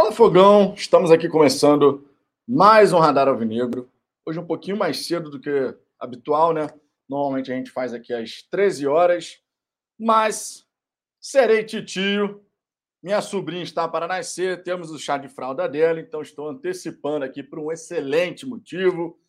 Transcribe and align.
Fala 0.00 0.12
Fogão, 0.12 0.72
estamos 0.74 1.10
aqui 1.10 1.28
começando 1.28 2.08
mais 2.48 2.90
um 2.90 2.98
Radar 2.98 3.28
Alvinegro. 3.28 3.86
Hoje 4.24 4.38
um 4.38 4.46
pouquinho 4.46 4.74
mais 4.74 5.04
cedo 5.04 5.28
do 5.28 5.38
que 5.38 5.76
habitual, 5.98 6.54
né? 6.54 6.68
Normalmente 7.06 7.52
a 7.52 7.54
gente 7.54 7.70
faz 7.70 7.92
aqui 7.92 8.14
às 8.14 8.40
13 8.44 8.86
horas, 8.86 9.42
mas 9.98 10.66
serei 11.20 11.64
titio. 11.64 12.42
Minha 13.02 13.20
sobrinha 13.20 13.62
está 13.62 13.86
para 13.86 14.08
nascer, 14.08 14.62
temos 14.62 14.90
o 14.90 14.98
chá 14.98 15.18
de 15.18 15.28
fralda 15.28 15.68
dela, 15.68 16.00
então 16.00 16.22
estou 16.22 16.48
antecipando 16.48 17.22
aqui 17.22 17.42
por 17.42 17.58
um 17.58 17.70
excelente 17.70 18.46
motivo, 18.46 19.20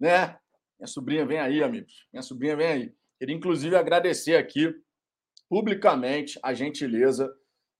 né? 0.00 0.38
Minha 0.78 0.88
sobrinha 0.88 1.26
vem 1.26 1.38
aí, 1.38 1.62
amigos. 1.62 2.08
Minha 2.10 2.22
sobrinha 2.22 2.56
vem 2.56 2.66
aí. 2.66 2.94
Queria 3.18 3.36
inclusive 3.36 3.76
agradecer 3.76 4.36
aqui 4.36 4.74
publicamente 5.50 6.40
a 6.42 6.54
gentileza 6.54 7.30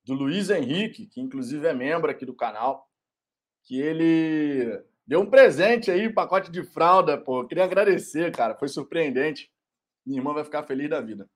do 0.04 0.14
Luiz 0.14 0.50
Henrique, 0.50 1.06
que 1.06 1.20
inclusive 1.20 1.66
é 1.66 1.72
membro 1.72 2.10
aqui 2.10 2.26
do 2.26 2.34
canal, 2.34 2.88
que 3.62 3.80
ele 3.80 4.82
deu 5.06 5.20
um 5.20 5.30
presente 5.30 5.90
aí, 5.90 6.08
um 6.08 6.14
pacote 6.14 6.50
de 6.50 6.62
fralda, 6.62 7.16
pô. 7.16 7.40
Eu 7.40 7.46
queria 7.46 7.64
agradecer, 7.64 8.30
cara, 8.32 8.54
foi 8.54 8.68
surpreendente. 8.68 9.50
Minha 10.04 10.20
irmã 10.20 10.34
vai 10.34 10.44
ficar 10.44 10.64
feliz 10.64 10.90
da 10.90 11.00
vida. 11.00 11.28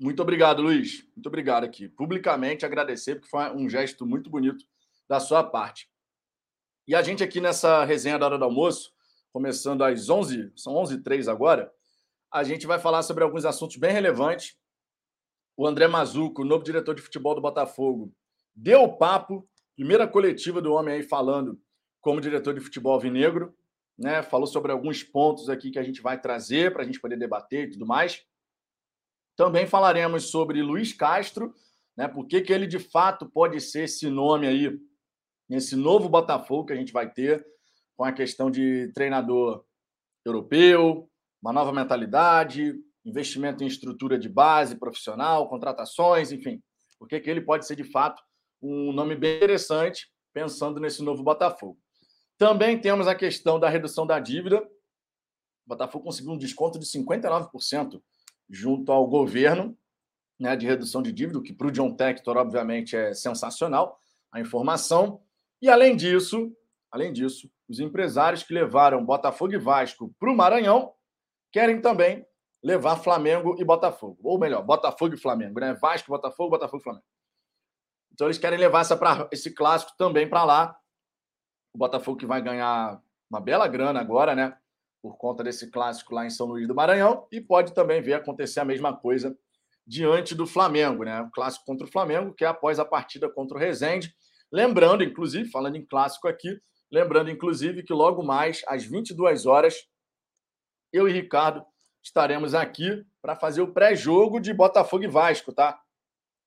Muito 0.00 0.20
obrigado, 0.20 0.62
Luiz. 0.62 1.06
Muito 1.14 1.28
obrigado 1.28 1.62
aqui. 1.62 1.88
Publicamente 1.88 2.66
agradecer, 2.66 3.14
porque 3.14 3.30
foi 3.30 3.50
um 3.54 3.68
gesto 3.68 4.04
muito 4.04 4.28
bonito 4.28 4.64
da 5.08 5.20
sua 5.20 5.44
parte. 5.44 5.88
E 6.88 6.96
a 6.96 7.02
gente 7.02 7.22
aqui 7.22 7.40
nessa 7.40 7.84
resenha 7.84 8.18
da 8.18 8.26
hora 8.26 8.38
do 8.38 8.44
almoço, 8.44 8.92
começando 9.32 9.84
às 9.84 10.10
11, 10.10 10.52
são 10.56 10.74
11h03 10.74 11.30
agora, 11.30 11.72
a 12.32 12.42
gente 12.42 12.66
vai 12.66 12.80
falar 12.80 13.02
sobre 13.02 13.22
alguns 13.22 13.44
assuntos 13.44 13.76
bem 13.76 13.92
relevantes 13.92 14.56
o 15.56 15.66
André 15.66 15.86
Mazuco, 15.86 16.44
novo 16.44 16.64
diretor 16.64 16.94
de 16.94 17.02
futebol 17.02 17.34
do 17.34 17.40
Botafogo, 17.40 18.12
deu 18.54 18.82
o 18.82 18.96
papo, 18.96 19.48
primeira 19.76 20.06
coletiva 20.06 20.60
do 20.60 20.72
homem 20.72 20.94
aí 20.94 21.02
falando 21.02 21.60
como 22.00 22.20
diretor 22.20 22.54
de 22.54 22.60
futebol 22.60 22.98
vinegro, 22.98 23.54
né? 23.98 24.22
Falou 24.22 24.46
sobre 24.46 24.72
alguns 24.72 25.02
pontos 25.02 25.48
aqui 25.48 25.70
que 25.70 25.78
a 25.78 25.82
gente 25.82 26.02
vai 26.02 26.20
trazer 26.20 26.72
para 26.72 26.82
a 26.82 26.84
gente 26.84 27.00
poder 27.00 27.16
debater 27.16 27.68
e 27.68 27.70
tudo 27.70 27.86
mais. 27.86 28.24
Também 29.36 29.66
falaremos 29.66 30.30
sobre 30.30 30.62
Luiz 30.62 30.92
Castro, 30.92 31.54
né? 31.96 32.08
Por 32.08 32.26
que, 32.26 32.40
que 32.40 32.52
ele 32.52 32.66
de 32.66 32.78
fato 32.78 33.30
pode 33.30 33.60
ser 33.60 33.84
esse 33.84 34.08
nome 34.08 34.46
aí, 34.46 34.78
nesse 35.48 35.76
novo 35.76 36.08
Botafogo 36.08 36.66
que 36.66 36.72
a 36.72 36.76
gente 36.76 36.92
vai 36.92 37.10
ter, 37.10 37.46
com 37.96 38.04
a 38.04 38.12
questão 38.12 38.50
de 38.50 38.90
treinador 38.94 39.64
europeu, 40.24 41.08
uma 41.40 41.52
nova 41.52 41.72
mentalidade, 41.72 42.74
investimento 43.04 43.62
em 43.62 43.66
estrutura 43.66 44.18
de 44.18 44.28
base 44.28 44.76
profissional, 44.76 45.48
contratações, 45.48 46.32
enfim. 46.32 46.62
Porque 46.98 47.20
que 47.20 47.28
ele 47.28 47.40
pode 47.40 47.66
ser, 47.66 47.76
de 47.76 47.84
fato, 47.84 48.22
um 48.60 48.92
nome 48.92 49.16
bem 49.16 49.36
interessante, 49.36 50.08
pensando 50.32 50.80
nesse 50.80 51.02
novo 51.02 51.22
Botafogo. 51.22 51.78
Também 52.38 52.80
temos 52.80 53.06
a 53.08 53.14
questão 53.14 53.58
da 53.58 53.68
redução 53.68 54.06
da 54.06 54.18
dívida. 54.20 54.62
O 54.62 55.68
Botafogo 55.68 56.04
conseguiu 56.04 56.32
um 56.32 56.38
desconto 56.38 56.78
de 56.78 56.86
59% 56.86 58.00
junto 58.48 58.92
ao 58.92 59.06
governo 59.06 59.76
né, 60.38 60.56
de 60.56 60.66
redução 60.66 61.02
de 61.02 61.12
dívida, 61.12 61.38
o 61.38 61.42
que 61.42 61.52
para 61.52 61.68
o 61.68 61.70
John 61.70 61.94
Tector, 61.94 62.36
obviamente, 62.36 62.96
é 62.96 63.14
sensacional, 63.14 63.98
a 64.32 64.40
informação. 64.40 65.22
E, 65.60 65.68
além 65.68 65.94
disso, 65.94 66.52
além 66.90 67.12
disso, 67.12 67.48
os 67.68 67.78
empresários 67.78 68.42
que 68.42 68.52
levaram 68.52 69.04
Botafogo 69.04 69.54
e 69.54 69.58
Vasco 69.58 70.12
para 70.18 70.30
o 70.30 70.36
Maranhão 70.36 70.92
querem 71.52 71.80
também 71.80 72.26
levar 72.62 72.96
Flamengo 72.96 73.56
e 73.58 73.64
Botafogo. 73.64 74.18
Ou 74.22 74.38
melhor, 74.38 74.62
Botafogo 74.62 75.14
e 75.14 75.18
Flamengo, 75.18 75.58
né? 75.58 75.74
Vasco, 75.74 76.10
Botafogo, 76.10 76.50
Botafogo 76.50 76.80
e 76.80 76.84
Flamengo. 76.84 77.04
Então 78.12 78.26
eles 78.26 78.38
querem 78.38 78.58
levar 78.58 78.80
essa 78.80 78.96
pra, 78.96 79.28
esse 79.32 79.52
clássico 79.52 79.92
também 79.96 80.28
para 80.28 80.44
lá. 80.44 80.76
O 81.74 81.78
Botafogo 81.78 82.18
que 82.18 82.26
vai 82.26 82.42
ganhar 82.42 83.00
uma 83.28 83.40
bela 83.40 83.66
grana 83.66 84.00
agora, 84.00 84.34
né? 84.34 84.56
Por 85.00 85.16
conta 85.16 85.42
desse 85.42 85.70
clássico 85.70 86.14
lá 86.14 86.24
em 86.24 86.30
São 86.30 86.46
Luís 86.46 86.68
do 86.68 86.74
Maranhão. 86.74 87.26
E 87.32 87.40
pode 87.40 87.72
também 87.72 88.00
ver 88.00 88.14
acontecer 88.14 88.60
a 88.60 88.64
mesma 88.64 88.94
coisa 88.94 89.36
diante 89.86 90.34
do 90.34 90.46
Flamengo, 90.46 91.02
né? 91.02 91.22
O 91.22 91.30
clássico 91.30 91.64
contra 91.64 91.86
o 91.86 91.90
Flamengo, 91.90 92.34
que 92.34 92.44
é 92.44 92.48
após 92.48 92.78
a 92.78 92.84
partida 92.84 93.28
contra 93.28 93.56
o 93.56 93.60
Rezende. 93.60 94.14
Lembrando, 94.52 95.02
inclusive, 95.02 95.50
falando 95.50 95.76
em 95.76 95.84
clássico 95.84 96.28
aqui, 96.28 96.60
lembrando, 96.90 97.30
inclusive, 97.30 97.82
que 97.82 97.92
logo 97.92 98.22
mais, 98.22 98.62
às 98.68 98.84
22 98.84 99.46
horas, 99.46 99.74
eu 100.92 101.08
e 101.08 101.12
Ricardo 101.12 101.64
estaremos 102.02 102.54
aqui 102.54 103.04
para 103.20 103.36
fazer 103.36 103.62
o 103.62 103.72
pré-jogo 103.72 104.40
de 104.40 104.52
Botafogo 104.52 105.04
e 105.04 105.08
Vasco, 105.08 105.52
tá? 105.52 105.80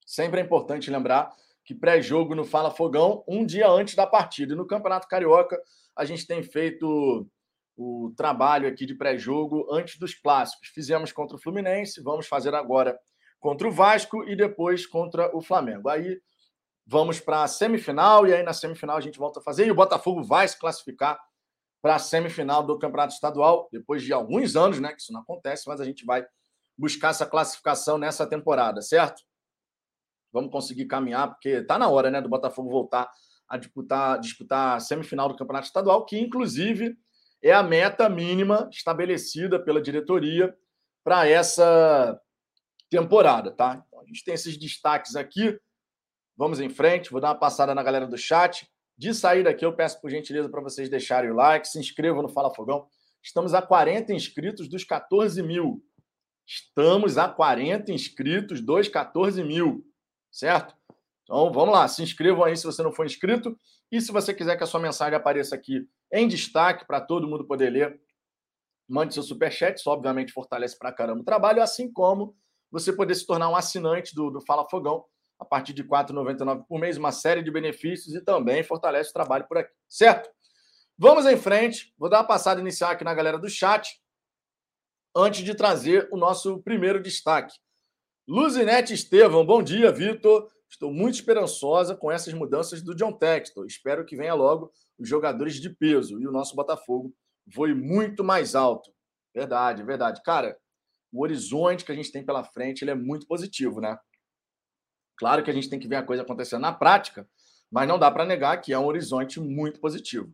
Sempre 0.05 0.41
é 0.41 0.43
importante 0.43 0.91
lembrar 0.91 1.33
que 1.63 1.73
pré-jogo 1.73 2.35
no 2.35 2.43
Fala 2.43 2.69
Fogão 2.69 3.23
um 3.27 3.45
dia 3.45 3.67
antes 3.67 3.95
da 3.95 4.05
partida. 4.05 4.53
E 4.53 4.55
no 4.55 4.67
Campeonato 4.67 5.07
Carioca, 5.07 5.59
a 5.95 6.05
gente 6.05 6.27
tem 6.27 6.43
feito 6.43 7.27
o 7.77 8.13
trabalho 8.15 8.67
aqui 8.67 8.85
de 8.85 8.93
pré-jogo 8.93 9.67
antes 9.71 9.97
dos 9.97 10.13
clássicos. 10.13 10.69
Fizemos 10.69 11.11
contra 11.11 11.35
o 11.35 11.39
Fluminense, 11.39 12.01
vamos 12.01 12.27
fazer 12.27 12.53
agora 12.53 12.97
contra 13.39 13.67
o 13.67 13.71
Vasco 13.71 14.23
e 14.23 14.35
depois 14.35 14.85
contra 14.85 15.35
o 15.35 15.41
Flamengo. 15.41 15.89
Aí 15.89 16.19
vamos 16.85 17.19
para 17.19 17.43
a 17.43 17.47
semifinal 17.47 18.27
e 18.27 18.33
aí 18.33 18.43
na 18.43 18.53
semifinal 18.53 18.97
a 18.97 19.01
gente 19.01 19.17
volta 19.17 19.39
a 19.39 19.43
fazer 19.43 19.65
e 19.65 19.71
o 19.71 19.75
Botafogo 19.75 20.23
vai 20.23 20.47
se 20.47 20.57
classificar 20.57 21.19
para 21.85 21.97
a 21.97 21.99
semifinal 21.99 22.65
do 22.65 22.79
Campeonato 22.79 23.13
Estadual, 23.13 23.69
depois 23.71 24.01
de 24.01 24.11
alguns 24.11 24.55
anos, 24.55 24.79
né? 24.79 24.91
Que 24.91 25.03
isso 25.03 25.13
não 25.13 25.21
acontece, 25.21 25.67
mas 25.67 25.79
a 25.79 25.85
gente 25.85 26.03
vai 26.03 26.25
buscar 26.75 27.09
essa 27.09 27.27
classificação 27.27 27.99
nessa 27.99 28.25
temporada, 28.25 28.81
certo? 28.81 29.21
Vamos 30.33 30.49
conseguir 30.49 30.87
caminhar, 30.87 31.29
porque 31.29 31.49
está 31.49 31.77
na 31.77 31.87
hora, 31.87 32.09
né, 32.09 32.19
do 32.19 32.27
Botafogo 32.27 32.71
voltar 32.71 33.07
a 33.47 33.55
disputar, 33.55 34.19
disputar 34.19 34.77
a 34.77 34.79
semifinal 34.79 35.29
do 35.29 35.35
Campeonato 35.35 35.67
Estadual, 35.67 36.03
que 36.05 36.17
inclusive 36.17 36.97
é 37.39 37.51
a 37.51 37.61
meta 37.61 38.09
mínima 38.09 38.67
estabelecida 38.71 39.63
pela 39.63 39.79
diretoria 39.79 40.57
para 41.03 41.27
essa 41.27 42.19
temporada, 42.89 43.51
tá? 43.51 43.83
Então, 43.85 44.01
a 44.01 44.05
gente 44.05 44.23
tem 44.23 44.33
esses 44.33 44.57
destaques 44.57 45.15
aqui. 45.15 45.55
Vamos 46.35 46.59
em 46.59 46.67
frente, 46.67 47.11
vou 47.11 47.21
dar 47.21 47.27
uma 47.27 47.39
passada 47.39 47.75
na 47.75 47.83
galera 47.83 48.07
do 48.07 48.17
chat. 48.17 48.67
De 48.97 49.13
sair 49.13 49.43
daqui, 49.43 49.65
eu 49.65 49.75
peço 49.75 49.99
por 49.99 50.09
gentileza 50.09 50.47
para 50.49 50.61
vocês 50.61 50.89
deixarem 50.89 51.29
o 51.29 51.35
like, 51.35 51.67
se 51.67 51.79
inscrevam 51.79 52.21
no 52.21 52.29
Fala 52.29 52.53
Fogão. 52.53 52.87
Estamos 53.21 53.53
a 53.53 53.61
40 53.61 54.13
inscritos 54.13 54.69
dos 54.69 54.83
14 54.83 55.41
mil. 55.43 55.83
Estamos 56.47 57.17
a 57.17 57.27
40 57.27 57.91
inscritos 57.91 58.61
dos 58.61 58.87
14 58.87 59.43
mil, 59.43 59.83
certo? 60.31 60.75
Então 61.23 61.51
vamos 61.51 61.73
lá, 61.73 61.87
se 61.87 62.03
inscrevam 62.03 62.43
aí 62.43 62.55
se 62.55 62.65
você 62.65 62.83
não 62.83 62.91
for 62.91 63.05
inscrito. 63.05 63.59
E 63.91 63.99
se 63.99 64.11
você 64.11 64.33
quiser 64.33 64.55
que 64.55 64.63
a 64.63 64.67
sua 64.67 64.79
mensagem 64.79 65.15
apareça 65.15 65.55
aqui 65.55 65.87
em 66.11 66.27
destaque 66.27 66.85
para 66.85 67.01
todo 67.01 67.27
mundo 67.27 67.45
poder 67.45 67.71
ler, 67.71 67.99
mande 68.87 69.13
seu 69.13 69.23
superchat. 69.23 69.77
Isso 69.77 69.89
obviamente 69.89 70.31
fortalece 70.31 70.77
para 70.77 70.93
caramba 70.93 71.21
o 71.21 71.25
trabalho, 71.25 71.61
assim 71.61 71.91
como 71.91 72.35
você 72.71 72.93
poder 72.93 73.15
se 73.15 73.25
tornar 73.25 73.49
um 73.49 73.55
assinante 73.55 74.13
do, 74.15 74.29
do 74.29 74.41
Fala 74.41 74.69
Fogão 74.69 75.03
a 75.39 75.45
partir 75.45 75.73
de 75.73 75.81
R$ 75.81 75.89
4,99 75.89 76.65
por 76.67 76.79
mês, 76.79 76.97
uma 76.97 77.11
série 77.11 77.43
de 77.43 77.51
benefícios 77.51 78.15
e 78.15 78.21
também 78.21 78.63
fortalece 78.63 79.09
o 79.09 79.13
trabalho 79.13 79.47
por 79.47 79.57
aqui, 79.57 79.73
certo? 79.87 80.29
Vamos 80.97 81.25
em 81.25 81.37
frente, 81.37 81.93
vou 81.97 82.09
dar 82.09 82.19
uma 82.19 82.27
passada 82.27 82.61
inicial 82.61 82.91
aqui 82.91 83.03
na 83.03 83.13
galera 83.13 83.37
do 83.37 83.49
chat, 83.49 84.01
antes 85.15 85.43
de 85.43 85.53
trazer 85.53 86.07
o 86.11 86.17
nosso 86.17 86.61
primeiro 86.61 87.01
destaque. 87.01 87.53
Luzinete 88.27 88.93
Estevam, 88.93 89.45
bom 89.45 89.61
dia, 89.61 89.91
Vitor. 89.91 90.49
Estou 90.69 90.91
muito 90.91 91.15
esperançosa 91.15 91.95
com 91.95 92.11
essas 92.11 92.33
mudanças 92.33 92.81
do 92.81 92.95
John 92.95 93.13
Textor. 93.13 93.65
Espero 93.65 94.05
que 94.05 94.15
venha 94.15 94.33
logo 94.33 94.71
os 94.97 95.07
jogadores 95.07 95.55
de 95.61 95.69
peso 95.69 96.19
e 96.19 96.27
o 96.27 96.31
nosso 96.31 96.55
Botafogo 96.55 97.13
voe 97.45 97.73
muito 97.73 98.23
mais 98.23 98.55
alto. 98.55 98.91
Verdade, 99.33 99.83
verdade. 99.83 100.21
Cara, 100.23 100.57
o 101.11 101.21
horizonte 101.21 101.85
que 101.85 101.91
a 101.91 101.95
gente 101.95 102.11
tem 102.11 102.25
pela 102.25 102.43
frente 102.43 102.83
ele 102.83 102.91
é 102.91 102.95
muito 102.95 103.27
positivo, 103.27 103.79
né? 103.79 103.97
Claro 105.17 105.43
que 105.43 105.49
a 105.49 105.53
gente 105.53 105.69
tem 105.69 105.79
que 105.79 105.87
ver 105.87 105.95
a 105.95 106.03
coisa 106.03 106.23
acontecendo 106.23 106.61
na 106.61 106.73
prática, 106.73 107.27
mas 107.71 107.87
não 107.87 107.97
dá 107.97 108.11
para 108.11 108.25
negar 108.25 108.57
que 108.57 108.73
é 108.73 108.79
um 108.79 108.85
horizonte 108.85 109.39
muito 109.39 109.79
positivo. 109.79 110.33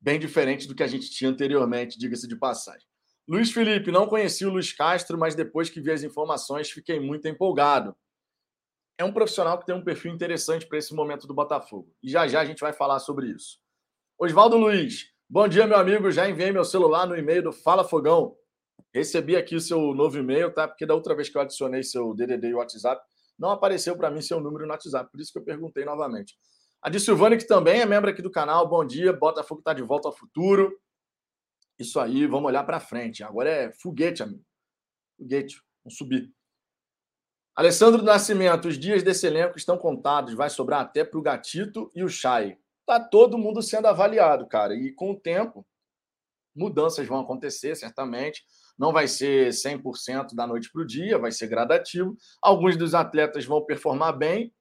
Bem 0.00 0.18
diferente 0.18 0.68
do 0.68 0.74
que 0.74 0.82
a 0.82 0.86
gente 0.86 1.10
tinha 1.10 1.30
anteriormente, 1.30 1.98
diga-se 1.98 2.28
de 2.28 2.36
passagem. 2.36 2.86
Luiz 3.28 3.50
Felipe, 3.50 3.90
não 3.90 4.06
conheci 4.06 4.46
o 4.46 4.50
Luiz 4.50 4.72
Castro, 4.72 5.18
mas 5.18 5.34
depois 5.34 5.68
que 5.68 5.80
vi 5.80 5.90
as 5.90 6.02
informações 6.02 6.70
fiquei 6.70 6.98
muito 6.98 7.28
empolgado. 7.28 7.94
É 8.96 9.04
um 9.04 9.12
profissional 9.12 9.58
que 9.58 9.66
tem 9.66 9.74
um 9.74 9.84
perfil 9.84 10.12
interessante 10.12 10.66
para 10.66 10.78
esse 10.78 10.94
momento 10.94 11.26
do 11.26 11.34
Botafogo. 11.34 11.94
E 12.02 12.10
já 12.10 12.26
já 12.26 12.40
a 12.40 12.44
gente 12.44 12.60
vai 12.60 12.72
falar 12.72 12.98
sobre 13.00 13.28
isso. 13.28 13.58
Oswaldo 14.18 14.56
Luiz, 14.56 15.12
bom 15.28 15.46
dia, 15.46 15.66
meu 15.66 15.76
amigo. 15.76 16.10
Já 16.10 16.28
enviei 16.28 16.50
meu 16.50 16.64
celular 16.64 17.06
no 17.06 17.16
e-mail 17.16 17.42
do 17.42 17.52
Fala 17.52 17.84
Fogão. 17.84 18.34
Recebi 18.92 19.36
aqui 19.36 19.54
o 19.54 19.60
seu 19.60 19.94
novo 19.94 20.18
e-mail, 20.18 20.52
tá? 20.52 20.66
Porque 20.66 20.86
da 20.86 20.94
outra 20.94 21.14
vez 21.14 21.28
que 21.28 21.36
eu 21.36 21.42
adicionei 21.42 21.82
seu 21.82 22.14
DDD 22.14 22.48
e 22.48 22.54
WhatsApp, 22.54 23.00
não 23.38 23.50
apareceu 23.50 23.96
para 23.96 24.10
mim 24.10 24.20
seu 24.20 24.40
número 24.40 24.66
no 24.66 24.72
WhatsApp, 24.72 25.10
por 25.10 25.20
isso 25.20 25.32
que 25.32 25.38
eu 25.38 25.44
perguntei 25.44 25.84
novamente. 25.84 26.36
A 26.80 26.88
de 26.88 26.98
que 27.38 27.46
também 27.46 27.80
é 27.80 27.86
membro 27.86 28.10
aqui 28.10 28.22
do 28.22 28.30
canal, 28.30 28.68
bom 28.68 28.84
dia, 28.84 29.12
Botafogo 29.12 29.60
está 29.60 29.72
de 29.72 29.82
volta 29.82 30.08
ao 30.08 30.16
futuro. 30.16 30.78
Isso 31.78 31.98
aí, 31.98 32.26
vamos 32.26 32.46
olhar 32.46 32.64
para 32.64 32.80
frente. 32.80 33.22
Agora 33.22 33.48
é 33.50 33.72
foguete, 33.72 34.22
amigo. 34.22 34.44
Foguete, 35.16 35.60
vamos 35.84 35.96
subir. 35.96 36.32
Alessandro 37.54 38.02
Nascimento, 38.02 38.68
os 38.68 38.78
dias 38.78 39.02
desse 39.02 39.26
elenco 39.26 39.58
estão 39.58 39.76
contados, 39.76 40.34
vai 40.34 40.48
sobrar 40.48 40.80
até 40.80 41.04
para 41.04 41.18
o 41.18 41.22
Gatito 41.22 41.90
e 41.94 42.04
o 42.04 42.08
Chay. 42.08 42.56
Tá 42.86 43.00
todo 43.00 43.36
mundo 43.36 43.60
sendo 43.60 43.86
avaliado, 43.86 44.46
cara. 44.46 44.74
E 44.74 44.92
com 44.92 45.10
o 45.10 45.18
tempo, 45.18 45.66
mudanças 46.54 47.06
vão 47.06 47.20
acontecer, 47.20 47.74
certamente. 47.74 48.44
Não 48.78 48.92
vai 48.92 49.08
ser 49.08 49.48
100% 49.48 50.34
da 50.34 50.46
noite 50.46 50.70
para 50.70 50.82
o 50.82 50.86
dia, 50.86 51.18
vai 51.18 51.32
ser 51.32 51.48
gradativo. 51.48 52.16
Alguns 52.40 52.76
dos 52.76 52.94
atletas 52.94 53.44
vão 53.44 53.64
performar 53.64 54.16
bem, 54.16 54.52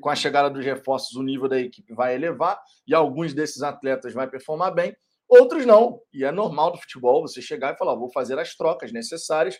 com 0.00 0.08
a 0.08 0.14
chegada 0.14 0.50
dos 0.50 0.64
reforços, 0.64 1.16
o 1.16 1.22
nível 1.22 1.48
da 1.48 1.58
equipe 1.58 1.94
vai 1.94 2.14
elevar, 2.14 2.60
e 2.86 2.94
alguns 2.94 3.34
desses 3.34 3.62
atletas 3.62 4.12
vai 4.12 4.28
performar 4.28 4.72
bem, 4.72 4.96
outros 5.28 5.66
não. 5.66 6.00
E 6.12 6.24
é 6.24 6.30
normal 6.30 6.72
do 6.72 6.78
futebol 6.78 7.22
você 7.22 7.40
chegar 7.42 7.74
e 7.74 7.78
falar: 7.78 7.94
vou 7.94 8.10
fazer 8.10 8.38
as 8.38 8.54
trocas 8.54 8.92
necessárias, 8.92 9.58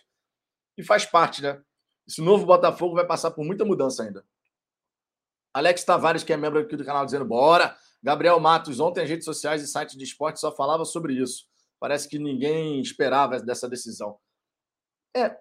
e 0.77 0.83
faz 0.83 1.05
parte, 1.05 1.41
né? 1.41 1.61
Esse 2.07 2.21
novo 2.21 2.45
Botafogo 2.45 2.95
vai 2.95 3.05
passar 3.05 3.31
por 3.31 3.43
muita 3.43 3.65
mudança 3.65 4.03
ainda. 4.03 4.23
Alex 5.53 5.83
Tavares, 5.83 6.23
que 6.23 6.33
é 6.33 6.37
membro 6.37 6.59
aqui 6.59 6.75
do 6.75 6.85
canal, 6.85 7.05
dizendo: 7.05 7.25
bora. 7.25 7.75
Gabriel 8.03 8.39
Matos, 8.39 8.79
ontem 8.79 9.01
as 9.01 9.09
redes 9.09 9.25
sociais 9.25 9.63
e 9.63 9.67
sites 9.67 9.97
de 9.97 10.03
esporte 10.03 10.39
só 10.39 10.55
falava 10.55 10.85
sobre 10.85 11.13
isso. 11.13 11.45
Parece 11.79 12.07
que 12.07 12.19
ninguém 12.19 12.79
esperava 12.81 13.39
dessa 13.39 13.69
decisão. 13.69 14.17
É, 15.15 15.37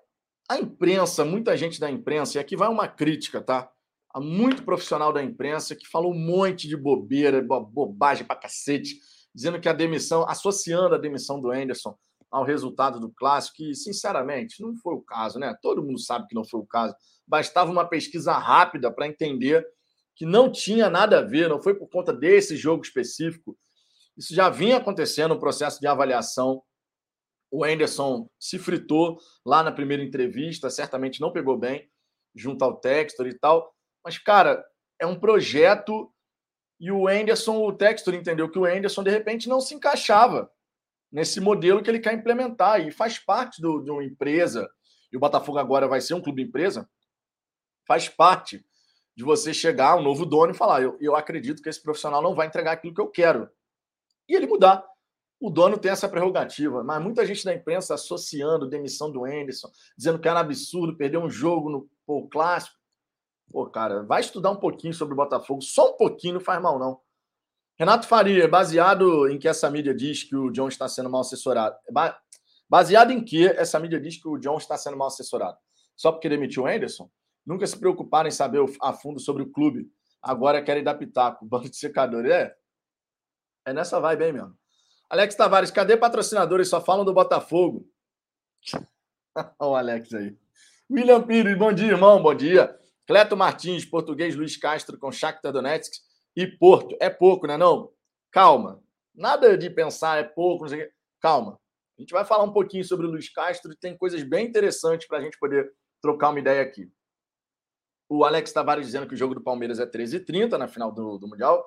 a 0.49 0.59
imprensa, 0.59 1.25
muita 1.25 1.57
gente 1.57 1.81
da 1.81 1.91
imprensa, 1.91 2.37
e 2.37 2.41
aqui 2.41 2.57
vai 2.57 2.69
uma 2.69 2.87
crítica, 2.87 3.41
tá? 3.41 3.71
Há 4.13 4.21
muito 4.21 4.63
profissional 4.63 5.13
da 5.13 5.23
imprensa 5.23 5.75
que 5.75 5.89
falou 5.89 6.13
um 6.13 6.19
monte 6.19 6.69
de 6.69 6.77
bobeira, 6.77 7.43
bobagem 7.43 8.27
pra 8.27 8.37
cacete, 8.37 9.01
dizendo 9.35 9.61
que 9.61 9.69
a 9.69 9.73
demissão, 9.73 10.29
associando 10.29 10.95
a 10.95 10.99
demissão 10.99 11.41
do 11.41 11.51
Anderson 11.51 11.97
ao 12.31 12.45
resultado 12.45 13.01
do 13.01 13.11
clássico, 13.11 13.57
que, 13.57 13.75
sinceramente, 13.75 14.61
não 14.61 14.75
foi 14.77 14.95
o 14.95 15.01
caso, 15.01 15.39
né? 15.39 15.57
Todo 15.63 15.83
mundo 15.83 15.99
sabe 15.99 16.27
que 16.29 16.35
não 16.35 16.45
foi 16.45 16.61
o 16.61 16.67
caso. 16.67 16.95
Bastava 17.27 17.71
uma 17.71 17.85
pesquisa 17.89 18.33
rápida 18.33 18.93
para 18.93 19.07
entender 19.07 19.67
que 20.17 20.27
não 20.27 20.51
tinha 20.51 20.91
nada 20.91 21.19
a 21.19 21.23
ver, 21.23 21.49
não 21.49 21.63
foi 21.63 21.75
por 21.75 21.89
conta 21.89 22.13
desse 22.13 22.57
jogo 22.57 22.85
específico. 22.85 23.57
Isso 24.17 24.35
já 24.35 24.49
vinha 24.49 24.77
acontecendo 24.77 25.35
no 25.35 25.41
processo 25.41 25.81
de 25.81 25.87
avaliação. 25.87 26.63
O 27.51 27.65
Anderson 27.65 28.29
se 28.39 28.59
fritou 28.59 29.19
lá 29.45 29.63
na 29.63 29.73
primeira 29.73 30.03
entrevista, 30.03 30.71
certamente 30.71 31.21
não 31.21 31.33
pegou 31.33 31.57
bem, 31.57 31.91
junto 32.35 32.65
ao 32.65 32.77
Textor 32.77 33.27
e 33.27 33.39
tal. 33.39 33.75
Mas, 34.05 34.19
cara, 34.19 34.65
é 35.01 35.07
um 35.07 35.19
projeto 35.19 36.13
e 36.81 36.91
o 36.91 37.09
Anderson, 37.09 37.65
o 37.65 37.73
Textor 37.73 38.15
entendeu 38.15 38.51
que 38.51 38.59
o 38.59 38.65
Anderson, 38.65 39.03
de 39.03 39.11
repente, 39.11 39.49
não 39.49 39.61
se 39.61 39.75
encaixava 39.75 40.51
nesse 41.11 41.41
modelo 41.41 41.83
que 41.83 41.89
ele 41.89 42.01
quer 42.01 42.13
implementar 42.13 42.81
e 42.81 42.91
faz 42.91 43.19
parte 43.19 43.63
do, 43.63 43.81
de 43.81 43.91
uma 43.91 44.05
empresa. 44.05 44.69
E 45.13 45.17
o 45.17 45.21
Botafogo 45.21 45.59
agora 45.59 45.87
vai 45.87 46.01
ser 46.01 46.15
um 46.15 46.21
clube 46.21 46.43
empresa. 46.43 46.89
Faz 47.87 48.09
parte 48.09 48.65
de 49.17 49.23
você 49.23 49.55
chegar 49.55 49.97
um 49.97 50.03
novo 50.03 50.27
dono 50.27 50.53
e 50.53 50.57
falar: 50.57 50.83
eu, 50.83 50.99
eu 51.01 51.15
acredito 51.15 51.63
que 51.63 51.69
esse 51.69 51.81
profissional 51.81 52.21
não 52.21 52.35
vai 52.35 52.49
entregar 52.49 52.73
aquilo 52.73 52.95
que 52.95 53.01
eu 53.01 53.09
quero. 53.09 53.49
E 54.29 54.35
ele 54.35 54.47
mudar. 54.47 54.85
O 55.41 55.51
dono 55.51 55.77
tem 55.77 55.91
essa 55.91 56.09
prerrogativa, 56.09 56.83
mas 56.83 57.03
muita 57.03 57.27
gente 57.27 57.45
da 57.45 57.53
imprensa 57.53 57.95
associando 57.95 58.69
demissão 58.69 59.11
do 59.11 59.25
Anderson, 59.25 59.69
dizendo 59.97 60.19
que 60.19 60.29
era 60.29 60.41
absurdo 60.41 60.97
perder 60.97 61.19
um 61.19 61.29
jogo 61.29 61.69
no 61.69 61.89
pô, 62.07 62.27
clássico. 62.29 62.77
Pô, 63.51 63.67
cara, 63.69 64.03
vai 64.05 64.21
estudar 64.21 64.51
um 64.51 64.57
pouquinho 64.57 64.95
sobre 64.95 65.13
o 65.13 65.17
Botafogo, 65.17 65.61
só 65.61 65.93
um 65.93 65.97
pouquinho, 65.97 66.35
não 66.35 66.41
faz 66.41 66.63
mal, 66.63 66.79
não. 66.79 67.01
Renato 67.77 68.07
Faria, 68.07 68.49
baseado 68.49 69.29
em 69.29 69.39
que 69.39 69.49
essa 69.49 69.69
mídia 69.69 69.93
diz 69.93 70.23
que 70.23 70.37
o 70.37 70.51
John 70.51 70.69
está 70.69 70.89
sendo 70.89 71.11
mal 71.11 71.23
assessorado. 71.23 71.77
Baseado 72.69 73.11
em 73.11 73.23
que 73.23 73.47
essa 73.47 73.79
mídia 73.81 74.01
diz 74.01 74.17
que 74.17 74.29
o 74.29 74.39
John 74.39 74.57
está 74.57 74.79
sendo 74.79 74.97
mal 74.97 75.09
assessorado? 75.09 75.59
Só 75.97 76.13
porque 76.13 76.29
demitiu 76.29 76.63
o 76.63 76.67
Anderson? 76.67 77.11
Nunca 77.45 77.67
se 77.67 77.79
preocuparam 77.79 78.29
em 78.29 78.33
saber 78.33 78.65
a 78.81 78.93
fundo 78.93 79.21
sobre 79.21 79.43
o 79.43 79.51
clube. 79.51 79.91
Agora 80.23 80.63
querem 80.63 80.83
dar 80.83 80.95
pitaco. 80.95 81.45
Banco 81.47 81.69
de 81.69 81.77
secador. 81.77 82.25
É, 82.27 82.55
é 83.65 83.73
nessa 83.73 84.01
vibe 84.01 84.25
aí 84.25 84.33
mesmo. 84.33 84.57
Alex 85.09 85.35
Tavares, 85.35 85.71
cadê 85.71 85.97
patrocinadores? 85.97 86.69
Só 86.69 86.81
falam 86.81 87.05
do 87.05 87.13
Botafogo. 87.13 87.89
Olha 89.35 89.71
o 89.71 89.75
Alex 89.75 90.13
aí. 90.15 90.37
William 90.91 91.23
Pires, 91.23 91.57
bom 91.57 91.73
dia, 91.73 91.89
irmão. 91.89 92.23
Bom 92.23 92.35
dia. 92.35 92.79
Cleto 93.07 93.37
Martins, 93.37 93.85
português 93.85 94.35
Luiz 94.35 94.57
Castro 94.57 94.99
com 94.99 95.13
Shakhtar 95.13 95.53
Donetsk 95.53 95.93
e 96.37 96.47
Porto. 96.47 96.97
É 97.01 97.11
pouco, 97.11 97.47
né? 97.47 97.57
Não? 97.57 97.93
Calma. 98.31 98.83
Nada 99.15 99.57
de 99.57 99.71
pensar 99.71 100.19
é 100.19 100.25
pouco, 100.25 100.65
não 100.65 100.69
sei 100.69 100.83
o 100.83 100.85
quê. 100.85 100.93
Calma. 101.21 101.59
A 101.97 102.01
gente 102.01 102.13
vai 102.13 102.25
falar 102.25 102.43
um 102.45 102.53
pouquinho 102.53 102.85
sobre 102.85 103.07
o 103.07 103.11
Luiz 103.11 103.29
Castro 103.29 103.73
e 103.73 103.77
tem 103.77 103.97
coisas 103.97 104.23
bem 104.23 104.47
interessantes 104.47 105.07
para 105.07 105.19
a 105.19 105.21
gente 105.21 105.39
poder 105.39 105.73
trocar 106.03 106.31
uma 106.31 106.41
ideia 106.41 106.63
aqui. 106.63 106.91
O 108.09 108.25
Alex 108.25 108.53
Tavares 108.53 108.87
dizendo 108.87 109.07
que 109.07 109.15
o 109.15 109.17
jogo 109.17 109.35
do 109.35 109.43
Palmeiras 109.43 109.79
é 109.79 109.87
13h30 109.87 110.59
na 110.59 110.67
final 110.67 110.93
do, 110.93 111.19
do 111.19 111.29
Mundial. 111.29 111.65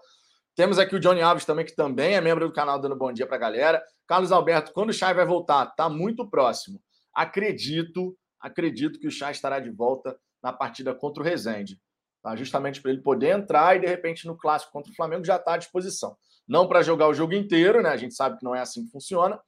Temos 0.57 0.79
aqui 0.79 0.95
o 0.95 0.99
Johnny 0.99 1.21
Alves 1.21 1.45
também, 1.45 1.63
que 1.63 1.75
também 1.75 2.15
é 2.15 2.19
membro 2.19 2.47
do 2.47 2.51
canal, 2.51 2.81
dando 2.81 2.95
bom 2.95 3.13
dia 3.13 3.27
para 3.27 3.35
a 3.35 3.39
galera. 3.39 3.85
Carlos 4.07 4.31
Alberto, 4.31 4.73
quando 4.73 4.89
o 4.89 4.93
Chay 4.93 5.13
vai 5.13 5.23
voltar? 5.23 5.67
Está 5.67 5.87
muito 5.87 6.27
próximo. 6.27 6.81
Acredito, 7.13 8.17
acredito 8.39 8.99
que 8.99 9.05
o 9.05 9.11
Chay 9.11 9.33
estará 9.33 9.59
de 9.59 9.69
volta 9.69 10.17
na 10.41 10.51
partida 10.51 10.95
contra 10.95 11.21
o 11.21 11.23
Rezende. 11.23 11.79
Tá? 12.23 12.35
Justamente 12.35 12.81
para 12.81 12.89
ele 12.89 13.03
poder 13.03 13.37
entrar 13.37 13.75
e, 13.75 13.81
de 13.81 13.85
repente, 13.85 14.25
no 14.25 14.35
clássico 14.35 14.71
contra 14.71 14.91
o 14.91 14.95
Flamengo 14.95 15.23
já 15.23 15.35
está 15.35 15.53
à 15.53 15.57
disposição. 15.57 16.17
Não 16.47 16.67
para 16.67 16.81
jogar 16.81 17.07
o 17.07 17.13
jogo 17.13 17.35
inteiro, 17.35 17.83
né? 17.83 17.89
A 17.89 17.97
gente 17.97 18.15
sabe 18.15 18.39
que 18.39 18.43
não 18.43 18.55
é 18.55 18.59
assim 18.59 18.83
que 18.83 18.91
funciona, 18.91 19.39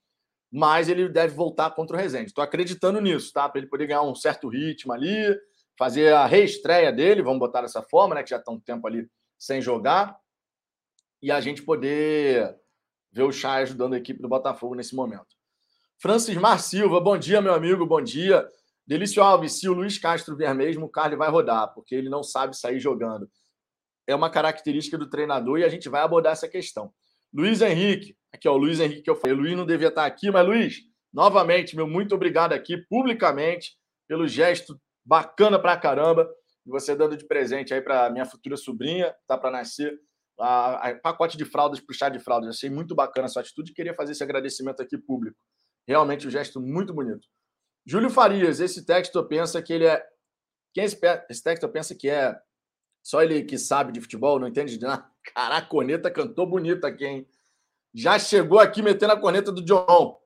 mas 0.51 0.89
ele 0.89 1.09
deve 1.09 1.33
voltar 1.33 1.71
contra 1.71 1.97
o 1.97 1.99
Rezende. 1.99 2.27
Estou 2.27 2.43
acreditando 2.43 3.01
nisso, 3.01 3.33
tá? 3.33 3.49
Para 3.49 3.59
ele 3.59 3.67
poder 3.67 3.87
ganhar 3.87 4.03
um 4.03 4.13
certo 4.13 4.47
ritmo 4.47 4.93
ali, 4.93 5.35
fazer 5.75 6.13
a 6.13 6.27
reestreia 6.27 6.93
dele, 6.93 7.23
vamos 7.23 7.39
botar 7.39 7.61
dessa 7.63 7.81
forma, 7.81 8.13
né? 8.13 8.21
Que 8.21 8.29
já 8.29 8.37
está 8.37 8.51
um 8.51 8.59
tempo 8.59 8.85
ali 8.85 9.09
sem 9.39 9.59
jogar, 9.59 10.15
e 11.21 11.31
a 11.31 11.41
gente 11.41 11.61
poder 11.61 12.55
ver 13.11 13.23
o 13.23 13.31
Chay 13.31 13.63
ajudando 13.63 13.93
a 13.93 13.97
equipe 13.97 14.21
do 14.21 14.29
Botafogo 14.29 14.75
nesse 14.75 14.95
momento. 14.95 15.27
Francis 15.97 16.35
Mar 16.37 16.59
Silva, 16.59 16.99
bom 17.01 17.17
dia, 17.17 17.41
meu 17.41 17.53
amigo, 17.53 17.85
bom 17.85 18.01
dia. 18.01 18.47
Delício 18.87 19.21
Alves, 19.21 19.59
se 19.59 19.67
o 19.67 19.73
Luiz 19.73 19.97
Castro 19.97 20.35
vier 20.35 20.55
mesmo, 20.55 20.85
o 20.85 20.89
Carly 20.89 21.15
vai 21.15 21.29
rodar, 21.29 21.73
porque 21.73 21.93
ele 21.93 22.09
não 22.09 22.23
sabe 22.23 22.57
sair 22.57 22.79
jogando. 22.79 23.29
É 24.07 24.15
uma 24.15 24.29
característica 24.29 24.97
do 24.97 25.09
treinador 25.09 25.59
e 25.59 25.63
a 25.63 25.69
gente 25.69 25.89
vai 25.89 26.01
abordar 26.01 26.33
essa 26.33 26.47
questão. 26.47 26.91
Luiz 27.31 27.61
Henrique, 27.61 28.17
aqui 28.33 28.47
ó, 28.47 28.53
o 28.53 28.57
Luiz 28.57 28.79
Henrique 28.79 29.03
que 29.03 29.09
eu 29.09 29.15
falei, 29.15 29.35
Luiz 29.35 29.55
não 29.55 29.65
devia 29.65 29.89
estar 29.89 30.05
aqui, 30.05 30.31
mas 30.31 30.47
Luiz, 30.47 30.79
novamente, 31.13 31.75
meu 31.75 31.87
muito 31.87 32.15
obrigado 32.15 32.53
aqui 32.53 32.77
publicamente 32.89 33.77
pelo 34.07 34.27
gesto 34.27 34.79
bacana 35.05 35.59
pra 35.59 35.77
caramba 35.77 36.27
e 36.65 36.69
você 36.69 36.95
dando 36.95 37.15
de 37.15 37.27
presente 37.27 37.73
aí 37.73 37.81
para 37.81 38.09
minha 38.09 38.25
futura 38.25 38.57
sobrinha, 38.57 39.13
tá 39.27 39.37
para 39.37 39.51
nascer, 39.51 39.99
a, 40.39 40.89
a, 40.89 40.95
pacote 40.95 41.37
de 41.37 41.45
fraldas 41.45 41.79
para 41.79 41.93
o 41.93 41.95
chá 41.95 42.09
de 42.09 42.19
fraldas. 42.19 42.55
Achei 42.55 42.69
muito 42.69 42.95
bacana 42.95 43.25
a 43.25 43.29
sua 43.29 43.41
atitude 43.41 43.71
e 43.71 43.73
queria 43.73 43.93
fazer 43.93 44.13
esse 44.13 44.23
agradecimento 44.23 44.81
aqui 44.81 44.97
público. 44.97 45.37
Realmente 45.87 46.27
um 46.27 46.31
gesto 46.31 46.61
muito 46.61 46.93
bonito. 46.93 47.27
Júlio 47.85 48.09
Farias, 48.09 48.59
esse 48.59 48.85
texto 48.85 49.23
pensa 49.25 49.61
que 49.61 49.73
ele 49.73 49.85
é. 49.85 50.03
Quem 50.73 50.83
é 50.83 50.85
esse, 50.85 50.99
esse 51.29 51.43
texto 51.43 51.67
pensa 51.69 51.95
que 51.95 52.09
é 52.09 52.39
só 53.03 53.23
ele 53.23 53.43
que 53.43 53.57
sabe 53.57 53.91
de 53.91 54.01
futebol, 54.01 54.39
não 54.39 54.47
entende 54.47 54.77
de 54.77 54.85
nada. 54.85 55.09
Caraca, 55.33 55.65
a 55.65 55.69
corneta 55.69 56.11
cantou 56.11 56.45
bonita 56.45 56.87
aqui, 56.87 57.05
hein? 57.05 57.27
Já 57.93 58.19
chegou 58.19 58.59
aqui 58.59 58.81
metendo 58.81 59.13
a 59.13 59.19
corneta 59.19 59.51
do 59.51 59.63
John. 59.63 60.19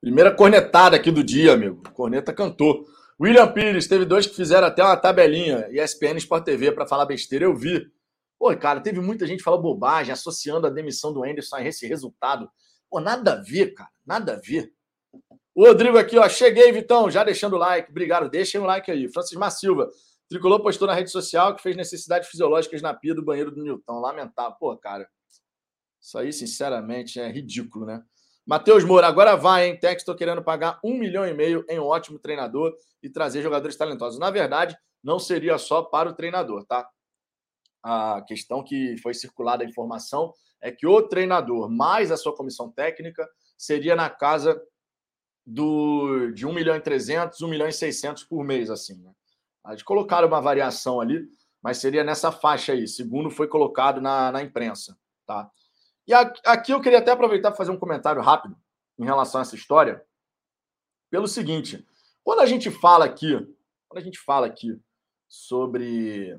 Primeira 0.00 0.34
cornetada 0.34 0.96
aqui 0.96 1.10
do 1.12 1.22
dia, 1.22 1.52
amigo. 1.52 1.82
Corneta 1.92 2.32
cantou. 2.32 2.86
William 3.22 3.52
Pires, 3.52 3.86
teve 3.86 4.04
dois 4.04 4.26
que 4.26 4.34
fizeram 4.34 4.66
até 4.66 4.82
uma 4.82 4.96
tabelinha, 4.96 5.68
ESPN 5.70 6.16
Sport 6.16 6.44
TV, 6.44 6.72
para 6.72 6.84
falar 6.84 7.06
besteira, 7.06 7.44
eu 7.44 7.54
vi. 7.54 7.88
Pô, 8.36 8.52
cara, 8.56 8.80
teve 8.80 9.00
muita 9.00 9.28
gente 9.28 9.44
falando 9.44 9.62
bobagem, 9.62 10.12
associando 10.12 10.66
a 10.66 10.70
demissão 10.70 11.12
do 11.12 11.22
Anderson 11.22 11.54
a 11.54 11.62
esse 11.62 11.86
resultado. 11.86 12.50
Pô, 12.90 12.98
nada 12.98 13.34
a 13.34 13.36
ver, 13.36 13.74
cara, 13.74 13.90
nada 14.04 14.32
a 14.32 14.40
ver. 14.40 14.72
O 15.54 15.64
Rodrigo 15.64 15.98
aqui, 15.98 16.18
ó, 16.18 16.28
cheguei, 16.28 16.72
Vitão, 16.72 17.08
já 17.08 17.22
deixando 17.22 17.54
o 17.54 17.58
like, 17.58 17.92
obrigado, 17.92 18.28
deixem 18.28 18.60
o 18.60 18.64
like 18.64 18.90
aí. 18.90 19.08
Francis 19.12 19.38
Silva, 19.56 19.88
Tricolor 20.28 20.60
postou 20.60 20.88
na 20.88 20.94
rede 20.94 21.12
social 21.12 21.54
que 21.54 21.62
fez 21.62 21.76
necessidades 21.76 22.28
fisiológicas 22.28 22.82
na 22.82 22.92
pia 22.92 23.14
do 23.14 23.24
banheiro 23.24 23.52
do 23.52 23.62
Newton, 23.62 24.00
lamentável. 24.00 24.56
Pô, 24.58 24.76
cara, 24.76 25.08
isso 26.00 26.18
aí, 26.18 26.32
sinceramente, 26.32 27.20
é 27.20 27.30
ridículo, 27.30 27.86
né? 27.86 28.02
Matheus 28.46 28.84
Moura, 28.84 29.06
agora 29.06 29.36
vai, 29.36 29.68
hein? 29.68 29.78
Textor 29.78 30.16
querendo 30.16 30.42
pagar 30.42 30.80
um 30.84 30.98
milhão 30.98 31.26
e 31.26 31.32
meio 31.32 31.64
em 31.68 31.78
um 31.78 31.84
ótimo 31.84 32.18
treinador 32.18 32.74
e 33.02 33.08
trazer 33.08 33.42
jogadores 33.42 33.76
talentosos. 33.76 34.18
Na 34.18 34.30
verdade, 34.30 34.76
não 35.02 35.18
seria 35.18 35.58
só 35.58 35.82
para 35.82 36.08
o 36.08 36.14
treinador, 36.14 36.64
tá? 36.64 36.88
a 37.82 38.22
questão 38.26 38.62
que 38.62 38.96
foi 38.98 39.12
circulada 39.12 39.64
a 39.64 39.66
informação 39.66 40.32
é 40.60 40.70
que 40.70 40.86
o 40.86 41.02
treinador 41.02 41.68
mais 41.68 42.12
a 42.12 42.16
sua 42.16 42.34
comissão 42.34 42.70
técnica 42.70 43.28
seria 43.58 43.96
na 43.96 44.08
casa 44.08 44.60
do, 45.44 46.30
de 46.30 46.46
1 46.46 46.52
milhão 46.52 46.76
e 46.76 46.80
300, 46.80 47.40
1 47.42 47.48
milhão 47.48 47.66
e 47.66 47.72
600 47.72 48.22
por 48.24 48.44
mês, 48.44 48.70
assim. 48.70 49.02
Né? 49.02 49.12
Eles 49.66 49.82
colocaram 49.82 50.28
uma 50.28 50.40
variação 50.40 51.00
ali, 51.00 51.26
mas 51.60 51.78
seria 51.78 52.04
nessa 52.04 52.30
faixa 52.30 52.72
aí, 52.72 52.86
segundo 52.86 53.28
foi 53.28 53.48
colocado 53.48 54.00
na, 54.00 54.30
na 54.30 54.42
imprensa. 54.42 54.96
Tá? 55.26 55.50
E 56.06 56.12
aqui 56.12 56.72
eu 56.72 56.80
queria 56.80 56.98
até 56.98 57.12
aproveitar 57.12 57.50
para 57.50 57.56
fazer 57.56 57.70
um 57.70 57.78
comentário 57.78 58.20
rápido 58.20 58.56
em 58.98 59.04
relação 59.04 59.40
a 59.40 59.42
essa 59.42 59.54
história. 59.54 60.04
pelo 61.10 61.28
seguinte: 61.28 61.86
quando 62.24 62.40
a 62.40 62.46
gente 62.46 62.70
fala 62.70 63.04
aqui, 63.04 63.36
quando 63.88 64.00
a 64.00 64.04
gente 64.04 64.18
fala 64.18 64.46
aqui 64.46 64.80
sobre 65.28 66.38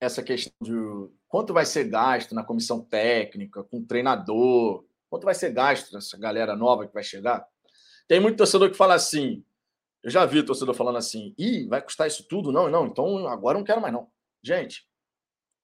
essa 0.00 0.22
questão 0.22 0.52
de 0.62 0.72
quanto 1.28 1.52
vai 1.52 1.64
ser 1.64 1.84
gasto 1.84 2.34
na 2.34 2.44
comissão 2.44 2.82
técnica, 2.82 3.62
com 3.64 3.78
o 3.78 3.86
treinador, 3.86 4.84
quanto 5.08 5.24
vai 5.24 5.34
ser 5.34 5.52
gasto 5.52 5.92
nessa 5.92 6.18
galera 6.18 6.56
nova 6.56 6.86
que 6.86 6.94
vai 6.94 7.02
chegar, 7.02 7.46
tem 8.08 8.20
muito 8.20 8.38
torcedor 8.38 8.70
que 8.70 8.76
fala 8.76 8.94
assim. 8.94 9.44
Eu 10.02 10.10
já 10.10 10.24
vi 10.24 10.42
torcedor 10.42 10.74
falando 10.74 10.98
assim: 10.98 11.34
ih, 11.38 11.66
vai 11.66 11.82
custar 11.82 12.06
isso 12.06 12.26
tudo? 12.28 12.50
Não, 12.50 12.68
não, 12.68 12.86
então 12.86 13.28
agora 13.28 13.58
não 13.58 13.64
quero 13.64 13.80
mais, 13.80 13.92
não. 13.92 14.10
Gente, 14.42 14.88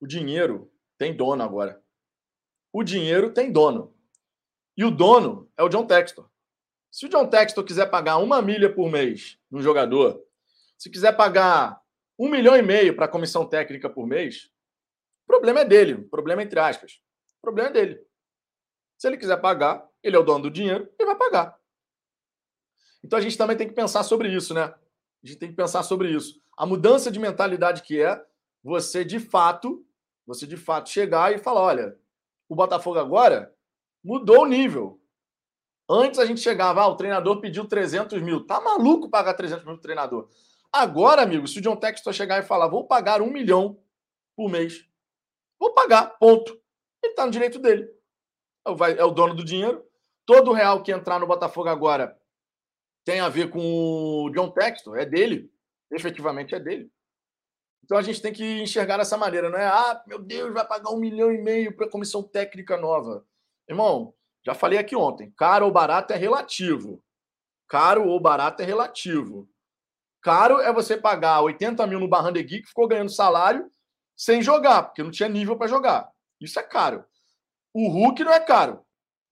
o 0.00 0.06
dinheiro 0.06 0.72
tem 0.98 1.16
dono 1.16 1.42
agora. 1.42 1.81
O 2.72 2.82
dinheiro 2.82 3.32
tem 3.32 3.52
dono. 3.52 3.94
E 4.76 4.84
o 4.84 4.90
dono 4.90 5.50
é 5.56 5.62
o 5.62 5.68
John 5.68 5.86
Textor. 5.86 6.28
Se 6.90 7.06
o 7.06 7.08
John 7.08 7.26
Textor 7.26 7.64
quiser 7.64 7.90
pagar 7.90 8.18
uma 8.18 8.40
milha 8.40 8.72
por 8.72 8.90
mês 8.90 9.38
no 9.50 9.60
jogador, 9.60 10.22
se 10.78 10.90
quiser 10.90 11.16
pagar 11.16 11.82
um 12.18 12.28
milhão 12.28 12.56
e 12.56 12.62
meio 12.62 12.96
para 12.96 13.04
a 13.04 13.08
comissão 13.08 13.46
técnica 13.46 13.90
por 13.90 14.06
mês, 14.06 14.50
o 15.24 15.26
problema 15.26 15.60
é 15.60 15.64
dele. 15.64 15.94
O 15.94 16.08
problema 16.08 16.42
é 16.42 16.44
entre 16.44 16.58
aspas. 16.58 17.00
O 17.38 17.42
problema 17.42 17.68
é 17.68 17.72
dele. 17.72 18.06
Se 18.96 19.06
ele 19.06 19.16
quiser 19.16 19.40
pagar, 19.40 19.86
ele 20.02 20.16
é 20.16 20.18
o 20.18 20.22
dono 20.22 20.44
do 20.44 20.50
dinheiro, 20.50 20.90
ele 20.98 21.06
vai 21.06 21.16
pagar. 21.16 21.58
Então 23.04 23.18
a 23.18 23.22
gente 23.22 23.36
também 23.36 23.56
tem 23.56 23.68
que 23.68 23.74
pensar 23.74 24.02
sobre 24.04 24.28
isso, 24.28 24.54
né? 24.54 24.62
A 24.62 25.26
gente 25.26 25.38
tem 25.38 25.48
que 25.50 25.56
pensar 25.56 25.82
sobre 25.82 26.10
isso. 26.10 26.40
A 26.56 26.64
mudança 26.64 27.10
de 27.10 27.18
mentalidade 27.18 27.82
que 27.82 28.00
é 28.00 28.24
você 28.62 29.04
de 29.04 29.18
fato, 29.18 29.84
você 30.26 30.46
de 30.46 30.56
fato 30.56 30.88
chegar 30.88 31.34
e 31.34 31.38
falar, 31.38 31.62
olha, 31.62 31.98
o 32.52 32.54
Botafogo 32.54 32.98
agora 32.98 33.50
mudou 34.04 34.42
o 34.42 34.46
nível. 34.46 35.00
Antes 35.88 36.20
a 36.20 36.26
gente 36.26 36.40
chegava, 36.40 36.82
ah, 36.82 36.86
o 36.86 36.96
treinador 36.96 37.40
pediu 37.40 37.66
300 37.66 38.20
mil. 38.20 38.44
Tá 38.44 38.60
maluco 38.60 39.08
pagar 39.08 39.32
300 39.32 39.64
mil 39.64 39.74
pro 39.74 39.82
treinador. 39.82 40.28
Agora, 40.70 41.22
amigo, 41.22 41.48
se 41.48 41.58
o 41.58 41.62
John 41.62 41.76
Textor 41.76 42.12
chegar 42.12 42.38
e 42.38 42.46
falar, 42.46 42.68
vou 42.68 42.86
pagar 42.86 43.22
um 43.22 43.30
milhão 43.30 43.82
por 44.36 44.50
mês, 44.50 44.86
vou 45.58 45.72
pagar, 45.72 46.18
ponto. 46.18 46.60
Ele 47.02 47.14
tá 47.14 47.24
no 47.24 47.32
direito 47.32 47.58
dele. 47.58 47.88
É, 48.66 49.00
é 49.00 49.04
o 49.04 49.10
dono 49.10 49.34
do 49.34 49.44
dinheiro. 49.44 49.82
Todo 50.26 50.52
real 50.52 50.82
que 50.82 50.92
entrar 50.92 51.18
no 51.18 51.26
Botafogo 51.26 51.70
agora 51.70 52.18
tem 53.02 53.20
a 53.20 53.30
ver 53.30 53.48
com 53.48 54.26
o 54.26 54.30
John 54.30 54.50
Textor, 54.50 54.98
é 54.98 55.06
dele. 55.06 55.50
Efetivamente 55.90 56.54
é 56.54 56.60
dele. 56.60 56.90
Então 57.84 57.98
a 57.98 58.02
gente 58.02 58.22
tem 58.22 58.32
que 58.32 58.62
enxergar 58.62 58.96
dessa 58.96 59.16
maneira, 59.16 59.50
não 59.50 59.58
é? 59.58 59.66
Ah, 59.66 60.02
meu 60.06 60.18
Deus, 60.18 60.52
vai 60.52 60.66
pagar 60.66 60.90
um 60.90 60.98
milhão 60.98 61.32
e 61.32 61.38
meio 61.38 61.74
para 61.74 61.86
a 61.86 61.90
comissão 61.90 62.22
técnica 62.22 62.76
nova. 62.76 63.24
Irmão, 63.68 64.14
já 64.44 64.54
falei 64.54 64.78
aqui 64.78 64.96
ontem, 64.96 65.32
caro 65.36 65.66
ou 65.66 65.72
barato 65.72 66.12
é 66.12 66.16
relativo. 66.16 67.02
Caro 67.68 68.06
ou 68.06 68.20
barato 68.20 68.62
é 68.62 68.64
relativo. 68.64 69.48
Caro 70.20 70.60
é 70.60 70.72
você 70.72 70.96
pagar 70.96 71.40
80 71.42 71.86
mil 71.86 71.98
no 71.98 72.08
Barrandegui 72.08 72.62
que 72.62 72.68
ficou 72.68 72.86
ganhando 72.86 73.10
salário 73.10 73.70
sem 74.16 74.42
jogar, 74.42 74.84
porque 74.84 75.02
não 75.02 75.10
tinha 75.10 75.28
nível 75.28 75.56
para 75.56 75.66
jogar. 75.66 76.08
Isso 76.40 76.58
é 76.60 76.62
caro. 76.62 77.04
O 77.74 77.88
Hulk 77.88 78.22
não 78.22 78.32
é 78.32 78.40
caro. 78.40 78.84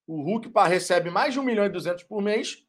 O 0.07 0.23
Hulk 0.23 0.51
recebe 0.67 1.11
mais 1.11 1.33
de 1.33 1.39
1 1.39 1.43
milhão 1.43 1.65
e 1.65 1.69
200 1.69 2.05
por 2.05 2.21
mês 2.21 2.65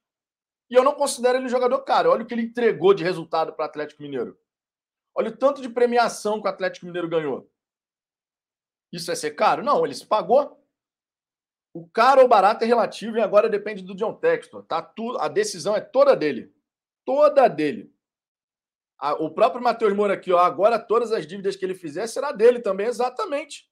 e 0.69 0.75
eu 0.75 0.83
não 0.83 0.93
considero 0.93 1.37
ele 1.37 1.45
um 1.45 1.49
jogador 1.49 1.81
caro. 1.81 2.11
Olha 2.11 2.23
o 2.23 2.25
que 2.25 2.33
ele 2.33 2.43
entregou 2.43 2.93
de 2.93 3.03
resultado 3.03 3.53
para 3.53 3.63
o 3.63 3.65
Atlético 3.65 4.01
Mineiro. 4.01 4.37
Olha 5.15 5.29
o 5.29 5.37
tanto 5.37 5.61
de 5.61 5.69
premiação 5.69 6.41
que 6.41 6.47
o 6.47 6.49
Atlético 6.49 6.85
Mineiro 6.85 7.09
ganhou. 7.09 7.49
Isso 8.91 9.11
é 9.11 9.15
ser 9.15 9.31
caro? 9.31 9.63
Não, 9.63 9.85
ele 9.85 9.93
se 9.93 10.05
pagou. 10.05 10.59
O 11.73 11.87
caro 11.87 12.21
ou 12.21 12.27
barato 12.27 12.63
é 12.63 12.67
relativo 12.67 13.17
e 13.17 13.21
agora 13.21 13.49
depende 13.49 13.81
do 13.81 13.95
John 13.95 14.13
Textor. 14.13 14.63
Tá 14.63 14.81
tudo, 14.81 15.19
a 15.19 15.27
decisão 15.27 15.75
é 15.75 15.79
toda 15.79 16.15
dele. 16.15 16.53
Toda 17.05 17.47
dele. 17.47 17.93
A, 18.99 19.13
o 19.13 19.31
próprio 19.31 19.63
Matheus 19.63 19.93
Moura 19.93 20.13
aqui, 20.13 20.31
ó, 20.31 20.39
agora 20.39 20.77
todas 20.77 21.11
as 21.11 21.25
dívidas 21.25 21.55
que 21.55 21.63
ele 21.63 21.73
fizer 21.73 22.05
será 22.07 22.31
dele 22.31 22.59
também, 22.59 22.87
exatamente. 22.87 23.69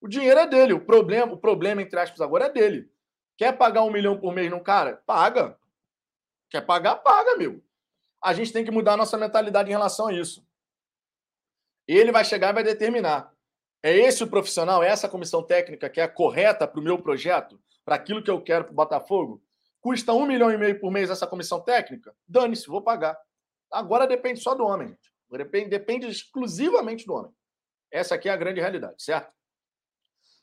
O 0.00 0.06
dinheiro 0.06 0.38
é 0.38 0.46
dele. 0.46 0.74
O 0.74 0.84
problema, 0.84 1.32
o 1.32 1.38
problema 1.38 1.80
entre 1.80 1.98
aspas, 1.98 2.20
agora 2.20 2.46
é 2.46 2.50
dele. 2.50 2.92
Quer 3.36 3.56
pagar 3.56 3.82
um 3.82 3.90
milhão 3.90 4.18
por 4.18 4.32
mês 4.32 4.50
num 4.50 4.62
cara? 4.62 5.02
Paga. 5.06 5.58
Quer 6.50 6.60
pagar? 6.60 6.96
Paga, 6.96 7.32
amigo. 7.32 7.64
A 8.22 8.32
gente 8.32 8.52
tem 8.52 8.64
que 8.64 8.70
mudar 8.70 8.92
a 8.92 8.96
nossa 8.98 9.16
mentalidade 9.16 9.70
em 9.70 9.72
relação 9.72 10.08
a 10.08 10.12
isso. 10.12 10.43
Ele 11.86 12.12
vai 12.12 12.24
chegar 12.24 12.50
e 12.50 12.54
vai 12.54 12.64
determinar. 12.64 13.32
É 13.82 13.94
esse 13.94 14.24
o 14.24 14.26
profissional, 14.26 14.82
é 14.82 14.88
essa 14.88 15.08
comissão 15.08 15.42
técnica 15.42 15.90
que 15.90 16.00
é 16.00 16.08
correta 16.08 16.66
para 16.66 16.80
o 16.80 16.82
meu 16.82 16.98
projeto, 16.98 17.60
para 17.84 17.96
aquilo 17.96 18.22
que 18.22 18.30
eu 18.30 18.40
quero 18.40 18.64
para 18.64 18.72
o 18.72 18.76
Botafogo? 18.76 19.42
Custa 19.78 20.14
um 20.14 20.24
milhão 20.24 20.50
e 20.50 20.56
meio 20.56 20.80
por 20.80 20.90
mês 20.90 21.10
essa 21.10 21.26
comissão 21.26 21.60
técnica? 21.60 22.16
Dane-se, 22.26 22.66
vou 22.66 22.80
pagar. 22.80 23.14
Agora 23.70 24.06
depende 24.06 24.40
só 24.40 24.54
do 24.54 24.64
homem, 24.64 24.88
gente. 24.88 25.12
Depende, 25.30 25.68
depende 25.68 26.06
exclusivamente 26.06 27.04
do 27.04 27.12
homem. 27.12 27.32
Essa 27.90 28.14
aqui 28.14 28.28
é 28.28 28.32
a 28.32 28.36
grande 28.36 28.60
realidade, 28.60 29.02
certo? 29.02 29.30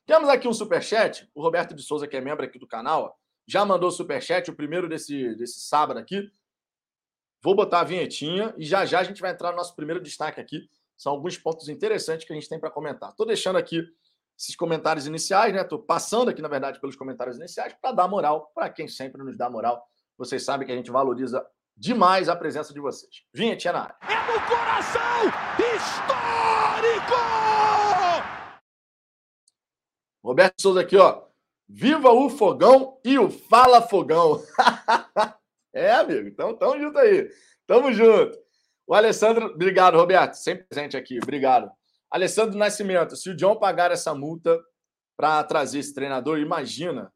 Temos 0.06 0.30
aqui 0.30 0.48
um 0.48 0.54
superchat. 0.54 1.28
O 1.34 1.42
Roberto 1.42 1.74
de 1.74 1.82
Souza, 1.82 2.08
que 2.08 2.16
é 2.16 2.22
membro 2.22 2.46
aqui 2.46 2.60
do 2.60 2.68
canal, 2.68 3.18
já 3.48 3.66
mandou 3.66 3.90
o 3.90 3.92
superchat, 3.92 4.52
o 4.52 4.56
primeiro 4.56 4.88
desse, 4.88 5.34
desse 5.36 5.62
sábado 5.62 5.98
aqui. 5.98 6.32
Vou 7.42 7.56
botar 7.56 7.80
a 7.80 7.84
vinhetinha 7.84 8.54
e 8.56 8.64
já 8.64 8.86
já 8.86 9.00
a 9.00 9.04
gente 9.04 9.20
vai 9.20 9.32
entrar 9.32 9.50
no 9.50 9.58
nosso 9.58 9.76
primeiro 9.76 10.00
destaque 10.00 10.40
aqui 10.40 10.70
são 11.02 11.14
alguns 11.14 11.36
pontos 11.36 11.68
interessantes 11.68 12.28
que 12.28 12.32
a 12.32 12.36
gente 12.36 12.48
tem 12.48 12.60
para 12.60 12.70
comentar. 12.70 13.10
Estou 13.10 13.26
deixando 13.26 13.58
aqui 13.58 13.84
esses 14.38 14.56
comentários 14.56 15.08
iniciais, 15.08 15.52
né? 15.52 15.62
Estou 15.62 15.80
passando 15.80 16.30
aqui, 16.30 16.44
na 16.44 16.48
verdade, 16.48 16.80
pelos 16.80 16.96
comentários 16.96 17.38
iniciais 17.38 17.74
para 17.82 17.92
dar 17.92 18.08
moral 18.08 18.52
para 18.54 18.70
quem 18.70 18.88
sempre 18.88 19.24
nos 19.24 19.36
dá 19.36 19.50
moral. 19.50 19.84
Vocês 20.16 20.44
sabem 20.46 20.68
que 20.68 20.72
a 20.72 20.76
gente 20.76 20.92
valoriza 20.92 21.44
demais 21.76 22.30
a 22.30 22.36
presença 22.36 22.72
de 22.72 22.80
vocês. 22.80 23.24
Vinhetinha 23.34 23.74
na 23.74 23.82
área. 23.82 23.96
É 24.04 24.32
no 24.32 24.40
coração 24.48 25.02
histórico! 25.76 27.16
Roberto 30.24 30.62
Souza 30.62 30.82
aqui, 30.82 30.98
ó. 30.98 31.24
Viva 31.68 32.12
o 32.12 32.30
fogão 32.30 33.00
e 33.04 33.18
o 33.18 33.32
Fala 33.32 33.82
Fogão. 33.82 34.40
é, 35.74 35.94
amigo. 35.94 36.28
Então, 36.28 36.56
tamo 36.56 36.80
junto 36.80 37.00
aí. 37.00 37.28
Tamo 37.66 37.92
junto. 37.92 38.38
O 38.92 38.94
Alessandro, 38.94 39.46
obrigado, 39.46 39.96
Roberto, 39.96 40.34
sempre 40.34 40.66
presente 40.66 40.98
aqui, 40.98 41.18
obrigado. 41.24 41.72
Alessandro 42.10 42.60
Nascimento, 42.60 43.16
se 43.16 43.30
o 43.30 43.34
John 43.38 43.56
pagar 43.56 43.90
essa 43.90 44.14
multa 44.14 44.62
para 45.16 45.42
trazer 45.46 45.80
esse 45.80 45.94
treinador, 45.94 46.40
imagina 46.40 47.10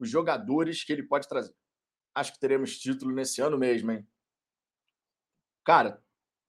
os 0.00 0.08
jogadores 0.08 0.82
que 0.82 0.90
ele 0.90 1.02
pode 1.02 1.28
trazer. 1.28 1.54
Acho 2.14 2.32
que 2.32 2.40
teremos 2.40 2.78
título 2.78 3.14
nesse 3.14 3.42
ano 3.42 3.58
mesmo, 3.58 3.92
hein? 3.92 4.08
Cara, 5.66 6.02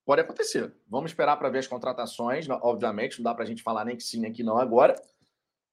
pode 0.05 0.21
acontecer. 0.21 0.73
Vamos 0.87 1.11
esperar 1.11 1.35
para 1.35 1.49
ver 1.49 1.59
as 1.59 1.67
contratações, 1.67 2.47
obviamente, 2.49 3.17
não 3.17 3.23
dá 3.25 3.35
para 3.35 3.43
a 3.43 3.47
gente 3.47 3.61
falar 3.61 3.83
nem 3.83 3.97
que 3.97 4.03
sim, 4.03 4.21
nem 4.21 4.31
que 4.31 4.43
não 4.43 4.57
agora. 4.57 4.95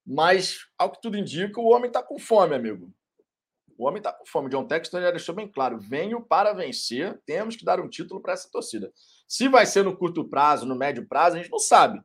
Mas, 0.05 0.67
ao 0.77 0.91
que 0.91 1.01
tudo 1.01 1.17
indica, 1.17 1.61
o 1.61 1.69
homem 1.69 1.87
está 1.87 2.03
com 2.03 2.19
fome, 2.19 2.55
amigo. 2.55 2.93
O 3.77 3.85
homem 3.85 3.99
está 3.99 4.11
com 4.11 4.25
fome. 4.25 4.49
John 4.49 4.65
Texton 4.65 4.99
já 4.99 5.11
deixou 5.11 5.35
bem 5.35 5.47
claro: 5.47 5.77
venho 5.79 6.21
para 6.21 6.53
vencer, 6.53 7.19
temos 7.25 7.55
que 7.55 7.63
dar 7.63 7.79
um 7.79 7.87
título 7.87 8.21
para 8.21 8.33
essa 8.33 8.49
torcida. 8.51 8.91
Se 9.27 9.47
vai 9.47 9.65
ser 9.65 9.83
no 9.83 9.95
curto 9.95 10.27
prazo, 10.27 10.65
no 10.65 10.75
médio 10.75 11.07
prazo, 11.07 11.35
a 11.35 11.39
gente 11.39 11.51
não 11.51 11.59
sabe. 11.59 12.01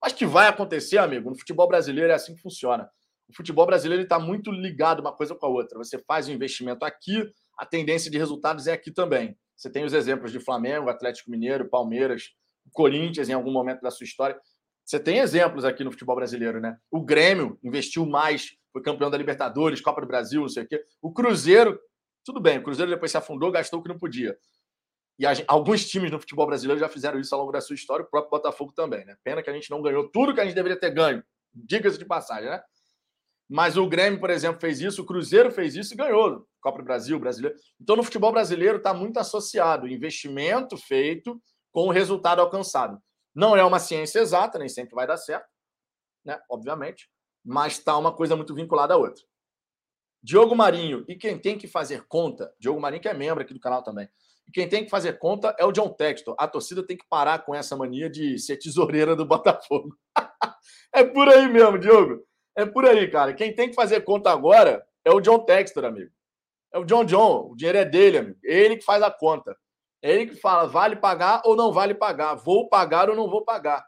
Mas 0.00 0.12
que 0.12 0.26
vai 0.26 0.46
acontecer, 0.46 0.98
amigo. 0.98 1.30
No 1.30 1.38
futebol 1.38 1.66
brasileiro 1.66 2.12
é 2.12 2.14
assim 2.14 2.34
que 2.34 2.42
funciona. 2.42 2.88
O 3.28 3.34
futebol 3.34 3.66
brasileiro 3.66 4.04
está 4.04 4.18
muito 4.18 4.52
ligado 4.52 5.00
uma 5.00 5.12
coisa 5.12 5.34
com 5.34 5.46
a 5.46 5.48
outra. 5.48 5.78
Você 5.78 5.98
faz 5.98 6.28
o 6.28 6.30
um 6.30 6.34
investimento 6.34 6.84
aqui, 6.84 7.28
a 7.58 7.66
tendência 7.66 8.10
de 8.10 8.18
resultados 8.18 8.66
é 8.66 8.72
aqui 8.72 8.92
também. 8.92 9.36
Você 9.56 9.70
tem 9.70 9.84
os 9.84 9.92
exemplos 9.92 10.30
de 10.30 10.38
Flamengo, 10.38 10.88
Atlético 10.88 11.30
Mineiro, 11.30 11.68
Palmeiras, 11.68 12.30
Corinthians 12.72 13.28
em 13.28 13.32
algum 13.32 13.50
momento 13.50 13.80
da 13.80 13.90
sua 13.90 14.04
história. 14.04 14.38
Você 14.84 15.00
tem 15.00 15.18
exemplos 15.18 15.64
aqui 15.64 15.82
no 15.82 15.90
futebol 15.90 16.14
brasileiro, 16.14 16.60
né? 16.60 16.76
O 16.90 17.00
Grêmio 17.00 17.58
investiu 17.64 18.06
mais 18.06 18.52
foi 18.76 18.82
campeão 18.82 19.08
da 19.08 19.16
Libertadores, 19.16 19.80
Copa 19.80 20.02
do 20.02 20.06
Brasil, 20.06 20.42
não 20.42 20.48
sei 20.50 20.64
o 20.64 20.68
quê. 20.68 20.84
O 21.00 21.10
Cruzeiro, 21.10 21.80
tudo 22.22 22.38
bem, 22.38 22.58
o 22.58 22.62
Cruzeiro 22.62 22.90
depois 22.90 23.10
se 23.10 23.16
afundou, 23.16 23.50
gastou 23.50 23.80
o 23.80 23.82
que 23.82 23.88
não 23.88 23.98
podia. 23.98 24.36
E 25.18 25.24
a, 25.24 25.32
alguns 25.48 25.88
times 25.88 26.10
no 26.10 26.20
futebol 26.20 26.46
brasileiro 26.46 26.78
já 26.78 26.86
fizeram 26.86 27.18
isso 27.18 27.34
ao 27.34 27.40
longo 27.40 27.52
da 27.52 27.60
sua 27.62 27.74
história, 27.74 28.04
o 28.04 28.10
próprio 28.10 28.30
Botafogo 28.30 28.74
também, 28.74 29.02
né? 29.06 29.16
Pena 29.24 29.42
que 29.42 29.48
a 29.48 29.52
gente 29.54 29.70
não 29.70 29.80
ganhou 29.80 30.10
tudo 30.10 30.34
que 30.34 30.42
a 30.42 30.44
gente 30.44 30.54
deveria 30.54 30.78
ter 30.78 30.90
ganho, 30.90 31.24
diga-se 31.54 31.96
de 31.96 32.04
passagem, 32.04 32.50
né? 32.50 32.62
Mas 33.48 33.78
o 33.78 33.88
Grêmio, 33.88 34.20
por 34.20 34.28
exemplo, 34.28 34.60
fez 34.60 34.78
isso, 34.82 35.00
o 35.00 35.06
Cruzeiro 35.06 35.50
fez 35.50 35.74
isso 35.74 35.94
e 35.94 35.96
ganhou. 35.96 36.46
Copa 36.60 36.78
do 36.78 36.84
Brasil, 36.84 37.18
brasileiro. 37.18 37.56
Então, 37.80 37.96
no 37.96 38.02
futebol 38.02 38.30
brasileiro 38.30 38.76
está 38.76 38.92
muito 38.92 39.18
associado 39.18 39.86
o 39.86 39.88
investimento 39.88 40.76
feito 40.76 41.40
com 41.72 41.88
o 41.88 41.92
resultado 41.92 42.42
alcançado. 42.42 43.00
Não 43.34 43.56
é 43.56 43.64
uma 43.64 43.78
ciência 43.78 44.18
exata, 44.18 44.58
nem 44.58 44.68
sempre 44.68 44.94
vai 44.94 45.06
dar 45.06 45.16
certo, 45.16 45.48
né? 46.22 46.38
Obviamente 46.50 47.08
mas 47.46 47.74
está 47.74 47.96
uma 47.96 48.12
coisa 48.12 48.34
muito 48.34 48.54
vinculada 48.54 48.94
à 48.94 48.96
outra. 48.96 49.22
Diogo 50.22 50.56
Marinho, 50.56 51.04
e 51.06 51.14
quem 51.14 51.38
tem 51.38 51.56
que 51.56 51.68
fazer 51.68 52.04
conta, 52.08 52.52
Diogo 52.58 52.80
Marinho, 52.80 53.00
que 53.00 53.08
é 53.08 53.14
membro 53.14 53.42
aqui 53.42 53.54
do 53.54 53.60
canal 53.60 53.82
também, 53.82 54.08
e 54.48 54.50
quem 54.50 54.68
tem 54.68 54.84
que 54.84 54.90
fazer 54.90 55.18
conta 55.18 55.54
é 55.58 55.64
o 55.64 55.72
John 55.72 55.88
Textor. 55.90 56.34
A 56.38 56.48
torcida 56.48 56.84
tem 56.84 56.96
que 56.96 57.06
parar 57.08 57.44
com 57.44 57.54
essa 57.54 57.76
mania 57.76 58.10
de 58.10 58.38
ser 58.38 58.56
tesoureira 58.56 59.14
do 59.14 59.24
Botafogo. 59.24 59.96
é 60.92 61.04
por 61.04 61.28
aí 61.28 61.48
mesmo, 61.48 61.78
Diogo. 61.78 62.24
É 62.56 62.64
por 62.64 62.84
aí, 62.84 63.08
cara. 63.10 63.34
Quem 63.34 63.54
tem 63.54 63.68
que 63.68 63.74
fazer 63.74 64.02
conta 64.02 64.30
agora 64.30 64.84
é 65.04 65.10
o 65.10 65.20
John 65.20 65.40
Textor, 65.40 65.84
amigo. 65.84 66.10
É 66.72 66.78
o 66.78 66.84
John 66.84 67.04
John, 67.04 67.50
o 67.50 67.56
dinheiro 67.56 67.78
é 67.78 67.84
dele, 67.84 68.18
amigo. 68.18 68.38
Ele 68.42 68.76
que 68.76 68.84
faz 68.84 69.02
a 69.02 69.10
conta. 69.10 69.56
É 70.02 70.12
ele 70.12 70.26
que 70.26 70.36
fala, 70.36 70.66
vale 70.66 70.96
pagar 70.96 71.42
ou 71.44 71.56
não 71.56 71.72
vale 71.72 71.94
pagar, 71.94 72.34
vou 72.34 72.68
pagar 72.68 73.10
ou 73.10 73.16
não 73.16 73.28
vou 73.28 73.44
pagar. 73.44 73.84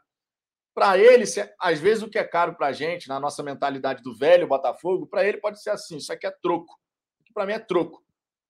Para 0.79 0.97
ele, 0.97 1.25
às 1.59 1.77
vezes 1.77 2.01
o 2.01 2.09
que 2.09 2.17
é 2.17 2.23
caro 2.23 2.55
para 2.55 2.67
a 2.67 2.71
gente, 2.71 3.09
na 3.09 3.19
nossa 3.19 3.43
mentalidade 3.43 4.01
do 4.01 4.15
velho 4.15 4.47
Botafogo, 4.47 5.05
para 5.05 5.25
ele 5.25 5.37
pode 5.37 5.61
ser 5.61 5.71
assim, 5.71 5.97
isso 5.97 6.13
aqui 6.13 6.25
é 6.25 6.31
troco. 6.31 6.79
Para 7.33 7.45
mim 7.45 7.51
é 7.51 7.59
troco. 7.59 8.01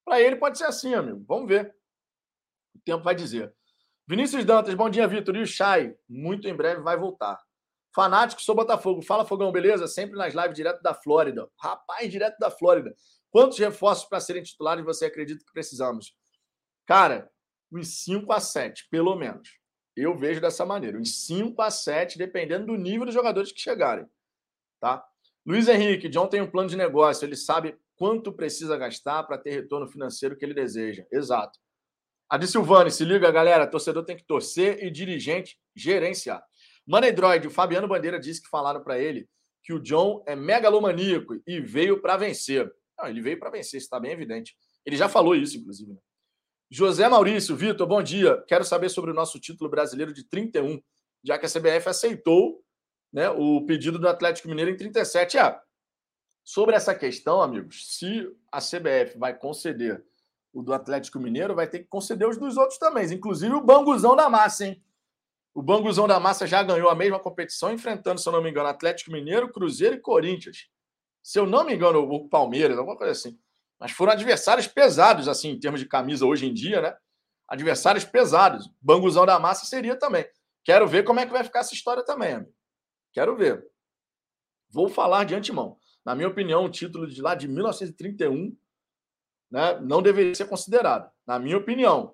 Para 0.06 0.22
ele 0.22 0.36
pode 0.36 0.60
ser 0.60 0.66
assim, 0.66 0.94
amigo. 0.94 1.26
Vamos 1.28 1.48
ver. 1.48 1.76
O 2.76 2.80
tempo 2.86 3.04
vai 3.04 3.16
dizer. 3.16 3.52
Vinícius 4.08 4.46
Dantas, 4.46 4.76
bom 4.76 4.92
dia, 4.92 5.08
Vitor. 5.08 5.36
E 5.38 5.42
o 5.42 5.48
Chay, 5.48 5.96
muito 6.08 6.48
em 6.48 6.56
breve 6.56 6.84
vai 6.84 6.96
voltar. 6.96 7.42
Fanático, 7.96 8.44
sou 8.44 8.54
Botafogo. 8.54 9.02
Fala, 9.02 9.26
Fogão, 9.26 9.52
beleza? 9.52 9.88
Sempre 9.88 10.16
nas 10.16 10.36
lives 10.36 10.54
direto 10.54 10.84
da 10.84 10.94
Flórida. 10.94 11.50
Rapaz, 11.60 12.12
direto 12.12 12.38
da 12.38 12.52
Flórida. 12.52 12.94
Quantos 13.32 13.58
reforços 13.58 14.08
para 14.08 14.20
serem 14.20 14.44
titulares 14.44 14.86
você 14.86 15.06
acredita 15.06 15.44
que 15.44 15.52
precisamos? 15.52 16.16
Cara, 16.86 17.28
uns 17.72 18.04
5 18.04 18.32
a 18.32 18.40
7, 18.40 18.88
pelo 18.92 19.16
menos. 19.16 19.59
Eu 19.96 20.18
vejo 20.18 20.40
dessa 20.40 20.66
maneira, 20.66 20.98
uns 20.98 21.26
5 21.26 21.62
a 21.62 21.70
7, 21.70 22.18
dependendo 22.18 22.68
do 22.68 22.76
nível 22.76 23.06
dos 23.06 23.14
jogadores 23.14 23.52
que 23.52 23.60
chegarem. 23.60 24.06
Tá? 24.80 25.06
Luiz 25.46 25.68
Henrique, 25.68 26.08
John 26.08 26.28
tem 26.28 26.42
um 26.42 26.50
plano 26.50 26.70
de 26.70 26.78
negócio, 26.78 27.26
ele 27.26 27.36
sabe 27.36 27.78
quanto 27.96 28.32
precisa 28.32 28.78
gastar 28.78 29.24
para 29.24 29.38
ter 29.38 29.52
retorno 29.52 29.88
financeiro 29.88 30.38
que 30.38 30.46
ele 30.46 30.54
deseja. 30.54 31.06
Exato. 31.12 31.60
A 32.30 32.38
de 32.38 32.48
Silvane, 32.48 32.92
se 32.92 33.04
liga, 33.04 33.32
galera, 33.32 33.66
torcedor 33.66 34.06
tem 34.06 34.16
que 34.16 34.24
torcer 34.24 34.84
e 34.84 34.92
dirigente 34.92 35.60
gerenciar. 35.76 36.44
Droid, 37.16 37.48
o 37.48 37.52
Fabiano 37.52 37.88
Bandeira 37.88 38.20
disse 38.20 38.42
que 38.42 38.50
falaram 38.50 38.84
para 38.84 39.00
ele 39.00 39.28
que 39.64 39.74
o 39.74 39.80
John 39.80 40.24
é 40.26 40.36
megalomaníaco 40.36 41.42
e 41.46 41.60
veio 41.60 42.02
para 42.02 42.18
vencer. 42.18 42.72
Não, 42.98 43.08
ele 43.08 43.22
veio 43.22 43.40
para 43.40 43.50
vencer, 43.50 43.80
está 43.80 44.00
bem 44.00 44.12
evidente. 44.12 44.56
Ele 44.86 44.96
já 44.96 45.10
falou 45.10 45.36
isso, 45.36 45.58
inclusive. 45.58 45.92
Né? 45.92 46.00
José 46.70 47.10
Maurício, 47.10 47.56
Vitor, 47.56 47.88
bom 47.88 48.02
dia. 48.02 48.44
Quero 48.48 48.64
saber 48.64 48.90
sobre 48.90 49.10
o 49.10 49.14
nosso 49.14 49.40
título 49.40 49.70
brasileiro 49.70 50.14
de 50.14 50.24
31, 50.24 50.80
já 51.24 51.38
que 51.38 51.46
a 51.46 51.50
CBF 51.50 51.90
aceitou 51.90 52.64
né, 53.12 53.30
o 53.30 53.66
pedido 53.66 53.98
do 53.98 54.08
Atlético 54.08 54.48
Mineiro 54.48 54.70
em 54.70 54.78
37. 54.78 55.38
É, 55.38 55.60
sobre 56.44 56.76
essa 56.76 56.94
questão, 56.94 57.42
amigos, 57.42 57.98
se 57.98 58.32
a 58.52 58.60
CBF 58.60 59.18
vai 59.18 59.36
conceder 59.36 60.06
o 60.54 60.62
do 60.62 60.74
Atlético 60.74 61.20
Mineiro, 61.20 61.56
vai 61.56 61.68
ter 61.68 61.80
que 61.80 61.88
conceder 61.88 62.28
os 62.28 62.38
dos 62.38 62.56
outros 62.56 62.78
também, 62.78 63.12
inclusive 63.12 63.54
o 63.54 63.62
Banguzão 63.62 64.16
da 64.16 64.30
Massa, 64.30 64.68
hein? 64.68 64.84
O 65.54 65.64
Banguzão 65.64 66.08
da 66.08 66.20
Massa 66.20 66.46
já 66.46 66.62
ganhou 66.62 66.90
a 66.90 66.96
mesma 66.96 67.20
competição, 67.20 67.74
enfrentando, 67.74 68.22
se 68.22 68.30
eu 68.30 68.34
não 68.34 68.44
me 68.44 68.50
engano, 68.52 68.70
Atlético 68.70 69.12
Mineiro, 69.12 69.52
Cruzeiro 69.52 69.96
e 69.96 70.00
Corinthians 70.00 70.70
se 71.22 71.38
eu 71.38 71.46
não 71.46 71.64
me 71.64 71.76
engano, 71.76 72.00
o 72.00 72.28
Palmeiras, 72.28 72.78
alguma 72.78 72.98
coisa 72.98 73.12
assim. 73.12 73.38
Mas 73.80 73.92
foram 73.92 74.12
adversários 74.12 74.68
pesados, 74.68 75.28
assim, 75.28 75.52
em 75.52 75.60
termos 75.60 75.80
de 75.80 75.88
camisa 75.88 76.26
hoje 76.26 76.46
em 76.46 76.54
dia, 76.54 76.82
né? 76.82 76.98
Adversários 77.48 78.04
pesados. 78.04 78.70
Banguzão 78.82 79.26
da 79.26 79.40
massa 79.40 79.66
seria 79.66 79.96
também. 79.96 80.26
Quero 80.64 80.88
ver 80.88 81.04
como 81.04 81.20
é 81.20 81.26
que 81.26 81.32
vai 81.32 81.44
ficar 81.44 81.60
essa 81.60 81.74
história 81.74 82.04
também, 82.04 82.34
amigo. 82.34 82.54
Quero 83.14 83.36
ver. 83.36 83.66
Vou 84.70 84.90
falar 84.90 85.24
de 85.24 85.34
antemão. 85.34 85.78
Na 86.06 86.14
minha 86.14 86.28
opinião, 86.28 86.66
o 86.66 86.70
título 86.70 87.08
de 87.08 87.22
lá 87.22 87.34
de 87.34 87.48
1931 87.48 88.56
né, 89.50 89.80
não 89.80 90.02
deveria 90.02 90.36
ser 90.36 90.46
considerado. 90.46 91.10
Na 91.26 91.40
minha 91.40 91.58
opinião. 91.58 92.14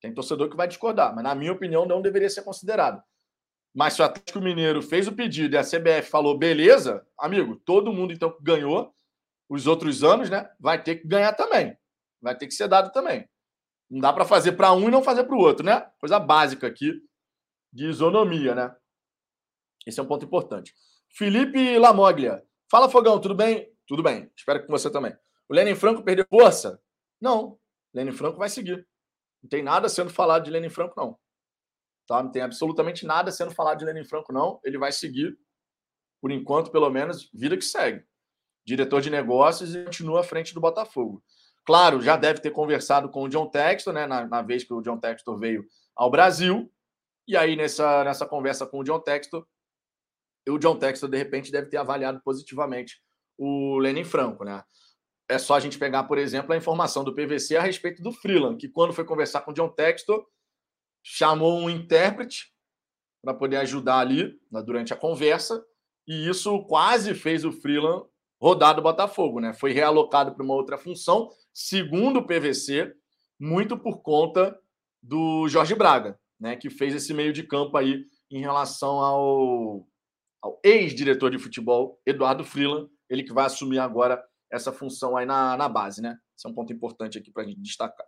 Tem 0.00 0.12
torcedor 0.12 0.48
que 0.50 0.56
vai 0.56 0.68
discordar, 0.68 1.14
mas 1.14 1.24
na 1.24 1.34
minha 1.34 1.52
opinião 1.52 1.86
não 1.86 2.02
deveria 2.02 2.28
ser 2.28 2.42
considerado. 2.42 3.02
Mas 3.74 3.94
se 3.94 4.02
o 4.02 4.04
Atlético 4.04 4.40
Mineiro 4.40 4.82
fez 4.82 5.06
o 5.06 5.12
pedido 5.12 5.54
e 5.54 5.58
a 5.58 5.62
CBF 5.62 6.08
falou, 6.10 6.36
beleza, 6.36 7.06
amigo, 7.18 7.56
todo 7.56 7.92
mundo 7.92 8.12
então 8.12 8.36
ganhou 8.40 8.95
os 9.48 9.66
outros 9.66 10.02
anos, 10.02 10.30
né? 10.30 10.50
Vai 10.58 10.82
ter 10.82 10.96
que 10.96 11.06
ganhar 11.06 11.32
também. 11.32 11.76
Vai 12.20 12.36
ter 12.36 12.46
que 12.46 12.54
ser 12.54 12.68
dado 12.68 12.92
também. 12.92 13.28
Não 13.88 14.00
dá 14.00 14.12
para 14.12 14.24
fazer 14.24 14.52
para 14.52 14.72
um 14.72 14.88
e 14.88 14.90
não 14.90 15.02
fazer 15.02 15.24
para 15.24 15.36
o 15.36 15.40
outro, 15.40 15.64
né? 15.64 15.80
Coisa 15.98 16.18
básica 16.18 16.66
aqui 16.66 16.92
de 17.72 17.86
isonomia, 17.86 18.54
né? 18.54 18.74
Esse 19.86 20.00
é 20.00 20.02
um 20.02 20.06
ponto 20.06 20.24
importante. 20.24 20.74
Felipe 21.10 21.78
Lamoglia. 21.78 22.42
Fala, 22.70 22.88
Fogão, 22.88 23.20
tudo 23.20 23.34
bem? 23.34 23.72
Tudo 23.86 24.02
bem. 24.02 24.30
Espero 24.36 24.62
que 24.62 24.68
você 24.68 24.90
também. 24.90 25.16
O 25.48 25.54
Lenin 25.54 25.76
Franco 25.76 26.02
perdeu 26.02 26.26
força? 26.28 26.80
Não. 27.20 27.58
Lenin 27.94 28.12
Franco 28.12 28.38
vai 28.38 28.48
seguir. 28.48 28.86
Não 29.42 29.48
tem 29.48 29.62
nada 29.62 29.88
sendo 29.88 30.10
falado 30.10 30.44
de 30.44 30.50
Lenin 30.50 30.68
Franco, 30.68 30.94
não. 30.96 31.16
Tá? 32.06 32.22
Não 32.22 32.32
tem 32.32 32.42
absolutamente 32.42 33.06
nada 33.06 33.30
sendo 33.30 33.52
falado 33.52 33.78
de 33.78 33.84
Lenin 33.84 34.04
Franco, 34.04 34.32
não. 34.32 34.60
Ele 34.64 34.78
vai 34.78 34.90
seguir, 34.90 35.38
por 36.20 36.32
enquanto, 36.32 36.72
pelo 36.72 36.90
menos, 36.90 37.30
vida 37.32 37.56
que 37.56 37.64
segue. 37.64 38.04
Diretor 38.66 39.00
de 39.00 39.10
negócios 39.10 39.74
e 39.74 39.84
continua 39.84 40.20
à 40.20 40.24
frente 40.24 40.52
do 40.52 40.60
Botafogo. 40.60 41.22
Claro, 41.64 42.00
já 42.00 42.16
deve 42.16 42.40
ter 42.40 42.50
conversado 42.50 43.08
com 43.08 43.24
o 43.24 43.28
John 43.28 43.48
Textor, 43.48 43.92
né? 43.92 44.06
Na, 44.06 44.26
na 44.26 44.42
vez 44.42 44.64
que 44.64 44.72
o 44.72 44.80
John 44.80 44.98
Textor 44.98 45.38
veio 45.38 45.64
ao 45.94 46.10
Brasil. 46.10 46.72
E 47.26 47.36
aí, 47.36 47.56
nessa, 47.56 48.04
nessa 48.04 48.26
conversa 48.26 48.66
com 48.66 48.78
o 48.78 48.84
John 48.84 49.00
Textor, 49.00 49.46
o 50.48 50.58
John 50.58 50.78
Textor, 50.78 51.08
de 51.08 51.16
repente, 51.16 51.50
deve 51.50 51.68
ter 51.68 51.76
avaliado 51.76 52.20
positivamente 52.24 53.02
o 53.36 53.78
Lenin 53.78 54.04
Franco, 54.04 54.44
né? 54.44 54.62
É 55.28 55.38
só 55.38 55.54
a 55.54 55.60
gente 55.60 55.76
pegar, 55.76 56.04
por 56.04 56.18
exemplo, 56.18 56.52
a 56.52 56.56
informação 56.56 57.02
do 57.02 57.12
PVC 57.12 57.56
a 57.56 57.62
respeito 57.62 58.00
do 58.00 58.12
Freeland, 58.12 58.58
que 58.58 58.68
quando 58.68 58.92
foi 58.92 59.04
conversar 59.04 59.40
com 59.40 59.50
o 59.50 59.54
John 59.54 59.68
Textor, 59.68 60.24
chamou 61.02 61.58
um 61.58 61.68
intérprete 61.68 62.52
para 63.22 63.34
poder 63.34 63.56
ajudar 63.56 63.98
ali 63.98 64.40
né, 64.50 64.62
durante 64.62 64.92
a 64.92 64.96
conversa, 64.96 65.64
e 66.06 66.28
isso 66.28 66.64
quase 66.66 67.12
fez 67.12 67.44
o 67.44 67.50
Freeland 67.50 68.06
rodar 68.40 68.74
do 68.74 68.82
Botafogo, 68.82 69.40
né? 69.40 69.52
Foi 69.52 69.72
realocado 69.72 70.34
para 70.34 70.44
uma 70.44 70.54
outra 70.54 70.78
função, 70.78 71.30
segundo 71.52 72.18
o 72.18 72.26
PVC, 72.26 72.94
muito 73.38 73.78
por 73.78 74.02
conta 74.02 74.58
do 75.02 75.48
Jorge 75.48 75.74
Braga, 75.74 76.18
né? 76.38 76.56
Que 76.56 76.70
fez 76.70 76.94
esse 76.94 77.14
meio 77.14 77.32
de 77.32 77.42
campo 77.42 77.76
aí 77.76 78.04
em 78.30 78.40
relação 78.40 78.98
ao, 78.98 79.86
ao 80.42 80.60
ex-diretor 80.62 81.30
de 81.30 81.38
futebol, 81.38 82.00
Eduardo 82.04 82.44
Freeland, 82.44 82.90
ele 83.08 83.22
que 83.22 83.32
vai 83.32 83.46
assumir 83.46 83.78
agora 83.78 84.22
essa 84.50 84.72
função 84.72 85.16
aí 85.16 85.26
na, 85.26 85.56
na 85.56 85.68
base, 85.68 86.02
né? 86.02 86.16
Esse 86.36 86.46
é 86.46 86.50
um 86.50 86.54
ponto 86.54 86.72
importante 86.72 87.18
aqui 87.18 87.30
para 87.30 87.42
a 87.42 87.46
gente 87.46 87.60
destacar. 87.60 88.06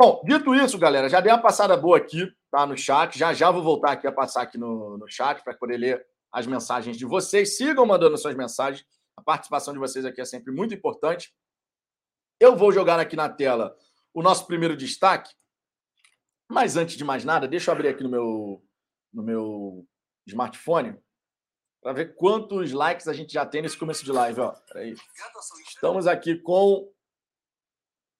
Bom, 0.00 0.22
dito 0.24 0.54
isso, 0.54 0.78
galera, 0.78 1.08
já 1.08 1.20
dei 1.20 1.32
uma 1.32 1.42
passada 1.42 1.76
boa 1.76 1.96
aqui 1.96 2.30
tá, 2.50 2.64
no 2.64 2.76
chat. 2.76 3.18
Já 3.18 3.32
já 3.32 3.50
vou 3.50 3.62
voltar 3.62 3.92
aqui 3.92 4.06
a 4.06 4.12
passar 4.12 4.42
aqui 4.42 4.56
no, 4.56 4.96
no 4.96 5.08
chat 5.08 5.42
para 5.42 5.56
poder 5.56 5.76
ler 5.76 6.06
as 6.30 6.46
mensagens 6.46 6.96
de 6.96 7.04
vocês. 7.04 7.56
Sigam 7.56 7.84
mandando 7.84 8.16
suas 8.16 8.36
mensagens. 8.36 8.84
A 9.18 9.20
participação 9.20 9.74
de 9.74 9.80
vocês 9.80 10.04
aqui 10.04 10.20
é 10.20 10.24
sempre 10.24 10.52
muito 10.52 10.72
importante. 10.72 11.34
Eu 12.38 12.54
vou 12.54 12.70
jogar 12.70 13.00
aqui 13.00 13.16
na 13.16 13.28
tela 13.28 13.76
o 14.14 14.22
nosso 14.22 14.46
primeiro 14.46 14.76
destaque. 14.76 15.34
Mas 16.48 16.76
antes 16.76 16.96
de 16.96 17.02
mais 17.02 17.24
nada, 17.24 17.48
deixa 17.48 17.68
eu 17.68 17.74
abrir 17.74 17.88
aqui 17.88 18.04
no 18.04 18.08
meu, 18.08 18.64
no 19.12 19.22
meu 19.24 19.88
smartphone 20.24 20.96
para 21.82 21.92
ver 21.92 22.14
quantos 22.14 22.70
likes 22.70 23.08
a 23.08 23.12
gente 23.12 23.32
já 23.32 23.44
tem 23.44 23.60
nesse 23.60 23.76
começo 23.76 24.04
de 24.04 24.12
live. 24.12 24.40
Ó. 24.40 24.54
Estamos 25.66 26.06
aqui 26.06 26.36
com 26.36 26.88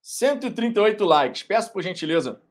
138 0.03 1.05
likes. 1.05 1.45
Peço 1.45 1.73
por 1.73 1.81
gentileza 1.81 2.43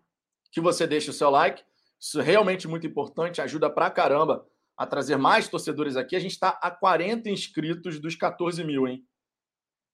que 0.54 0.62
você 0.62 0.88
deixe 0.88 1.10
o 1.10 1.14
seu 1.14 1.30
like. 1.30 1.66
Isso 2.00 2.22
é 2.22 2.24
realmente 2.24 2.66
muito 2.66 2.88
importante, 2.88 3.42
ajuda 3.42 3.70
pra 3.70 3.92
caramba 3.92 4.48
a 4.78 4.86
trazer 4.86 5.18
mais 5.18 5.48
torcedores 5.48 5.98
aqui. 5.98 6.16
A 6.16 6.20
gente 6.20 6.32
está 6.32 6.50
a 6.62 6.70
40 6.70 7.30
inscritos 7.30 8.00
dos 8.00 8.16
14 8.16 8.64
mil, 8.64 8.88
hein? 8.88 9.04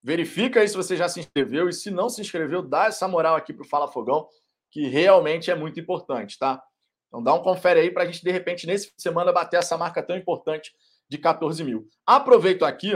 Verifica 0.03 0.59
aí 0.59 0.67
se 0.67 0.75
você 0.75 0.97
já 0.97 1.07
se 1.07 1.21
inscreveu 1.21 1.69
e 1.69 1.73
se 1.73 1.89
não 1.89 2.09
se 2.09 2.19
inscreveu, 2.19 2.61
dá 2.61 2.87
essa 2.87 3.07
moral 3.07 3.35
aqui 3.35 3.53
pro 3.53 3.63
Fala 3.63 3.87
Fogão, 3.87 4.27
que 4.69 4.85
realmente 4.87 5.49
é 5.49 5.55
muito 5.55 5.79
importante, 5.79 6.37
tá? 6.37 6.61
Então 7.07 7.23
dá 7.23 7.33
um 7.33 7.41
confere 7.41 7.79
aí 7.79 7.89
para 7.89 8.03
a 8.03 8.05
gente, 8.05 8.21
de 8.21 8.31
repente, 8.31 8.67
nesse 8.67 8.87
fim 8.87 8.95
de 8.97 9.01
semana, 9.01 9.31
bater 9.31 9.57
essa 9.57 9.77
marca 9.77 10.03
tão 10.03 10.17
importante 10.17 10.73
de 11.07 11.17
14 11.17 11.63
mil. 11.63 11.87
Aproveito 12.05 12.65
aqui 12.65 12.91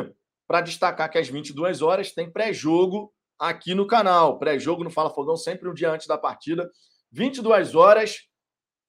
para 0.45 0.59
destacar 0.59 1.09
que 1.09 1.17
às 1.17 1.29
22 1.29 1.81
horas 1.81 2.11
tem 2.11 2.29
pré-jogo 2.29 3.13
aqui 3.39 3.73
no 3.73 3.87
canal. 3.87 4.37
Pré-jogo 4.37 4.83
no 4.83 4.89
Fala 4.89 5.09
Fogão, 5.09 5.37
sempre 5.37 5.69
um 5.69 5.73
dia 5.73 5.91
antes 5.91 6.07
da 6.07 6.17
partida. 6.17 6.69
22 7.11 7.75
horas, 7.75 8.27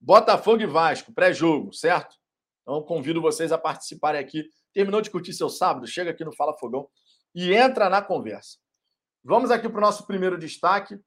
Botafogo 0.01 0.63
e 0.63 0.67
Vasco, 0.67 1.13
pré-jogo, 1.13 1.73
certo? 1.73 2.17
Então 2.69 2.83
convido 2.83 3.23
vocês 3.23 3.51
a 3.51 3.57
participarem 3.57 4.21
aqui. 4.21 4.47
Terminou 4.75 5.01
de 5.01 5.11
curtir 5.11 5.33
seu 5.33 5.49
sábado? 5.49 5.87
Chega 5.87 6.11
aqui 6.11 6.23
no 6.23 6.37
Fala 6.37 6.53
Fogão 6.53 6.87
e 7.35 7.55
entra 7.55 7.89
na 7.89 8.03
conversa. 8.03 8.59
Vamos 9.25 9.51
aqui 9.51 9.67
para 9.71 9.79
o 9.79 9.81
nosso 9.81 10.07
primeiro 10.07 10.37
destaque. 10.37 11.01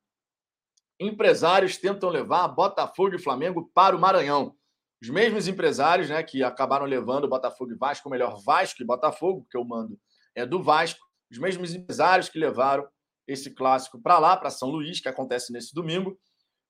Empresários 0.99 1.77
tentam 1.77 2.09
levar 2.09 2.47
Botafogo 2.47 3.13
e 3.13 3.21
Flamengo 3.21 3.69
para 3.75 3.95
o 3.95 3.99
Maranhão. 3.99 4.55
Os 4.99 5.09
mesmos 5.09 5.47
empresários 5.47 6.09
né, 6.09 6.23
que 6.23 6.43
acabaram 6.43 6.85
levando 6.85 7.29
Botafogo 7.29 7.71
e 7.71 7.77
Vasco, 7.77 8.09
ou 8.09 8.11
melhor, 8.11 8.41
Vasco 8.43 8.81
e 8.81 8.85
Botafogo, 8.85 9.41
porque 9.41 9.57
o 9.57 9.63
mando 9.63 9.99
é 10.35 10.47
do 10.47 10.63
Vasco, 10.63 10.99
os 11.31 11.37
mesmos 11.37 11.75
empresários 11.75 12.27
que 12.27 12.39
levaram 12.39 12.87
esse 13.27 13.51
clássico 13.51 14.01
para 14.01 14.17
lá, 14.17 14.35
para 14.35 14.49
São 14.49 14.69
Luís, 14.69 14.99
que 14.99 15.09
acontece 15.09 15.53
nesse 15.53 15.75
domingo. 15.75 16.19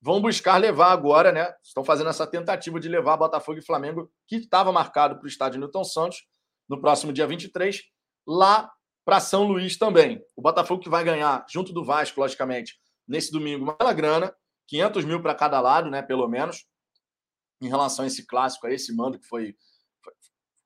Vão 0.01 0.19
buscar 0.19 0.57
levar 0.57 0.91
agora, 0.91 1.31
né? 1.31 1.53
Estão 1.63 1.83
fazendo 1.83 2.09
essa 2.09 2.25
tentativa 2.25 2.79
de 2.79 2.89
levar 2.89 3.17
Botafogo 3.17 3.59
e 3.59 3.65
Flamengo, 3.65 4.11
que 4.27 4.37
estava 4.37 4.71
marcado 4.71 5.15
para 5.17 5.25
o 5.25 5.27
estádio 5.27 5.59
Newton 5.59 5.83
Santos, 5.83 6.25
no 6.67 6.81
próximo 6.81 7.13
dia 7.13 7.27
23, 7.27 7.83
lá 8.25 8.71
para 9.05 9.19
São 9.19 9.43
Luís 9.43 9.77
também. 9.77 10.23
O 10.35 10.41
Botafogo 10.41 10.81
que 10.81 10.89
vai 10.89 11.03
ganhar, 11.03 11.45
junto 11.49 11.71
do 11.71 11.83
Vasco, 11.85 12.19
logicamente, 12.19 12.79
nesse 13.07 13.31
domingo, 13.31 13.63
uma 13.63 13.75
bela 13.75 13.93
grana, 13.93 14.35
500 14.67 15.05
mil 15.05 15.21
para 15.21 15.35
cada 15.35 15.59
lado, 15.59 15.89
né, 15.89 16.01
pelo 16.01 16.27
menos, 16.27 16.65
em 17.61 17.67
relação 17.67 18.03
a 18.03 18.07
esse 18.07 18.25
clássico, 18.25 18.65
a 18.65 18.71
esse 18.71 18.95
mando 18.95 19.19
que 19.19 19.27
foi. 19.27 19.55
foi 20.03 20.13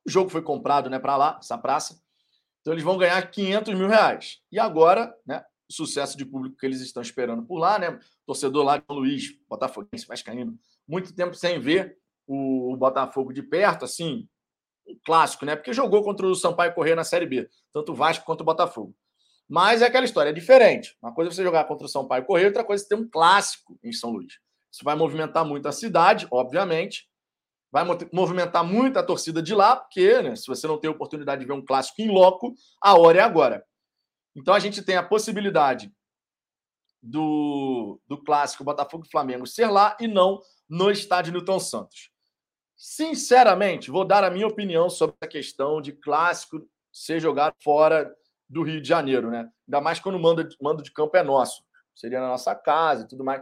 o 0.08 0.10
jogo 0.10 0.30
foi 0.30 0.44
comprado 0.44 0.90
né, 0.90 1.00
para 1.00 1.18
lá, 1.18 1.40
essa 1.42 1.58
praça. 1.58 2.00
Então 2.62 2.74
eles 2.74 2.84
vão 2.84 2.98
ganhar 2.98 3.22
500 3.30 3.74
mil 3.74 3.88
reais. 3.88 4.40
E 4.52 4.60
agora, 4.60 5.14
né, 5.26 5.44
o 5.70 5.74
sucesso 5.74 6.18
de 6.18 6.26
público 6.26 6.56
que 6.58 6.66
eles 6.66 6.82
estão 6.82 7.02
esperando 7.02 7.44
por 7.44 7.58
lá, 7.58 7.80
né? 7.80 8.00
Torcedor 8.26 8.64
lá 8.64 8.78
de 8.78 8.86
São 8.86 8.96
Luís, 8.96 9.38
Botafoguense, 9.48 10.08
Vascaíno, 10.08 10.58
muito 10.88 11.14
tempo 11.14 11.36
sem 11.36 11.60
ver 11.60 11.98
o 12.28 12.76
Botafogo 12.78 13.32
de 13.32 13.44
perto, 13.44 13.86
assim, 13.86 14.28
um 14.88 14.98
clássico, 15.06 15.46
né? 15.46 15.56
Porque 15.56 15.74
jogou 15.74 16.04
contra 16.04 16.26
o 16.26 16.36
Sampaio 16.36 16.74
Corrêa 16.74 16.96
na 16.96 17.04
Série 17.04 17.26
B, 17.26 17.50
tanto 17.72 17.92
o 17.92 17.96
Vasco 17.96 18.26
quanto 18.26 18.42
o 18.42 18.46
Botafogo. 18.46 18.96
Mas 19.48 19.82
é 19.82 19.86
aquela 19.86 20.06
história, 20.06 20.32
é 20.32 20.34
diferente. 20.34 20.98
Uma 21.02 21.14
coisa 21.14 21.30
é 21.30 21.34
você 21.34 21.44
jogar 21.44 21.66
contra 21.66 21.86
o 21.86 21.90
Sampaio 21.90 22.26
Corrêa, 22.26 22.48
outra 22.48 22.64
coisa 22.64 22.84
é 22.84 22.88
ter 22.88 22.96
um 22.96 23.08
clássico 23.08 23.78
em 23.84 23.92
São 23.92 24.12
Luís. 24.12 24.40
Isso 24.72 24.84
vai 24.84 24.96
movimentar 24.96 25.46
muito 25.46 25.68
a 25.68 25.72
cidade, 25.72 26.28
obviamente. 26.32 27.08
Vai 27.72 27.84
movimentar 28.12 28.64
muito 28.64 28.98
a 28.98 29.04
torcida 29.04 29.42
de 29.42 29.54
lá, 29.54 29.76
porque 29.76 30.22
né, 30.22 30.36
se 30.36 30.48
você 30.48 30.66
não 30.66 30.80
tem 30.80 30.90
oportunidade 30.90 31.42
de 31.42 31.48
ver 31.48 31.54
um 31.54 31.64
clássico 31.64 32.02
em 32.02 32.10
loco, 32.10 32.56
a 32.82 32.98
hora 32.98 33.20
é 33.20 33.22
agora. 33.22 33.66
Então 34.36 34.54
a 34.54 34.60
gente 34.60 34.82
tem 34.82 34.96
a 34.96 35.04
possibilidade 35.04 35.92
do, 37.06 38.02
do 38.08 38.18
clássico 38.18 38.64
Botafogo 38.64 39.06
Flamengo 39.10 39.46
ser 39.46 39.68
lá 39.68 39.96
e 40.00 40.08
não 40.08 40.42
no 40.68 40.90
estádio 40.90 41.32
Newton 41.32 41.60
Santos. 41.60 42.10
Sinceramente, 42.76 43.92
vou 43.92 44.04
dar 44.04 44.24
a 44.24 44.32
minha 44.32 44.48
opinião 44.48 44.90
sobre 44.90 45.16
a 45.22 45.28
questão 45.28 45.80
de 45.80 45.94
clássico 45.94 46.68
ser 46.92 47.20
jogado 47.20 47.54
fora 47.64 48.12
do 48.50 48.64
Rio 48.64 48.82
de 48.82 48.88
Janeiro, 48.88 49.30
né? 49.30 49.50
Ainda 49.68 49.82
mais 49.82 50.00
quando 50.00 50.16
o 50.16 50.20
mando, 50.20 50.48
mando 50.60 50.82
de 50.82 50.92
campo 50.92 51.16
é 51.16 51.24
nosso. 51.24 51.64
Seria 51.94 52.20
na 52.20 52.28
nossa 52.28 52.56
casa 52.56 53.04
e 53.04 53.08
tudo 53.08 53.24
mais. 53.24 53.42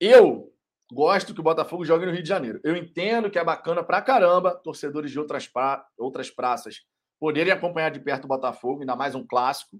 Eu 0.00 0.52
gosto 0.90 1.34
que 1.34 1.40
o 1.40 1.44
Botafogo 1.44 1.84
jogue 1.84 2.06
no 2.06 2.12
Rio 2.12 2.22
de 2.22 2.28
Janeiro. 2.28 2.60
Eu 2.64 2.74
entendo 2.74 3.30
que 3.30 3.38
é 3.38 3.44
bacana 3.44 3.84
pra 3.84 4.02
caramba 4.02 4.54
torcedores 4.56 5.10
de 5.10 5.18
outras, 5.18 5.46
pra... 5.46 5.86
outras 5.98 6.30
praças 6.30 6.80
poderem 7.20 7.52
acompanhar 7.52 7.90
de 7.90 8.00
perto 8.00 8.24
o 8.24 8.28
Botafogo, 8.28 8.80
ainda 8.80 8.96
mais 8.96 9.14
um 9.14 9.24
clássico. 9.24 9.78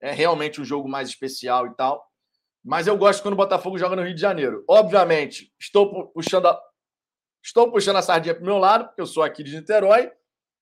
É 0.00 0.12
realmente 0.12 0.60
um 0.60 0.64
jogo 0.64 0.88
mais 0.88 1.08
especial 1.08 1.66
e 1.68 1.74
tal. 1.74 2.11
Mas 2.64 2.86
eu 2.86 2.96
gosto 2.96 3.22
quando 3.22 3.34
o 3.34 3.36
Botafogo 3.36 3.78
joga 3.78 3.96
no 3.96 4.02
Rio 4.02 4.14
de 4.14 4.20
Janeiro. 4.20 4.64
Obviamente, 4.68 5.52
estou 5.58 6.08
puxando 6.12 6.46
a, 6.46 6.60
estou 7.42 7.70
puxando 7.70 7.96
a 7.96 8.02
sardinha 8.02 8.34
para 8.34 8.42
o 8.42 8.46
meu 8.46 8.58
lado, 8.58 8.86
porque 8.86 9.00
eu 9.00 9.06
sou 9.06 9.22
aqui 9.22 9.42
de 9.42 9.54
Niterói. 9.56 10.12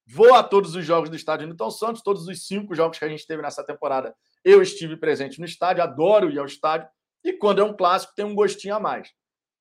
Vou 0.07 0.35
a 0.35 0.43
todos 0.43 0.75
os 0.75 0.85
jogos 0.85 1.11
do 1.11 1.15
estádio 1.15 1.47
Newton 1.47 1.71
Santos, 1.71 2.03
todos 2.03 2.27
os 2.27 2.47
cinco 2.47 2.75
jogos 2.75 2.99
que 2.99 3.05
a 3.05 3.09
gente 3.09 3.27
teve 3.27 3.43
nessa 3.43 3.63
temporada. 3.65 4.15
Eu 4.45 4.63
estive 4.63 4.97
presente 4.97 5.39
no 5.39 5.45
estádio, 5.45 5.83
adoro 5.83 6.31
ir 6.31 6.39
ao 6.39 6.47
estádio. 6.47 6.89
E 7.23 7.35
quando 7.35 7.61
é 7.61 7.65
um 7.65 7.77
clássico, 7.77 8.15
tem 8.17 8.25
um 8.25 8.35
gostinho 8.35 8.75
a 8.75 8.81
mais. 8.81 9.13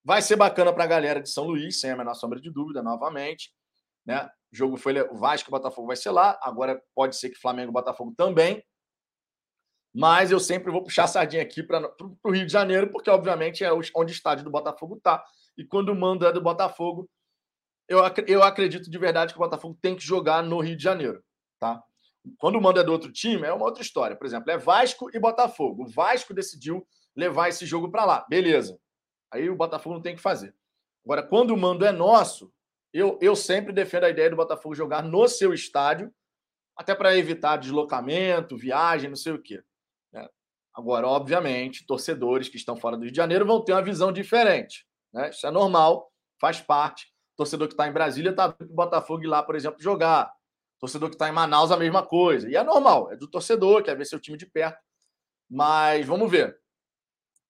Vai 0.03 0.21
ser 0.21 0.37
bacana 0.37 0.73
para 0.73 0.85
a 0.85 0.87
galera 0.87 1.21
de 1.21 1.29
São 1.29 1.45
Luís, 1.45 1.79
sem 1.79 1.91
a 1.91 1.95
menor 1.95 2.15
sombra 2.15 2.39
de 2.39 2.49
dúvida, 2.49 2.81
novamente. 2.81 3.51
Né? 4.05 4.27
O 4.51 4.55
jogo 4.55 4.77
foi 4.77 4.99
o 5.01 5.15
Vasco 5.15 5.49
e 5.49 5.51
o 5.51 5.51
Botafogo 5.51 5.87
vai 5.87 5.97
ser 5.97 6.11
lá. 6.11 6.39
Agora 6.41 6.81
pode 6.95 7.15
ser 7.17 7.29
que 7.29 7.37
Flamengo 7.37 7.69
e 7.69 7.73
Botafogo 7.73 8.13
também. 8.15 8.63
Mas 9.93 10.31
eu 10.31 10.39
sempre 10.39 10.71
vou 10.71 10.83
puxar 10.83 11.05
a 11.05 11.07
sardinha 11.07 11.41
aqui 11.41 11.63
para 11.63 11.91
o 12.23 12.31
Rio 12.31 12.45
de 12.45 12.51
Janeiro, 12.51 12.91
porque, 12.91 13.09
obviamente, 13.09 13.63
é 13.63 13.73
onde 13.73 13.91
o 13.93 14.09
estádio 14.09 14.43
do 14.43 14.51
Botafogo 14.51 14.97
está. 14.97 15.23
E 15.57 15.65
quando 15.65 15.89
o 15.89 15.95
mando 15.95 16.25
é 16.25 16.31
do 16.31 16.41
Botafogo, 16.41 17.09
eu, 17.87 17.99
eu 18.27 18.43
acredito 18.43 18.89
de 18.89 18.97
verdade 18.97 19.33
que 19.33 19.39
o 19.39 19.43
Botafogo 19.43 19.77
tem 19.81 19.95
que 19.95 20.03
jogar 20.03 20.43
no 20.43 20.59
Rio 20.59 20.77
de 20.77 20.83
Janeiro. 20.83 21.23
Tá? 21.59 21.83
Quando 22.37 22.57
o 22.57 22.61
mando 22.61 22.79
é 22.79 22.83
do 22.83 22.91
outro 22.91 23.11
time, 23.11 23.43
é 23.43 23.51
uma 23.51 23.65
outra 23.65 23.81
história. 23.81 24.15
Por 24.15 24.27
exemplo, 24.27 24.51
é 24.51 24.57
Vasco 24.57 25.09
e 25.13 25.19
Botafogo. 25.19 25.83
O 25.83 25.87
Vasco 25.87 26.33
decidiu 26.33 26.87
levar 27.15 27.49
esse 27.49 27.65
jogo 27.65 27.89
para 27.89 28.05
lá. 28.05 28.25
Beleza. 28.29 28.79
Aí 29.31 29.49
o 29.49 29.55
Botafogo 29.55 29.95
não 29.95 30.01
tem 30.01 30.15
que 30.15 30.21
fazer. 30.21 30.53
Agora, 31.03 31.23
quando 31.23 31.51
o 31.51 31.57
mando 31.57 31.83
é 31.83 31.91
nosso, 31.91 32.51
eu, 32.93 33.17
eu 33.21 33.35
sempre 33.35 33.73
defendo 33.73 34.03
a 34.03 34.09
ideia 34.09 34.29
do 34.29 34.35
Botafogo 34.35 34.75
jogar 34.75 35.03
no 35.03 35.27
seu 35.27 35.53
estádio, 35.53 36.13
até 36.75 36.95
para 36.95 37.17
evitar 37.17 37.57
deslocamento, 37.57 38.55
viagem, 38.55 39.09
não 39.09 39.15
sei 39.15 39.33
o 39.33 39.41
quê. 39.41 39.63
Agora, 40.79 41.05
obviamente, 41.05 41.85
torcedores 41.85 42.47
que 42.47 42.55
estão 42.55 42.77
fora 42.77 42.95
do 42.95 43.03
Rio 43.03 43.11
de 43.11 43.17
Janeiro 43.17 43.45
vão 43.45 43.61
ter 43.61 43.73
uma 43.73 43.81
visão 43.81 44.13
diferente. 44.13 44.87
Né? 45.13 45.29
Isso 45.29 45.45
é 45.45 45.51
normal, 45.51 46.09
faz 46.39 46.61
parte. 46.61 47.13
Torcedor 47.35 47.67
que 47.67 47.73
está 47.73 47.85
em 47.85 47.91
Brasília 47.91 48.29
está 48.29 48.47
vendo 48.47 48.71
o 48.71 48.75
Botafogo 48.75 49.21
ir 49.21 49.27
lá, 49.27 49.43
por 49.43 49.57
exemplo, 49.57 49.81
jogar. 49.81 50.31
Torcedor 50.79 51.09
que 51.09 51.15
está 51.15 51.27
em 51.27 51.33
Manaus, 51.33 51.69
a 51.69 51.75
mesma 51.75 52.01
coisa. 52.01 52.49
E 52.49 52.55
é 52.55 52.63
normal, 52.63 53.11
é 53.11 53.17
do 53.17 53.29
torcedor, 53.29 53.83
quer 53.83 53.97
ver 53.97 54.05
seu 54.05 54.21
time 54.21 54.37
de 54.37 54.45
perto. 54.45 54.79
Mas 55.49 56.05
vamos 56.05 56.31
ver. 56.31 56.57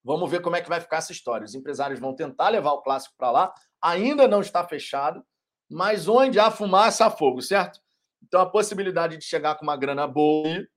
Vamos 0.04 0.32
ver 0.32 0.42
como 0.42 0.56
é 0.56 0.62
que 0.64 0.70
vai 0.70 0.82
ficar 0.82 0.98
essa 0.98 1.12
história. 1.12 1.46
Os 1.46 1.54
empresários 1.54 2.00
vão 2.00 2.16
tentar 2.16 2.50
levar 2.50 2.72
o 2.72 2.82
clássico 2.82 3.14
para 3.16 3.30
lá. 3.30 3.54
Ainda 3.80 4.28
não 4.28 4.42
está 4.42 4.68
fechado, 4.68 5.24
mas 5.70 6.08
onde 6.08 6.40
há 6.40 6.50
fumaça, 6.50 7.06
há 7.06 7.12
fogo, 7.12 7.44
certo? 7.44 7.80
Então 8.24 8.42
a 8.42 8.50
possibilidade 8.50 9.18
de 9.18 9.24
chegar 9.24 9.54
com 9.54 9.66
uma 9.66 9.78
grana 9.78 10.08
boa 10.08 10.68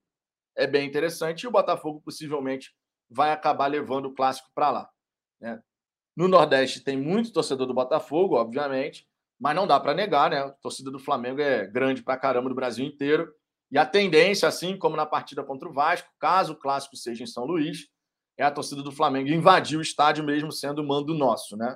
é 0.55 0.67
bem 0.67 0.87
interessante 0.87 1.43
e 1.43 1.47
o 1.47 1.51
Botafogo 1.51 2.01
possivelmente 2.01 2.73
vai 3.09 3.31
acabar 3.31 3.67
levando 3.67 4.05
o 4.05 4.13
clássico 4.13 4.49
para 4.53 4.71
lá. 4.71 4.89
Né? 5.39 5.61
No 6.15 6.27
Nordeste 6.27 6.83
tem 6.83 6.97
muito 6.97 7.33
torcedor 7.33 7.67
do 7.67 7.73
Botafogo, 7.73 8.35
obviamente, 8.35 9.07
mas 9.39 9.55
não 9.55 9.67
dá 9.67 9.79
para 9.79 9.93
negar, 9.93 10.29
né? 10.29 10.39
A 10.39 10.51
torcida 10.51 10.91
do 10.91 10.99
Flamengo 10.99 11.41
é 11.41 11.65
grande 11.65 12.03
para 12.03 12.17
caramba 12.17 12.49
no 12.49 12.55
Brasil 12.55 12.85
inteiro. 12.85 13.33
E 13.71 13.77
a 13.77 13.85
tendência, 13.85 14.47
assim 14.47 14.77
como 14.77 14.95
na 14.95 15.05
partida 15.05 15.43
contra 15.43 15.67
o 15.67 15.73
Vasco, 15.73 16.07
caso 16.19 16.53
o 16.53 16.55
clássico 16.55 16.95
seja 16.95 17.23
em 17.23 17.27
São 17.27 17.43
Luís, 17.43 17.87
é 18.37 18.43
a 18.43 18.51
torcida 18.51 18.83
do 18.83 18.91
Flamengo 18.91 19.29
invadir 19.29 19.77
o 19.77 19.81
estádio 19.81 20.23
mesmo 20.23 20.51
sendo 20.51 20.83
mando 20.83 21.13
nosso, 21.13 21.57
né? 21.57 21.75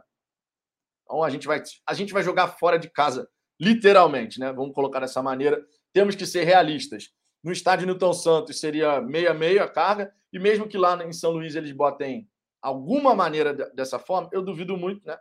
Então 1.03 1.23
a 1.23 1.29
gente 1.29 1.47
vai 1.47 1.61
a 1.87 1.93
gente 1.93 2.13
vai 2.13 2.23
jogar 2.23 2.47
fora 2.47 2.77
de 2.77 2.89
casa, 2.89 3.27
literalmente, 3.59 4.39
né? 4.39 4.53
Vamos 4.53 4.73
colocar 4.73 4.99
dessa 4.99 5.21
maneira. 5.23 5.63
Temos 5.93 6.15
que 6.15 6.25
ser 6.25 6.43
realistas. 6.43 7.09
No 7.43 7.51
estádio 7.51 7.85
Newton 7.85 8.13
Santos 8.13 8.59
seria 8.59 9.01
meia-meia 9.01 9.63
a 9.63 9.69
carga, 9.69 10.13
e 10.31 10.39
mesmo 10.39 10.67
que 10.67 10.77
lá 10.77 11.03
em 11.03 11.13
São 11.13 11.31
Luís 11.31 11.55
eles 11.55 11.71
botem 11.71 12.29
alguma 12.61 13.15
maneira 13.15 13.53
dessa 13.53 13.99
forma, 13.99 14.29
eu 14.31 14.41
duvido 14.41 14.75
muito, 14.75 15.05
né? 15.05 15.17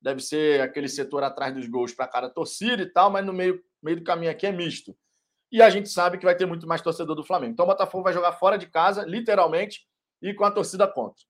Deve 0.00 0.20
ser 0.20 0.60
aquele 0.60 0.88
setor 0.88 1.22
atrás 1.22 1.54
dos 1.54 1.66
gols 1.66 1.94
para 1.94 2.08
cada 2.08 2.28
torcida 2.28 2.82
e 2.82 2.86
tal, 2.86 3.10
mas 3.10 3.24
no 3.24 3.32
meio, 3.32 3.62
meio 3.80 3.98
do 3.98 4.04
caminho 4.04 4.30
aqui 4.30 4.46
é 4.46 4.52
misto. 4.52 4.96
E 5.50 5.62
a 5.62 5.70
gente 5.70 5.88
sabe 5.88 6.18
que 6.18 6.24
vai 6.24 6.34
ter 6.34 6.46
muito 6.46 6.66
mais 6.66 6.82
torcedor 6.82 7.14
do 7.14 7.24
Flamengo. 7.24 7.52
Então 7.52 7.64
o 7.64 7.68
Botafogo 7.68 8.02
vai 8.02 8.12
jogar 8.12 8.32
fora 8.32 8.58
de 8.58 8.66
casa, 8.66 9.04
literalmente, 9.04 9.86
e 10.20 10.34
com 10.34 10.44
a 10.44 10.50
torcida 10.50 10.88
contra. 10.88 11.22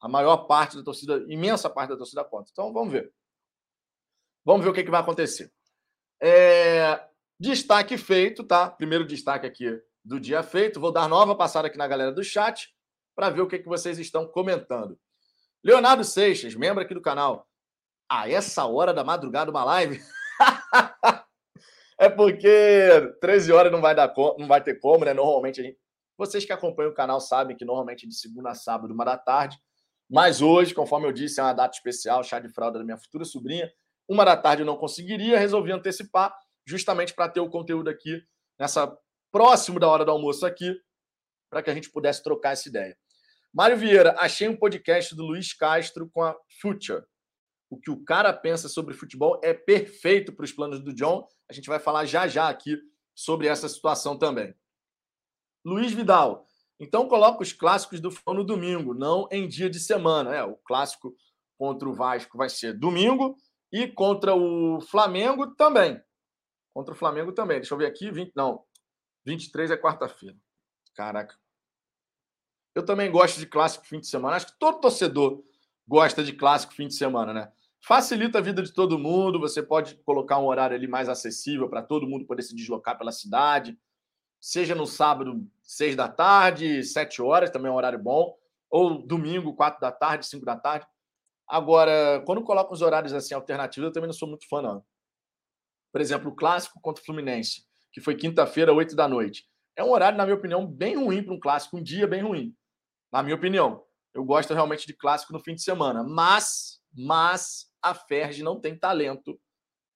A 0.00 0.08
maior 0.08 0.46
parte 0.46 0.76
da 0.76 0.82
torcida, 0.82 1.24
imensa 1.28 1.68
parte 1.68 1.90
da 1.90 1.96
torcida 1.96 2.24
contra. 2.24 2.50
Então 2.50 2.72
vamos 2.72 2.92
ver. 2.92 3.12
Vamos 4.44 4.64
ver 4.64 4.70
o 4.70 4.74
que, 4.74 4.84
que 4.84 4.90
vai 4.90 5.00
acontecer. 5.00 5.52
É... 6.20 7.00
Destaque 7.44 7.98
feito, 7.98 8.42
tá? 8.42 8.70
Primeiro 8.70 9.04
destaque 9.04 9.46
aqui 9.46 9.78
do 10.02 10.18
dia 10.18 10.42
feito. 10.42 10.80
Vou 10.80 10.90
dar 10.90 11.06
nova 11.06 11.36
passada 11.36 11.68
aqui 11.68 11.76
na 11.76 11.86
galera 11.86 12.10
do 12.10 12.24
chat 12.24 12.70
para 13.14 13.28
ver 13.28 13.42
o 13.42 13.46
que, 13.46 13.58
que 13.58 13.68
vocês 13.68 13.98
estão 13.98 14.26
comentando. 14.26 14.98
Leonardo 15.62 16.02
Seixas, 16.04 16.54
membro 16.54 16.82
aqui 16.82 16.94
do 16.94 17.02
canal. 17.02 17.46
A 18.10 18.30
essa 18.30 18.64
hora 18.64 18.94
da 18.94 19.04
madrugada, 19.04 19.50
uma 19.50 19.62
live? 19.62 20.00
é 22.00 22.08
porque 22.08 23.14
13 23.20 23.52
horas 23.52 23.70
não 23.70 23.82
vai, 23.82 23.94
dar, 23.94 24.10
não 24.38 24.46
vai 24.46 24.62
ter 24.62 24.80
como, 24.80 25.04
né? 25.04 25.12
Normalmente 25.12 25.60
a 25.60 25.64
gente. 25.64 25.76
Vocês 26.16 26.46
que 26.46 26.52
acompanham 26.52 26.92
o 26.92 26.94
canal 26.94 27.20
sabem 27.20 27.54
que 27.54 27.64
normalmente 27.66 28.06
é 28.06 28.08
de 28.08 28.14
segunda 28.14 28.52
a 28.52 28.54
sábado, 28.54 28.94
uma 28.94 29.04
da 29.04 29.18
tarde. 29.18 29.58
Mas 30.08 30.40
hoje, 30.40 30.72
conforme 30.72 31.06
eu 31.06 31.12
disse, 31.12 31.40
é 31.40 31.42
uma 31.42 31.52
data 31.52 31.76
especial, 31.76 32.24
chá 32.24 32.40
de 32.40 32.48
fralda 32.48 32.78
da 32.78 32.84
minha 32.86 32.96
futura 32.96 33.26
sobrinha. 33.26 33.70
Uma 34.08 34.24
da 34.24 34.34
tarde 34.34 34.62
eu 34.62 34.66
não 34.66 34.78
conseguiria, 34.78 35.38
resolvi 35.38 35.72
antecipar 35.72 36.34
justamente 36.66 37.14
para 37.14 37.28
ter 37.28 37.40
o 37.40 37.50
conteúdo 37.50 37.88
aqui 37.88 38.22
nessa 38.58 38.96
próximo 39.30 39.80
da 39.80 39.88
hora 39.88 40.04
do 40.04 40.10
almoço 40.10 40.46
aqui, 40.46 40.80
para 41.50 41.62
que 41.62 41.70
a 41.70 41.74
gente 41.74 41.90
pudesse 41.90 42.22
trocar 42.22 42.52
essa 42.52 42.68
ideia. 42.68 42.96
Mário 43.52 43.76
Vieira, 43.76 44.14
achei 44.18 44.48
um 44.48 44.56
podcast 44.56 45.14
do 45.14 45.24
Luiz 45.24 45.52
Castro 45.52 46.08
com 46.10 46.22
a 46.22 46.36
Future. 46.60 47.04
O 47.70 47.78
que 47.78 47.90
o 47.90 48.04
cara 48.04 48.32
pensa 48.32 48.68
sobre 48.68 48.94
futebol 48.94 49.40
é 49.42 49.52
perfeito 49.52 50.32
para 50.32 50.44
os 50.44 50.52
planos 50.52 50.80
do 50.80 50.94
John. 50.94 51.26
A 51.48 51.52
gente 51.52 51.68
vai 51.68 51.78
falar 51.78 52.04
já 52.04 52.28
já 52.28 52.48
aqui 52.48 52.76
sobre 53.14 53.46
essa 53.46 53.68
situação 53.68 54.18
também. 54.18 54.54
Luiz 55.64 55.92
Vidal, 55.92 56.46
então 56.78 57.08
coloca 57.08 57.42
os 57.42 57.52
clássicos 57.52 58.00
do 58.00 58.10
Fã 58.10 58.34
no 58.34 58.44
domingo, 58.44 58.92
não 58.92 59.28
em 59.30 59.48
dia 59.48 59.70
de 59.70 59.80
semana. 59.80 60.34
É, 60.34 60.44
o 60.44 60.56
clássico 60.56 61.14
contra 61.58 61.88
o 61.88 61.94
Vasco 61.94 62.36
vai 62.36 62.48
ser 62.48 62.78
domingo 62.78 63.36
e 63.72 63.88
contra 63.88 64.34
o 64.34 64.80
Flamengo 64.80 65.54
também. 65.54 66.00
Contra 66.74 66.92
o 66.92 66.96
Flamengo 66.96 67.32
também. 67.32 67.58
Deixa 67.58 67.72
eu 67.72 67.78
ver 67.78 67.86
aqui. 67.86 68.10
20, 68.10 68.32
não, 68.34 68.64
23 69.24 69.70
é 69.70 69.76
quarta-feira. 69.76 70.36
Caraca. 70.94 71.36
Eu 72.74 72.84
também 72.84 73.10
gosto 73.10 73.38
de 73.38 73.46
clássico 73.46 73.86
fim 73.86 74.00
de 74.00 74.08
semana. 74.08 74.36
Acho 74.36 74.48
que 74.48 74.58
todo 74.58 74.80
torcedor 74.80 75.42
gosta 75.86 76.24
de 76.24 76.32
clássico 76.32 76.74
fim 76.74 76.88
de 76.88 76.94
semana, 76.94 77.32
né? 77.32 77.52
Facilita 77.80 78.38
a 78.38 78.40
vida 78.40 78.62
de 78.62 78.72
todo 78.72 78.98
mundo. 78.98 79.38
Você 79.38 79.62
pode 79.62 79.94
colocar 79.98 80.38
um 80.38 80.46
horário 80.46 80.76
ali 80.76 80.88
mais 80.88 81.08
acessível 81.08 81.68
para 81.68 81.82
todo 81.82 82.08
mundo 82.08 82.26
poder 82.26 82.42
se 82.42 82.54
deslocar 82.54 82.98
pela 82.98 83.12
cidade. 83.12 83.78
Seja 84.40 84.74
no 84.74 84.86
sábado 84.86 85.46
seis 85.62 85.94
da 85.94 86.08
tarde, 86.08 86.82
sete 86.82 87.22
horas, 87.22 87.50
também 87.50 87.70
é 87.70 87.72
um 87.72 87.76
horário 87.76 87.98
bom. 87.98 88.36
Ou 88.68 89.06
domingo, 89.06 89.54
quatro 89.54 89.80
da 89.80 89.92
tarde, 89.92 90.26
cinco 90.26 90.44
da 90.44 90.56
tarde. 90.56 90.86
Agora, 91.46 92.22
quando 92.26 92.42
coloca 92.42 92.72
os 92.72 92.82
horários 92.82 93.12
assim 93.12 93.34
alternativos, 93.34 93.86
eu 93.86 93.92
também 93.92 94.08
não 94.08 94.14
sou 94.14 94.28
muito 94.28 94.48
fã, 94.48 94.60
não. 94.60 94.84
Por 95.94 96.00
exemplo, 96.00 96.28
o 96.28 96.34
clássico 96.34 96.80
contra 96.80 97.00
o 97.00 97.06
Fluminense, 97.06 97.62
que 97.92 98.00
foi 98.00 98.16
quinta-feira, 98.16 98.72
oito 98.72 98.96
da 98.96 99.06
noite. 99.06 99.46
É 99.76 99.84
um 99.84 99.92
horário, 99.92 100.18
na 100.18 100.24
minha 100.24 100.34
opinião, 100.34 100.66
bem 100.66 100.96
ruim 100.96 101.22
para 101.22 101.32
um 101.32 101.38
clássico, 101.38 101.76
um 101.76 101.82
dia 101.84 102.04
bem 102.04 102.20
ruim. 102.20 102.52
Na 103.12 103.22
minha 103.22 103.36
opinião. 103.36 103.84
Eu 104.12 104.24
gosto 104.24 104.52
realmente 104.52 104.88
de 104.88 104.92
clássico 104.92 105.32
no 105.32 105.38
fim 105.38 105.54
de 105.54 105.62
semana. 105.62 106.02
Mas, 106.02 106.80
mas 106.92 107.70
a 107.80 107.94
Ferg 107.94 108.42
não 108.42 108.60
tem 108.60 108.76
talento 108.76 109.40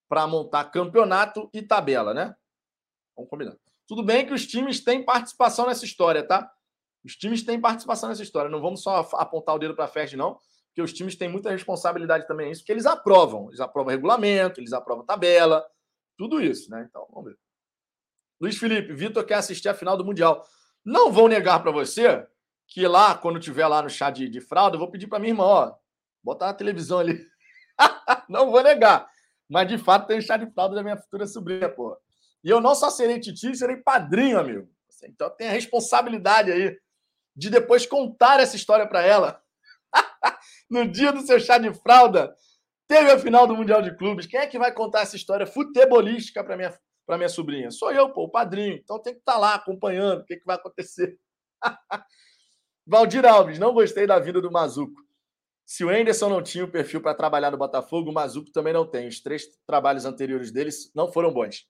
para 0.08 0.24
montar 0.24 0.66
campeonato 0.66 1.50
e 1.52 1.62
tabela, 1.62 2.14
né? 2.14 2.32
Vamos 3.16 3.28
combinar. 3.28 3.56
Tudo 3.88 4.04
bem 4.04 4.24
que 4.24 4.32
os 4.32 4.46
times 4.46 4.78
têm 4.84 5.04
participação 5.04 5.66
nessa 5.66 5.84
história, 5.84 6.24
tá? 6.24 6.48
Os 7.04 7.16
times 7.16 7.42
têm 7.42 7.61
participação 7.61 8.08
nessa 8.08 8.22
história. 8.22 8.48
Não 8.48 8.61
vamos 8.61 8.84
só 8.84 9.00
apontar 9.14 9.56
o 9.56 9.58
dedo 9.58 9.74
para 9.74 9.87
a 9.87 9.88
Ferg, 9.88 10.16
não, 10.16 10.38
porque 10.66 10.80
os 10.80 10.92
times 10.92 11.16
têm 11.16 11.28
muita 11.28 11.50
responsabilidade 11.50 12.24
também 12.28 12.50
nisso, 12.50 12.61
porque 12.61 12.70
eles 12.70 12.87
aprovam. 12.87 13.48
Eles 13.48 13.58
aprovam 13.58 13.90
regulamento, 13.90 14.61
eles 14.61 14.72
aprovam 14.72 15.04
tabela, 15.04 15.66
tudo 16.18 16.40
isso, 16.40 16.70
né? 16.70 16.85
Então, 16.87 17.07
vamos 17.11 17.31
ver. 17.31 17.38
Luiz 18.40 18.59
Felipe, 18.59 18.92
Vitor 18.92 19.24
quer 19.24 19.37
assistir 19.37 19.68
a 19.68 19.74
final 19.74 19.96
do 19.96 20.04
Mundial. 20.04 20.44
Não 20.85 21.11
vou 21.11 21.28
negar 21.28 21.62
para 21.62 21.70
você 21.70 22.26
que 22.66 22.87
lá, 22.87 23.14
quando 23.14 23.40
tiver 23.40 23.66
lá 23.66 23.81
no 23.81 23.88
chá 23.88 24.11
de, 24.11 24.28
de 24.28 24.40
fralda, 24.40 24.74
eu 24.74 24.81
vou 24.81 24.90
pedir 24.90 25.07
para 25.07 25.18
minha 25.18 25.31
irmã, 25.31 25.44
ó, 25.44 25.74
botar 26.22 26.46
na 26.46 26.54
televisão 26.54 26.98
ali. 26.98 27.24
não 28.28 28.50
vou 28.50 28.62
negar. 28.62 29.09
Mas, 29.48 29.68
de 29.68 29.78
fato, 29.78 30.07
tem 30.07 30.20
chá 30.20 30.37
de 30.37 30.50
fralda 30.52 30.74
da 30.74 30.83
minha 30.83 30.96
futura 30.96 31.26
sobrinha, 31.26 31.68
pô. 31.68 31.96
E 32.44 32.50
eu 32.50 32.61
não 32.61 32.74
só 32.74 32.90
serei 32.90 33.18
titio, 33.18 33.54
serei 33.54 33.76
padrinho, 33.76 34.38
amigo. 34.38 34.68
Então, 35.04 35.31
tem 35.31 35.48
a 35.48 35.52
responsabilidade 35.52 36.50
aí 36.50 36.76
de 37.35 37.48
depois 37.48 37.87
contar 37.87 38.40
essa 38.40 38.57
história 38.57 38.87
para 38.87 39.02
ela. 39.02 39.40
no 40.68 40.87
dia 40.87 41.12
do 41.12 41.22
seu 41.22 41.40
chá 41.40 41.57
de 41.57 41.72
fralda, 41.72 42.35
teve 42.88 43.11
a 43.11 43.18
final 43.18 43.46
do 43.46 43.55
Mundial 43.55 43.83
de 43.83 43.94
Clubes. 43.96 44.27
Quem 44.27 44.40
é 44.40 44.46
que 44.46 44.59
vai 44.59 44.72
contar 44.72 45.03
essa 45.03 45.14
história 45.14 45.46
futebolística 45.46 46.42
para 46.42 46.57
minha, 46.57 46.77
minha 47.11 47.29
sobrinha? 47.29 47.70
Sou 47.70 47.92
eu, 47.92 48.11
pô, 48.11 48.24
o 48.24 48.31
padrinho. 48.31 48.74
Então 48.74 49.01
tem 49.01 49.12
que 49.12 49.20
estar 49.20 49.35
tá 49.35 49.38
lá 49.38 49.55
acompanhando 49.55 50.22
o 50.22 50.24
que, 50.24 50.37
que 50.37 50.46
vai 50.46 50.57
acontecer. 50.57 51.16
Valdir 52.87 53.27
Alves, 53.27 53.59
não 53.59 53.74
gostei 53.74 54.07
da 54.07 54.18
vida 54.18 54.40
do 54.40 54.51
Mazuco. 54.51 55.07
Se 55.66 55.85
o 55.85 55.90
Anderson 55.90 56.31
não 56.31 56.42
tinha 56.42 56.64
o 56.64 56.70
perfil 56.70 57.03
para 57.03 57.14
trabalhar 57.14 57.51
no 57.51 57.59
Botafogo, 57.59 58.11
o 58.11 58.14
Mazuco 58.14 58.51
também 58.51 58.72
não 58.72 58.87
tem. 58.87 59.07
Os 59.07 59.20
três 59.20 59.44
trabalhos 59.66 60.07
anteriores 60.07 60.51
deles 60.51 60.90
não 60.94 61.12
foram 61.12 61.31
bons. 61.31 61.66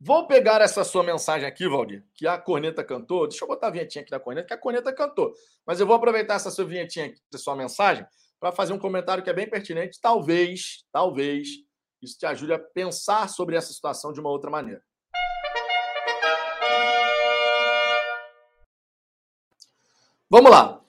Vou 0.00 0.26
pegar 0.26 0.60
essa 0.60 0.82
sua 0.82 1.04
mensagem 1.04 1.46
aqui, 1.46 1.68
Valdir, 1.68 2.04
que 2.14 2.26
a 2.26 2.36
corneta 2.36 2.82
cantou. 2.82 3.28
Deixa 3.28 3.44
eu 3.44 3.48
botar 3.48 3.68
a 3.68 3.70
vinhetinha 3.70 4.02
aqui 4.02 4.10
da 4.10 4.18
corneta, 4.18 4.48
que 4.48 4.54
a 4.54 4.58
corneta 4.58 4.92
cantou. 4.92 5.32
Mas 5.64 5.78
eu 5.78 5.86
vou 5.86 5.94
aproveitar 5.94 6.34
essa 6.34 6.50
sua 6.50 6.64
vinhetinha 6.64 7.06
aqui, 7.06 7.20
essa 7.32 7.42
sua 7.42 7.54
mensagem, 7.54 8.04
para 8.40 8.52
fazer 8.52 8.72
um 8.72 8.78
comentário 8.78 9.22
que 9.22 9.30
é 9.30 9.34
bem 9.34 9.48
pertinente. 9.48 10.00
Talvez, 10.00 10.84
talvez, 10.92 11.48
isso 12.00 12.18
te 12.18 12.26
ajude 12.26 12.52
a 12.52 12.58
pensar 12.58 13.28
sobre 13.28 13.56
essa 13.56 13.72
situação 13.72 14.12
de 14.12 14.20
uma 14.20 14.30
outra 14.30 14.50
maneira. 14.50 14.82
Vamos 20.30 20.50
lá. 20.50 20.80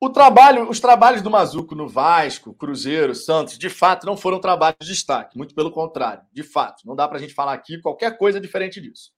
O 0.00 0.10
trabalho, 0.10 0.68
os 0.68 0.78
trabalhos 0.78 1.22
do 1.22 1.30
Mazuco 1.30 1.74
no 1.74 1.88
Vasco, 1.88 2.54
Cruzeiro, 2.54 3.14
Santos, 3.14 3.58
de 3.58 3.68
fato, 3.68 4.06
não 4.06 4.16
foram 4.16 4.40
trabalhos 4.40 4.78
de 4.80 4.88
destaque. 4.88 5.36
Muito 5.36 5.54
pelo 5.54 5.72
contrário. 5.72 6.24
De 6.32 6.42
fato, 6.42 6.86
não 6.86 6.94
dá 6.94 7.08
para 7.08 7.18
a 7.18 7.20
gente 7.20 7.34
falar 7.34 7.52
aqui 7.52 7.80
qualquer 7.80 8.16
coisa 8.16 8.40
diferente 8.40 8.80
disso. 8.80 9.12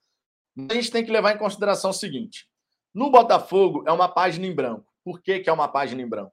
A 0.71 0.75
gente 0.75 0.91
tem 0.91 1.05
que 1.05 1.11
levar 1.11 1.35
em 1.35 1.39
consideração 1.39 1.91
o 1.91 1.95
seguinte: 1.95 2.49
no 2.95 3.11
Botafogo 3.11 3.85
é 3.87 3.93
uma 3.93 4.09
página 4.09 4.47
em 4.47 4.55
branco. 4.55 4.91
Por 5.05 5.21
que, 5.21 5.41
que 5.41 5.51
é 5.51 5.53
uma 5.53 5.69
página 5.69 6.01
em 6.01 6.09
branco? 6.09 6.33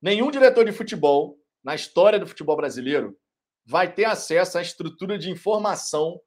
Nenhum 0.00 0.30
diretor 0.30 0.64
de 0.64 0.72
futebol, 0.72 1.38
na 1.62 1.74
história 1.74 2.18
do 2.18 2.26
futebol 2.26 2.56
brasileiro, 2.56 3.16
vai 3.64 3.92
ter 3.92 4.04
acesso 4.04 4.58
à 4.58 4.62
estrutura 4.62 5.18
de 5.18 5.30
informação, 5.30 6.20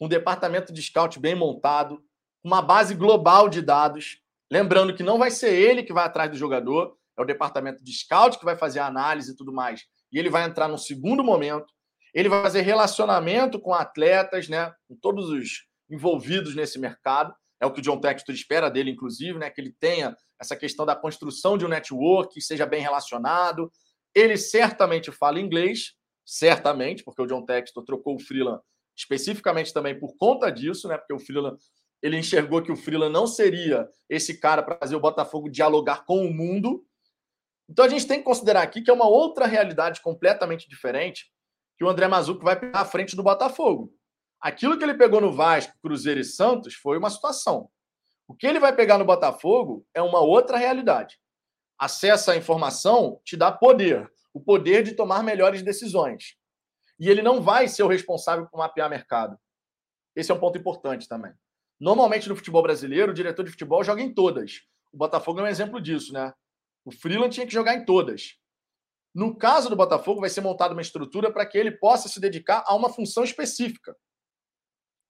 um 0.00 0.08
departamento 0.08 0.72
de 0.72 0.82
scout 0.82 1.18
bem 1.18 1.34
montado, 1.34 2.02
uma 2.44 2.60
base 2.60 2.94
global 2.94 3.48
de 3.48 3.62
dados 3.62 4.20
Lembrando 4.50 4.94
que 4.94 5.02
não 5.02 5.18
vai 5.18 5.30
ser 5.30 5.52
ele 5.52 5.82
que 5.82 5.92
vai 5.92 6.04
atrás 6.04 6.30
do 6.30 6.36
jogador, 6.36 6.96
é 7.18 7.22
o 7.22 7.24
departamento 7.24 7.82
de 7.82 7.92
scout 7.92 8.38
que 8.38 8.44
vai 8.44 8.56
fazer 8.56 8.78
a 8.78 8.86
análise 8.86 9.32
e 9.32 9.36
tudo 9.36 9.52
mais. 9.52 9.84
E 10.12 10.18
ele 10.18 10.30
vai 10.30 10.44
entrar 10.44 10.68
no 10.68 10.78
segundo 10.78 11.24
momento. 11.24 11.66
Ele 12.14 12.28
vai 12.28 12.42
fazer 12.42 12.60
relacionamento 12.60 13.58
com 13.58 13.74
atletas, 13.74 14.48
né? 14.48 14.72
Com 14.88 14.96
todos 14.96 15.28
os 15.28 15.66
envolvidos 15.90 16.54
nesse 16.54 16.78
mercado. 16.78 17.34
É 17.60 17.66
o 17.66 17.72
que 17.72 17.80
o 17.80 17.82
John 17.82 17.98
Textor 17.98 18.34
espera 18.34 18.70
dele, 18.70 18.90
inclusive, 18.90 19.38
né? 19.38 19.50
Que 19.50 19.60
ele 19.60 19.74
tenha 19.78 20.16
essa 20.40 20.56
questão 20.56 20.84
da 20.84 20.94
construção 20.94 21.56
de 21.56 21.64
um 21.64 21.68
network, 21.68 22.34
que 22.34 22.40
seja 22.40 22.66
bem 22.66 22.80
relacionado. 22.80 23.70
Ele 24.14 24.36
certamente 24.36 25.10
fala 25.12 25.40
inglês, 25.40 25.94
certamente, 26.24 27.04
porque 27.04 27.22
o 27.22 27.26
John 27.26 27.44
Textor 27.44 27.84
trocou 27.84 28.16
o 28.16 28.20
Freeland 28.20 28.60
especificamente 28.96 29.72
também 29.74 29.98
por 29.98 30.16
conta 30.16 30.50
disso, 30.50 30.88
né? 30.88 30.96
Porque 30.96 31.12
o 31.12 31.18
Freeland 31.18 31.58
ele 32.02 32.18
enxergou 32.18 32.62
que 32.62 32.72
o 32.72 32.76
Freeland 32.76 33.12
não 33.12 33.26
seria 33.26 33.88
esse 34.08 34.38
cara 34.38 34.62
para 34.62 34.78
fazer 34.78 34.96
o 34.96 35.00
Botafogo 35.00 35.50
dialogar 35.50 36.04
com 36.04 36.24
o 36.24 36.32
mundo. 36.32 36.84
Então 37.68 37.84
a 37.84 37.88
gente 37.88 38.06
tem 38.06 38.18
que 38.18 38.24
considerar 38.24 38.62
aqui 38.62 38.80
que 38.80 38.90
é 38.90 38.94
uma 38.94 39.06
outra 39.08 39.46
realidade 39.46 40.00
completamente 40.00 40.68
diferente 40.68 41.30
que 41.76 41.84
o 41.84 41.88
André 41.88 42.08
Mazuco 42.08 42.42
vai 42.42 42.58
pegar 42.58 42.80
à 42.80 42.84
frente 42.84 43.14
do 43.14 43.22
Botafogo. 43.22 43.92
Aquilo 44.40 44.78
que 44.78 44.84
ele 44.84 44.94
pegou 44.94 45.20
no 45.20 45.32
Vasco, 45.32 45.74
Cruzeiro 45.82 46.20
e 46.20 46.24
Santos 46.24 46.74
foi 46.74 46.96
uma 46.96 47.10
situação. 47.10 47.68
O 48.28 48.34
que 48.34 48.46
ele 48.46 48.58
vai 48.58 48.74
pegar 48.74 48.98
no 48.98 49.04
Botafogo 49.04 49.86
é 49.94 50.02
uma 50.02 50.20
outra 50.20 50.56
realidade. 50.56 51.18
Acesso 51.78 52.30
à 52.30 52.36
informação 52.36 53.20
te 53.24 53.36
dá 53.36 53.52
poder, 53.52 54.10
o 54.32 54.40
poder 54.40 54.82
de 54.82 54.94
tomar 54.94 55.22
melhores 55.22 55.62
decisões. 55.62 56.36
E 56.98 57.08
ele 57.08 57.22
não 57.22 57.40
vai 57.40 57.68
ser 57.68 57.82
o 57.82 57.88
responsável 57.88 58.46
por 58.46 58.58
mapear 58.58 58.90
mercado. 58.90 59.38
Esse 60.14 60.32
é 60.32 60.34
um 60.34 60.40
ponto 60.40 60.58
importante 60.58 61.06
também. 61.06 61.32
Normalmente 61.78 62.28
no 62.28 62.36
futebol 62.36 62.62
brasileiro, 62.62 63.12
o 63.12 63.14
diretor 63.14 63.44
de 63.44 63.50
futebol 63.50 63.84
joga 63.84 64.02
em 64.02 64.12
todas. 64.12 64.62
O 64.92 64.96
Botafogo 64.96 65.40
é 65.40 65.42
um 65.42 65.46
exemplo 65.46 65.80
disso, 65.80 66.12
né? 66.12 66.32
O 66.84 66.90
Freeland 66.90 67.34
tinha 67.34 67.46
que 67.46 67.52
jogar 67.52 67.74
em 67.74 67.84
todas. 67.84 68.38
No 69.14 69.36
caso 69.36 69.68
do 69.68 69.76
Botafogo, 69.76 70.20
vai 70.20 70.30
ser 70.30 70.40
montada 70.40 70.72
uma 70.72 70.82
estrutura 70.82 71.30
para 71.32 71.44
que 71.44 71.56
ele 71.58 71.70
possa 71.70 72.08
se 72.08 72.18
dedicar 72.18 72.64
a 72.66 72.74
uma 72.74 72.88
função 72.88 73.24
específica. 73.24 73.96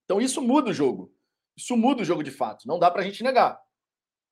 Então 0.05 0.21
isso 0.21 0.43
muda 0.43 0.71
o 0.71 0.73
jogo. 0.73 1.16
Isso 1.57 1.77
muda 1.77 2.03
o 2.03 2.05
jogo 2.05 2.23
de 2.23 2.31
fato. 2.31 2.67
Não 2.67 2.79
dá 2.79 2.91
para 2.91 3.03
a 3.03 3.05
gente 3.05 3.23
negar. 3.23 3.59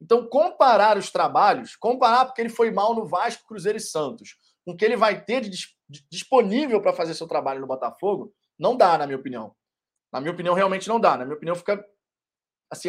Então, 0.00 0.28
comparar 0.28 0.98
os 0.98 1.10
trabalhos, 1.10 1.76
comparar 1.76 2.26
porque 2.26 2.40
ele 2.42 2.48
foi 2.48 2.70
mal 2.70 2.94
no 2.94 3.06
Vasco, 3.06 3.46
Cruzeiro 3.46 3.78
e 3.78 3.80
Santos, 3.80 4.37
com 4.64 4.72
o 4.72 4.76
que 4.76 4.84
ele 4.84 4.96
vai 4.96 5.24
ter 5.24 5.40
de, 5.40 5.58
disponível 6.10 6.80
para 6.80 6.92
fazer 6.92 7.14
seu 7.14 7.26
trabalho 7.26 7.60
no 7.60 7.66
Botafogo, 7.66 8.34
não 8.58 8.76
dá, 8.76 8.98
na 8.98 9.06
minha 9.06 9.18
opinião. 9.18 9.54
Na 10.12 10.20
minha 10.20 10.32
opinião, 10.32 10.54
realmente 10.54 10.88
não 10.88 11.00
dá. 11.00 11.16
Na 11.16 11.24
minha 11.24 11.37
opinião, 11.37 11.56
fica 11.56 11.84
assim, 12.70 12.88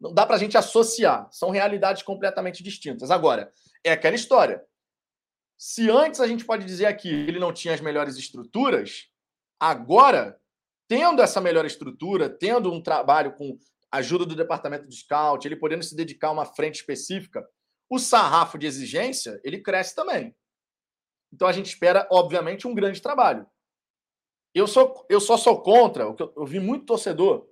não 0.00 0.12
dá 0.12 0.24
para 0.24 0.36
a 0.36 0.38
gente 0.38 0.56
associar. 0.56 1.28
São 1.30 1.50
realidades 1.50 2.02
completamente 2.02 2.62
distintas. 2.62 3.10
Agora, 3.10 3.52
é 3.84 3.92
aquela 3.92 4.16
história. 4.16 4.64
Se 5.58 5.90
antes 5.90 6.20
a 6.20 6.26
gente 6.26 6.44
pode 6.44 6.64
dizer 6.64 6.86
aqui 6.86 7.08
ele 7.08 7.38
não 7.38 7.52
tinha 7.52 7.74
as 7.74 7.82
melhores 7.82 8.16
estruturas, 8.16 9.08
agora, 9.58 10.39
tendo 10.90 11.22
essa 11.22 11.40
melhor 11.40 11.64
estrutura, 11.64 12.28
tendo 12.28 12.72
um 12.72 12.82
trabalho 12.82 13.36
com 13.36 13.56
ajuda 13.92 14.26
do 14.26 14.34
departamento 14.34 14.88
de 14.88 14.96
scout, 14.96 15.46
ele 15.46 15.54
podendo 15.54 15.84
se 15.84 15.94
dedicar 15.94 16.28
a 16.28 16.32
uma 16.32 16.44
frente 16.44 16.80
específica, 16.80 17.48
o 17.88 17.96
sarrafo 17.96 18.58
de 18.58 18.66
exigência, 18.66 19.40
ele 19.44 19.62
cresce 19.62 19.94
também. 19.94 20.34
Então 21.32 21.46
a 21.46 21.52
gente 21.52 21.66
espera, 21.66 22.08
obviamente, 22.10 22.66
um 22.66 22.74
grande 22.74 23.00
trabalho. 23.00 23.46
Eu, 24.52 24.66
sou, 24.66 25.06
eu 25.08 25.20
só 25.20 25.36
sou 25.36 25.62
contra, 25.62 26.02
eu, 26.02 26.16
eu 26.36 26.44
vi 26.44 26.58
muito 26.58 26.86
torcedor 26.86 27.48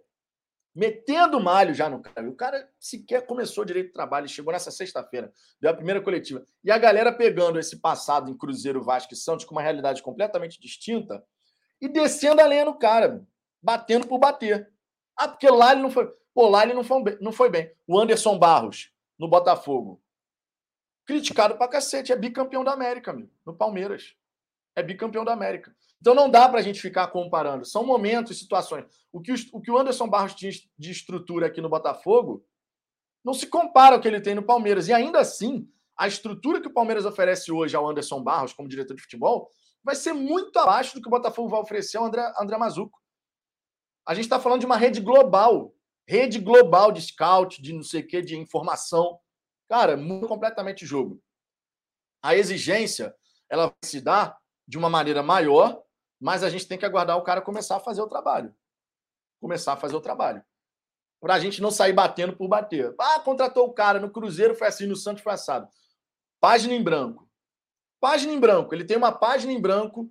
metendo 0.74 1.38
malho 1.38 1.72
já 1.72 1.88
no 1.88 2.02
cara. 2.02 2.28
O 2.28 2.34
cara 2.34 2.68
sequer 2.80 3.24
começou 3.24 3.64
direito 3.64 3.88
de 3.88 3.92
trabalho, 3.92 4.28
chegou 4.28 4.52
nessa 4.52 4.72
sexta-feira, 4.72 5.32
deu 5.60 5.70
a 5.70 5.74
primeira 5.74 6.02
coletiva. 6.02 6.44
E 6.64 6.72
a 6.72 6.78
galera 6.78 7.12
pegando 7.12 7.56
esse 7.60 7.80
passado 7.80 8.32
em 8.32 8.36
Cruzeiro, 8.36 8.82
Vasco 8.82 9.14
e 9.14 9.16
Santos 9.16 9.44
com 9.44 9.54
uma 9.54 9.62
realidade 9.62 10.02
completamente 10.02 10.60
distinta 10.60 11.22
e 11.80 11.88
descendo 11.88 12.40
a 12.40 12.46
lenha 12.46 12.64
no 12.64 12.78
cara, 12.78 13.26
batendo 13.62 14.06
por 14.06 14.18
bater. 14.18 14.70
Ah, 15.16 15.28
porque 15.28 15.48
lá 15.48 15.72
ele 15.72 15.82
não 15.82 15.90
foi. 15.90 16.08
Pô, 16.34 16.48
lá 16.48 16.62
ele 16.62 16.74
não 16.74 16.84
foi, 16.84 17.18
não 17.20 17.32
foi 17.32 17.50
bem. 17.50 17.72
O 17.86 17.98
Anderson 17.98 18.38
Barros, 18.38 18.92
no 19.18 19.28
Botafogo. 19.28 20.00
Criticado 21.04 21.56
pra 21.56 21.66
cacete, 21.66 22.12
é 22.12 22.16
bicampeão 22.16 22.62
da 22.62 22.72
América, 22.72 23.10
amigo, 23.10 23.30
no 23.44 23.54
Palmeiras. 23.54 24.14
É 24.76 24.82
bicampeão 24.82 25.24
da 25.24 25.32
América. 25.32 25.74
Então 26.00 26.14
não 26.14 26.30
dá 26.30 26.48
para 26.48 26.60
a 26.60 26.62
gente 26.62 26.80
ficar 26.80 27.08
comparando. 27.08 27.64
São 27.64 27.84
momentos, 27.84 28.38
situações. 28.38 28.84
O 29.10 29.20
que, 29.20 29.32
o 29.52 29.60
que 29.60 29.70
o 29.70 29.78
Anderson 29.78 30.08
Barros 30.08 30.34
tinha 30.34 30.52
de 30.78 30.90
estrutura 30.90 31.46
aqui 31.46 31.60
no 31.60 31.68
Botafogo 31.68 32.46
não 33.24 33.34
se 33.34 33.46
compara 33.46 33.96
ao 33.96 34.00
que 34.00 34.06
ele 34.06 34.20
tem 34.20 34.34
no 34.34 34.42
Palmeiras. 34.42 34.86
E 34.86 34.92
ainda 34.92 35.18
assim, 35.18 35.68
a 35.96 36.06
estrutura 36.06 36.60
que 36.60 36.68
o 36.68 36.72
Palmeiras 36.72 37.04
oferece 37.04 37.50
hoje 37.50 37.74
ao 37.74 37.88
Anderson 37.88 38.22
Barros 38.22 38.52
como 38.52 38.68
diretor 38.68 38.94
de 38.94 39.02
futebol 39.02 39.50
vai 39.82 39.94
ser 39.94 40.12
muito 40.12 40.56
abaixo 40.58 40.94
do 40.94 41.00
que 41.00 41.08
o 41.08 41.10
Botafogo 41.10 41.48
vai 41.48 41.60
oferecer 41.60 41.96
ao 41.96 42.04
André, 42.04 42.32
André 42.38 42.56
Mazuco. 42.58 42.98
A 44.06 44.14
gente 44.14 44.24
está 44.24 44.40
falando 44.40 44.60
de 44.60 44.66
uma 44.66 44.76
rede 44.76 45.00
global. 45.00 45.74
rede 46.06 46.38
global 46.38 46.90
de 46.90 47.02
scout, 47.02 47.60
de 47.60 47.72
não 47.72 47.82
sei 47.82 48.00
o 48.00 48.06
que, 48.06 48.22
de 48.22 48.36
informação. 48.36 49.20
Cara, 49.68 49.96
muda 49.96 50.26
completamente 50.26 50.84
o 50.84 50.86
jogo. 50.86 51.22
A 52.22 52.34
exigência, 52.34 53.14
ela 53.50 53.66
vai 53.66 53.76
se 53.84 54.00
dar 54.00 54.38
de 54.66 54.78
uma 54.78 54.88
maneira 54.88 55.22
maior, 55.22 55.82
mas 56.20 56.42
a 56.42 56.48
gente 56.48 56.66
tem 56.66 56.78
que 56.78 56.86
aguardar 56.86 57.16
o 57.16 57.22
cara 57.22 57.42
começar 57.42 57.76
a 57.76 57.80
fazer 57.80 58.00
o 58.00 58.08
trabalho. 58.08 58.54
Começar 59.40 59.74
a 59.74 59.76
fazer 59.76 59.94
o 59.94 60.00
trabalho. 60.00 60.42
Para 61.20 61.34
a 61.34 61.38
gente 61.38 61.60
não 61.60 61.70
sair 61.70 61.92
batendo 61.92 62.36
por 62.36 62.48
bater. 62.48 62.94
Ah, 62.98 63.20
contratou 63.20 63.66
o 63.66 63.74
cara 63.74 64.00
no 64.00 64.10
Cruzeiro, 64.10 64.54
foi 64.54 64.68
assim, 64.68 64.86
no 64.86 64.96
Santos 64.96 65.22
foi 65.22 65.32
assado. 65.32 65.68
Página 66.40 66.74
em 66.74 66.82
branco. 66.82 67.27
Página 68.00 68.32
em 68.32 68.40
branco. 68.40 68.74
Ele 68.74 68.84
tem 68.84 68.96
uma 68.96 69.12
página 69.12 69.52
em 69.52 69.60
branco 69.60 70.10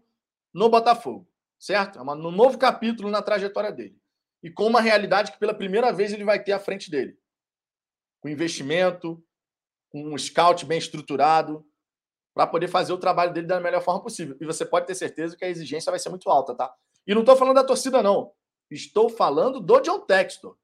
no 0.54 0.69
Botafogo, 0.69 1.28
certo? 1.60 2.00
É 2.00 2.02
um 2.02 2.32
novo 2.32 2.58
capítulo 2.58 3.10
na 3.10 3.21
trajetória 3.21 3.71
dele 3.71 3.97
e 4.41 4.52
com 4.52 4.65
uma 4.65 4.82
realidade 4.82 5.32
que 5.32 5.39
pela 5.39 5.54
primeira 5.54 5.91
vez 5.91 6.13
ele 6.13 6.23
vai 6.23 6.41
ter 6.41 6.52
à 6.52 6.60
frente 6.60 6.89
dele. 6.89 7.17
Com 8.21 8.30
investimento, 8.30 9.23
com 9.89 10.13
um 10.13 10.17
scout 10.17 10.65
bem 10.65 10.78
estruturado, 10.78 11.65
para 12.34 12.45
poder 12.45 12.67
fazer 12.67 12.93
o 12.93 12.97
trabalho 12.97 13.34
dele 13.34 13.47
da 13.47 13.60
melhor 13.60 13.82
forma 13.82 14.02
possível. 14.02 14.38
E 14.39 14.45
você 14.45 14.65
pode 14.65 14.86
ter 14.86 14.95
certeza 14.95 15.36
que 15.36 15.43
a 15.43 15.50
exigência 15.50 15.89
vai 15.89 16.00
ser 16.00 16.10
muito 16.10 16.30
alta, 16.30 16.54
tá? 16.54 16.73
E 17.06 17.13
não 17.13 17.21
estou 17.21 17.36
falando 17.36 17.56
da 17.56 17.63
torcida, 17.63 18.04
não. 18.04 18.32
Estou 18.69 19.10
falando 19.10 19.60
do 19.60 19.80
John 19.80 20.02
Textor. 20.02 20.56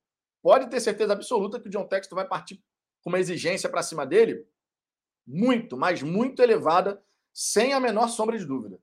Pode 0.41 0.69
ter 0.69 0.79
certeza 0.79 1.13
absoluta 1.13 1.59
que 1.59 1.67
o 1.67 1.71
John 1.71 1.87
Textor 1.87 2.15
vai 2.15 2.27
partir 2.27 2.61
com 3.01 3.09
uma 3.09 3.19
exigência 3.19 3.69
para 3.69 3.81
cima 3.81 4.05
dele 4.05 4.45
muito, 5.25 5.77
mas 5.77 6.03
muito 6.03 6.41
elevada, 6.41 7.01
sem 7.33 7.73
a 7.73 7.79
menor 7.79 8.07
sombra 8.07 8.37
de 8.37 8.45
dúvida. 8.45 8.79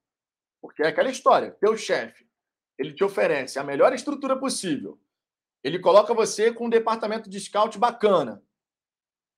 Porque 0.61 0.83
é 0.83 0.89
aquela 0.89 1.11
história: 1.11 1.53
teu 1.53 1.77
chefe 1.77 2.29
ele 2.81 2.95
te 2.95 3.05
oferece 3.05 3.59
a 3.59 3.65
melhor 3.65 3.93
estrutura 3.93 4.39
possível, 4.39 4.99
ele 5.63 5.79
coloca 5.79 6.15
você 6.15 6.51
com 6.51 6.65
um 6.65 6.71
departamento 6.71 7.29
de 7.29 7.39
scout 7.39 7.79
bacana, 7.79 8.43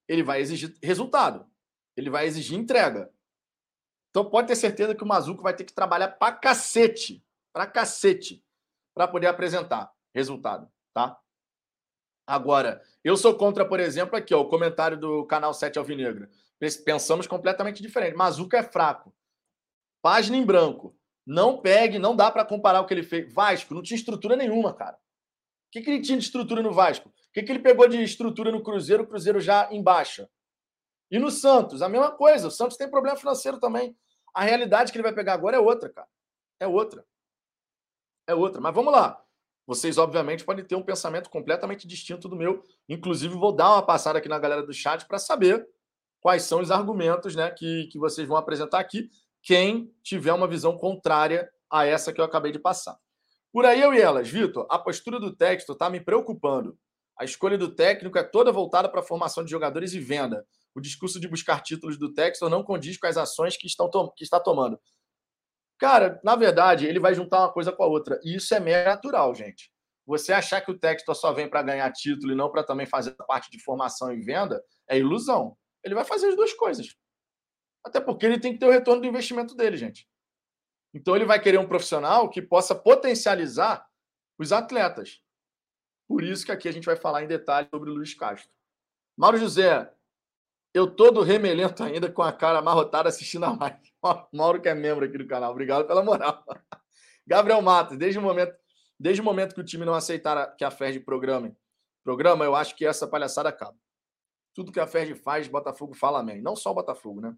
ele 0.09 0.23
vai 0.23 0.41
exigir 0.41 0.73
resultado, 0.81 1.51
ele 1.97 2.09
vai 2.09 2.27
exigir 2.27 2.57
entrega. 2.57 3.13
Então 4.11 4.31
pode 4.31 4.47
ter 4.47 4.55
certeza 4.55 4.95
que 4.95 5.03
o 5.03 5.07
Mazuco 5.07 5.43
vai 5.43 5.57
ter 5.57 5.65
que 5.65 5.73
trabalhar 5.73 6.09
pra 6.09 6.31
cacete, 6.31 7.25
pra 7.53 7.67
cacete, 7.67 8.45
para 8.95 9.09
poder 9.09 9.27
apresentar 9.27 9.93
resultado, 10.15 10.71
tá? 10.95 11.19
Agora, 12.25 12.81
eu 13.03 13.17
sou 13.17 13.37
contra, 13.37 13.67
por 13.69 13.81
exemplo, 13.81 14.15
aqui, 14.15 14.33
ó, 14.33 14.41
o 14.41 14.49
comentário 14.49 14.97
do 14.97 15.27
canal 15.27 15.53
7 15.53 15.79
Alvinegra. 15.79 16.31
Pensamos 16.85 17.27
completamente 17.27 17.83
diferente. 17.83 18.17
Mazuco 18.17 18.55
é 18.55 18.63
fraco. 18.63 19.13
Página 20.01 20.37
em 20.37 20.45
branco. 20.45 20.97
Não 21.27 21.61
pegue, 21.61 21.99
não 21.99 22.15
dá 22.15 22.31
para 22.31 22.45
comparar 22.45 22.81
o 22.81 22.87
que 22.87 22.95
ele 22.95 23.03
fez. 23.03 23.33
Vasco 23.33 23.75
não 23.75 23.83
tinha 23.83 23.97
estrutura 23.97 24.37
nenhuma, 24.37 24.73
cara. 24.73 24.97
O 24.97 25.71
que, 25.73 25.81
que 25.81 25.91
ele 25.91 26.03
tinha 26.03 26.19
de 26.19 26.25
estrutura 26.25 26.63
no 26.63 26.73
Vasco? 26.73 27.09
O 27.09 27.33
que, 27.33 27.43
que 27.43 27.51
ele 27.51 27.61
pegou 27.61 27.89
de 27.89 28.03
estrutura 28.03 28.53
no 28.53 28.63
Cruzeiro, 28.63 29.05
o 29.05 29.07
Cruzeiro 29.07 29.41
já 29.41 29.69
em 29.73 29.83
baixa? 29.83 30.29
E 31.11 31.19
no 31.19 31.31
Santos, 31.31 31.83
a 31.83 31.89
mesma 31.89 32.11
coisa. 32.11 32.49
O 32.49 32.51
Santos 32.51 32.77
tem 32.77 32.91
problema 32.91 33.17
financeiro 33.17 33.59
também. 33.59 33.97
A 34.35 34.45
realidade 34.45 34.93
que 34.93 34.99
ele 34.99 35.03
vai 35.03 35.15
pegar 35.15 35.35
agora 35.35 35.57
é 35.57 35.61
outra, 35.61 35.89
cara. 35.89 36.09
É 36.61 36.67
outra. 36.67 37.05
É 38.27 38.35
outra. 38.35 38.61
Mas 38.61 38.75
vamos 38.75 38.93
lá. 38.93 39.23
Vocês, 39.67 39.99
obviamente, 39.99 40.45
podem 40.45 40.65
ter 40.65 40.75
um 40.75 40.83
pensamento 40.83 41.31
completamente 41.31 41.87
distinto 41.87 42.29
do 42.29 42.37
meu. 42.37 42.63
Inclusive, 42.89 43.35
vou 43.35 43.53
dar 43.53 43.73
uma 43.73 43.83
passada 43.83 44.19
aqui 44.19 44.29
na 44.29 44.39
galera 44.39 44.63
do 44.63 44.73
chat 44.73 45.07
para 45.07 45.19
saber 45.19 45.67
quais 46.23 46.45
são 46.45 46.61
os 46.61 46.71
argumentos 46.71 47.35
né, 47.35 47.51
que, 47.51 47.89
que 47.89 47.99
vocês 47.99 48.27
vão 48.27 48.37
apresentar 48.37 48.79
aqui 48.79 49.11
quem 49.43 49.93
tiver 50.05 50.33
uma 50.33 50.47
visão 50.47 50.79
contrária 50.79 51.51
a 51.69 51.85
essa 51.85 52.13
que 52.13 52.21
eu 52.21 52.25
acabei 52.25 52.53
de 52.53 52.61
passar. 52.61 52.97
Por 53.53 53.67
aí 53.67 53.83
eu 53.83 53.93
e 53.93 54.01
elas, 54.01 54.31
Vitor, 54.31 54.65
a 54.71 54.79
postura 54.79 55.19
do 55.19 55.35
texto 55.35 55.73
está 55.73 55.91
me 55.91 56.01
preocupando. 56.01 56.79
A 57.19 57.25
escolha 57.25 57.59
do 57.59 57.75
técnico 57.75 58.17
é 58.17 58.23
toda 58.23 58.53
voltada 58.53 58.89
para 58.89 59.01
a 59.01 59.05
formação 59.05 59.45
de 59.45 59.51
jogadores 59.51 59.93
e 59.95 60.01
venda. 60.01 60.47
O 60.75 60.81
discurso 60.81 61.21
de 61.21 61.29
buscar 61.29 61.61
títulos 61.61 61.99
do 61.99 62.15
texto 62.15 62.49
não 62.49 62.63
condiz 62.63 62.97
com 62.97 63.07
as 63.07 63.17
ações 63.17 63.57
que, 63.57 63.67
estão 63.67 63.91
que 64.17 64.25
está 64.25 64.39
tomando. 64.39 64.81
Cara, 65.77 66.21
na 66.23 66.37
verdade, 66.37 66.87
ele 66.87 67.01
vai 67.01 67.15
juntar 67.15 67.41
uma 67.41 67.53
coisa 67.53 67.73
com 67.73 67.83
a 67.83 67.87
outra. 67.87 68.19
E 68.23 68.37
isso 68.37 68.55
é 68.55 68.61
meio 68.61 68.85
natural, 68.85 69.35
gente. 69.35 69.71
Você 70.07 70.33
achar 70.33 70.61
que 70.61 70.71
o 70.71 70.79
texto 70.79 71.13
só 71.15 71.33
vem 71.33 71.49
para 71.49 71.63
ganhar 71.63 71.93
título 71.93 72.33
e 72.33 72.37
não 72.37 72.51
para 72.51 72.63
também 72.63 72.87
fazer 72.87 73.13
parte 73.27 73.51
de 73.51 73.63
formação 73.63 74.13
e 74.13 74.21
venda 74.21 74.63
é 74.89 74.97
ilusão. 74.97 75.57
Ele 75.85 75.95
vai 75.95 76.05
fazer 76.05 76.29
as 76.29 76.37
duas 76.37 76.53
coisas. 76.53 76.97
Até 77.85 78.01
porque 78.01 78.27
ele 78.27 78.39
tem 78.39 78.53
que 78.53 78.59
ter 78.59 78.67
o 78.67 78.71
retorno 78.71 79.01
do 79.03 79.07
investimento 79.07 79.55
dele, 79.55 79.77
gente. 79.77 80.09
Então 80.95 81.17
ele 81.17 81.25
vai 81.25 81.41
querer 81.41 81.59
um 81.59 81.67
profissional 81.67 82.29
que 82.29 82.41
possa 82.41 82.75
potencializar 82.75 83.87
os 84.39 84.53
atletas. 84.53 85.21
Por 86.07 86.23
isso 86.23 86.45
que 86.45 86.53
aqui 86.53 86.69
a 86.69 86.73
gente 86.73 86.85
vai 86.85 86.97
falar 86.97 87.23
em 87.23 87.29
detalhe 87.29 87.69
sobre 87.71 87.91
o 87.91 87.95
Luiz 87.95 88.15
Castro. 88.15 88.51
Mauro 89.17 89.39
José, 89.39 89.91
eu 90.75 90.91
todo 90.95 91.23
remelento 91.23 91.83
ainda 91.83 92.11
com 92.11 92.23
a 92.23 92.33
cara 92.33 92.59
amarrotada 92.59 93.09
assistindo 93.09 93.45
a 93.45 93.57
live. 93.57 93.93
Mauro 94.33 94.61
que 94.61 94.69
é 94.69 94.75
membro 94.75 95.05
aqui 95.05 95.19
do 95.19 95.27
canal. 95.27 95.51
Obrigado 95.51 95.87
pela 95.87 96.03
moral. 96.03 96.45
Gabriel 97.27 97.63
Matos, 97.63 97.97
desde 97.97 98.19
o 98.19 98.23
momento, 98.23 98.55
desde 98.99 99.21
o 99.21 99.25
momento 99.25 99.55
que 99.55 99.61
o 99.61 99.65
time 99.65 99.85
não 99.85 99.95
aceitar 99.95 100.57
que 100.57 100.65
a 100.65 100.71
Ferdi 100.71 101.01
programe, 101.01 101.57
programa, 102.05 102.45
eu 102.45 102.55
acho 102.55 102.75
que 102.75 102.85
essa 102.85 103.07
palhaçada 103.07 103.49
acaba. 103.49 103.77
Tudo 104.55 104.73
que 104.73 104.81
a 104.81 104.87
Ferdi 104.87 105.15
faz, 105.15 105.49
Botafogo 105.49 105.95
fala 105.95 106.21
amém. 106.21 106.43
Não 106.43 106.55
só 106.55 106.71
o 106.71 106.75
Botafogo, 106.75 107.21
né? 107.21 107.37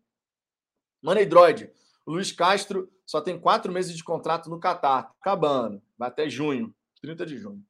Money 1.02 1.26
Droid. 1.26 1.70
Luiz 2.06 2.32
Castro 2.32 2.90
só 3.06 3.20
tem 3.20 3.38
quatro 3.38 3.72
meses 3.72 3.96
de 3.96 4.04
contrato 4.04 4.50
no 4.50 4.60
Catar. 4.60 5.14
Acabando. 5.20 5.82
Vai 5.96 6.08
até 6.08 6.28
junho, 6.28 6.74
30 7.00 7.24
de 7.24 7.38
junho. 7.38 7.64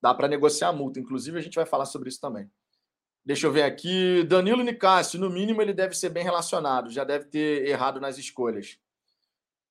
Dá 0.00 0.14
para 0.14 0.28
negociar 0.28 0.68
a 0.68 0.72
multa. 0.72 0.98
Inclusive, 0.98 1.38
a 1.38 1.42
gente 1.42 1.54
vai 1.54 1.66
falar 1.66 1.86
sobre 1.86 2.08
isso 2.08 2.20
também. 2.20 2.50
Deixa 3.24 3.46
eu 3.46 3.52
ver 3.52 3.62
aqui. 3.62 4.24
Danilo 4.24 4.62
Nicásio, 4.62 5.20
no 5.20 5.30
mínimo, 5.30 5.60
ele 5.60 5.74
deve 5.74 5.94
ser 5.94 6.08
bem 6.08 6.24
relacionado. 6.24 6.90
Já 6.90 7.04
deve 7.04 7.26
ter 7.26 7.66
errado 7.66 8.00
nas 8.00 8.18
escolhas. 8.18 8.78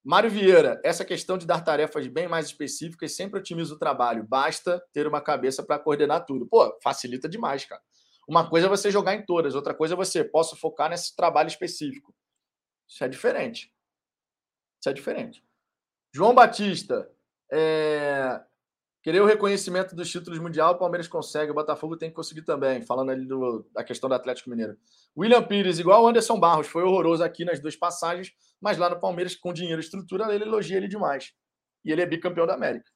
Mário 0.04 0.30
Vieira, 0.30 0.80
essa 0.84 1.04
questão 1.04 1.38
de 1.38 1.46
dar 1.46 1.62
tarefas 1.62 2.08
bem 2.08 2.28
mais 2.28 2.46
específicas 2.46 3.16
sempre 3.16 3.40
otimiza 3.40 3.74
o 3.74 3.78
trabalho. 3.78 4.24
Basta 4.24 4.84
ter 4.94 5.06
uma 5.06 5.22
cabeça 5.22 5.62
para 5.62 5.80
coordenar 5.80 6.26
tudo. 6.26 6.48
Pô, 6.48 6.78
facilita 6.82 7.28
demais, 7.28 7.66
cara. 7.66 7.82
Uma 8.30 8.48
coisa 8.48 8.68
é 8.68 8.70
você 8.70 8.92
jogar 8.92 9.16
em 9.16 9.26
todas, 9.26 9.56
outra 9.56 9.74
coisa 9.74 9.96
é 9.96 9.98
você 9.98 10.24
posso 10.24 10.56
focar 10.56 10.88
nesse 10.88 11.16
trabalho 11.16 11.48
específico. 11.48 12.14
Isso 12.88 13.04
é 13.04 13.08
diferente. 13.08 13.74
Isso 14.80 14.88
é 14.88 14.94
diferente. 14.94 15.44
João 16.14 16.36
Batista, 16.36 17.10
é... 17.52 18.40
querer 19.02 19.20
o 19.20 19.26
reconhecimento 19.26 19.96
dos 19.96 20.12
títulos 20.12 20.38
mundial, 20.38 20.76
o 20.76 20.78
Palmeiras 20.78 21.08
consegue, 21.08 21.52
o 21.52 21.56
Botafogo 21.56 21.98
tem 21.98 22.12
que 22.12 22.16
conseguir 22.16 22.44
também, 22.44 22.84
falando 22.84 23.10
ali 23.10 23.26
do, 23.26 23.68
da 23.74 23.84
questão 23.84 24.08
do 24.08 24.14
Atlético 24.14 24.52
Mineiro. 24.52 24.78
William 25.18 25.42
Pires, 25.42 25.80
igual 25.80 26.04
o 26.04 26.08
Anderson 26.08 26.40
Barros, 26.40 26.68
foi 26.68 26.84
horroroso 26.84 27.24
aqui 27.24 27.44
nas 27.44 27.60
duas 27.60 27.76
passagens, 27.76 28.32
mas 28.62 28.78
lá 28.78 28.92
no 28.92 29.00
Palmeiras, 29.00 29.36
com 29.36 29.52
dinheiro 29.52 29.82
e 29.82 29.84
estrutura, 29.84 30.32
ele 30.32 30.44
elogia 30.44 30.78
ele 30.78 30.88
demais. 30.88 31.34
E 31.84 31.92
ele 31.92 32.04
é 32.04 32.06
bicampeão 32.06 32.46
da 32.46 32.54
América. 32.54 32.92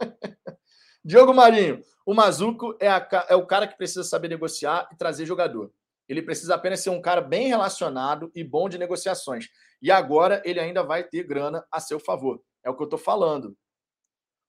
Diogo 1.04 1.34
Marinho, 1.34 1.82
o 2.06 2.14
Mazuco 2.14 2.76
é, 2.80 2.88
a, 2.88 3.26
é 3.28 3.34
o 3.34 3.46
cara 3.46 3.66
que 3.66 3.76
precisa 3.76 4.04
saber 4.04 4.28
negociar 4.28 4.88
e 4.92 4.96
trazer 4.96 5.26
jogador. 5.26 5.72
Ele 6.08 6.22
precisa 6.22 6.54
apenas 6.54 6.80
ser 6.80 6.90
um 6.90 7.00
cara 7.00 7.20
bem 7.20 7.48
relacionado 7.48 8.30
e 8.34 8.44
bom 8.44 8.68
de 8.68 8.78
negociações. 8.78 9.48
E 9.80 9.90
agora 9.90 10.42
ele 10.44 10.60
ainda 10.60 10.82
vai 10.82 11.02
ter 11.02 11.24
grana 11.24 11.66
a 11.70 11.80
seu 11.80 11.98
favor. 11.98 12.42
É 12.62 12.70
o 12.70 12.76
que 12.76 12.82
eu 12.82 12.86
estou 12.86 12.98
falando. 12.98 13.56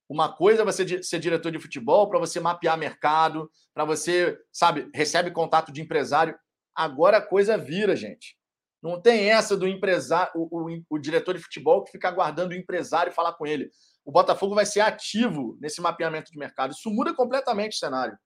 Uma 0.07 0.31
coisa 0.31 0.61
é 0.61 0.65
você 0.65 1.01
ser 1.01 1.19
diretor 1.19 1.51
de 1.51 1.59
futebol 1.59 2.07
para 2.07 2.19
você 2.19 2.39
mapear 2.39 2.77
mercado, 2.77 3.49
para 3.73 3.85
você, 3.85 4.37
sabe, 4.51 4.89
recebe 4.93 5.31
contato 5.31 5.71
de 5.71 5.81
empresário. 5.81 6.37
Agora 6.75 7.17
a 7.17 7.21
coisa 7.21 7.57
vira, 7.57 7.95
gente. 7.95 8.37
Não 8.81 9.01
tem 9.01 9.31
essa 9.31 9.55
do 9.55 9.67
empresário, 9.67 10.31
o, 10.35 10.69
o, 10.69 10.83
o 10.89 10.99
diretor 10.99 11.35
de 11.35 11.41
futebol 11.41 11.83
que 11.83 11.91
fica 11.91 12.09
aguardando 12.09 12.53
o 12.53 12.57
empresário 12.57 13.13
falar 13.13 13.33
com 13.33 13.47
ele. 13.47 13.71
O 14.05 14.11
Botafogo 14.11 14.55
vai 14.55 14.65
ser 14.65 14.81
ativo 14.81 15.57
nesse 15.59 15.81
mapeamento 15.81 16.31
de 16.31 16.37
mercado. 16.37 16.71
Isso 16.71 16.89
muda 16.89 17.13
completamente 17.13 17.73
o 17.73 17.79
cenário. 17.79 18.17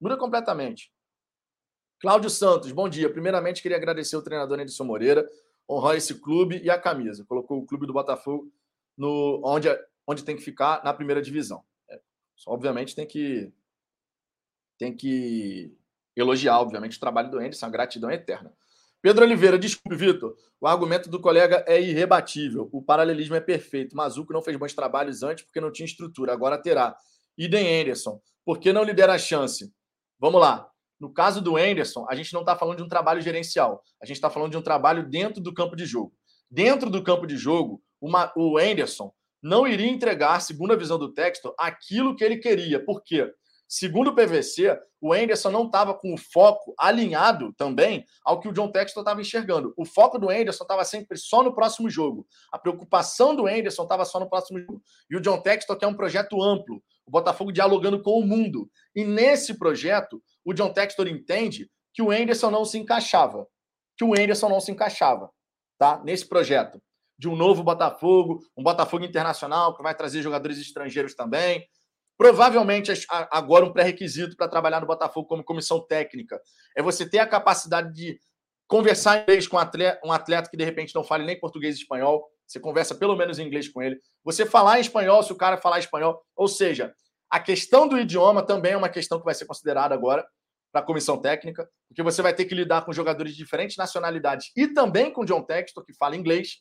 Muda 0.00 0.16
completamente. 0.16 0.92
Cláudio 1.98 2.28
Santos, 2.28 2.70
bom 2.72 2.88
dia. 2.88 3.10
Primeiramente, 3.10 3.62
queria 3.62 3.78
agradecer 3.78 4.16
o 4.16 4.22
treinador 4.22 4.60
Edson 4.60 4.84
Moreira, 4.84 5.26
honrar 5.68 5.96
esse 5.96 6.20
clube 6.20 6.60
e 6.62 6.68
a 6.68 6.78
camisa. 6.78 7.24
Colocou 7.24 7.58
o 7.58 7.66
clube 7.66 7.86
do 7.86 7.92
Botafogo 7.92 8.52
no 8.96 9.40
onde, 9.44 9.68
onde 10.06 10.24
tem 10.24 10.36
que 10.36 10.42
ficar 10.42 10.84
na 10.84 10.92
primeira 10.92 11.22
divisão. 11.22 11.64
É, 11.88 12.00
obviamente 12.46 12.94
tem 12.94 13.06
que 13.06 13.52
tem 14.78 14.94
que 14.94 15.74
elogiar, 16.14 16.60
obviamente, 16.60 16.96
o 16.96 17.00
trabalho 17.00 17.30
do 17.30 17.38
Anderson, 17.38 17.66
a 17.66 17.70
gratidão 17.70 18.10
é 18.10 18.14
eterna. 18.14 18.52
Pedro 19.06 19.24
Oliveira, 19.24 19.56
desculpe, 19.56 19.94
Vitor. 19.94 20.34
O 20.60 20.66
argumento 20.66 21.08
do 21.08 21.20
colega 21.20 21.64
é 21.68 21.80
irrebatível. 21.80 22.68
O 22.72 22.82
paralelismo 22.82 23.36
é 23.36 23.40
perfeito. 23.40 23.96
Mazuco 23.96 24.32
não 24.32 24.42
fez 24.42 24.56
bons 24.56 24.74
trabalhos 24.74 25.22
antes 25.22 25.44
porque 25.44 25.60
não 25.60 25.70
tinha 25.70 25.86
estrutura, 25.86 26.32
agora 26.32 26.60
terá. 26.60 26.96
Idem 27.38 27.82
Anderson. 27.82 28.20
Por 28.44 28.58
que 28.58 28.72
não 28.72 28.82
lhe 28.82 28.92
der 28.92 29.08
a 29.08 29.16
chance? 29.16 29.72
Vamos 30.18 30.40
lá. 30.40 30.68
No 30.98 31.08
caso 31.08 31.40
do 31.40 31.56
Anderson, 31.56 32.04
a 32.10 32.16
gente 32.16 32.32
não 32.32 32.40
está 32.40 32.56
falando 32.56 32.78
de 32.78 32.82
um 32.82 32.88
trabalho 32.88 33.20
gerencial, 33.20 33.80
a 34.02 34.06
gente 34.06 34.16
está 34.16 34.28
falando 34.28 34.50
de 34.50 34.56
um 34.56 34.62
trabalho 34.62 35.08
dentro 35.08 35.40
do 35.40 35.54
campo 35.54 35.76
de 35.76 35.86
jogo. 35.86 36.12
Dentro 36.50 36.90
do 36.90 37.00
campo 37.00 37.28
de 37.28 37.36
jogo, 37.36 37.80
uma, 38.00 38.32
o 38.36 38.58
Anderson 38.58 39.12
não 39.40 39.68
iria 39.68 39.88
entregar, 39.88 40.40
segundo 40.40 40.72
a 40.72 40.76
visão 40.76 40.98
do 40.98 41.14
texto, 41.14 41.54
aquilo 41.56 42.16
que 42.16 42.24
ele 42.24 42.38
queria. 42.38 42.84
Por 42.84 43.04
quê? 43.04 43.32
Segundo 43.68 44.10
o 44.10 44.14
PVC, 44.14 44.78
o 45.00 45.12
Anderson 45.12 45.50
não 45.50 45.66
estava 45.66 45.92
com 45.92 46.14
o 46.14 46.16
foco 46.16 46.72
alinhado 46.78 47.52
também 47.54 48.04
ao 48.24 48.38
que 48.38 48.48
o 48.48 48.52
John 48.52 48.70
Textor 48.70 49.02
estava 49.02 49.20
enxergando. 49.20 49.74
O 49.76 49.84
foco 49.84 50.18
do 50.18 50.30
Anderson 50.30 50.62
estava 50.62 50.84
sempre 50.84 51.18
só 51.18 51.42
no 51.42 51.54
próximo 51.54 51.90
jogo. 51.90 52.26
A 52.52 52.58
preocupação 52.58 53.34
do 53.34 53.46
Anderson 53.46 53.82
estava 53.82 54.04
só 54.04 54.20
no 54.20 54.28
próximo 54.28 54.60
jogo. 54.60 54.82
E 55.10 55.16
o 55.16 55.20
John 55.20 55.40
Textor 55.40 55.76
quer 55.76 55.88
um 55.88 55.94
projeto 55.94 56.40
amplo, 56.40 56.82
o 57.04 57.10
Botafogo 57.10 57.52
dialogando 57.52 58.00
com 58.00 58.18
o 58.18 58.26
mundo. 58.26 58.70
E 58.94 59.04
nesse 59.04 59.58
projeto, 59.58 60.22
o 60.44 60.52
John 60.54 60.72
Textor 60.72 61.08
entende 61.08 61.68
que 61.92 62.02
o 62.02 62.10
Anderson 62.10 62.50
não 62.50 62.64
se 62.64 62.78
encaixava. 62.78 63.46
Que 63.96 64.04
o 64.04 64.12
Anderson 64.12 64.48
não 64.48 64.60
se 64.60 64.70
encaixava, 64.70 65.30
tá? 65.78 66.00
Nesse 66.04 66.28
projeto 66.28 66.80
de 67.18 67.28
um 67.28 67.36
novo 67.36 67.62
Botafogo, 67.62 68.40
um 68.56 68.62
Botafogo 68.62 69.04
internacional 69.04 69.74
que 69.74 69.82
vai 69.82 69.94
trazer 69.94 70.22
jogadores 70.22 70.58
estrangeiros 70.58 71.14
também. 71.14 71.66
Provavelmente 72.18 72.92
agora 73.30 73.64
um 73.64 73.72
pré-requisito 73.72 74.36
para 74.36 74.48
trabalhar 74.48 74.80
no 74.80 74.86
Botafogo 74.86 75.28
como 75.28 75.44
comissão 75.44 75.80
técnica 75.86 76.40
é 76.74 76.82
você 76.82 77.08
ter 77.08 77.18
a 77.18 77.26
capacidade 77.26 77.92
de 77.92 78.18
conversar 78.66 79.18
em 79.18 79.22
inglês 79.22 79.46
com 79.46 79.56
um 79.56 79.60
atleta, 79.60 80.00
um 80.04 80.12
atleta 80.12 80.50
que 80.50 80.56
de 80.56 80.64
repente 80.64 80.94
não 80.94 81.04
fale 81.04 81.24
nem 81.24 81.38
português 81.38 81.76
e 81.76 81.80
espanhol. 81.80 82.26
Você 82.46 82.58
conversa 82.58 82.94
pelo 82.94 83.16
menos 83.16 83.38
em 83.38 83.46
inglês 83.46 83.68
com 83.68 83.82
ele. 83.82 84.00
Você 84.24 84.46
falar 84.46 84.78
em 84.78 84.80
espanhol 84.80 85.22
se 85.22 85.32
o 85.32 85.36
cara 85.36 85.58
falar 85.58 85.78
espanhol. 85.78 86.22
Ou 86.34 86.48
seja, 86.48 86.94
a 87.30 87.38
questão 87.40 87.86
do 87.86 87.98
idioma 87.98 88.42
também 88.42 88.72
é 88.72 88.76
uma 88.76 88.88
questão 88.88 89.18
que 89.18 89.24
vai 89.24 89.34
ser 89.34 89.46
considerada 89.46 89.94
agora 89.94 90.26
para 90.72 90.80
a 90.80 90.84
comissão 90.84 91.18
técnica, 91.18 91.68
porque 91.88 92.02
você 92.02 92.22
vai 92.22 92.34
ter 92.34 92.44
que 92.44 92.54
lidar 92.54 92.84
com 92.84 92.92
jogadores 92.92 93.32
de 93.32 93.38
diferentes 93.38 93.76
nacionalidades 93.76 94.52
e 94.56 94.68
também 94.68 95.12
com 95.12 95.24
John 95.24 95.42
Textor, 95.42 95.84
que 95.84 95.94
fala 95.94 96.16
inglês. 96.16 96.58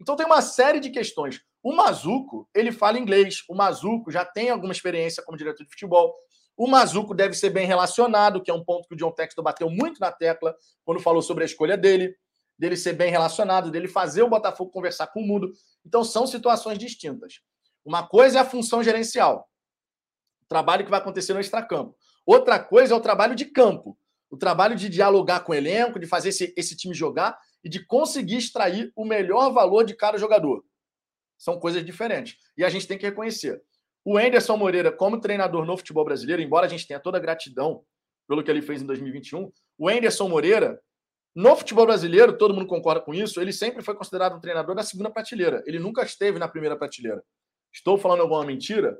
Então 0.00 0.16
tem 0.16 0.26
uma 0.26 0.42
série 0.42 0.80
de 0.80 0.90
questões. 0.90 1.40
O 1.66 1.72
Mazuco, 1.72 2.48
ele 2.54 2.70
fala 2.70 2.96
inglês. 2.96 3.42
O 3.48 3.52
Mazuco 3.52 4.08
já 4.08 4.24
tem 4.24 4.50
alguma 4.50 4.72
experiência 4.72 5.20
como 5.20 5.36
diretor 5.36 5.64
de 5.64 5.68
futebol. 5.68 6.14
O 6.56 6.68
Mazuco 6.68 7.12
deve 7.12 7.34
ser 7.34 7.50
bem 7.50 7.66
relacionado, 7.66 8.40
que 8.40 8.52
é 8.52 8.54
um 8.54 8.62
ponto 8.62 8.86
que 8.86 8.94
o 8.94 8.96
John 8.96 9.10
Textor 9.10 9.42
bateu 9.42 9.68
muito 9.68 9.98
na 9.98 10.12
tecla 10.12 10.54
quando 10.84 11.00
falou 11.00 11.20
sobre 11.20 11.42
a 11.42 11.44
escolha 11.44 11.76
dele, 11.76 12.14
dele 12.56 12.76
ser 12.76 12.92
bem 12.92 13.10
relacionado, 13.10 13.68
dele 13.68 13.88
fazer 13.88 14.22
o 14.22 14.28
Botafogo 14.28 14.70
conversar 14.70 15.08
com 15.08 15.18
o 15.18 15.26
mundo. 15.26 15.52
Então 15.84 16.04
são 16.04 16.24
situações 16.24 16.78
distintas. 16.78 17.40
Uma 17.84 18.06
coisa 18.06 18.38
é 18.38 18.42
a 18.42 18.44
função 18.44 18.80
gerencial, 18.80 19.50
o 20.42 20.46
trabalho 20.46 20.84
que 20.84 20.90
vai 20.90 21.00
acontecer 21.00 21.34
no 21.34 21.40
extracampo. 21.40 21.96
Outra 22.24 22.60
coisa 22.60 22.94
é 22.94 22.96
o 22.96 23.00
trabalho 23.00 23.34
de 23.34 23.44
campo, 23.44 23.98
o 24.30 24.36
trabalho 24.36 24.76
de 24.76 24.88
dialogar 24.88 25.40
com 25.40 25.50
o 25.50 25.54
elenco, 25.56 25.98
de 25.98 26.06
fazer 26.06 26.28
esse, 26.28 26.54
esse 26.56 26.76
time 26.76 26.94
jogar 26.94 27.36
e 27.64 27.68
de 27.68 27.84
conseguir 27.84 28.36
extrair 28.36 28.92
o 28.94 29.04
melhor 29.04 29.52
valor 29.52 29.82
de 29.82 29.96
cada 29.96 30.16
jogador. 30.16 30.62
São 31.38 31.58
coisas 31.58 31.84
diferentes. 31.84 32.36
E 32.56 32.64
a 32.64 32.68
gente 32.68 32.86
tem 32.86 32.98
que 32.98 33.06
reconhecer. 33.06 33.62
O 34.04 34.16
Anderson 34.16 34.56
Moreira, 34.56 34.92
como 34.92 35.20
treinador 35.20 35.64
no 35.64 35.76
futebol 35.76 36.04
brasileiro, 36.04 36.40
embora 36.40 36.66
a 36.66 36.68
gente 36.68 36.86
tenha 36.86 37.00
toda 37.00 37.18
a 37.18 37.20
gratidão 37.20 37.84
pelo 38.28 38.42
que 38.42 38.50
ele 38.50 38.62
fez 38.62 38.82
em 38.82 38.86
2021, 38.86 39.52
o 39.78 39.88
Anderson 39.88 40.28
Moreira, 40.28 40.80
no 41.34 41.54
futebol 41.54 41.84
brasileiro, 41.84 42.38
todo 42.38 42.54
mundo 42.54 42.66
concorda 42.66 43.00
com 43.00 43.12
isso, 43.12 43.40
ele 43.40 43.52
sempre 43.52 43.82
foi 43.82 43.94
considerado 43.94 44.36
um 44.36 44.40
treinador 44.40 44.74
da 44.74 44.82
segunda 44.82 45.10
prateleira. 45.10 45.62
Ele 45.66 45.78
nunca 45.78 46.02
esteve 46.02 46.38
na 46.38 46.48
primeira 46.48 46.76
prateleira. 46.76 47.22
Estou 47.72 47.98
falando 47.98 48.22
alguma 48.22 48.44
mentira? 48.44 48.98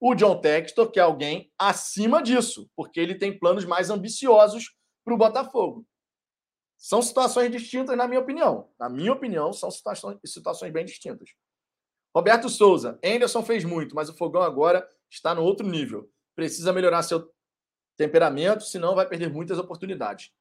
O 0.00 0.14
John 0.14 0.40
Textor, 0.40 0.90
que 0.90 0.98
é 0.98 1.02
alguém 1.02 1.52
acima 1.58 2.22
disso, 2.22 2.68
porque 2.74 2.98
ele 2.98 3.14
tem 3.14 3.38
planos 3.38 3.64
mais 3.64 3.90
ambiciosos 3.90 4.74
para 5.04 5.14
o 5.14 5.18
Botafogo. 5.18 5.86
São 6.76 7.02
situações 7.02 7.50
distintas, 7.50 7.96
na 7.96 8.08
minha 8.08 8.20
opinião. 8.20 8.68
Na 8.78 8.88
minha 8.88 9.12
opinião, 9.12 9.52
são 9.52 9.70
situações, 9.70 10.18
situações 10.24 10.72
bem 10.72 10.84
distintas. 10.84 11.30
Roberto 12.18 12.48
Souza, 12.48 12.98
Anderson 13.04 13.44
fez 13.44 13.64
muito, 13.64 13.94
mas 13.94 14.08
o 14.08 14.12
Fogão 14.12 14.42
agora 14.42 14.84
está 15.08 15.32
no 15.36 15.44
outro 15.44 15.64
nível. 15.64 16.10
Precisa 16.34 16.72
melhorar 16.72 17.04
seu 17.04 17.32
temperamento, 17.96 18.64
senão 18.64 18.96
vai 18.96 19.06
perder 19.06 19.30
muitas 19.30 19.56
oportunidades. 19.56 20.32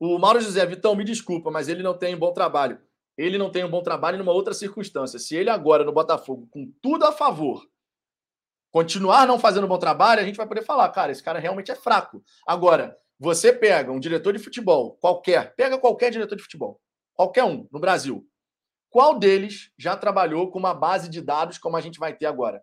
O 0.00 0.18
Mauro 0.18 0.40
José, 0.40 0.64
Vitão, 0.64 0.96
me 0.96 1.04
desculpa, 1.04 1.50
mas 1.50 1.68
ele 1.68 1.82
não 1.82 1.92
tem 1.92 2.14
um 2.14 2.18
bom 2.18 2.32
trabalho. 2.32 2.80
Ele 3.18 3.36
não 3.36 3.50
tem 3.50 3.62
um 3.64 3.70
bom 3.70 3.82
trabalho 3.82 4.16
numa 4.16 4.32
outra 4.32 4.54
circunstância. 4.54 5.18
Se 5.18 5.36
ele 5.36 5.50
agora 5.50 5.84
no 5.84 5.92
Botafogo, 5.92 6.48
com 6.50 6.72
tudo 6.80 7.04
a 7.04 7.12
favor, 7.12 7.68
continuar 8.70 9.26
não 9.26 9.38
fazendo 9.38 9.64
um 9.64 9.68
bom 9.68 9.78
trabalho, 9.78 10.22
a 10.22 10.24
gente 10.24 10.38
vai 10.38 10.48
poder 10.48 10.64
falar, 10.64 10.88
cara, 10.88 11.12
esse 11.12 11.22
cara 11.22 11.38
realmente 11.38 11.70
é 11.70 11.76
fraco. 11.76 12.24
Agora, 12.46 12.96
você 13.18 13.52
pega 13.52 13.92
um 13.92 14.00
diretor 14.00 14.32
de 14.32 14.38
futebol, 14.38 14.96
qualquer, 15.02 15.54
pega 15.54 15.76
qualquer 15.76 16.10
diretor 16.10 16.34
de 16.34 16.42
futebol, 16.42 16.80
qualquer 17.12 17.44
um 17.44 17.68
no 17.70 17.78
Brasil. 17.78 18.26
Qual 18.90 19.18
deles 19.18 19.72
já 19.78 19.96
trabalhou 19.96 20.50
com 20.50 20.58
uma 20.58 20.74
base 20.74 21.08
de 21.08 21.22
dados 21.22 21.58
como 21.58 21.76
a 21.76 21.80
gente 21.80 21.98
vai 21.98 22.14
ter 22.14 22.26
agora? 22.26 22.62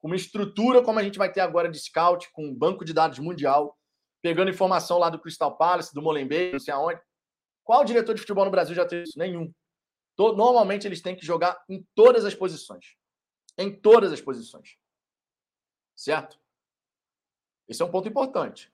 Com 0.00 0.08
uma 0.08 0.16
estrutura 0.16 0.82
como 0.82 0.98
a 0.98 1.02
gente 1.02 1.16
vai 1.16 1.32
ter 1.32 1.40
agora 1.40 1.70
de 1.70 1.78
scout, 1.78 2.30
com 2.32 2.44
um 2.44 2.54
banco 2.54 2.84
de 2.84 2.92
dados 2.92 3.18
mundial, 3.18 3.78
pegando 4.22 4.50
informação 4.50 4.98
lá 4.98 5.08
do 5.08 5.18
Crystal 5.18 5.56
Palace, 5.56 5.94
do 5.94 6.02
Molenbeek, 6.02 6.52
não 6.52 6.60
sei 6.60 6.74
aonde. 6.74 7.00
Qual 7.64 7.82
diretor 7.82 8.14
de 8.14 8.20
futebol 8.20 8.44
no 8.44 8.50
Brasil 8.50 8.74
já 8.74 8.84
teve 8.84 9.04
isso? 9.04 9.18
Nenhum. 9.18 9.50
Normalmente 10.18 10.86
eles 10.86 11.00
têm 11.00 11.16
que 11.16 11.24
jogar 11.24 11.58
em 11.66 11.82
todas 11.94 12.26
as 12.26 12.34
posições. 12.34 12.94
Em 13.56 13.74
todas 13.74 14.12
as 14.12 14.20
posições. 14.20 14.76
Certo? 15.96 16.38
Esse 17.66 17.80
é 17.80 17.84
um 17.86 17.90
ponto 17.90 18.06
importante. 18.06 18.70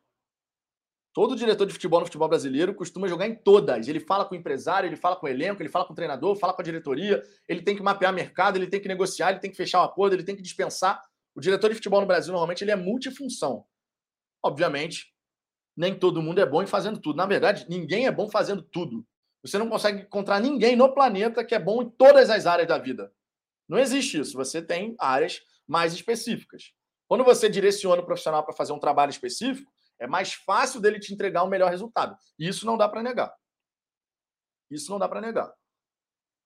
Todo 1.13 1.35
diretor 1.35 1.67
de 1.67 1.73
futebol 1.73 2.01
no 2.01 2.07
futebol 2.07 2.29
brasileiro 2.29 2.73
costuma 2.75 3.09
jogar 3.09 3.27
em 3.27 3.35
todas. 3.35 3.89
Ele 3.89 3.99
fala 3.99 4.25
com 4.25 4.35
o 4.35 4.39
empresário, 4.39 4.87
ele 4.87 4.97
fala 4.97 5.17
com 5.17 5.27
o 5.27 5.29
elenco, 5.29 5.61
ele 5.61 5.69
fala 5.69 5.85
com 5.85 5.93
o 5.93 5.97
treinador, 5.97 6.37
fala 6.37 6.53
com 6.53 6.63
a 6.63 6.65
diretoria, 6.65 7.21
ele 7.49 7.63
tem 7.63 7.75
que 7.75 7.83
mapear 7.83 8.13
mercado, 8.13 8.57
ele 8.57 8.69
tem 8.69 8.81
que 8.81 8.87
negociar, 8.87 9.31
ele 9.31 9.41
tem 9.41 9.51
que 9.51 9.57
fechar 9.57 9.81
o 9.81 9.85
acordo, 9.85 10.15
ele 10.15 10.23
tem 10.23 10.37
que 10.37 10.43
dispensar. 10.43 11.03
O 11.35 11.41
diretor 11.41 11.69
de 11.69 11.75
futebol 11.75 12.01
no 12.01 12.07
Brasil, 12.07 12.33
normalmente, 12.33 12.63
ele 12.63 12.71
é 12.71 12.77
multifunção. 12.77 13.65
Obviamente, 14.43 15.13
nem 15.77 15.99
todo 15.99 16.23
mundo 16.23 16.41
é 16.41 16.47
bom 16.47 16.63
em 16.63 16.67
fazendo 16.67 17.01
tudo. 17.01 17.17
Na 17.17 17.27
verdade, 17.27 17.67
ninguém 17.69 18.07
é 18.07 18.13
bom 18.13 18.29
fazendo 18.31 18.63
tudo. 18.63 19.05
Você 19.43 19.59
não 19.59 19.69
consegue 19.69 20.03
encontrar 20.03 20.39
ninguém 20.39 20.77
no 20.77 20.93
planeta 20.93 21.45
que 21.45 21.55
é 21.55 21.59
bom 21.59 21.83
em 21.83 21.91
todas 21.91 22.31
as 22.31 22.47
áreas 22.47 22.69
da 22.69 22.79
vida. 22.79 23.13
Não 23.69 23.79
existe 23.79 24.21
isso. 24.21 24.37
Você 24.37 24.61
tem 24.61 24.95
áreas 24.99 25.43
mais 25.67 25.93
específicas. 25.93 26.73
Quando 27.09 27.25
você 27.25 27.49
direciona 27.49 28.03
o 28.03 28.05
profissional 28.05 28.45
para 28.45 28.55
fazer 28.55 28.73
um 28.73 28.79
trabalho 28.79 29.11
específico, 29.11 29.73
é 30.01 30.07
mais 30.07 30.33
fácil 30.33 30.81
dele 30.81 30.99
te 30.99 31.13
entregar 31.13 31.45
um 31.45 31.49
melhor 31.49 31.71
resultado. 31.71 32.17
Isso 32.39 32.65
não 32.65 32.77
dá 32.77 32.89
para 32.89 33.03
negar. 33.03 33.33
Isso 34.71 34.91
não 34.91 34.99
dá 34.99 35.09
para 35.09 35.21
negar. 35.21 35.53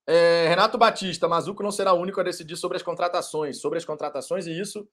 É, 0.06 0.48
Renato 0.48 0.76
Batista, 0.76 1.28
Mazuco 1.28 1.62
não 1.62 1.70
será 1.70 1.92
o 1.92 2.00
único 2.00 2.20
a 2.20 2.24
decidir 2.24 2.56
sobre 2.56 2.76
as 2.76 2.82
contratações. 2.82 3.60
Sobre 3.60 3.78
as 3.78 3.84
contratações, 3.84 4.46
e 4.46 4.60
isso 4.60 4.86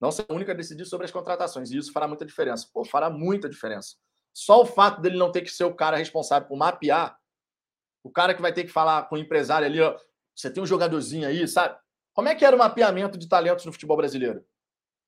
não 0.00 0.10
será 0.10 0.32
o 0.32 0.36
único 0.36 0.50
a 0.50 0.54
decidir 0.54 0.86
sobre 0.86 1.04
as 1.06 1.10
contratações. 1.10 1.70
E 1.70 1.76
isso 1.76 1.92
fará 1.92 2.06
muita 2.06 2.24
diferença. 2.24 2.68
Pô, 2.72 2.84
fará 2.84 3.10
muita 3.10 3.48
diferença. 3.48 3.96
Só 4.32 4.62
o 4.62 4.66
fato 4.66 5.00
dele 5.00 5.18
não 5.18 5.32
ter 5.32 5.42
que 5.42 5.50
ser 5.50 5.64
o 5.64 5.74
cara 5.74 5.96
responsável 5.96 6.48
por 6.48 6.56
mapear, 6.56 7.18
o 8.02 8.10
cara 8.10 8.32
que 8.32 8.40
vai 8.40 8.52
ter 8.52 8.64
que 8.64 8.70
falar 8.70 9.08
com 9.08 9.16
o 9.16 9.18
empresário 9.18 9.66
ali, 9.66 9.80
ó, 9.80 9.98
você 10.34 10.50
tem 10.50 10.62
um 10.62 10.66
jogadorzinho 10.66 11.26
aí, 11.26 11.46
sabe? 11.46 11.76
Como 12.14 12.28
é 12.28 12.34
que 12.34 12.44
era 12.44 12.54
o 12.54 12.58
mapeamento 12.58 13.18
de 13.18 13.28
talentos 13.28 13.64
no 13.64 13.72
futebol 13.72 13.96
brasileiro? 13.96 14.44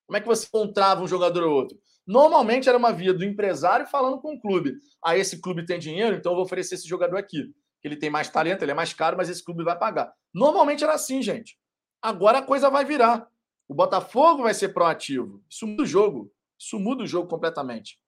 Como 0.06 0.16
é 0.16 0.20
que 0.20 0.26
você 0.26 0.46
encontrava 0.46 1.02
um 1.02 1.08
jogador 1.08 1.44
ou 1.44 1.54
outro? 1.54 1.78
Normalmente 2.06 2.68
era 2.68 2.76
uma 2.76 2.92
via 2.92 3.14
do 3.14 3.24
empresário 3.24 3.86
falando 3.86 4.20
com 4.20 4.34
o 4.34 4.40
clube. 4.40 4.74
Ah, 5.04 5.16
esse 5.16 5.40
clube 5.40 5.64
tem 5.64 5.78
dinheiro, 5.78 6.16
então 6.16 6.32
eu 6.32 6.36
vou 6.36 6.44
oferecer 6.44 6.74
esse 6.74 6.88
jogador 6.88 7.16
aqui. 7.16 7.54
Ele 7.82 7.96
tem 7.96 8.10
mais 8.10 8.28
talento, 8.28 8.62
ele 8.62 8.70
é 8.70 8.74
mais 8.74 8.92
caro, 8.92 9.16
mas 9.16 9.28
esse 9.28 9.44
clube 9.44 9.64
vai 9.64 9.78
pagar. 9.78 10.12
Normalmente 10.32 10.84
era 10.84 10.94
assim, 10.94 11.22
gente. 11.22 11.58
Agora 12.00 12.38
a 12.38 12.42
coisa 12.42 12.70
vai 12.70 12.84
virar. 12.84 13.28
O 13.68 13.74
Botafogo 13.74 14.42
vai 14.42 14.54
ser 14.54 14.70
proativo. 14.70 15.42
Isso 15.48 15.66
muda 15.66 15.82
o 15.82 15.86
jogo. 15.86 16.32
Isso 16.58 16.78
muda 16.78 17.04
o 17.04 17.06
jogo 17.06 17.28
completamente. 17.28 17.98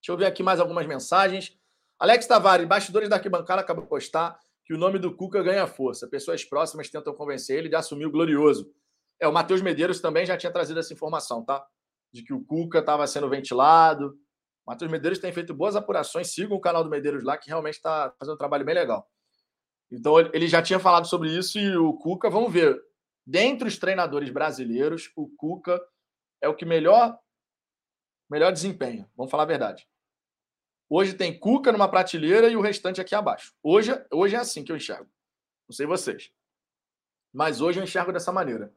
Deixa 0.00 0.12
eu 0.12 0.16
ver 0.16 0.26
aqui 0.26 0.42
mais 0.42 0.60
algumas 0.60 0.86
mensagens. 0.86 1.58
Alex 1.98 2.26
Tavares, 2.26 2.66
bastidores 2.66 3.08
da 3.08 3.16
arquibancada, 3.16 3.60
acabou 3.60 3.82
de 3.82 3.88
postar 3.90 4.38
que 4.64 4.74
o 4.74 4.78
nome 4.78 4.98
do 4.98 5.14
Cuca 5.14 5.42
ganha 5.42 5.66
força. 5.66 6.06
Pessoas 6.06 6.44
próximas 6.44 6.88
tentam 6.88 7.14
convencer 7.14 7.58
ele 7.58 7.68
de 7.68 7.74
assumir 7.74 8.06
o 8.06 8.10
glorioso. 8.10 8.70
É, 9.20 9.26
o 9.26 9.32
Matheus 9.32 9.62
Medeiros 9.62 10.00
também 10.00 10.24
já 10.24 10.36
tinha 10.36 10.52
trazido 10.52 10.78
essa 10.78 10.92
informação, 10.92 11.44
tá? 11.44 11.66
De 12.12 12.22
que 12.22 12.32
o 12.32 12.44
Cuca 12.44 12.78
estava 12.78 13.06
sendo 13.06 13.28
ventilado. 13.28 14.18
Matheus 14.66 14.90
Medeiros 14.90 15.18
tem 15.18 15.32
feito 15.32 15.54
boas 15.54 15.76
apurações. 15.76 16.32
Sigam 16.32 16.56
o 16.56 16.60
canal 16.60 16.84
do 16.84 16.90
Medeiros 16.90 17.24
lá, 17.24 17.36
que 17.36 17.48
realmente 17.48 17.74
está 17.74 18.12
fazendo 18.18 18.34
um 18.34 18.38
trabalho 18.38 18.64
bem 18.64 18.74
legal. 18.74 19.08
Então, 19.90 20.18
ele 20.18 20.46
já 20.46 20.62
tinha 20.62 20.78
falado 20.78 21.06
sobre 21.06 21.30
isso 21.30 21.58
e 21.58 21.76
o 21.76 21.94
Cuca, 21.94 22.28
vamos 22.28 22.52
ver. 22.52 22.78
Dentre 23.26 23.68
os 23.68 23.78
treinadores 23.78 24.30
brasileiros, 24.30 25.10
o 25.16 25.28
Cuca 25.36 25.80
é 26.42 26.48
o 26.48 26.54
que 26.54 26.64
melhor, 26.64 27.18
melhor 28.30 28.52
desempenha. 28.52 29.10
Vamos 29.16 29.30
falar 29.30 29.44
a 29.44 29.46
verdade. 29.46 29.88
Hoje 30.90 31.14
tem 31.14 31.38
Cuca 31.38 31.70
numa 31.70 31.90
prateleira 31.90 32.48
e 32.48 32.56
o 32.56 32.62
restante 32.62 33.00
aqui 33.00 33.14
abaixo. 33.14 33.54
Hoje, 33.62 33.92
hoje 34.10 34.34
é 34.34 34.38
assim 34.38 34.64
que 34.64 34.72
eu 34.72 34.76
enxergo. 34.76 35.10
Não 35.68 35.74
sei 35.74 35.86
vocês. 35.86 36.30
Mas 37.32 37.60
hoje 37.60 37.78
eu 37.78 37.84
enxergo 37.84 38.12
dessa 38.12 38.32
maneira. 38.32 38.74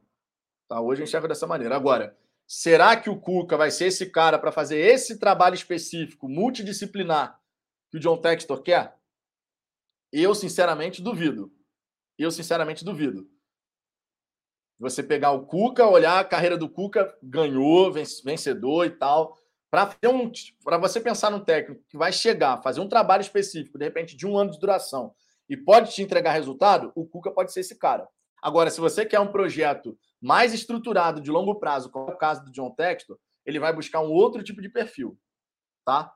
Tá? 0.68 0.82
Hoje 0.82 1.02
eu 1.02 1.06
enxergo 1.06 1.28
dessa 1.28 1.48
maneira. 1.48 1.76
Agora, 1.76 2.18
Será 2.54 2.98
que 2.98 3.10
o 3.10 3.18
Cuca 3.18 3.56
vai 3.56 3.72
ser 3.72 3.86
esse 3.86 4.08
cara 4.08 4.38
para 4.38 4.52
fazer 4.52 4.78
esse 4.78 5.18
trabalho 5.18 5.56
específico, 5.56 6.28
multidisciplinar, 6.28 7.40
que 7.90 7.96
o 7.96 8.00
John 8.00 8.18
Textor 8.18 8.62
quer? 8.62 8.94
Eu, 10.12 10.36
sinceramente, 10.36 11.02
duvido. 11.02 11.50
Eu, 12.18 12.30
sinceramente, 12.30 12.84
duvido. 12.84 13.26
Você 14.78 15.02
pegar 15.02 15.32
o 15.32 15.46
Cuca, 15.46 15.88
olhar 15.88 16.20
a 16.20 16.26
carreira 16.26 16.58
do 16.58 16.68
Cuca, 16.68 17.18
ganhou, 17.24 17.90
vencedor 17.90 18.86
e 18.86 18.90
tal. 18.98 19.40
Para 19.70 19.90
um, 20.10 20.30
você 20.82 21.00
pensar 21.00 21.30
num 21.30 21.40
técnico 21.40 21.86
que 21.88 21.96
vai 21.96 22.12
chegar, 22.12 22.62
fazer 22.62 22.82
um 22.82 22.90
trabalho 22.90 23.22
específico, 23.22 23.78
de 23.78 23.86
repente, 23.86 24.14
de 24.14 24.28
um 24.28 24.38
ano 24.38 24.52
de 24.52 24.60
duração, 24.60 25.16
e 25.48 25.56
pode 25.56 25.94
te 25.94 26.04
entregar 26.04 26.34
resultado, 26.34 26.92
o 26.96 27.08
Cuca 27.08 27.32
pode 27.32 27.54
ser 27.54 27.62
esse 27.62 27.80
cara. 27.80 28.10
Agora, 28.42 28.70
se 28.70 28.80
você 28.80 29.06
quer 29.06 29.20
um 29.20 29.32
projeto 29.32 29.98
mais 30.20 30.54
estruturado 30.54 31.22
de 31.22 31.30
longo 31.30 31.56
prazo, 31.56 31.90
como 31.90 32.10
é 32.10 32.14
o 32.14 32.18
caso 32.18 32.44
do 32.44 32.52
John 32.52 32.72
Textor, 32.72 33.20
ele 33.46 33.60
vai 33.60 33.74
buscar 33.74 34.02
um 34.02 34.12
outro 34.12 34.44
tipo 34.44 34.62
de 34.62 34.70
perfil, 34.70 35.18
tá? 35.86 36.14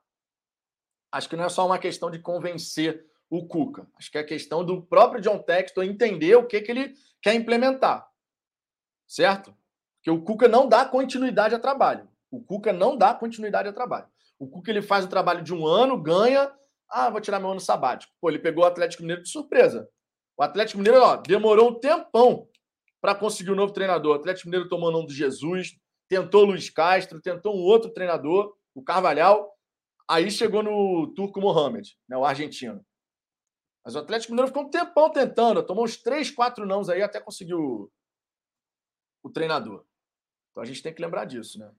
Acho 1.11 1.30
que 1.30 1.36
não 1.36 1.45
é 1.45 1.49
só 1.49 1.65
uma 1.65 1.80
questão 1.80 2.09
de 2.09 2.19
convencer 2.19 3.05
o 3.30 3.47
Cuca. 3.47 3.88
Acho 3.97 4.11
que 4.11 4.17
é 4.17 4.23
questão 4.23 4.63
do 4.63 4.82
próprio 4.82 5.21
John 5.21 5.39
Textor 5.39 5.84
entender 5.84 6.36
o 6.36 6.45
que, 6.45 6.61
que 6.61 6.71
ele 6.71 6.93
quer 7.21 7.34
implementar. 7.36 8.07
Certo? 9.07 9.55
Porque 9.97 10.11
o 10.11 10.23
Cuca 10.23 10.47
não 10.47 10.67
dá 10.67 10.86
continuidade 10.86 11.55
a 11.55 11.59
trabalho. 11.59 12.07
O 12.30 12.43
Cuca 12.43 12.73
não 12.73 12.97
dá 12.97 13.13
continuidade 13.13 13.69
a 13.69 13.73
trabalho. 13.73 14.07
O 14.38 14.47
Cuca 14.47 14.71
ele 14.71 14.82
faz 14.82 15.05
o 15.05 15.09
trabalho 15.09 15.43
de 15.43 15.53
um 15.53 15.65
ano, 15.65 16.01
ganha. 16.01 16.51
Ah, 16.89 17.09
vou 17.09 17.21
tirar 17.21 17.39
meu 17.39 17.51
ano 17.51 17.59
sabático. 17.59 18.13
Pô, 18.19 18.30
ele 18.30 18.39
pegou 18.39 18.63
o 18.63 18.67
Atlético 18.67 19.03
Mineiro 19.03 19.23
de 19.23 19.30
surpresa. 19.30 19.89
O 20.38 20.43
Atlético 20.43 20.79
Mineiro, 20.79 21.01
ó, 21.01 21.15
demorou 21.15 21.69
um 21.69 21.79
tempão 21.79 22.47
para 23.01 23.15
conseguir 23.15 23.51
um 23.51 23.55
novo 23.55 23.73
treinador. 23.73 24.13
O 24.13 24.19
Atlético 24.19 24.47
Mineiro 24.47 24.67
tomou 24.67 24.89
o 24.89 24.91
nome 24.91 25.07
de 25.07 25.13
Jesus, 25.13 25.77
tentou 26.09 26.43
o 26.43 26.45
Luiz 26.45 26.69
Castro, 26.69 27.21
tentou 27.21 27.55
um 27.55 27.61
outro 27.61 27.91
treinador, 27.91 28.55
o 28.73 28.83
Carvalhal. 28.83 29.55
Aí 30.07 30.29
chegou 30.29 30.61
no 30.61 31.13
Turco 31.15 31.39
Mohamed, 31.39 31.97
né, 32.07 32.17
o 32.17 32.25
argentino. 32.25 32.86
Mas 33.83 33.95
o 33.95 33.99
Atlético 33.99 34.31
Mineiro 34.33 34.47
ficou 34.47 34.63
um 34.63 34.69
tempão 34.69 35.11
tentando, 35.11 35.65
tomou 35.65 35.86
uns 35.86 35.97
três, 35.97 36.29
quatro 36.31 36.65
nãos 36.65 36.89
aí 36.89 37.01
até 37.01 37.19
conseguir 37.19 37.53
o, 37.53 37.89
o 39.23 39.29
treinador. 39.29 39.86
Então 40.51 40.63
a 40.63 40.65
gente 40.65 40.81
tem 40.81 40.93
que 40.93 41.01
lembrar 41.01 41.25
disso, 41.25 41.59
né? 41.59 41.71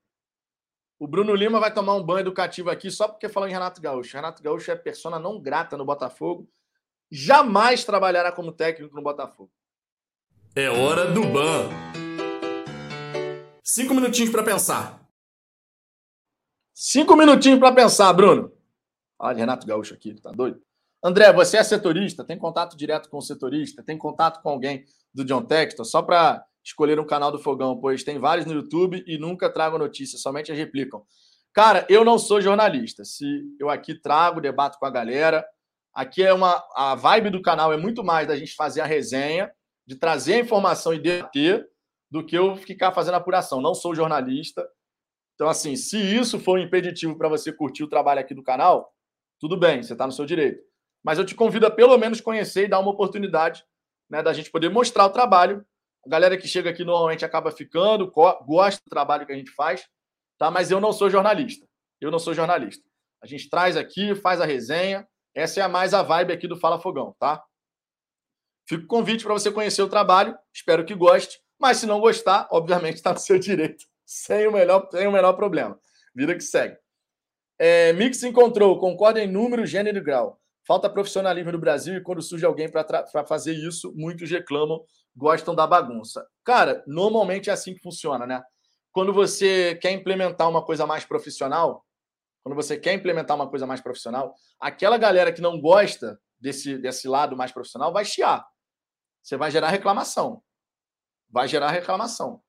O 0.99 1.07
Bruno 1.07 1.35
Lima 1.35 1.61
vai 1.61 1.73
tomar 1.73 1.95
um 1.95 2.03
banho 2.03 2.21
educativo 2.21 2.71
aqui 2.71 2.91
só 2.91 3.07
porque 3.07 3.29
falou 3.29 3.49
em 3.49 3.53
Renato 3.53 3.83
Gaúcho. 3.83 4.17
Renato 4.17 4.43
Gaúcho 4.43 4.71
é 4.71 4.77
persona 4.77 5.19
não 5.19 5.41
grata 5.41 5.77
no 5.77 5.85
Botafogo 5.85 6.49
jamais 7.11 7.85
trabalhará 7.85 8.33
como 8.33 8.53
técnico 8.53 8.95
no 8.95 9.03
Botafogo. 9.03 9.51
É 10.55 10.69
hora 10.69 11.11
do 11.13 11.23
ban. 11.27 11.69
Cinco 13.63 13.95
minutinhos 13.95 14.31
para 14.31 14.43
pensar. 14.43 15.07
Cinco 16.73 17.17
minutinhos 17.17 17.59
para 17.59 17.73
pensar, 17.73 18.13
Bruno. 18.13 18.53
Olha, 19.19 19.37
Renato 19.37 19.67
Gaúcho 19.67 19.95
aqui, 19.95 20.15
tá 20.21 20.31
doido? 20.31 20.61
André, 21.03 21.33
você 21.33 21.57
é 21.57 21.63
setorista? 21.63 22.25
Tem 22.25 22.39
contato 22.39 22.77
direto 22.77 23.09
com 23.09 23.19
o 23.19 23.23
setorista? 23.23 23.83
Tem 23.83 23.97
contato 23.97 24.43
com 24.43 24.51
alguém 24.51 24.85
do 25.13 25.25
John 25.25 25.43
Textor? 25.43 25.85
Só 25.85 26.03
para 26.03 26.45
escolher 26.65 26.99
um 26.99 27.07
canal 27.07 27.31
do 27.31 27.39
Fogão, 27.39 27.79
pois 27.79 28.03
tem 28.03 28.19
vários 28.19 28.45
no 28.47 28.53
YouTube 28.53 29.05
e 29.07 29.19
nunca 29.19 29.49
trago 29.49 29.79
notícias, 29.79 30.21
somente 30.21 30.51
as 30.51 30.59
replicam. 30.59 31.05
Cara, 31.53 31.87
eu 31.89 32.05
não 32.05 32.19
sou 32.19 32.41
jornalista. 32.41 33.05
Se 33.05 33.25
eu 33.59 33.71
aqui 33.71 33.95
trago, 33.95 34.41
debato 34.41 34.79
com 34.79 34.85
a 34.85 34.91
galera, 34.91 35.47
Aqui 35.97 36.23
é 36.23 36.31
uma 36.31 36.63
a 36.75 36.95
vibe 36.95 37.31
do 37.31 37.41
canal 37.41 37.73
é 37.73 37.77
muito 37.79 38.05
mais 38.05 38.29
da 38.29 38.37
gente 38.37 38.55
fazer 38.55 38.83
a 38.83 38.85
resenha, 38.85 39.51
de 39.87 39.97
trazer 39.97 40.35
a 40.35 40.41
informação 40.41 40.93
e 40.93 40.99
debater, 40.99 41.67
do 42.11 42.23
que 42.23 42.37
eu 42.37 42.55
ficar 42.55 42.93
fazendo 42.93 43.15
apuração. 43.15 43.63
Não 43.63 43.75
sou 43.75 43.95
jornalista. 43.95 44.69
Então, 45.35 45.49
assim, 45.49 45.75
se 45.75 45.97
isso 45.97 46.39
for 46.39 46.59
um 46.59 46.63
impeditivo 46.63 47.17
para 47.17 47.31
você 47.31 47.51
curtir 47.51 47.83
o 47.83 47.89
trabalho 47.89 48.21
aqui 48.21 48.35
do 48.35 48.43
canal, 48.43 48.93
tudo 49.41 49.57
bem, 49.57 49.83
você 49.83 49.95
está 49.95 50.07
no 50.07 50.13
seu 50.13 50.27
direito. 50.27 50.63
Mas 51.03 51.19
eu 51.19 51.25
te 51.25 51.35
convido 51.35 51.67
a 51.67 51.71
pelo 51.71 51.97
menos 51.97 52.21
conhecer 52.21 52.65
e 52.65 52.69
dar 52.69 52.79
uma 52.79 52.91
oportunidade 52.91 53.65
né, 54.11 54.23
da 54.23 54.35
gente 54.35 54.51
poder 54.51 54.69
mostrar 54.69 55.07
o 55.07 55.11
trabalho. 55.11 55.65
A 56.05 56.11
galera 56.11 56.37
que 56.37 56.47
chega 56.47 56.69
aqui 56.69 56.85
normalmente 56.85 57.25
acaba 57.25 57.51
ficando, 57.51 58.11
gosta 58.11 58.83
do 58.85 58.91
trabalho 58.91 59.25
que 59.25 59.33
a 59.33 59.37
gente 59.37 59.51
faz, 59.53 59.89
tá? 60.37 60.51
Mas 60.51 60.71
eu 60.71 60.79
não 60.79 60.93
sou 60.93 61.09
jornalista. 61.09 61.67
Eu 62.03 62.11
não 62.11 62.19
sou 62.19 62.35
jornalista. 62.35 62.85
A 63.23 63.27
gente 63.27 63.49
traz 63.49 63.79
aqui, 63.79 64.15
faz 64.15 64.43
a 64.43 64.45
resenha, 64.45 65.09
essa 65.37 65.61
é 65.61 65.63
a 65.63 65.69
mais 65.69 65.93
a 65.93 66.03
vibe 66.03 66.33
aqui 66.33 66.49
do 66.49 66.57
Fala 66.57 66.81
Fogão, 66.81 67.15
tá? 67.19 67.45
Fico 68.67 68.87
convite 68.87 69.23
para 69.23 69.35
você 69.35 69.53
conhecer 69.53 69.83
o 69.83 69.89
trabalho, 69.89 70.37
espero 70.53 70.85
que 70.85 70.95
goste, 70.95 71.39
mas 71.59 71.77
se 71.77 71.87
não 71.87 72.01
gostar, 72.01 72.49
obviamente 72.51 72.97
está 72.97 73.13
no 73.15 73.19
seu 73.19 73.39
direito, 73.39 73.85
sem 74.05 74.47
o, 74.47 74.53
melhor, 74.53 74.89
sem 74.91 75.07
o 75.07 75.13
menor 75.13 75.35
problema. 75.35 75.79
Vida 76.15 76.35
que 76.35 76.41
segue. 76.41 76.77
É, 77.59 77.93
Mix 77.93 78.23
encontrou, 78.23 78.79
concorda 78.79 79.23
em 79.23 79.31
número, 79.31 79.67
gênero 79.67 79.99
e 79.99 80.01
grau. 80.01 80.41
Falta 80.67 80.91
profissionalismo 80.91 81.53
no 81.53 81.59
Brasil 81.59 81.95
e 81.97 82.03
quando 82.03 82.21
surge 82.23 82.45
alguém 82.45 82.69
para 82.69 83.07
fazer 83.27 83.53
isso, 83.53 83.93
muitos 83.95 84.29
reclamam, 84.31 84.83
gostam 85.15 85.55
da 85.55 85.67
bagunça. 85.67 86.27
Cara, 86.43 86.83
normalmente 86.87 87.51
é 87.51 87.53
assim 87.53 87.75
que 87.75 87.81
funciona, 87.81 88.27
né? 88.27 88.43
Quando 88.91 89.13
você 89.13 89.79
quer 89.81 89.93
implementar 89.93 90.49
uma 90.49 90.65
coisa 90.65 90.87
mais 90.87 91.05
profissional, 91.05 91.86
quando 92.47 92.55
você 92.55 92.79
quer 92.79 92.93
implementar 92.93 93.37
uma 93.37 93.51
coisa 93.51 93.67
mais 93.67 93.81
profissional, 93.81 94.33
aquela 94.61 94.97
galera 94.97 95.33
que 95.33 95.41
não 95.41 95.61
gosta 95.61 96.17
desse, 96.39 96.79
desse 96.79 97.09
lado 97.09 97.37
mais 97.37 97.51
profissional 97.51 97.93
vai 97.93 98.05
chiar. 98.05 98.47
Você 99.21 99.37
vai 99.37 99.51
gerar 99.51 99.69
reclamação. 99.69 100.41
Vai 101.29 101.49
gerar 101.49 101.73
reclamação. 101.73 102.41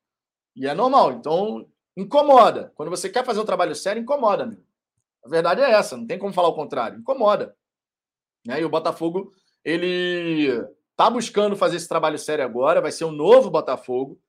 E 0.56 0.68
é 0.68 0.74
normal. 0.76 1.14
Então, 1.14 1.68
incomoda. 1.98 2.72
Quando 2.76 2.91
você 2.91 3.10
quer 3.10 3.26
fazer 3.26 3.39
um 3.39 3.45
trabalho 3.45 3.74
sério, 3.74 4.00
incomoda. 4.00 4.43
Amigo. 4.43 4.64
A 5.26 5.30
verdade 5.30 5.62
é 5.62 5.72
essa. 5.72 5.98
Não 5.98 6.06
tem 6.06 6.20
como 6.20 6.32
falar 6.32 6.50
o 6.50 6.56
contrário. 6.56 7.00
Incomoda. 7.00 7.58
Né? 8.45 8.62
E 8.62 8.66
o 8.66 8.70
Botafogo, 8.70 9.32
ele 9.66 10.64
tá 10.95 11.10
buscando 11.10 11.56
fazer 11.56 11.78
esse 11.78 11.89
trabalho 11.89 12.20
sério 12.20 12.45
agora. 12.45 12.82
Vai 12.82 12.91
ser 12.91 13.06
um 13.06 13.12
novo 13.12 13.50
Botafogo. 13.50 14.22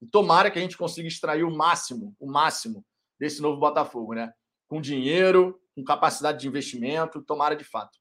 E 0.00 0.06
tomara 0.06 0.52
que 0.52 0.58
a 0.60 0.62
gente 0.62 0.78
consiga 0.78 1.08
extrair 1.08 1.42
o 1.42 1.50
máximo, 1.50 2.14
o 2.20 2.30
máximo 2.30 2.86
desse 3.18 3.42
novo 3.42 3.58
Botafogo, 3.58 4.14
né? 4.14 4.32
Com 4.68 4.80
dinheiro, 4.80 5.60
com 5.74 5.84
capacidade 5.84 6.40
de 6.40 6.48
investimento, 6.48 7.22
tomara 7.22 7.54
de 7.54 7.64
fato. 7.64 7.98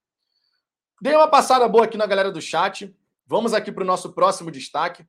Dei 1.02 1.14
uma 1.16 1.28
passada 1.28 1.68
boa 1.68 1.86
aqui 1.86 1.98
na 1.98 2.06
galera 2.06 2.32
do 2.32 2.42
chat. 2.42 2.96
Vamos 3.26 3.54
aqui 3.54 3.72
para 3.72 3.84
o 3.84 3.88
nosso 3.88 4.14
próximo 4.14 4.50
destaque. 4.50 5.06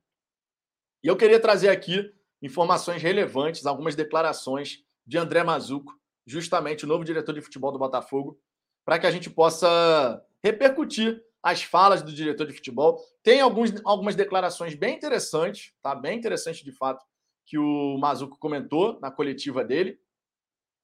E 1.03 1.07
eu 1.07 1.15
queria 1.15 1.39
trazer 1.39 1.69
aqui 1.69 2.11
informações 2.41 3.01
relevantes, 3.01 3.65
algumas 3.65 3.95
declarações 3.95 4.83
de 5.05 5.17
André 5.17 5.43
Mazuco, 5.43 5.93
justamente 6.25 6.83
o 6.83 6.87
novo 6.87 7.03
diretor 7.03 7.33
de 7.33 7.41
futebol 7.41 7.71
do 7.71 7.79
Botafogo, 7.79 8.39
para 8.83 8.99
que 8.99 9.07
a 9.07 9.11
gente 9.11 9.29
possa 9.29 10.21
repercutir 10.43 11.23
as 11.41 11.63
falas 11.63 12.01
do 12.01 12.11
diretor 12.11 12.45
de 12.45 12.53
futebol. 12.53 12.99
Tem 13.23 13.39
alguns, 13.39 13.73
algumas 13.85 14.15
declarações 14.15 14.75
bem 14.75 14.95
interessantes, 14.95 15.73
tá? 15.81 15.95
Bem 15.95 16.17
interessante 16.17 16.63
de 16.63 16.71
fato, 16.71 17.05
que 17.45 17.57
o 17.57 17.97
Mazuco 17.97 18.37
comentou 18.37 18.99
na 18.99 19.09
coletiva 19.09 19.63
dele. 19.63 19.97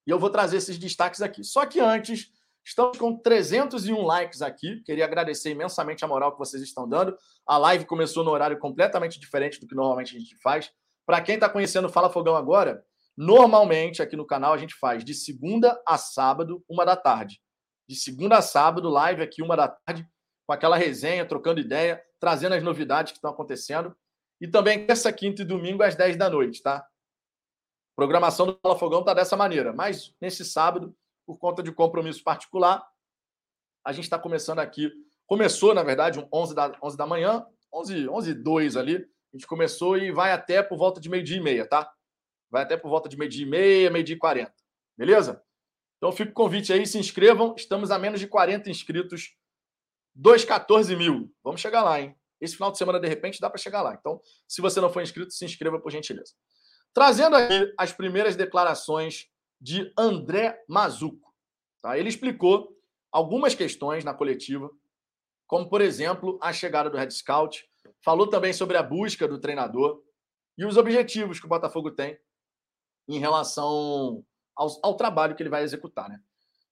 E 0.06 0.12
eu 0.12 0.20
vou 0.20 0.30
trazer 0.30 0.58
esses 0.58 0.78
destaques 0.78 1.22
aqui. 1.22 1.44
Só 1.44 1.66
que 1.66 1.80
antes, 1.80 2.30
estamos 2.64 2.98
com 2.98 3.18
301 3.18 4.02
likes 4.02 4.42
aqui. 4.42 4.82
Queria 4.84 5.06
agradecer 5.06 5.52
imensamente 5.52 6.04
a 6.04 6.08
moral 6.08 6.32
que 6.32 6.40
vocês 6.40 6.62
estão 6.62 6.88
dando. 6.88 7.18
A 7.48 7.58
live 7.58 7.86
começou 7.86 8.24
no 8.24 8.32
horário 8.32 8.60
completamente 8.60 9.20
diferente 9.20 9.60
do 9.60 9.68
que 9.68 9.76
normalmente 9.76 10.16
a 10.16 10.20
gente 10.20 10.36
faz. 10.42 10.72
Para 11.06 11.22
quem 11.22 11.36
está 11.36 11.50
conhecendo 11.50 11.90
Fala 11.90 12.10
Fogão 12.10 12.36
agora, 12.36 12.84
normalmente 13.16 14.02
aqui 14.02 14.16
no 14.16 14.26
canal 14.26 14.54
a 14.54 14.58
gente 14.58 14.76
faz 14.76 15.04
de 15.04 15.14
segunda 15.14 15.82
a 15.88 15.98
sábado, 15.98 16.64
uma 16.70 16.86
da 16.86 16.96
tarde. 16.96 17.42
De 17.88 17.96
segunda 17.96 18.38
a 18.38 18.42
sábado, 18.42 18.90
live 18.90 19.22
aqui, 19.22 19.42
uma 19.42 19.58
da 19.58 19.68
tarde, 19.68 20.08
com 20.46 20.54
aquela 20.54 20.78
resenha, 20.78 21.26
trocando 21.26 21.60
ideia, 21.60 22.02
trazendo 22.20 22.56
as 22.56 22.64
novidades 22.64 23.12
que 23.12 23.18
estão 23.18 23.32
acontecendo. 23.32 23.96
E 24.40 24.48
também 24.48 24.86
terça, 24.86 25.12
quinta 25.12 25.42
e 25.42 25.46
domingo 25.46 25.84
às 25.84 25.96
10 25.96 26.18
da 26.18 26.30
noite, 26.30 26.62
tá? 26.62 26.86
Programação 27.96 28.46
do 28.46 28.60
Fala 28.62 28.78
Fogão 28.78 29.00
está 29.00 29.14
dessa 29.14 29.36
maneira. 29.38 29.74
Mas 29.74 30.14
nesse 30.20 30.44
sábado, 30.44 30.96
por 31.26 31.38
conta 31.38 31.62
de 31.64 31.72
compromisso 31.72 32.24
particular, 32.24 32.86
a 33.84 33.92
gente 33.92 34.06
está 34.06 34.18
começando 34.18 34.60
aqui. 34.60 34.92
Começou, 35.26 35.74
na 35.74 35.84
verdade, 35.84 36.26
11 36.32 36.56
da, 36.56 36.78
11 36.82 36.98
da 36.98 37.06
manhã, 37.06 37.46
11, 37.74 38.10
11 38.10 38.32
e 38.32 38.34
2 38.34 38.78
ali. 38.78 38.96
A 38.98 39.38
gente 39.38 39.48
começou 39.48 39.98
e 39.98 40.12
vai 40.12 40.32
até 40.32 40.62
por 40.62 40.78
volta 40.78 41.02
de 41.02 41.10
meio-dia 41.10 41.38
e 41.38 41.42
meia, 41.42 41.68
tá? 41.68 41.92
Vai 42.50 42.64
até 42.64 42.78
por 42.78 42.90
volta 42.90 43.10
de 43.10 43.18
meio-dia 43.18 43.46
e 43.46 43.50
meia, 43.50 43.90
meio-dia 43.90 44.16
e 44.16 44.20
40. 44.20 44.54
Beleza? 44.98 45.44
Então 45.98 46.12
fica 46.12 46.32
o 46.32 46.34
convite 46.34 46.72
aí, 46.72 46.86
se 46.86 47.00
inscrevam. 47.00 47.56
Estamos 47.58 47.90
a 47.90 47.98
menos 47.98 48.20
de 48.20 48.28
40 48.28 48.70
inscritos. 48.70 49.36
214 50.16 50.96
mil. 50.96 51.34
Vamos 51.44 51.62
chegar 51.62 51.84
lá, 51.84 52.00
hein? 52.00 52.16
Esse 52.40 52.56
final 52.56 52.72
de 52.72 52.78
semana, 52.78 53.00
de 53.00 53.08
repente, 53.08 53.40
dá 53.40 53.50
para 53.50 53.58
chegar 53.58 53.82
lá. 53.82 53.96
Então, 54.00 54.22
se 54.48 54.62
você 54.62 54.80
não 54.82 54.92
for 54.92 55.02
inscrito, 55.02 55.34
se 55.34 55.46
inscreva 55.46 55.80
por 55.80 55.92
gentileza. 55.92 56.34
Trazendo 56.94 57.36
aqui 57.36 57.74
as 57.78 57.92
primeiras 57.92 58.36
declarações 58.36 59.28
de 59.60 59.92
André 59.98 60.64
Mazuco. 60.68 61.34
Tá? 61.82 61.98
Ele 61.98 62.10
explicou 62.10 62.78
algumas 63.12 63.56
questões 63.56 64.04
na 64.04 64.14
coletiva, 64.14 64.70
como, 65.48 65.70
por 65.70 65.82
exemplo, 65.82 66.38
a 66.42 66.52
chegada 66.52 66.90
do 66.90 66.98
Red 66.98 67.12
Scout, 67.12 67.68
falou 68.02 68.28
também 68.28 68.54
sobre 68.54 68.78
a 68.78 68.84
busca 68.84 69.28
do 69.28 69.40
treinador 69.40 70.02
e 70.58 70.66
os 70.66 70.78
objetivos 70.78 71.40
que 71.40 71.46
o 71.46 71.50
Botafogo 71.50 71.92
tem 71.92 72.18
em 73.08 73.20
relação 73.20 74.24
ao, 74.56 74.70
ao 74.82 74.96
trabalho 74.96 75.36
que 75.36 75.44
ele 75.44 75.50
vai 75.50 75.64
executar. 75.64 76.10
Né? 76.10 76.20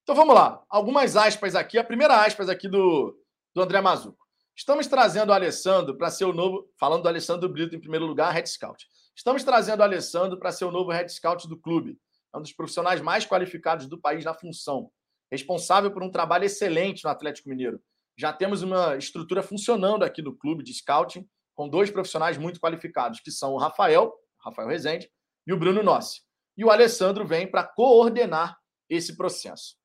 Então 0.03 0.15
vamos 0.15 0.35
lá, 0.35 0.63
algumas 0.69 1.15
aspas 1.15 1.55
aqui. 1.55 1.77
A 1.77 1.83
primeira 1.83 2.23
aspas 2.25 2.49
aqui 2.49 2.67
do, 2.67 3.17
do 3.53 3.61
André 3.61 3.81
Mazuco. 3.81 4.21
Estamos 4.55 4.87
trazendo 4.87 5.29
o 5.29 5.33
Alessandro 5.33 5.97
para 5.97 6.11
ser 6.11 6.25
o 6.25 6.33
novo. 6.33 6.69
Falando 6.77 7.03
do 7.03 7.09
Alessandro 7.09 7.49
Brito 7.49 7.75
em 7.75 7.79
primeiro 7.79 8.05
lugar, 8.05 8.33
Head 8.33 8.49
Scout. 8.49 8.87
Estamos 9.15 9.43
trazendo 9.43 9.81
o 9.81 9.83
Alessandro 9.83 10.39
para 10.39 10.51
ser 10.51 10.65
o 10.65 10.71
novo 10.71 10.91
Head 10.91 11.11
Scout 11.11 11.47
do 11.47 11.57
clube. 11.57 11.99
É 12.33 12.37
um 12.37 12.41
dos 12.41 12.53
profissionais 12.53 13.01
mais 13.01 13.25
qualificados 13.25 13.87
do 13.87 13.99
país 13.99 14.23
na 14.23 14.33
função. 14.33 14.91
Responsável 15.29 15.91
por 15.91 16.03
um 16.03 16.09
trabalho 16.09 16.45
excelente 16.45 17.03
no 17.03 17.09
Atlético 17.09 17.49
Mineiro. 17.49 17.81
Já 18.17 18.31
temos 18.33 18.61
uma 18.61 18.95
estrutura 18.97 19.41
funcionando 19.41 20.03
aqui 20.03 20.21
no 20.21 20.35
clube 20.35 20.63
de 20.63 20.73
scouting, 20.73 21.27
com 21.55 21.69
dois 21.69 21.89
profissionais 21.89 22.37
muito 22.37 22.59
qualificados, 22.59 23.19
que 23.19 23.31
são 23.31 23.53
o 23.53 23.57
Rafael, 23.57 24.13
Rafael 24.39 24.67
Rezende, 24.67 25.11
e 25.45 25.53
o 25.53 25.57
Bruno 25.57 25.83
Nossi. 25.83 26.21
E 26.57 26.63
o 26.63 26.69
Alessandro 26.69 27.25
vem 27.25 27.49
para 27.49 27.63
coordenar 27.63 28.57
esse 28.89 29.15
processo. 29.15 29.75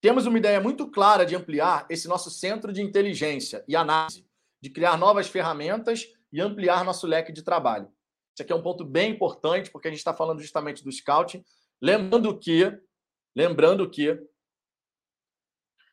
Temos 0.00 0.26
uma 0.26 0.38
ideia 0.38 0.60
muito 0.60 0.90
clara 0.90 1.26
de 1.26 1.36
ampliar 1.36 1.86
esse 1.90 2.08
nosso 2.08 2.30
centro 2.30 2.72
de 2.72 2.80
inteligência 2.80 3.64
e 3.68 3.76
análise, 3.76 4.26
de 4.60 4.70
criar 4.70 4.96
novas 4.96 5.28
ferramentas 5.28 6.06
e 6.32 6.40
ampliar 6.40 6.84
nosso 6.84 7.06
leque 7.06 7.32
de 7.32 7.42
trabalho. 7.42 7.90
Isso 8.34 8.42
aqui 8.42 8.52
é 8.52 8.56
um 8.56 8.62
ponto 8.62 8.84
bem 8.84 9.12
importante, 9.12 9.70
porque 9.70 9.88
a 9.88 9.90
gente 9.90 9.98
está 9.98 10.14
falando 10.14 10.40
justamente 10.40 10.84
do 10.84 10.92
scouting. 10.92 11.44
Lembrando 11.80 12.38
que, 12.38 12.80
lembrando 13.34 13.88
que 13.90 14.18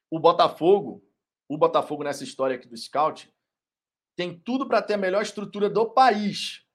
o 0.09 0.19
Botafogo, 0.19 1.03
o 1.49 1.57
Botafogo 1.57 2.03
nessa 2.03 2.23
história 2.23 2.55
aqui 2.55 2.67
do 2.67 2.77
scout, 2.77 3.33
tem 4.15 4.39
tudo 4.39 4.67
para 4.67 4.81
ter 4.81 4.93
a 4.93 4.97
melhor 4.97 5.21
estrutura 5.21 5.69
do 5.69 5.89
país. 5.89 6.65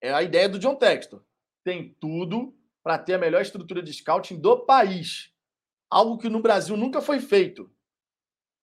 É 0.00 0.12
a 0.12 0.22
ideia 0.22 0.48
do 0.48 0.58
John 0.58 0.74
Textor. 0.76 1.24
Tem 1.64 1.94
tudo 2.00 2.56
para 2.82 2.98
ter 2.98 3.14
a 3.14 3.18
melhor 3.18 3.42
estrutura 3.42 3.82
de 3.82 3.92
scouting 3.92 4.40
do 4.40 4.64
país 4.64 5.34
algo 5.90 6.18
que 6.18 6.28
no 6.28 6.42
Brasil 6.42 6.76
nunca 6.76 7.00
foi 7.00 7.20
feito. 7.20 7.70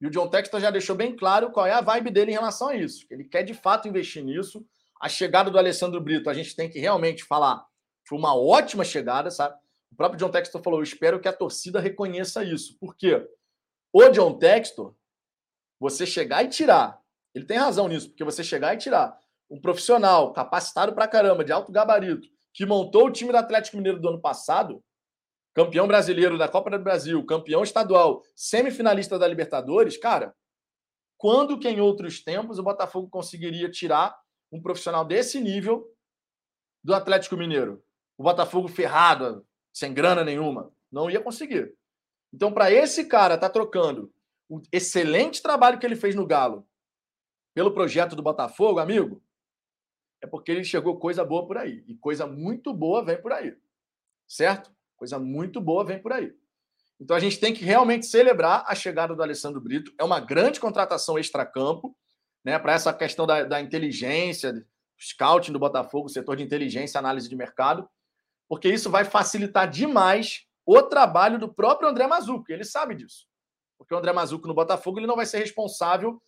E 0.01 0.07
o 0.07 0.09
John 0.09 0.27
Textor 0.27 0.59
já 0.59 0.69
deixou 0.69 0.95
bem 0.95 1.15
claro 1.15 1.51
qual 1.51 1.65
é 1.65 1.71
a 1.71 1.81
vibe 1.81 2.11
dele 2.11 2.31
em 2.31 2.35
relação 2.35 2.69
a 2.69 2.75
isso. 2.75 3.05
Ele 3.09 3.23
quer 3.23 3.43
de 3.43 3.53
fato 3.53 3.87
investir 3.87 4.23
nisso. 4.23 4.65
A 4.99 5.07
chegada 5.07 5.49
do 5.49 5.57
Alessandro 5.57 6.01
Brito, 6.01 6.29
a 6.29 6.33
gente 6.33 6.55
tem 6.55 6.69
que 6.69 6.79
realmente 6.79 7.23
falar, 7.23 7.65
foi 8.07 8.17
uma 8.17 8.35
ótima 8.35 8.83
chegada, 8.83 9.31
sabe? 9.31 9.55
O 9.91 9.95
próprio 9.95 10.19
John 10.19 10.29
Textor 10.29 10.61
falou: 10.61 10.79
Eu 10.79 10.83
espero 10.83 11.19
que 11.19 11.27
a 11.27 11.33
torcida 11.33 11.79
reconheça 11.79 12.43
isso. 12.43 12.77
Por 12.79 12.95
quê? 12.95 13.27
O 13.91 14.09
John 14.09 14.37
Textor, 14.37 14.95
você 15.79 16.05
chegar 16.05 16.43
e 16.43 16.49
tirar, 16.49 16.99
ele 17.33 17.45
tem 17.45 17.57
razão 17.57 17.87
nisso, 17.87 18.09
porque 18.09 18.23
você 18.23 18.43
chegar 18.43 18.73
e 18.73 18.77
tirar 18.77 19.17
um 19.49 19.59
profissional 19.59 20.33
capacitado 20.33 20.93
pra 20.93 21.07
caramba, 21.07 21.43
de 21.43 21.51
alto 21.51 21.71
gabarito, 21.71 22.27
que 22.51 22.65
montou 22.65 23.07
o 23.07 23.11
time 23.11 23.31
do 23.31 23.37
Atlético 23.37 23.77
Mineiro 23.77 23.99
do 23.99 24.09
ano 24.09 24.19
passado, 24.19 24.83
campeão 25.53 25.87
brasileiro 25.87 26.37
da 26.37 26.47
Copa 26.47 26.71
do 26.71 26.79
Brasil, 26.79 27.23
campeão 27.25 27.63
estadual, 27.63 28.23
semifinalista 28.35 29.19
da 29.19 29.27
Libertadores, 29.27 29.97
cara, 29.97 30.35
quando 31.17 31.59
que 31.59 31.69
em 31.69 31.79
outros 31.79 32.23
tempos 32.23 32.59
o 32.59 32.63
Botafogo 32.63 33.09
conseguiria 33.09 33.69
tirar 33.69 34.17
um 34.51 34.61
profissional 34.61 35.05
desse 35.05 35.39
nível 35.39 35.87
do 36.83 36.93
Atlético 36.93 37.37
Mineiro? 37.37 37.83
O 38.17 38.23
Botafogo 38.23 38.67
ferrado, 38.67 39.45
sem 39.71 39.93
grana 39.93 40.23
nenhuma, 40.23 40.71
não 40.91 41.09
ia 41.09 41.21
conseguir. 41.21 41.73
Então, 42.33 42.51
para 42.51 42.71
esse 42.71 43.05
cara 43.05 43.37
tá 43.37 43.49
trocando 43.49 44.11
o 44.49 44.61
excelente 44.71 45.41
trabalho 45.41 45.79
que 45.79 45.85
ele 45.85 45.95
fez 45.95 46.15
no 46.15 46.25
Galo 46.25 46.67
pelo 47.53 47.73
projeto 47.73 48.15
do 48.15 48.23
Botafogo, 48.23 48.79
amigo, 48.79 49.23
é 50.21 50.27
porque 50.27 50.51
ele 50.51 50.63
chegou 50.63 50.99
coisa 50.99 51.23
boa 51.23 51.45
por 51.45 51.57
aí. 51.57 51.83
E 51.87 51.95
coisa 51.95 52.25
muito 52.25 52.73
boa 52.73 53.03
vem 53.03 53.21
por 53.21 53.31
aí. 53.31 53.55
Certo? 54.27 54.73
Coisa 55.03 55.19
muito 55.19 55.59
boa 55.59 55.83
vem 55.83 56.01
por 56.01 56.13
aí. 56.13 56.33
Então 56.97 57.13
a 57.13 57.19
gente 57.19 57.37
tem 57.37 57.53
que 57.53 57.65
realmente 57.65 58.05
celebrar 58.05 58.63
a 58.65 58.73
chegada 58.73 59.13
do 59.13 59.21
Alessandro 59.21 59.59
Brito. 59.59 59.93
É 59.99 60.03
uma 60.05 60.21
grande 60.21 60.61
contratação 60.61 61.19
extra-campo, 61.19 61.93
né, 62.41 62.57
para 62.57 62.71
essa 62.71 62.93
questão 62.93 63.27
da, 63.27 63.43
da 63.43 63.59
inteligência, 63.59 64.65
scouting 64.97 65.51
do 65.51 65.59
Botafogo, 65.59 66.07
setor 66.07 66.37
de 66.37 66.43
inteligência, 66.43 66.97
análise 66.97 67.27
de 67.27 67.35
mercado, 67.35 67.85
porque 68.47 68.69
isso 68.69 68.89
vai 68.89 69.03
facilitar 69.03 69.69
demais 69.69 70.45
o 70.65 70.81
trabalho 70.81 71.37
do 71.37 71.53
próprio 71.53 71.89
André 71.89 72.07
Mazuco. 72.07 72.49
Ele 72.49 72.63
sabe 72.63 72.95
disso. 72.95 73.27
Porque 73.77 73.93
o 73.93 73.97
André 73.97 74.13
Mazuco 74.13 74.47
no 74.47 74.53
Botafogo 74.53 74.99
ele 74.99 75.07
não 75.07 75.17
vai 75.17 75.25
ser 75.25 75.39
responsável 75.39 76.23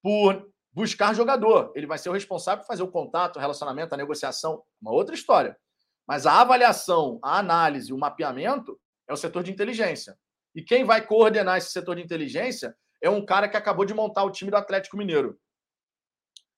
por 0.00 0.48
buscar 0.72 1.12
jogador. 1.12 1.72
Ele 1.74 1.88
vai 1.88 1.98
ser 1.98 2.08
o 2.08 2.12
responsável 2.12 2.62
por 2.62 2.68
fazer 2.68 2.84
o 2.84 2.88
contato, 2.88 3.34
o 3.34 3.40
relacionamento, 3.40 3.92
a 3.92 3.98
negociação, 3.98 4.62
uma 4.80 4.92
outra 4.92 5.12
história. 5.12 5.58
Mas 6.06 6.26
a 6.26 6.40
avaliação, 6.40 7.18
a 7.22 7.38
análise, 7.38 7.92
o 7.92 7.98
mapeamento 7.98 8.78
é 9.08 9.12
o 9.12 9.16
setor 9.16 9.42
de 9.42 9.52
inteligência. 9.52 10.18
E 10.54 10.62
quem 10.62 10.84
vai 10.84 11.06
coordenar 11.06 11.58
esse 11.58 11.70
setor 11.70 11.96
de 11.96 12.02
inteligência 12.02 12.76
é 13.00 13.08
um 13.08 13.24
cara 13.24 13.48
que 13.48 13.56
acabou 13.56 13.84
de 13.84 13.94
montar 13.94 14.24
o 14.24 14.30
time 14.30 14.50
do 14.50 14.56
Atlético 14.56 14.96
Mineiro. 14.96 15.38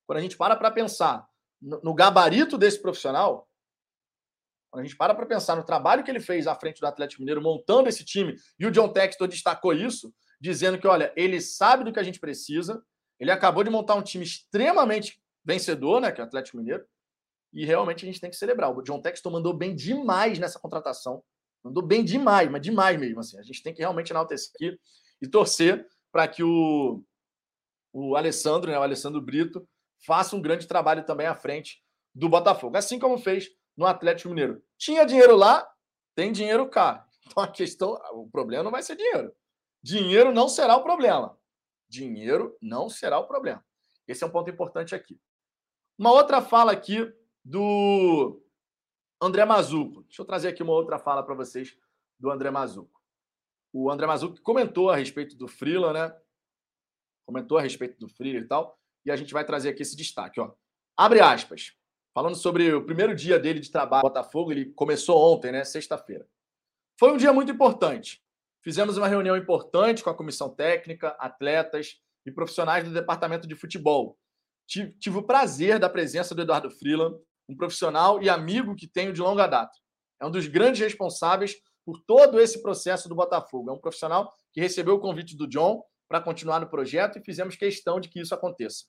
Quando 0.06 0.18
a 0.18 0.22
gente 0.22 0.36
para 0.36 0.56
para 0.56 0.70
pensar 0.70 1.26
no 1.60 1.94
gabarito 1.94 2.58
desse 2.58 2.80
profissional, 2.80 3.48
quando 4.70 4.82
a 4.82 4.84
gente 4.84 4.96
para 4.96 5.14
para 5.14 5.24
pensar 5.24 5.56
no 5.56 5.64
trabalho 5.64 6.04
que 6.04 6.10
ele 6.10 6.20
fez 6.20 6.46
à 6.46 6.54
frente 6.54 6.80
do 6.80 6.86
Atlético 6.86 7.22
Mineiro, 7.22 7.40
montando 7.40 7.88
esse 7.88 8.04
time, 8.04 8.36
e 8.58 8.66
o 8.66 8.70
John 8.70 8.88
Textor 8.88 9.28
destacou 9.28 9.72
isso, 9.72 10.12
dizendo 10.40 10.78
que, 10.78 10.86
olha, 10.86 11.12
ele 11.16 11.40
sabe 11.40 11.84
do 11.84 11.92
que 11.92 12.00
a 12.00 12.02
gente 12.02 12.20
precisa, 12.20 12.84
ele 13.18 13.30
acabou 13.30 13.64
de 13.64 13.70
montar 13.70 13.94
um 13.94 14.02
time 14.02 14.24
extremamente 14.24 15.18
vencedor, 15.44 16.00
né, 16.00 16.10
que 16.10 16.20
é 16.20 16.24
o 16.24 16.26
Atlético 16.26 16.58
Mineiro, 16.58 16.84
e 17.54 17.64
realmente 17.64 18.04
a 18.04 18.06
gente 18.06 18.20
tem 18.20 18.28
que 18.28 18.36
celebrar. 18.36 18.76
O 18.76 18.82
John 18.82 19.00
Texton 19.00 19.30
mandou 19.30 19.54
bem 19.54 19.74
demais 19.76 20.40
nessa 20.40 20.58
contratação. 20.58 21.22
Mandou 21.62 21.82
bem 21.82 22.04
demais, 22.04 22.50
mas 22.50 22.60
demais 22.60 22.98
mesmo. 22.98 23.20
Assim. 23.20 23.38
A 23.38 23.42
gente 23.42 23.62
tem 23.62 23.72
que 23.72 23.80
realmente 23.80 24.10
enaltecer 24.10 24.50
aqui 24.54 24.78
e 25.22 25.28
torcer 25.28 25.86
para 26.10 26.26
que 26.26 26.42
o, 26.42 27.02
o 27.92 28.16
Alessandro, 28.16 28.70
né, 28.70 28.78
o 28.78 28.82
Alessandro 28.82 29.20
Brito, 29.20 29.66
faça 30.04 30.34
um 30.34 30.42
grande 30.42 30.66
trabalho 30.66 31.06
também 31.06 31.28
à 31.28 31.34
frente 31.36 31.80
do 32.12 32.28
Botafogo. 32.28 32.76
Assim 32.76 32.98
como 32.98 33.16
fez 33.16 33.48
no 33.76 33.86
Atlético 33.86 34.30
Mineiro. 34.30 34.60
Tinha 34.76 35.06
dinheiro 35.06 35.36
lá, 35.36 35.66
tem 36.14 36.32
dinheiro 36.32 36.68
cá. 36.68 37.06
Então 37.26 37.42
a 37.42 37.48
questão, 37.48 37.98
o 38.12 38.28
problema 38.28 38.62
não 38.62 38.70
vai 38.70 38.82
ser 38.82 38.96
dinheiro. 38.96 39.34
Dinheiro 39.82 40.30
não 40.30 40.46
será 40.46 40.76
o 40.76 40.82
problema. 40.82 41.34
Dinheiro 41.88 42.54
não 42.60 42.90
será 42.90 43.18
o 43.18 43.26
problema. 43.26 43.64
Esse 44.06 44.22
é 44.22 44.26
um 44.26 44.30
ponto 44.30 44.50
importante 44.50 44.94
aqui. 44.94 45.18
Uma 45.98 46.12
outra 46.12 46.42
fala 46.42 46.70
aqui 46.70 47.10
do 47.44 48.42
André 49.20 49.44
Mazuco. 49.44 50.02
Deixa 50.04 50.22
eu 50.22 50.26
trazer 50.26 50.48
aqui 50.48 50.62
uma 50.62 50.72
outra 50.72 50.98
fala 50.98 51.22
para 51.22 51.34
vocês 51.34 51.76
do 52.18 52.30
André 52.30 52.50
Mazuco. 52.50 53.02
O 53.72 53.90
André 53.90 54.06
Mazuco 54.06 54.40
comentou 54.40 54.88
a 54.90 54.96
respeito 54.96 55.36
do 55.36 55.48
Freela, 55.48 55.92
né? 55.92 56.16
Comentou 57.26 57.58
a 57.58 57.62
respeito 57.62 57.98
do 57.98 58.08
Freela 58.08 58.38
e 58.38 58.46
tal. 58.46 58.78
E 59.04 59.10
a 59.10 59.16
gente 59.16 59.32
vai 59.32 59.44
trazer 59.44 59.70
aqui 59.70 59.82
esse 59.82 59.96
destaque, 59.96 60.40
ó. 60.40 60.52
Abre 60.96 61.20
aspas. 61.20 61.76
Falando 62.14 62.36
sobre 62.36 62.72
o 62.72 62.84
primeiro 62.86 63.14
dia 63.14 63.38
dele 63.38 63.58
de 63.58 63.70
trabalho 63.70 64.04
no 64.04 64.08
Botafogo, 64.08 64.52
ele 64.52 64.66
começou 64.72 65.18
ontem, 65.32 65.50
né? 65.50 65.64
Sexta-feira. 65.64 66.26
Foi 66.98 67.12
um 67.12 67.16
dia 67.16 67.32
muito 67.32 67.50
importante. 67.50 68.22
Fizemos 68.62 68.96
uma 68.96 69.08
reunião 69.08 69.36
importante 69.36 70.02
com 70.02 70.10
a 70.10 70.14
comissão 70.14 70.48
técnica, 70.48 71.08
atletas 71.18 72.00
e 72.24 72.30
profissionais 72.30 72.84
do 72.84 72.94
departamento 72.94 73.48
de 73.48 73.56
futebol. 73.56 74.16
Tive, 74.66 74.92
tive 74.92 75.18
o 75.18 75.22
prazer 75.22 75.78
da 75.78 75.90
presença 75.90 76.34
do 76.34 76.42
Eduardo 76.42 76.70
Freeland, 76.70 77.18
um 77.48 77.56
profissional 77.56 78.22
e 78.22 78.28
amigo 78.28 78.74
que 78.74 78.86
tenho 78.86 79.12
de 79.12 79.20
longa 79.20 79.46
data. 79.46 79.76
É 80.20 80.26
um 80.26 80.30
dos 80.30 80.46
grandes 80.46 80.80
responsáveis 80.80 81.54
por 81.84 82.00
todo 82.06 82.40
esse 82.40 82.62
processo 82.62 83.08
do 83.08 83.14
Botafogo. 83.14 83.70
É 83.70 83.72
um 83.72 83.78
profissional 83.78 84.32
que 84.52 84.60
recebeu 84.60 84.94
o 84.94 85.00
convite 85.00 85.36
do 85.36 85.46
John 85.46 85.82
para 86.08 86.20
continuar 86.20 86.60
no 86.60 86.68
projeto 86.68 87.18
e 87.18 87.24
fizemos 87.24 87.56
questão 87.56 88.00
de 88.00 88.08
que 88.08 88.20
isso 88.20 88.34
aconteça. 88.34 88.84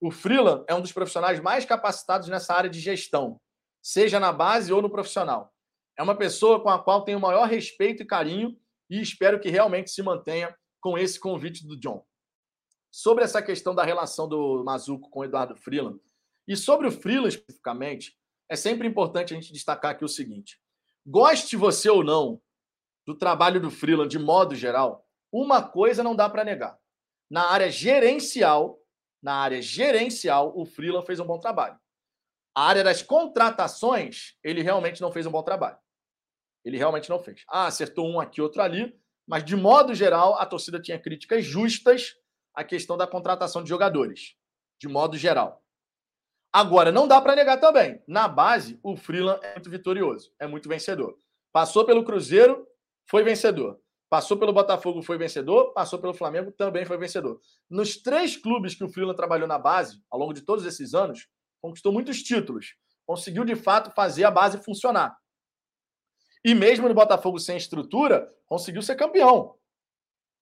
O 0.00 0.10
Freeland 0.10 0.64
é 0.68 0.74
um 0.74 0.80
dos 0.80 0.92
profissionais 0.92 1.40
mais 1.40 1.64
capacitados 1.64 2.28
nessa 2.28 2.54
área 2.54 2.70
de 2.70 2.80
gestão, 2.80 3.40
seja 3.82 4.18
na 4.18 4.32
base 4.32 4.72
ou 4.72 4.80
no 4.80 4.90
profissional. 4.90 5.52
É 5.98 6.02
uma 6.02 6.16
pessoa 6.16 6.62
com 6.62 6.70
a 6.70 6.82
qual 6.82 7.04
tenho 7.04 7.18
o 7.18 7.20
maior 7.20 7.46
respeito 7.46 8.02
e 8.02 8.06
carinho 8.06 8.56
e 8.88 9.00
espero 9.00 9.38
que 9.38 9.50
realmente 9.50 9.90
se 9.90 10.02
mantenha 10.02 10.56
com 10.80 10.96
esse 10.96 11.20
convite 11.20 11.66
do 11.66 11.78
John. 11.78 12.04
Sobre 12.90 13.22
essa 13.22 13.42
questão 13.42 13.74
da 13.74 13.84
relação 13.84 14.26
do 14.26 14.64
Mazuco 14.64 15.10
com 15.10 15.20
o 15.20 15.24
Eduardo 15.24 15.54
Freeland, 15.54 16.00
e 16.50 16.56
sobre 16.56 16.88
o 16.88 16.90
Freeland 16.90 17.28
especificamente, 17.28 18.18
é 18.48 18.56
sempre 18.56 18.88
importante 18.88 19.32
a 19.32 19.36
gente 19.36 19.52
destacar 19.52 19.92
aqui 19.92 20.04
o 20.04 20.08
seguinte: 20.08 20.60
goste 21.06 21.56
você 21.56 21.88
ou 21.88 22.02
não 22.02 22.42
do 23.06 23.16
trabalho 23.16 23.60
do 23.60 23.70
Freeland 23.70 24.10
de 24.10 24.18
modo 24.18 24.56
geral, 24.56 25.06
uma 25.32 25.62
coisa 25.62 26.02
não 26.02 26.16
dá 26.16 26.28
para 26.28 26.42
negar. 26.42 26.76
Na 27.30 27.52
área 27.52 27.70
gerencial, 27.70 28.80
na 29.22 29.34
área 29.34 29.62
gerencial, 29.62 30.52
o 30.56 30.66
Freeland 30.66 31.06
fez 31.06 31.20
um 31.20 31.24
bom 31.24 31.38
trabalho. 31.38 31.78
A 32.52 32.64
área 32.64 32.82
das 32.82 33.00
contratações, 33.00 34.34
ele 34.42 34.60
realmente 34.60 35.00
não 35.00 35.12
fez 35.12 35.26
um 35.26 35.30
bom 35.30 35.44
trabalho. 35.44 35.78
Ele 36.64 36.76
realmente 36.76 37.08
não 37.08 37.20
fez. 37.20 37.44
Ah, 37.48 37.68
acertou 37.68 38.08
um 38.08 38.18
aqui, 38.18 38.42
outro 38.42 38.60
ali, 38.60 38.92
mas 39.24 39.44
de 39.44 39.54
modo 39.54 39.94
geral, 39.94 40.34
a 40.34 40.44
torcida 40.44 40.82
tinha 40.82 40.98
críticas 40.98 41.44
justas 41.44 42.16
à 42.52 42.64
questão 42.64 42.96
da 42.96 43.06
contratação 43.06 43.62
de 43.62 43.68
jogadores, 43.68 44.34
de 44.80 44.88
modo 44.88 45.16
geral. 45.16 45.64
Agora, 46.52 46.90
não 46.90 47.06
dá 47.06 47.20
para 47.20 47.36
negar 47.36 47.58
também. 47.58 48.02
Na 48.08 48.26
base, 48.26 48.78
o 48.82 48.96
Freeland 48.96 49.40
é 49.44 49.52
muito 49.54 49.70
vitorioso, 49.70 50.32
é 50.38 50.46
muito 50.46 50.68
vencedor. 50.68 51.16
Passou 51.52 51.84
pelo 51.84 52.04
Cruzeiro, 52.04 52.66
foi 53.08 53.22
vencedor. 53.22 53.80
Passou 54.08 54.36
pelo 54.36 54.52
Botafogo, 54.52 55.02
foi 55.02 55.16
vencedor. 55.16 55.72
Passou 55.72 56.00
pelo 56.00 56.12
Flamengo, 56.12 56.50
também 56.50 56.84
foi 56.84 56.98
vencedor. 56.98 57.40
Nos 57.68 57.96
três 57.96 58.36
clubes 58.36 58.74
que 58.74 58.82
o 58.82 58.88
Freeland 58.88 59.16
trabalhou 59.16 59.46
na 59.46 59.58
base, 59.58 60.02
ao 60.10 60.18
longo 60.18 60.32
de 60.32 60.40
todos 60.40 60.66
esses 60.66 60.94
anos, 60.94 61.28
conquistou 61.62 61.92
muitos 61.92 62.20
títulos. 62.20 62.74
Conseguiu, 63.06 63.44
de 63.44 63.54
fato, 63.54 63.92
fazer 63.92 64.24
a 64.24 64.30
base 64.30 64.58
funcionar. 64.58 65.16
E 66.44 66.54
mesmo 66.54 66.88
no 66.88 66.94
Botafogo 66.94 67.38
sem 67.38 67.56
estrutura, 67.56 68.28
conseguiu 68.46 68.82
ser 68.82 68.96
campeão. 68.96 69.56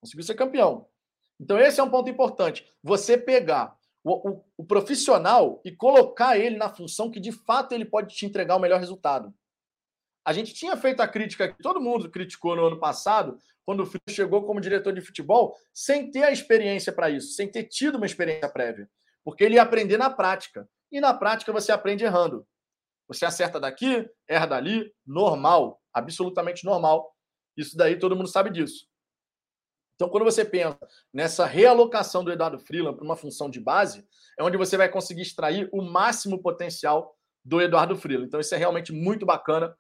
Conseguiu 0.01 0.25
ser 0.25 0.35
campeão. 0.35 0.89
Então, 1.39 1.59
esse 1.59 1.79
é 1.79 1.83
um 1.83 1.91
ponto 1.91 2.09
importante. 2.09 2.67
Você 2.83 3.19
pegar 3.19 3.78
o, 4.09 4.31
o, 4.31 4.45
o, 4.59 4.65
profissional 4.65 5.61
e 5.65 5.71
colocar 5.71 6.39
ele 6.39 6.57
na 6.57 6.69
função 6.69 7.11
que 7.11 7.21
de 7.21 7.33
fato 7.33 7.73
ele 7.73 7.85
pode 7.85 8.15
te 8.15 8.25
entregar 8.27 8.57
o 8.57 8.61
melhor 8.61 8.81
resultado. 8.81 9.33
A 10.25 10.33
gente 10.33 10.55
tinha 10.55 10.77
feito 10.77 11.01
a 11.01 11.09
crítica 11.09 11.49
que 11.49 11.63
todo 11.63 11.81
mundo 11.81 12.11
criticou 12.11 12.57
no 12.57 12.67
ano 12.67 12.79
passado, 12.79 13.39
quando 13.65 13.83
o 13.83 13.87
Filho 13.87 14.01
chegou 14.09 14.45
como 14.45 14.61
diretor 14.61 14.93
de 14.93 15.01
futebol, 15.01 15.55
sem 15.75 16.11
ter 16.11 16.23
a 16.23 16.31
experiência 16.31 16.93
para 16.93 17.11
isso, 17.11 17.35
sem 17.35 17.51
ter 17.51 17.65
tido 17.65 17.97
uma 17.97 18.07
experiência 18.07 18.49
prévia. 18.49 18.89
Porque 19.23 19.45
ele 19.45 19.57
ia 19.57 19.63
aprender 19.63 19.99
na 19.99 20.09
prática. 20.09 20.69
E 20.91 21.01
na 21.01 21.13
prática 21.13 21.53
você 21.53 21.71
aprende 21.71 22.05
errando. 22.05 22.47
Você 23.09 23.27
acerta 23.27 23.61
daqui, 23.61 24.09
erra 24.27 24.47
dali, 24.47 24.91
normal, 25.07 25.81
absolutamente 25.93 26.65
normal. 26.65 27.15
Isso 27.57 27.77
daí 27.77 27.99
todo 27.99 28.17
mundo 28.17 28.29
sabe 28.29 28.51
disso. 28.51 28.87
Então, 29.99 30.09
quando 30.09 30.23
você 30.23 30.45
pensa 30.45 30.79
nessa 31.13 31.45
realocação 31.45 32.23
do 32.23 32.31
Eduardo 32.31 32.57
Freeland 32.61 32.97
para 32.97 33.05
uma 33.05 33.17
função 33.17 33.51
de 33.51 33.59
base, 33.59 34.07
é 34.39 34.45
onde 34.45 34.57
você 34.57 34.77
vai 34.77 34.89
conseguir 34.89 35.23
extrair 35.23 35.69
o 35.73 35.83
máximo 35.83 36.41
potencial 36.41 37.19
do 37.45 37.61
Eduardo 37.61 37.97
Freeland. 37.97 38.29
Então, 38.29 38.39
isso 38.39 38.55
é 38.55 38.59
realmente 38.59 38.93
muito 38.93 39.27
bacana. 39.27 39.77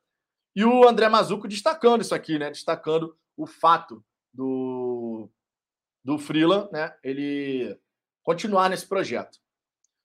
E 0.56 0.64
o 0.64 0.88
André 0.88 1.08
Mazuco 1.08 1.46
destacando 1.46 2.00
isso 2.00 2.16
aqui, 2.16 2.36
né? 2.36 2.50
Destacando 2.50 3.16
o 3.36 3.46
fato 3.46 4.04
do, 4.34 5.30
do 6.04 6.18
Freeland, 6.18 6.68
né? 6.72 6.92
Ele 7.04 7.78
continuar 8.24 8.68
nesse 8.68 8.88
projeto. 8.88 9.38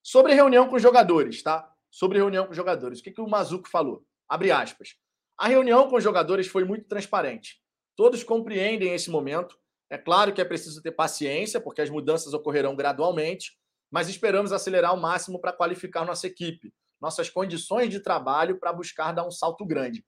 Sobre 0.03 0.35
reunião 0.35 0.67
com 0.67 0.75
os 0.75 0.81
jogadores, 0.81 1.41
tá? 1.41 1.67
Sobre 1.89 2.19
reunião 2.19 2.45
com 2.45 2.53
jogadores. 2.53 2.99
O 2.99 3.03
que, 3.03 3.11
que 3.11 3.21
o 3.21 3.27
Mazuco 3.27 3.67
falou? 3.67 4.05
Abre 4.29 4.51
aspas. 4.51 4.95
A 5.39 5.47
reunião 5.47 5.89
com 5.89 5.95
os 5.95 6.03
jogadores 6.03 6.45
foi 6.45 6.65
muito 6.65 6.87
transparente. 6.87 7.59
Todos 7.95 8.23
compreendem 8.23 8.93
esse 8.93 9.09
momento 9.09 9.57
é 9.93 9.97
claro 9.99 10.33
que 10.33 10.41
é 10.41 10.45
preciso 10.45 10.81
ter 10.81 10.91
paciência, 10.91 11.61
porque 11.61 11.79
as 11.79 11.87
mudanças 11.87 12.33
ocorrerão 12.33 12.75
gradualmente, 12.75 13.55
mas 13.91 14.09
esperamos 14.09 14.51
acelerar 14.51 14.89
ao 14.89 14.97
máximo 14.97 15.39
para 15.39 15.53
qualificar 15.53 16.03
nossa 16.03 16.25
equipe, 16.25 16.73
nossas 16.99 17.29
condições 17.29 17.91
de 17.91 17.99
trabalho 17.99 18.59
para 18.59 18.73
buscar 18.73 19.11
dar 19.11 19.23
um 19.23 19.29
salto 19.29 19.63
grande. 19.63 20.03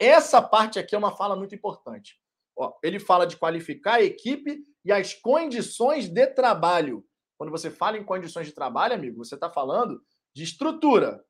Essa 0.00 0.42
parte 0.42 0.80
aqui 0.80 0.96
é 0.96 0.98
uma 0.98 1.16
fala 1.16 1.36
muito 1.36 1.54
importante. 1.54 2.20
Ó, 2.56 2.76
ele 2.82 2.98
fala 2.98 3.24
de 3.24 3.36
qualificar 3.36 3.98
a 3.98 4.02
equipe 4.02 4.64
e 4.84 4.90
as 4.90 5.14
condições 5.14 6.08
de 6.08 6.26
trabalho. 6.26 7.06
Quando 7.38 7.52
você 7.52 7.70
fala 7.70 7.96
em 7.96 8.04
condições 8.04 8.48
de 8.48 8.52
trabalho, 8.52 8.94
amigo, 8.94 9.24
você 9.24 9.36
está 9.36 9.48
falando 9.48 10.02
de 10.34 10.42
estrutura. 10.42 11.24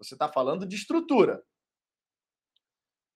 Você 0.00 0.16
está 0.16 0.26
falando 0.26 0.66
de 0.66 0.74
estrutura. 0.74 1.40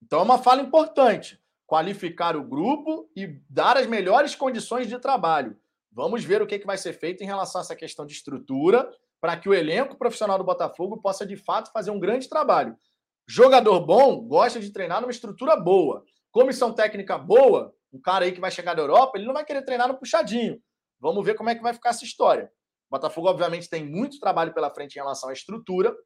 Então 0.00 0.20
é 0.20 0.22
uma 0.22 0.38
fala 0.38 0.62
importante 0.62 1.42
qualificar 1.70 2.36
o 2.36 2.42
grupo 2.42 3.08
e 3.14 3.28
dar 3.48 3.76
as 3.76 3.86
melhores 3.86 4.34
condições 4.34 4.88
de 4.88 4.98
trabalho. 4.98 5.56
Vamos 5.92 6.24
ver 6.24 6.42
o 6.42 6.46
que, 6.46 6.58
que 6.58 6.66
vai 6.66 6.76
ser 6.76 6.94
feito 6.94 7.22
em 7.22 7.26
relação 7.28 7.60
a 7.60 7.62
essa 7.62 7.76
questão 7.76 8.04
de 8.04 8.12
estrutura, 8.12 8.90
para 9.20 9.36
que 9.36 9.48
o 9.48 9.54
elenco 9.54 9.96
profissional 9.96 10.36
do 10.36 10.42
Botafogo 10.42 11.00
possa, 11.00 11.24
de 11.24 11.36
fato, 11.36 11.70
fazer 11.70 11.92
um 11.92 12.00
grande 12.00 12.28
trabalho. 12.28 12.76
Jogador 13.24 13.86
bom 13.86 14.20
gosta 14.20 14.58
de 14.58 14.72
treinar 14.72 15.00
numa 15.00 15.12
estrutura 15.12 15.54
boa. 15.54 16.02
Comissão 16.32 16.72
técnica 16.72 17.16
boa, 17.16 17.72
um 17.92 18.00
cara 18.00 18.24
aí 18.24 18.32
que 18.32 18.40
vai 18.40 18.50
chegar 18.50 18.74
da 18.74 18.82
Europa, 18.82 19.16
ele 19.16 19.26
não 19.26 19.34
vai 19.34 19.44
querer 19.44 19.62
treinar 19.62 19.86
no 19.86 19.96
puxadinho. 19.96 20.60
Vamos 20.98 21.24
ver 21.24 21.36
como 21.36 21.50
é 21.50 21.54
que 21.54 21.62
vai 21.62 21.72
ficar 21.72 21.90
essa 21.90 22.04
história. 22.04 22.50
O 22.90 22.96
Botafogo, 22.96 23.28
obviamente, 23.28 23.70
tem 23.70 23.84
muito 23.84 24.18
trabalho 24.18 24.52
pela 24.52 24.70
frente 24.70 24.96
em 24.96 25.00
relação 25.00 25.30
à 25.30 25.32
estrutura, 25.32 25.96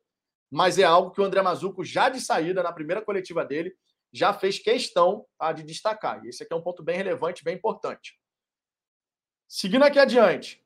mas 0.51 0.79
é 0.79 0.85
algo 0.85 1.11
que 1.11 1.23
o 1.23 1.25
André 1.25 1.41
Mazuco, 1.41 1.83
já 1.83 2.11
de 2.11 2.21
saída, 2.21 2.63
na 2.63 2.71
primeira 2.71 3.01
coletiva 3.01 3.43
dele, 3.47 3.73
já 4.15 4.33
fez 4.33 4.61
questão 4.61 5.27
tá, 5.37 5.53
de 5.53 5.65
destacar. 5.65 6.25
E 6.25 6.29
esse 6.29 6.45
aqui 6.45 6.53
é 6.53 6.57
um 6.57 6.63
ponto 6.63 6.85
bem 6.85 6.97
relevante, 6.97 7.43
bem 7.43 7.57
importante. 7.57 8.17
Seguindo 9.49 9.83
aqui 9.83 9.99
adiante. 9.99 10.65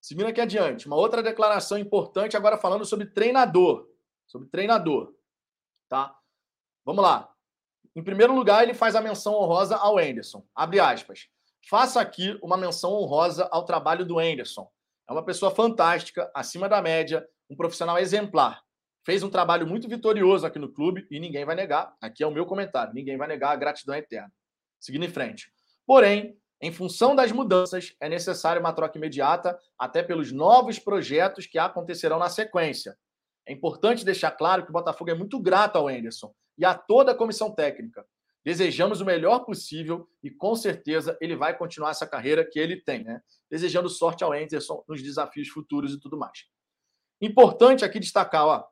Seguindo 0.00 0.26
aqui 0.26 0.40
adiante, 0.40 0.86
uma 0.86 0.96
outra 0.96 1.22
declaração 1.22 1.78
importante 1.78 2.36
agora 2.36 2.58
falando 2.58 2.84
sobre 2.84 3.06
treinador, 3.06 3.88
sobre 4.26 4.48
treinador, 4.48 5.14
tá? 5.88 6.18
Vamos 6.84 7.04
lá. 7.04 7.32
Em 7.94 8.02
primeiro 8.02 8.34
lugar, 8.34 8.62
ele 8.62 8.74
faz 8.74 8.96
a 8.96 9.00
menção 9.00 9.34
honrosa 9.34 9.76
ao 9.76 9.98
Anderson. 9.98 10.44
Abre 10.54 10.80
aspas. 10.80 11.28
Faça 11.68 12.00
aqui 12.00 12.36
uma 12.42 12.56
menção 12.56 12.92
honrosa 12.94 13.46
ao 13.52 13.64
trabalho 13.64 14.04
do 14.04 14.18
Anderson. 14.18 14.68
É 15.08 15.12
uma 15.12 15.24
pessoa 15.24 15.54
fantástica, 15.54 16.30
acima 16.34 16.68
da 16.68 16.80
média, 16.80 17.28
um 17.48 17.54
profissional 17.54 17.98
exemplar 17.98 18.64
fez 19.04 19.22
um 19.22 19.30
trabalho 19.30 19.66
muito 19.66 19.88
vitorioso 19.88 20.46
aqui 20.46 20.58
no 20.58 20.72
clube 20.72 21.06
e 21.10 21.18
ninguém 21.18 21.44
vai 21.44 21.54
negar. 21.54 21.94
Aqui 22.00 22.22
é 22.22 22.26
o 22.26 22.30
meu 22.30 22.46
comentário: 22.46 22.94
ninguém 22.94 23.16
vai 23.16 23.28
negar 23.28 23.52
a 23.52 23.56
gratidão 23.56 23.94
eterna. 23.94 24.32
Seguindo 24.78 25.04
em 25.04 25.10
frente. 25.10 25.52
Porém, 25.86 26.38
em 26.60 26.70
função 26.70 27.16
das 27.16 27.32
mudanças, 27.32 27.94
é 28.00 28.08
necessária 28.08 28.60
uma 28.60 28.72
troca 28.72 28.98
imediata, 28.98 29.58
até 29.78 30.02
pelos 30.02 30.30
novos 30.30 30.78
projetos 30.78 31.46
que 31.46 31.58
acontecerão 31.58 32.18
na 32.18 32.28
sequência. 32.28 32.96
É 33.46 33.52
importante 33.52 34.04
deixar 34.04 34.30
claro 34.30 34.64
que 34.64 34.70
o 34.70 34.72
Botafogo 34.72 35.10
é 35.10 35.14
muito 35.14 35.40
grato 35.40 35.76
ao 35.76 35.88
Anderson 35.88 36.32
e 36.58 36.64
a 36.64 36.74
toda 36.74 37.12
a 37.12 37.14
comissão 37.14 37.50
técnica. 37.50 38.04
Desejamos 38.44 39.00
o 39.00 39.04
melhor 39.04 39.40
possível 39.40 40.08
e 40.22 40.30
com 40.30 40.54
certeza 40.54 41.16
ele 41.20 41.34
vai 41.34 41.56
continuar 41.56 41.90
essa 41.90 42.06
carreira 42.06 42.44
que 42.44 42.58
ele 42.58 42.76
tem, 42.76 43.04
né? 43.04 43.22
Desejando 43.50 43.88
sorte 43.88 44.22
ao 44.22 44.32
Anderson 44.32 44.84
nos 44.86 45.02
desafios 45.02 45.48
futuros 45.48 45.92
e 45.92 46.00
tudo 46.00 46.18
mais. 46.18 46.46
Importante 47.20 47.84
aqui 47.84 47.98
destacar, 47.98 48.46
ó, 48.46 48.66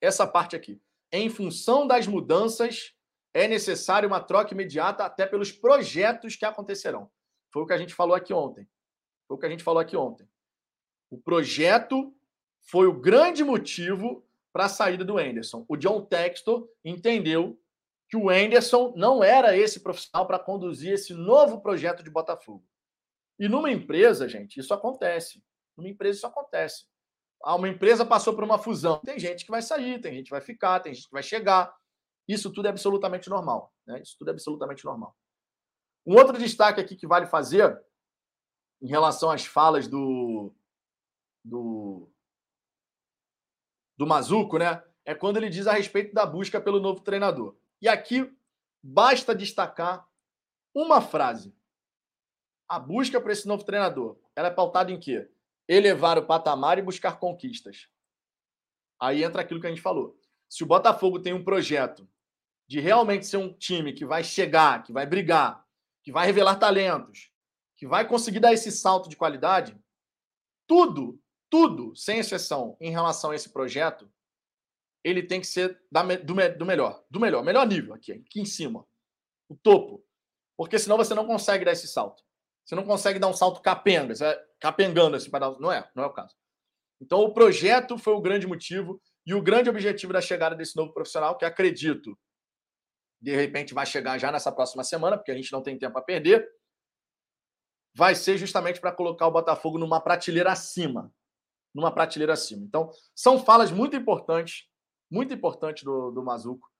essa 0.00 0.26
parte 0.26 0.56
aqui. 0.56 0.80
Em 1.12 1.28
função 1.28 1.86
das 1.86 2.06
mudanças, 2.06 2.94
é 3.34 3.46
necessário 3.46 4.08
uma 4.08 4.20
troca 4.20 4.54
imediata 4.54 5.04
até 5.04 5.26
pelos 5.26 5.52
projetos 5.52 6.36
que 6.36 6.44
acontecerão. 6.44 7.10
Foi 7.52 7.62
o 7.62 7.66
que 7.66 7.72
a 7.72 7.78
gente 7.78 7.94
falou 7.94 8.14
aqui 8.14 8.32
ontem. 8.32 8.68
Foi 9.26 9.36
o 9.36 9.40
que 9.40 9.46
a 9.46 9.50
gente 9.50 9.62
falou 9.62 9.80
aqui 9.80 9.96
ontem. 9.96 10.28
O 11.10 11.18
projeto 11.18 12.14
foi 12.60 12.86
o 12.86 12.92
grande 12.92 13.42
motivo 13.42 14.24
para 14.52 14.66
a 14.66 14.68
saída 14.68 15.04
do 15.04 15.18
Anderson. 15.18 15.64
O 15.68 15.76
John 15.76 16.04
Textor 16.04 16.68
entendeu 16.84 17.60
que 18.08 18.16
o 18.16 18.28
Anderson 18.28 18.92
não 18.96 19.22
era 19.22 19.56
esse 19.56 19.80
profissional 19.80 20.26
para 20.26 20.38
conduzir 20.38 20.92
esse 20.92 21.14
novo 21.14 21.60
projeto 21.60 22.02
de 22.02 22.10
Botafogo. 22.10 22.64
E 23.38 23.48
numa 23.48 23.70
empresa, 23.70 24.28
gente, 24.28 24.58
isso 24.58 24.74
acontece. 24.74 25.42
Numa 25.76 25.88
empresa 25.88 26.18
isso 26.18 26.26
acontece. 26.26 26.84
Ah, 27.42 27.56
uma 27.56 27.68
empresa 27.68 28.04
passou 28.04 28.34
por 28.34 28.44
uma 28.44 28.58
fusão. 28.58 28.98
Tem 29.00 29.18
gente 29.18 29.44
que 29.44 29.50
vai 29.50 29.62
sair, 29.62 30.00
tem 30.00 30.14
gente 30.14 30.26
que 30.26 30.30
vai 30.30 30.40
ficar, 30.40 30.80
tem 30.80 30.94
gente 30.94 31.06
que 31.06 31.12
vai 31.12 31.22
chegar. 31.22 31.74
Isso 32.28 32.50
tudo 32.52 32.66
é 32.66 32.68
absolutamente 32.68 33.30
normal. 33.30 33.72
Né? 33.86 34.00
Isso 34.02 34.16
tudo 34.18 34.28
é 34.28 34.32
absolutamente 34.32 34.84
normal. 34.84 35.16
Um 36.06 36.14
outro 36.16 36.38
destaque 36.38 36.80
aqui 36.80 36.96
que 36.96 37.06
vale 37.06 37.26
fazer 37.26 37.80
em 38.82 38.88
relação 38.88 39.30
às 39.30 39.44
falas 39.44 39.86
do 39.88 40.52
do, 41.44 42.08
do 43.96 44.06
Mazuco, 44.06 44.58
né? 44.58 44.82
É 45.04 45.14
quando 45.14 45.38
ele 45.38 45.48
diz 45.48 45.66
a 45.66 45.72
respeito 45.72 46.14
da 46.14 46.26
busca 46.26 46.60
pelo 46.60 46.80
novo 46.80 47.00
treinador. 47.00 47.56
E 47.80 47.88
aqui 47.88 48.30
basta 48.82 49.34
destacar 49.34 50.06
uma 50.74 51.00
frase. 51.00 51.54
A 52.68 52.78
busca 52.78 53.20
para 53.20 53.32
esse 53.32 53.48
novo 53.48 53.64
treinador, 53.64 54.18
ela 54.36 54.48
é 54.48 54.50
pautada 54.50 54.92
em 54.92 55.00
quê? 55.00 55.28
Elevar 55.70 56.18
o 56.18 56.26
patamar 56.26 56.78
e 56.78 56.82
buscar 56.82 57.20
conquistas. 57.20 57.88
Aí 59.00 59.22
entra 59.22 59.42
aquilo 59.42 59.60
que 59.60 59.68
a 59.68 59.70
gente 59.70 59.80
falou. 59.80 60.18
Se 60.48 60.64
o 60.64 60.66
Botafogo 60.66 61.20
tem 61.20 61.32
um 61.32 61.44
projeto 61.44 62.08
de 62.66 62.80
realmente 62.80 63.24
ser 63.24 63.36
um 63.36 63.52
time 63.52 63.92
que 63.92 64.04
vai 64.04 64.24
chegar, 64.24 64.82
que 64.82 64.92
vai 64.92 65.06
brigar, 65.06 65.64
que 66.02 66.10
vai 66.10 66.26
revelar 66.26 66.56
talentos, 66.56 67.30
que 67.76 67.86
vai 67.86 68.06
conseguir 68.06 68.40
dar 68.40 68.52
esse 68.52 68.72
salto 68.72 69.08
de 69.08 69.16
qualidade, 69.16 69.78
tudo, 70.66 71.20
tudo, 71.48 71.94
sem 71.94 72.18
exceção, 72.18 72.76
em 72.80 72.90
relação 72.90 73.30
a 73.30 73.36
esse 73.36 73.48
projeto, 73.48 74.10
ele 75.04 75.22
tem 75.22 75.40
que 75.40 75.46
ser 75.46 75.80
do, 75.90 76.34
do 76.58 76.66
melhor, 76.66 77.04
do 77.08 77.20
melhor, 77.20 77.44
melhor 77.44 77.66
nível 77.66 77.94
aqui, 77.94 78.12
aqui 78.12 78.40
em 78.40 78.44
cima, 78.44 78.84
o 79.48 79.56
topo. 79.56 80.04
Porque 80.56 80.78
senão 80.78 80.96
você 80.96 81.14
não 81.14 81.26
consegue 81.26 81.64
dar 81.64 81.72
esse 81.72 81.86
salto. 81.86 82.24
Você 82.70 82.76
não 82.76 82.84
consegue 82.84 83.18
dar 83.18 83.26
um 83.26 83.34
salto 83.34 83.60
capenga, 83.60 84.14
você 84.14 84.24
vai 84.24 84.38
capengando 84.60 85.16
assim 85.16 85.28
para 85.28 85.50
dar. 85.50 85.58
Não 85.58 85.72
é, 85.72 85.90
não 85.92 86.04
é 86.04 86.06
o 86.06 86.12
caso. 86.12 86.36
Então, 87.00 87.18
o 87.18 87.34
projeto 87.34 87.98
foi 87.98 88.12
o 88.12 88.20
grande 88.20 88.46
motivo 88.46 89.02
e 89.26 89.34
o 89.34 89.42
grande 89.42 89.68
objetivo 89.68 90.12
da 90.12 90.20
chegada 90.20 90.54
desse 90.54 90.76
novo 90.76 90.92
profissional, 90.92 91.36
que 91.36 91.44
acredito, 91.44 92.16
de 93.20 93.34
repente 93.34 93.74
vai 93.74 93.84
chegar 93.84 94.18
já 94.18 94.30
nessa 94.30 94.52
próxima 94.52 94.84
semana, 94.84 95.16
porque 95.16 95.32
a 95.32 95.34
gente 95.34 95.50
não 95.50 95.64
tem 95.64 95.76
tempo 95.76 95.98
a 95.98 96.02
perder, 96.02 96.48
vai 97.92 98.14
ser 98.14 98.38
justamente 98.38 98.80
para 98.80 98.92
colocar 98.92 99.26
o 99.26 99.32
Botafogo 99.32 99.76
numa 99.76 100.00
prateleira 100.00 100.52
acima. 100.52 101.12
Numa 101.74 101.92
prateleira 101.92 102.34
acima. 102.34 102.64
Então, 102.64 102.88
são 103.16 103.44
falas 103.44 103.72
muito 103.72 103.96
importantes, 103.96 104.68
muito 105.10 105.34
importantes 105.34 105.82
do, 105.82 106.12
do 106.12 106.22
Mazuco, 106.22 106.70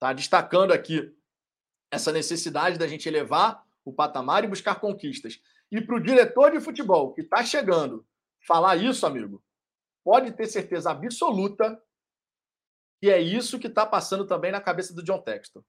tá? 0.00 0.10
Destacando 0.14 0.72
aqui 0.72 1.14
essa 1.90 2.10
necessidade 2.10 2.78
da 2.78 2.88
gente 2.88 3.06
elevar 3.06 3.62
o 3.84 3.92
patamar 3.92 4.44
e 4.44 4.48
buscar 4.48 4.80
conquistas. 4.80 5.40
E 5.70 5.80
para 5.80 5.96
o 5.96 6.02
diretor 6.02 6.50
de 6.50 6.60
futebol 6.60 7.12
que 7.12 7.20
está 7.20 7.44
chegando 7.44 8.06
falar 8.46 8.76
isso, 8.76 9.06
amigo, 9.06 9.42
pode 10.04 10.32
ter 10.32 10.46
certeza 10.46 10.90
absoluta 10.90 11.80
que 13.00 13.10
é 13.10 13.20
isso 13.20 13.58
que 13.58 13.66
está 13.66 13.84
passando 13.84 14.26
também 14.26 14.50
na 14.50 14.60
cabeça 14.60 14.94
do 14.94 15.02
John 15.02 15.20
Texton. 15.20 15.62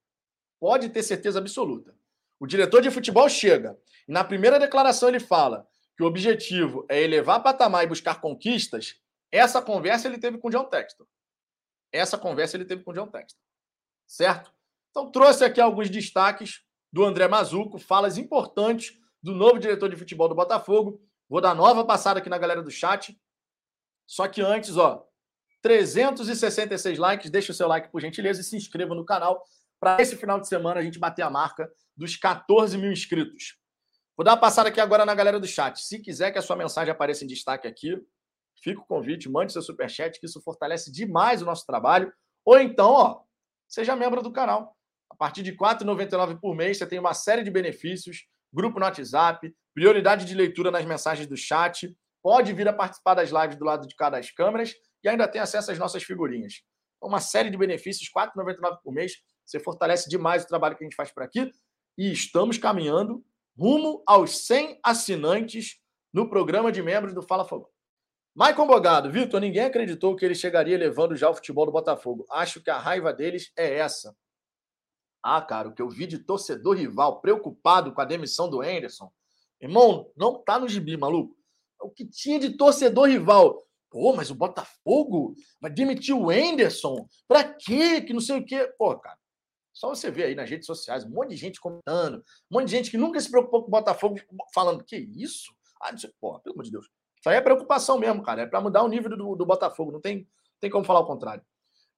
Pode 0.59 0.89
ter 0.89 1.03
certeza 1.03 1.39
absoluta. 1.39 1.93
O 2.39 2.47
diretor 2.47 2.82
de 2.82 2.91
futebol 2.91 3.28
chega 3.28 3.78
e 4.07 4.11
na 4.11 4.24
primeira 4.24 4.59
declaração 4.59 5.09
ele 5.09 5.20
fala 5.20 5.68
que 5.97 6.03
o 6.03 6.07
objetivo 6.07 6.86
é 6.89 7.01
elevar 7.01 7.41
patamar 7.41 7.84
e 7.84 7.88
buscar 7.88 8.22
conquistas. 8.22 9.01
Essa 9.32 9.61
conversa 9.61 10.07
ele 10.07 10.18
teve 10.18 10.38
com 10.38 10.47
o 10.47 10.51
John 10.51 10.66
Texton. 10.66 11.05
Essa 11.91 12.18
conversa 12.18 12.57
ele 12.57 12.66
teve 12.66 12.84
com 12.84 12.91
o 12.91 12.93
John 12.93 13.07
Texton. 13.07 13.39
Certo? 14.07 14.53
Então 14.91 15.11
trouxe 15.11 15.43
aqui 15.43 15.59
alguns 15.59 15.89
destaques 15.89 16.64
do 16.95 17.03
André 17.03 17.27
Mazuco, 17.27 17.77
falas 17.77 18.17
importantes 18.17 18.97
do 19.21 19.35
novo 19.35 19.59
diretor 19.59 19.89
de 19.89 19.97
futebol 19.97 20.29
do 20.29 20.33
Botafogo. 20.33 21.05
Vou 21.27 21.41
dar 21.41 21.53
nova 21.53 21.83
passada 21.83 22.19
aqui 22.19 22.29
na 22.29 22.37
galera 22.37 22.63
do 22.63 22.71
chat. 22.71 23.19
Só 24.07 24.29
que 24.29 24.41
antes, 24.41 24.77
ó, 24.77 25.05
366 25.61 26.97
likes, 26.97 27.29
deixa 27.29 27.51
o 27.51 27.55
seu 27.55 27.67
like 27.67 27.91
por 27.91 27.99
gentileza 27.99 28.39
e 28.39 28.45
se 28.45 28.55
inscreva 28.55 28.95
no 28.95 29.03
canal 29.03 29.43
para 29.77 30.01
esse 30.01 30.15
final 30.15 30.39
de 30.39 30.47
semana 30.47 30.79
a 30.79 30.83
gente 30.83 30.97
bater 30.97 31.23
a 31.23 31.29
marca 31.29 31.69
dos 31.97 32.15
14 32.15 32.77
mil 32.77 32.93
inscritos. 32.93 33.57
Vou 34.15 34.23
dar 34.23 34.31
uma 34.31 34.39
passada 34.39 34.69
aqui 34.69 34.79
agora 34.79 35.05
na 35.05 35.13
galera 35.13 35.37
do 35.37 35.45
chat. 35.45 35.81
Se 35.81 35.99
quiser 35.99 36.31
que 36.31 36.37
a 36.37 36.41
sua 36.41 36.55
mensagem 36.55 36.93
apareça 36.93 37.25
em 37.25 37.27
destaque 37.27 37.67
aqui, 37.67 38.01
fica 38.63 38.79
o 38.79 38.85
convite, 38.85 39.27
mande 39.27 39.51
seu 39.51 39.61
superchat, 39.61 40.17
que 40.17 40.27
isso 40.27 40.41
fortalece 40.41 40.89
demais 40.89 41.41
o 41.41 41.45
nosso 41.45 41.65
trabalho. 41.65 42.13
Ou 42.45 42.57
então, 42.57 42.89
ó, 42.89 43.21
seja 43.67 43.97
membro 43.97 44.21
do 44.21 44.31
canal. 44.31 44.77
A 45.16 45.18
partir 45.18 45.43
de 45.43 45.51
R$ 45.51 45.57
4,99 45.57 46.39
por 46.41 46.53
mês, 46.53 46.78
você 46.78 46.86
tem 46.86 46.99
uma 46.99 47.13
série 47.13 47.41
de 47.41 47.49
benefícios, 47.49 48.26
grupo 48.51 48.80
no 48.80 48.86
WhatsApp, 48.86 49.49
prioridade 49.74 50.26
de 50.26 50.36
leitura 50.36 50.70
nas 50.70 50.84
mensagens 50.84 51.26
do 51.26 51.38
chat, 51.38 51.95
pode 52.22 52.51
vir 52.51 52.68
a 52.68 52.74
participar 52.74 53.13
das 53.13 53.30
lives 53.30 53.55
do 53.55 53.63
lado 53.63 53.88
de 53.88 53.95
cada 53.95 54.18
das 54.18 54.30
câmeras 54.30 54.74
e 55.01 55.07
ainda 55.07 55.26
tem 55.26 55.39
acesso 55.39 55.72
às 55.72 55.80
nossas 55.80 56.03
figurinhas. 56.03 56.55
Então, 56.97 57.07
uma 57.07 57.22
série 57.22 57.49
de 57.49 57.57
benefícios, 57.57 58.09
R$ 58.13 58.28
4,99 58.28 58.80
por 58.84 58.91
mês. 58.91 59.13
Você 59.45 59.57
fortalece 59.57 60.09
demais 60.09 60.43
o 60.43 60.47
trabalho 60.47 60.76
que 60.76 60.84
a 60.84 60.86
gente 60.86 60.97
faz 60.97 61.11
por 61.11 61.24
aqui. 61.24 61.49
E 61.97 62.11
estamos 62.11 62.57
caminhando 62.57 63.24
rumo 63.57 64.03
aos 64.05 64.45
100 64.45 64.80
assinantes 64.84 65.80
no 66.11 66.30
programa 66.30 66.74
de 66.74 66.82
membros 66.82 67.13
do 67.13 67.22
Fala 67.22 67.45
Fogão. 67.45 67.70
Maicon 68.36 68.68
Bogado, 68.68 69.09
Vitor, 69.09 69.39
ninguém 69.39 69.63
acreditou 69.63 70.13
que 70.13 70.26
ele 70.26 70.36
chegaria 70.36 70.78
levando 70.78 71.16
já 71.16 71.30
o 71.30 71.34
futebol 71.34 71.66
do 71.66 71.72
Botafogo. 71.72 72.26
Acho 72.30 72.61
que 72.61 72.70
a 72.70 72.78
raiva 72.78 73.13
deles 73.13 73.49
é 73.55 73.78
essa. 73.78 74.13
Ah, 75.28 75.41
cara, 75.41 75.69
o 75.69 75.73
que 75.73 75.82
eu 75.82 75.89
vi 75.89 76.05
de 76.05 76.19
torcedor 76.19 76.76
rival 76.76 77.19
preocupado 77.19 77.91
com 77.91 77.99
a 77.99 78.05
demissão 78.05 78.47
do 78.47 78.61
Anderson. 78.61 79.11
Irmão, 79.59 80.11
não 80.15 80.43
tá 80.43 80.59
no 80.59 80.67
gibi, 80.67 80.95
maluco. 80.95 81.36
O 81.82 81.89
que 81.89 82.05
tinha 82.05 82.39
de 82.39 82.51
torcedor 82.51 83.07
rival 83.07 83.65
Pô, 83.89 84.13
mas 84.13 84.30
o 84.30 84.36
Botafogo 84.36 85.34
vai 85.61 85.71
demitir 85.71 86.13
o 86.13 86.30
Enderson? 86.30 87.07
Pra 87.28 87.45
quê? 87.45 88.01
Que 88.01 88.11
não 88.11 88.19
sei 88.19 88.38
o 88.38 88.45
quê. 88.45 88.69
Pô, 88.78 88.93
cara, 88.99 89.17
só 89.73 89.88
você 89.88 90.11
ver 90.11 90.26
aí 90.26 90.36
nas 90.36 90.49
redes 90.49 90.65
sociais, 90.65 91.05
um 91.05 91.11
monte 91.11 91.30
de 91.30 91.38
gente 91.38 91.61
comentando, 91.61 92.17
um 92.51 92.57
monte 92.59 92.65
de 92.65 92.71
gente 92.71 92.91
que 92.91 92.97
nunca 92.97 93.19
se 93.21 93.32
preocupou 93.32 93.61
com 93.61 93.69
o 93.69 93.71
Botafogo 93.71 94.19
falando, 94.53 94.84
que 94.84 94.97
isso? 94.97 95.55
Ah, 95.82 95.93
não 95.93 95.97
sei, 95.97 96.11
pô, 96.19 96.38
pelo 96.41 96.55
amor 96.55 96.65
de 96.65 96.71
Deus. 96.71 96.88
Isso 97.19 97.30
aí 97.30 97.38
é 97.38 97.41
preocupação 97.41 97.97
mesmo, 97.97 98.21
cara. 98.21 98.41
É 98.41 98.45
para 98.45 98.59
mudar 98.59 98.84
o 98.84 98.89
nível 98.89 99.15
do, 99.15 99.36
do 99.36 99.45
Botafogo. 99.45 99.93
Não 99.93 100.01
tem, 100.01 100.28
tem 100.59 100.69
como 100.69 100.84
falar 100.84 100.99
o 100.99 101.07
contrário. 101.07 101.43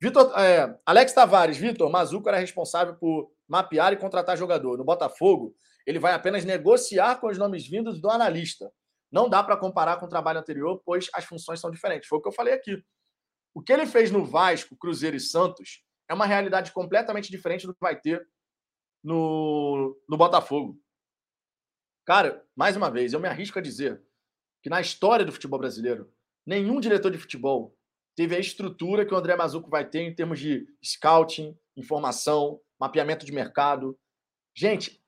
Vitor, 0.01 0.31
é, 0.39 0.79
Alex 0.85 1.13
Tavares, 1.13 1.57
Vitor, 1.57 1.89
Mazuco 1.89 2.29
era 2.29 2.37
responsável 2.37 2.95
por 2.95 3.31
mapear 3.47 3.93
e 3.93 3.97
contratar 3.97 4.37
jogador. 4.37 4.77
No 4.77 4.83
Botafogo, 4.83 5.55
ele 5.85 5.99
vai 5.99 6.13
apenas 6.13 6.45
negociar 6.45 7.19
com 7.19 7.27
os 7.27 7.37
nomes 7.37 7.67
vindos 7.67 7.99
do 7.99 8.09
analista. 8.09 8.71
Não 9.11 9.29
dá 9.29 9.41
para 9.41 9.57
comparar 9.57 9.97
com 9.97 10.05
o 10.05 10.09
trabalho 10.09 10.39
anterior, 10.39 10.81
pois 10.85 11.07
as 11.13 11.25
funções 11.25 11.59
são 11.59 11.71
diferentes. 11.71 12.07
Foi 12.07 12.19
o 12.19 12.21
que 12.21 12.27
eu 12.27 12.33
falei 12.33 12.53
aqui. 12.53 12.83
O 13.53 13.61
que 13.61 13.73
ele 13.73 13.85
fez 13.85 14.11
no 14.11 14.25
Vasco, 14.25 14.75
Cruzeiro 14.77 15.15
e 15.15 15.19
Santos 15.19 15.81
é 16.09 16.13
uma 16.13 16.25
realidade 16.25 16.71
completamente 16.71 17.31
diferente 17.31 17.65
do 17.65 17.73
que 17.73 17.79
vai 17.81 17.99
ter 17.99 18.27
no, 19.03 19.97
no 20.07 20.17
Botafogo. 20.17 20.79
Cara, 22.05 22.45
mais 22.55 22.75
uma 22.75 22.91
vez, 22.91 23.13
eu 23.13 23.19
me 23.19 23.27
arrisco 23.27 23.57
a 23.57 23.61
dizer 23.61 24.01
que 24.61 24.69
na 24.69 24.81
história 24.81 25.25
do 25.25 25.31
futebol 25.31 25.59
brasileiro, 25.59 26.13
nenhum 26.45 26.79
diretor 26.79 27.11
de 27.11 27.17
futebol 27.17 27.76
teve 28.17 28.35
a 28.35 28.39
estrutura 28.39 29.05
que 29.05 29.13
o 29.13 29.17
André 29.17 29.35
Mazuco 29.35 29.69
vai 29.69 29.85
ter 29.85 30.01
em 30.01 30.13
termos 30.13 30.39
de 30.39 30.67
scouting, 30.83 31.55
informação, 31.75 32.59
mapeamento 32.79 33.23
de 33.23 33.31
mercado. 33.31 33.95
Gente, 34.55 34.99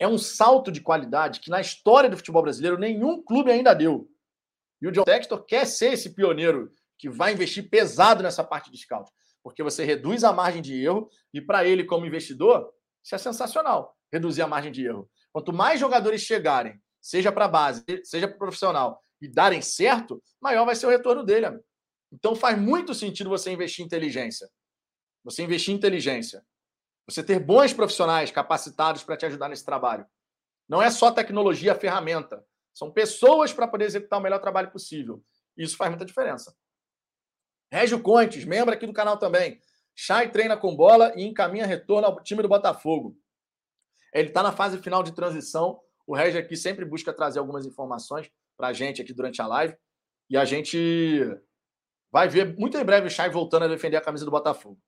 é 0.00 0.08
um 0.08 0.18
salto 0.18 0.72
de 0.72 0.80
qualidade 0.80 1.38
que 1.38 1.48
na 1.48 1.60
história 1.60 2.10
do 2.10 2.16
futebol 2.16 2.42
brasileiro 2.42 2.76
nenhum 2.76 3.22
clube 3.22 3.52
ainda 3.52 3.72
deu. 3.72 4.10
E 4.82 4.88
o 4.88 4.90
John 4.90 5.04
Textor 5.04 5.44
quer 5.44 5.64
ser 5.64 5.92
esse 5.92 6.12
pioneiro 6.12 6.72
que 6.98 7.08
vai 7.08 7.32
investir 7.32 7.70
pesado 7.70 8.20
nessa 8.20 8.42
parte 8.42 8.68
de 8.68 8.78
scout, 8.78 9.12
porque 9.44 9.62
você 9.62 9.84
reduz 9.84 10.24
a 10.24 10.32
margem 10.32 10.60
de 10.60 10.74
erro 10.84 11.08
e 11.32 11.40
para 11.40 11.64
ele 11.64 11.84
como 11.84 12.04
investidor, 12.04 12.68
isso 13.00 13.14
é 13.14 13.18
sensacional, 13.18 13.96
reduzir 14.12 14.42
a 14.42 14.48
margem 14.48 14.72
de 14.72 14.84
erro. 14.84 15.08
Quanto 15.32 15.52
mais 15.52 15.78
jogadores 15.78 16.20
chegarem, 16.22 16.82
seja 17.00 17.30
para 17.30 17.46
base, 17.46 17.84
seja 18.02 18.26
para 18.26 18.36
profissional, 18.36 19.00
e 19.20 19.28
darem 19.28 19.62
certo, 19.62 20.20
maior 20.40 20.66
vai 20.66 20.74
ser 20.74 20.86
o 20.86 20.90
retorno 20.90 21.22
dele. 21.22 21.46
Amigo. 21.46 21.65
Então 22.12 22.34
faz 22.34 22.58
muito 22.58 22.94
sentido 22.94 23.30
você 23.30 23.50
investir 23.50 23.82
em 23.82 23.86
inteligência. 23.86 24.48
Você 25.24 25.42
investir 25.42 25.74
em 25.74 25.76
inteligência. 25.76 26.44
Você 27.08 27.22
ter 27.22 27.38
bons 27.38 27.72
profissionais 27.72 28.30
capacitados 28.30 29.02
para 29.02 29.16
te 29.16 29.26
ajudar 29.26 29.48
nesse 29.48 29.64
trabalho. 29.64 30.06
Não 30.68 30.82
é 30.82 30.90
só 30.90 31.10
tecnologia, 31.10 31.74
ferramenta. 31.74 32.44
São 32.74 32.90
pessoas 32.90 33.52
para 33.52 33.68
poder 33.68 33.84
executar 33.84 34.18
o 34.18 34.22
melhor 34.22 34.40
trabalho 34.40 34.70
possível. 34.70 35.22
Isso 35.56 35.76
faz 35.76 35.90
muita 35.90 36.04
diferença. 36.04 36.54
Régio 37.72 38.00
Contes, 38.00 38.44
membro 38.44 38.74
aqui 38.74 38.86
do 38.86 38.92
canal 38.92 39.18
também. 39.18 39.60
Chay 39.94 40.30
treina 40.30 40.56
com 40.56 40.76
bola 40.76 41.12
e 41.16 41.24
encaminha 41.24 41.66
retorno 41.66 42.06
ao 42.06 42.22
time 42.22 42.42
do 42.42 42.48
Botafogo. 42.48 43.18
Ele 44.12 44.28
está 44.28 44.42
na 44.42 44.52
fase 44.52 44.78
final 44.78 45.02
de 45.02 45.12
transição. 45.12 45.80
O 46.06 46.14
Régio 46.14 46.38
aqui 46.38 46.56
sempre 46.56 46.84
busca 46.84 47.12
trazer 47.12 47.38
algumas 47.38 47.66
informações 47.66 48.30
para 48.56 48.68
a 48.68 48.72
gente 48.72 49.00
aqui 49.00 49.12
durante 49.12 49.40
a 49.40 49.46
live. 49.46 49.76
E 50.28 50.36
a 50.36 50.44
gente 50.44 51.38
vai 52.16 52.30
ver 52.30 52.56
muito 52.56 52.78
em 52.78 52.82
breve 52.82 53.08
o 53.08 53.10
Chay 53.10 53.28
voltando 53.28 53.66
a 53.66 53.68
defender 53.68 53.98
a 53.98 54.00
camisa 54.00 54.24
do 54.24 54.30
Botafogo. 54.30 54.78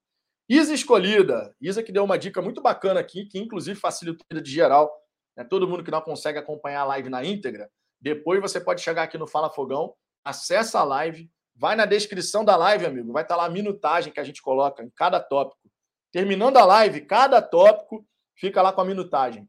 Isa 0.48 0.72
escolhida. 0.72 1.54
Isa 1.60 1.82
que 1.82 1.92
deu 1.92 2.02
uma 2.02 2.18
dica 2.18 2.40
muito 2.40 2.62
bacana 2.62 3.00
aqui, 3.00 3.26
que 3.26 3.38
inclusive 3.38 3.78
facilita 3.78 4.24
a 4.24 4.34
vida 4.34 4.42
de 4.42 4.50
geral. 4.50 4.90
Né? 5.36 5.44
Todo 5.44 5.68
mundo 5.68 5.84
que 5.84 5.90
não 5.90 6.00
consegue 6.00 6.38
acompanhar 6.38 6.80
a 6.80 6.84
live 6.86 7.10
na 7.10 7.22
íntegra, 7.22 7.70
depois 8.00 8.40
você 8.40 8.58
pode 8.58 8.80
chegar 8.80 9.02
aqui 9.02 9.18
no 9.18 9.26
Fala 9.26 9.50
Fogão, 9.50 9.92
acessa 10.24 10.80
a 10.80 10.84
live, 10.84 11.30
vai 11.54 11.76
na 11.76 11.84
descrição 11.84 12.46
da 12.46 12.56
live, 12.56 12.86
amigo. 12.86 13.12
Vai 13.12 13.24
estar 13.24 13.36
lá 13.36 13.44
a 13.44 13.50
minutagem 13.50 14.10
que 14.10 14.20
a 14.20 14.24
gente 14.24 14.40
coloca 14.40 14.82
em 14.82 14.88
cada 14.88 15.20
tópico. 15.20 15.70
Terminando 16.10 16.56
a 16.56 16.64
live, 16.64 17.02
cada 17.02 17.42
tópico 17.42 18.06
fica 18.36 18.62
lá 18.62 18.72
com 18.72 18.80
a 18.80 18.86
minutagem. 18.86 19.46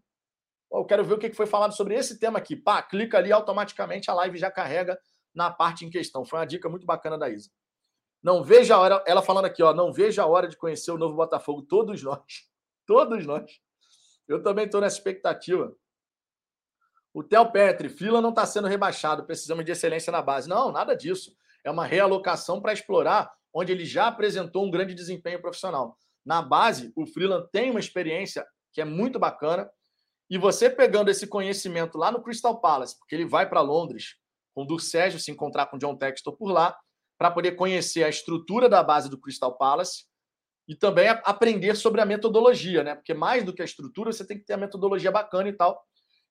Eu 0.70 0.84
quero 0.84 1.06
ver 1.06 1.14
o 1.14 1.18
que 1.18 1.32
foi 1.32 1.46
falado 1.46 1.74
sobre 1.74 1.96
esse 1.96 2.20
tema 2.20 2.40
aqui. 2.40 2.58
Pá, 2.58 2.84
clica 2.84 3.18
ali 3.18 3.32
automaticamente, 3.32 4.12
a 4.12 4.14
live 4.16 4.38
já 4.38 4.52
carrega 4.52 5.00
na 5.34 5.50
parte 5.50 5.86
em 5.86 5.90
questão. 5.90 6.26
Foi 6.26 6.40
uma 6.40 6.46
dica 6.46 6.68
muito 6.68 6.86
bacana 6.86 7.18
da 7.18 7.30
Isa. 7.30 7.50
Não 8.22 8.44
veja 8.44 8.76
a 8.76 8.80
hora, 8.80 9.04
ela 9.08 9.22
falando 9.22 9.46
aqui, 9.46 9.64
ó, 9.64 9.74
não 9.74 9.94
veja 9.94 10.24
a 10.24 10.28
hora 10.28 10.48
de 10.48 10.58
conhecer 10.58 10.92
o 10.92 10.98
novo 10.98 11.16
Botafogo, 11.16 11.62
todos 11.64 12.04
nós. 12.04 12.22
Todos 12.86 13.24
nós. 13.24 13.46
Eu 14.28 14.42
também 14.42 14.66
estou 14.66 14.82
nessa 14.82 14.98
expectativa. 14.98 15.72
O 17.14 17.24
Theo 17.24 17.52
Petri, 17.52 17.88
fila 17.88 18.20
não 18.20 18.30
está 18.30 18.48
sendo 18.48 18.68
rebaixado, 18.68 19.26
precisamos 19.26 19.64
de 19.64 19.72
excelência 19.72 20.12
na 20.12 20.24
base. 20.24 20.50
Não, 20.50 20.72
nada 20.72 20.96
disso. 20.96 21.36
É 21.64 21.70
uma 21.70 21.86
realocação 21.86 22.60
para 22.60 22.74
explorar 22.74 23.32
onde 23.54 23.72
ele 23.72 23.86
já 23.86 24.08
apresentou 24.08 24.66
um 24.66 24.72
grande 24.72 24.96
desempenho 24.96 25.40
profissional. 25.40 25.98
Na 26.26 26.42
base, 26.42 26.92
o 26.96 27.06
Freeland 27.06 27.48
tem 27.52 27.72
uma 27.72 27.80
experiência 27.80 28.46
que 28.72 28.82
é 28.82 28.86
muito 28.86 29.20
bacana. 29.20 29.70
E 30.30 30.38
você 30.38 30.70
pegando 30.70 31.10
esse 31.10 31.26
conhecimento 31.26 31.98
lá 31.98 32.12
no 32.12 32.22
Crystal 32.22 32.60
Palace, 32.62 32.98
porque 32.98 33.16
ele 33.16 33.26
vai 33.26 33.50
para 33.50 33.62
Londres, 33.62 34.16
com 34.54 34.64
o 34.64 34.80
Sérgio 34.80 35.20
se 35.20 35.32
encontrar 35.32 35.66
com 35.68 35.78
o 35.78 35.80
John 35.80 35.96
Textor 35.96 36.36
por 36.38 36.52
lá, 36.52 36.78
para 37.20 37.30
poder 37.30 37.52
conhecer 37.52 38.06
a 38.06 38.10
estrutura 38.10 38.70
da 38.70 38.82
base 38.82 39.10
do 39.10 39.20
Crystal 39.20 39.56
Palace 39.58 40.06
e 40.66 40.74
também 40.74 41.10
aprender 41.10 41.76
sobre 41.76 42.00
a 42.00 42.06
metodologia, 42.06 42.82
né? 42.82 42.96
Porque 42.96 43.14
mais 43.14 43.44
do 43.44 43.54
que 43.54 43.62
a 43.62 43.66
estrutura, 43.66 44.14
você 44.14 44.26
tem 44.26 44.38
que 44.40 44.46
ter 44.46 44.54
a 44.54 44.58
metodologia 44.58 45.12
bacana 45.12 45.50
e 45.50 45.54
tal. 45.54 45.84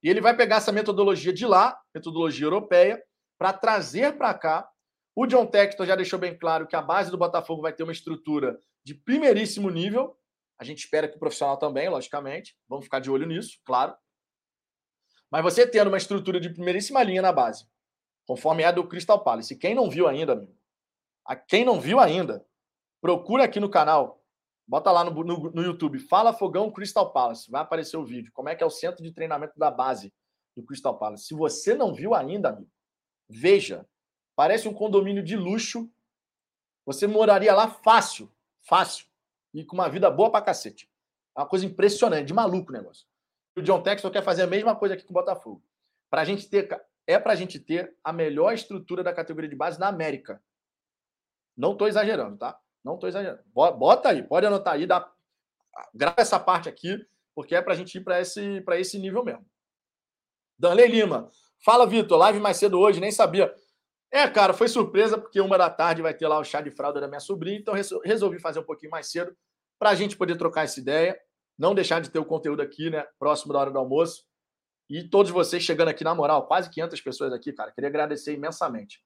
E 0.02 0.08
ele 0.08 0.22
vai 0.22 0.34
pegar 0.34 0.56
essa 0.56 0.72
metodologia 0.72 1.30
de 1.30 1.44
lá, 1.44 1.78
metodologia 1.94 2.46
europeia, 2.46 3.02
para 3.36 3.52
trazer 3.52 4.16
para 4.16 4.32
cá. 4.32 4.66
O 5.14 5.26
John 5.26 5.44
Textor 5.44 5.84
já 5.84 5.94
deixou 5.94 6.18
bem 6.18 6.38
claro 6.38 6.66
que 6.66 6.74
a 6.74 6.80
base 6.80 7.10
do 7.10 7.18
Botafogo 7.18 7.60
vai 7.60 7.72
ter 7.72 7.82
uma 7.82 7.92
estrutura 7.92 8.58
de 8.82 8.94
primeiríssimo 8.94 9.68
nível. 9.68 10.16
A 10.58 10.64
gente 10.64 10.78
espera 10.78 11.06
que 11.06 11.16
o 11.16 11.20
profissional 11.20 11.58
também, 11.58 11.90
logicamente. 11.90 12.56
Vamos 12.66 12.86
ficar 12.86 13.00
de 13.00 13.10
olho 13.10 13.26
nisso, 13.26 13.58
claro. 13.62 13.94
Mas 15.30 15.42
você 15.42 15.66
tendo 15.66 15.88
uma 15.88 15.98
estrutura 15.98 16.40
de 16.40 16.48
primeiríssima 16.48 17.02
linha 17.02 17.20
na 17.20 17.32
base, 17.32 17.66
conforme 18.26 18.62
é 18.62 18.66
a 18.66 18.72
do 18.72 18.88
Crystal 18.88 19.22
Palace. 19.22 19.52
E 19.52 19.58
quem 19.58 19.74
não 19.74 19.90
viu 19.90 20.08
ainda, 20.08 20.32
amigo, 20.32 20.57
a 21.28 21.36
quem 21.36 21.64
não 21.64 21.80
viu 21.80 22.00
ainda, 22.00 22.44
procura 23.00 23.44
aqui 23.44 23.60
no 23.60 23.70
canal 23.70 24.18
Bota 24.68 24.92
lá 24.92 25.02
no, 25.02 25.24
no, 25.24 25.50
no, 25.50 25.62
YouTube, 25.62 25.98
Fala 25.98 26.34
Fogão 26.34 26.70
Crystal 26.70 27.10
Palace. 27.10 27.50
Vai 27.50 27.62
aparecer 27.62 27.96
o 27.96 28.04
vídeo. 28.04 28.30
Como 28.34 28.50
é 28.50 28.54
que 28.54 28.62
é 28.62 28.66
o 28.66 28.70
centro 28.70 29.02
de 29.02 29.10
treinamento 29.10 29.58
da 29.58 29.70
base 29.70 30.12
do 30.54 30.62
Crystal 30.62 30.98
Palace. 30.98 31.24
Se 31.24 31.34
você 31.34 31.74
não 31.74 31.94
viu 31.94 32.14
ainda, 32.14 32.50
amigo, 32.50 32.70
veja. 33.28 33.86
Parece 34.36 34.68
um 34.68 34.74
condomínio 34.74 35.22
de 35.22 35.36
luxo. 35.36 35.90
Você 36.84 37.06
moraria 37.06 37.54
lá 37.54 37.68
fácil, 37.68 38.30
fácil. 38.60 39.06
E 39.54 39.64
com 39.64 39.74
uma 39.74 39.88
vida 39.88 40.10
boa 40.10 40.30
pra 40.30 40.42
cacete. 40.42 40.90
É 41.34 41.40
uma 41.40 41.48
coisa 41.48 41.64
impressionante, 41.64 42.26
de 42.26 42.34
maluco 42.34 42.70
o 42.70 42.74
negócio. 42.74 43.06
O 43.56 43.62
John 43.62 43.82
Texton 43.82 44.10
quer 44.10 44.22
fazer 44.22 44.42
a 44.42 44.46
mesma 44.46 44.76
coisa 44.76 44.94
aqui 44.94 45.04
com 45.04 45.12
o 45.12 45.14
Botafogo. 45.14 45.62
Pra 46.10 46.24
gente 46.24 46.46
ter, 46.48 46.68
é 47.06 47.18
pra 47.18 47.34
gente 47.34 47.58
ter 47.58 47.96
a 48.04 48.12
melhor 48.12 48.52
estrutura 48.52 49.02
da 49.02 49.14
categoria 49.14 49.48
de 49.48 49.56
base 49.56 49.80
na 49.80 49.88
América. 49.88 50.42
Não 51.58 51.76
tô 51.76 51.88
exagerando, 51.88 52.36
tá? 52.36 52.56
Não 52.84 52.94
estou 52.94 53.08
exagerando. 53.08 53.42
Bota 53.52 54.10
aí, 54.10 54.22
pode 54.22 54.46
anotar 54.46 54.74
aí, 54.74 54.86
dá, 54.86 55.12
grava 55.92 56.20
essa 56.20 56.38
parte 56.38 56.68
aqui, 56.68 57.04
porque 57.34 57.56
é 57.56 57.60
para 57.60 57.72
a 57.72 57.76
gente 57.76 57.98
ir 57.98 58.04
para 58.04 58.20
esse, 58.20 58.64
esse 58.76 58.98
nível 58.98 59.24
mesmo. 59.24 59.44
Danley 60.56 60.86
Lima. 60.86 61.28
Fala, 61.64 61.84
Vitor. 61.84 62.16
Live 62.18 62.38
mais 62.38 62.56
cedo 62.56 62.78
hoje, 62.78 63.00
nem 63.00 63.10
sabia. 63.10 63.52
É, 64.10 64.28
cara, 64.28 64.54
foi 64.54 64.68
surpresa, 64.68 65.18
porque 65.18 65.40
uma 65.40 65.58
da 65.58 65.68
tarde 65.68 66.00
vai 66.00 66.14
ter 66.14 66.28
lá 66.28 66.38
o 66.38 66.44
chá 66.44 66.60
de 66.60 66.70
fralda 66.70 67.00
da 67.00 67.08
minha 67.08 67.20
sobrinha, 67.20 67.58
então 67.58 67.74
resolvi 68.04 68.38
fazer 68.38 68.60
um 68.60 68.64
pouquinho 68.64 68.90
mais 68.90 69.10
cedo 69.10 69.36
para 69.78 69.90
a 69.90 69.94
gente 69.94 70.16
poder 70.16 70.36
trocar 70.36 70.64
essa 70.64 70.80
ideia, 70.80 71.20
não 71.58 71.74
deixar 71.74 72.00
de 72.00 72.08
ter 72.08 72.18
o 72.18 72.24
conteúdo 72.24 72.62
aqui, 72.62 72.88
né, 72.88 73.04
próximo 73.18 73.52
da 73.52 73.58
hora 73.58 73.70
do 73.70 73.78
almoço. 73.78 74.24
E 74.88 75.04
todos 75.04 75.30
vocês 75.30 75.62
chegando 75.62 75.88
aqui, 75.88 76.02
na 76.02 76.14
moral, 76.14 76.46
quase 76.46 76.70
500 76.70 77.00
pessoas 77.02 77.32
aqui, 77.32 77.52
cara, 77.52 77.70
queria 77.70 77.88
agradecer 77.88 78.32
imensamente. 78.32 79.02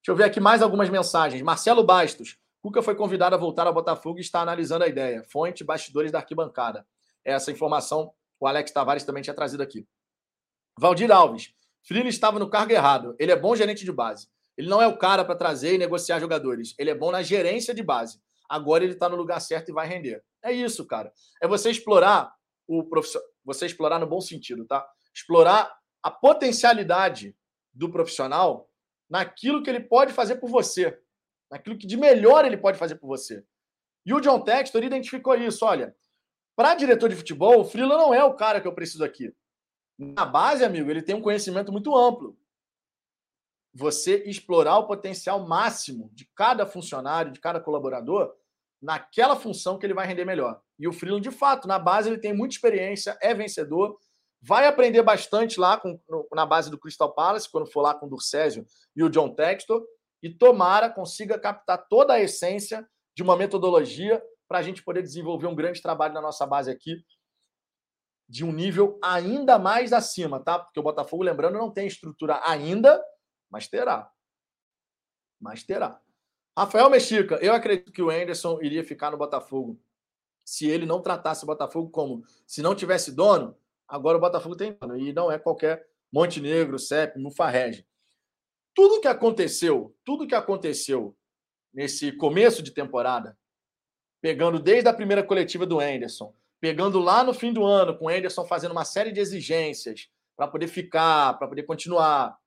Deixa 0.00 0.10
eu 0.12 0.16
ver 0.16 0.24
aqui 0.24 0.40
mais 0.40 0.62
algumas 0.62 0.88
mensagens. 0.88 1.42
Marcelo 1.42 1.84
Bastos. 1.84 2.38
Cuca 2.62 2.82
foi 2.82 2.94
convidado 2.94 3.34
a 3.34 3.38
voltar 3.38 3.66
ao 3.66 3.72
Botafogo 3.72 4.18
e 4.18 4.22
está 4.22 4.40
analisando 4.40 4.84
a 4.84 4.88
ideia. 4.88 5.22
Fonte, 5.24 5.64
bastidores 5.64 6.10
da 6.10 6.18
arquibancada. 6.18 6.86
Essa 7.24 7.50
informação 7.50 8.12
o 8.40 8.46
Alex 8.46 8.70
Tavares 8.72 9.04
também 9.04 9.22
tinha 9.22 9.34
trazido 9.34 9.62
aqui. 9.62 9.86
Valdir 10.78 11.12
Alves. 11.12 11.52
Frilo 11.82 12.08
estava 12.08 12.38
no 12.38 12.48
cargo 12.48 12.72
errado. 12.72 13.14
Ele 13.18 13.30
é 13.30 13.36
bom 13.36 13.54
gerente 13.54 13.84
de 13.84 13.92
base. 13.92 14.28
Ele 14.56 14.68
não 14.68 14.80
é 14.80 14.86
o 14.86 14.96
cara 14.96 15.24
para 15.24 15.36
trazer 15.36 15.74
e 15.74 15.78
negociar 15.78 16.18
jogadores. 16.18 16.74
Ele 16.78 16.90
é 16.90 16.94
bom 16.94 17.10
na 17.10 17.22
gerência 17.22 17.74
de 17.74 17.82
base. 17.82 18.20
Agora 18.48 18.82
ele 18.82 18.94
está 18.94 19.08
no 19.08 19.16
lugar 19.16 19.40
certo 19.40 19.68
e 19.68 19.72
vai 19.72 19.86
render. 19.86 20.24
É 20.42 20.50
isso, 20.50 20.86
cara. 20.86 21.12
É 21.40 21.46
você 21.46 21.70
explorar 21.70 22.34
o 22.66 22.84
profissional. 22.84 23.28
Você 23.44 23.66
explorar 23.66 23.98
no 23.98 24.06
bom 24.06 24.20
sentido, 24.20 24.64
tá? 24.64 24.86
Explorar 25.14 25.70
a 26.02 26.10
potencialidade 26.10 27.36
do 27.72 27.90
profissional 27.90 28.69
naquilo 29.10 29.62
que 29.62 29.68
ele 29.68 29.80
pode 29.80 30.12
fazer 30.12 30.36
por 30.36 30.48
você 30.48 30.98
naquilo 31.50 31.76
que 31.76 31.86
de 31.86 31.96
melhor 31.96 32.44
ele 32.44 32.56
pode 32.56 32.78
fazer 32.78 32.94
por 32.94 33.08
você. 33.08 33.44
E 34.06 34.14
o 34.14 34.20
John 34.20 34.40
Textor 34.40 34.82
identificou 34.82 35.34
isso. 35.34 35.64
Olha, 35.64 35.94
para 36.56 36.74
diretor 36.74 37.08
de 37.08 37.16
futebol, 37.16 37.60
o 37.60 37.64
Freeland 37.64 38.02
não 38.02 38.14
é 38.14 38.22
o 38.22 38.34
cara 38.34 38.60
que 38.60 38.68
eu 38.68 38.74
preciso 38.74 39.04
aqui. 39.04 39.34
Na 39.98 40.24
base, 40.24 40.64
amigo, 40.64 40.90
ele 40.90 41.02
tem 41.02 41.14
um 41.14 41.20
conhecimento 41.20 41.72
muito 41.72 41.94
amplo. 41.94 42.38
Você 43.74 44.22
explorar 44.24 44.78
o 44.78 44.86
potencial 44.86 45.46
máximo 45.46 46.10
de 46.12 46.24
cada 46.34 46.64
funcionário, 46.64 47.32
de 47.32 47.40
cada 47.40 47.60
colaborador, 47.60 48.34
naquela 48.80 49.36
função 49.36 49.78
que 49.78 49.84
ele 49.84 49.94
vai 49.94 50.06
render 50.06 50.24
melhor. 50.24 50.60
E 50.78 50.88
o 50.88 50.92
Freeland, 50.92 51.28
de 51.28 51.34
fato, 51.34 51.68
na 51.68 51.78
base, 51.78 52.08
ele 52.08 52.18
tem 52.18 52.32
muita 52.32 52.54
experiência, 52.54 53.18
é 53.20 53.34
vencedor, 53.34 53.98
vai 54.40 54.66
aprender 54.66 55.02
bastante 55.02 55.60
lá 55.60 55.76
com, 55.76 56.00
no, 56.08 56.26
na 56.32 56.46
base 56.46 56.70
do 56.70 56.78
Crystal 56.78 57.12
Palace, 57.12 57.50
quando 57.50 57.66
for 57.66 57.82
lá 57.82 57.94
com 57.94 58.06
o 58.06 58.08
Durcésio 58.08 58.64
e 58.96 59.02
o 59.02 59.10
John 59.10 59.34
Textor 59.34 59.84
e 60.22 60.30
tomara 60.30 60.90
consiga 60.90 61.38
captar 61.38 61.86
toda 61.88 62.14
a 62.14 62.20
essência 62.20 62.88
de 63.14 63.22
uma 63.22 63.36
metodologia 63.36 64.22
para 64.48 64.58
a 64.58 64.62
gente 64.62 64.82
poder 64.82 65.02
desenvolver 65.02 65.46
um 65.46 65.54
grande 65.54 65.80
trabalho 65.80 66.14
na 66.14 66.20
nossa 66.20 66.46
base 66.46 66.70
aqui 66.70 67.04
de 68.28 68.44
um 68.44 68.52
nível 68.52 68.98
ainda 69.02 69.58
mais 69.58 69.92
acima, 69.92 70.38
tá? 70.38 70.58
Porque 70.58 70.78
o 70.78 70.82
Botafogo, 70.84 71.24
lembrando, 71.24 71.58
não 71.58 71.70
tem 71.70 71.86
estrutura 71.86 72.40
ainda, 72.44 73.02
mas 73.50 73.66
terá. 73.66 74.08
Mas 75.40 75.64
terá. 75.64 76.00
Rafael 76.56 76.88
Mexica, 76.88 77.36
eu 77.36 77.52
acredito 77.52 77.90
que 77.90 78.02
o 78.02 78.10
Anderson 78.10 78.60
iria 78.62 78.84
ficar 78.84 79.10
no 79.10 79.16
Botafogo 79.16 79.80
se 80.44 80.68
ele 80.68 80.86
não 80.86 81.02
tratasse 81.02 81.42
o 81.42 81.46
Botafogo 81.46 81.90
como 81.90 82.24
se 82.46 82.62
não 82.62 82.74
tivesse 82.74 83.12
dono. 83.12 83.56
Agora 83.90 84.16
o 84.16 84.20
Botafogo 84.20 84.56
tem 84.56 84.76
e 84.98 85.12
não 85.12 85.30
é 85.30 85.38
qualquer 85.38 85.86
Montenegro, 86.12 86.78
CEP, 86.78 87.18
Mufarrege 87.18 87.84
tudo 88.74 89.00
que 89.00 89.08
aconteceu, 89.08 89.94
tudo 90.04 90.26
que 90.26 90.34
aconteceu 90.34 91.16
nesse 91.72 92.12
começo 92.12 92.62
de 92.62 92.70
temporada, 92.70 93.38
pegando 94.20 94.58
desde 94.58 94.88
a 94.88 94.94
primeira 94.94 95.22
coletiva 95.22 95.66
do 95.66 95.80
Anderson, 95.80 96.34
pegando 96.60 96.98
lá 96.98 97.22
no 97.22 97.32
fim 97.32 97.52
do 97.52 97.64
ano, 97.64 97.96
com 97.96 98.06
o 98.06 98.08
Anderson 98.08 98.44
fazendo 98.46 98.72
uma 98.72 98.84
série 98.84 99.12
de 99.12 99.20
exigências 99.20 100.08
para 100.36 100.48
poder 100.48 100.68
ficar, 100.68 101.38
para 101.38 101.48
poder 101.48 101.64
continuar. 101.64 102.38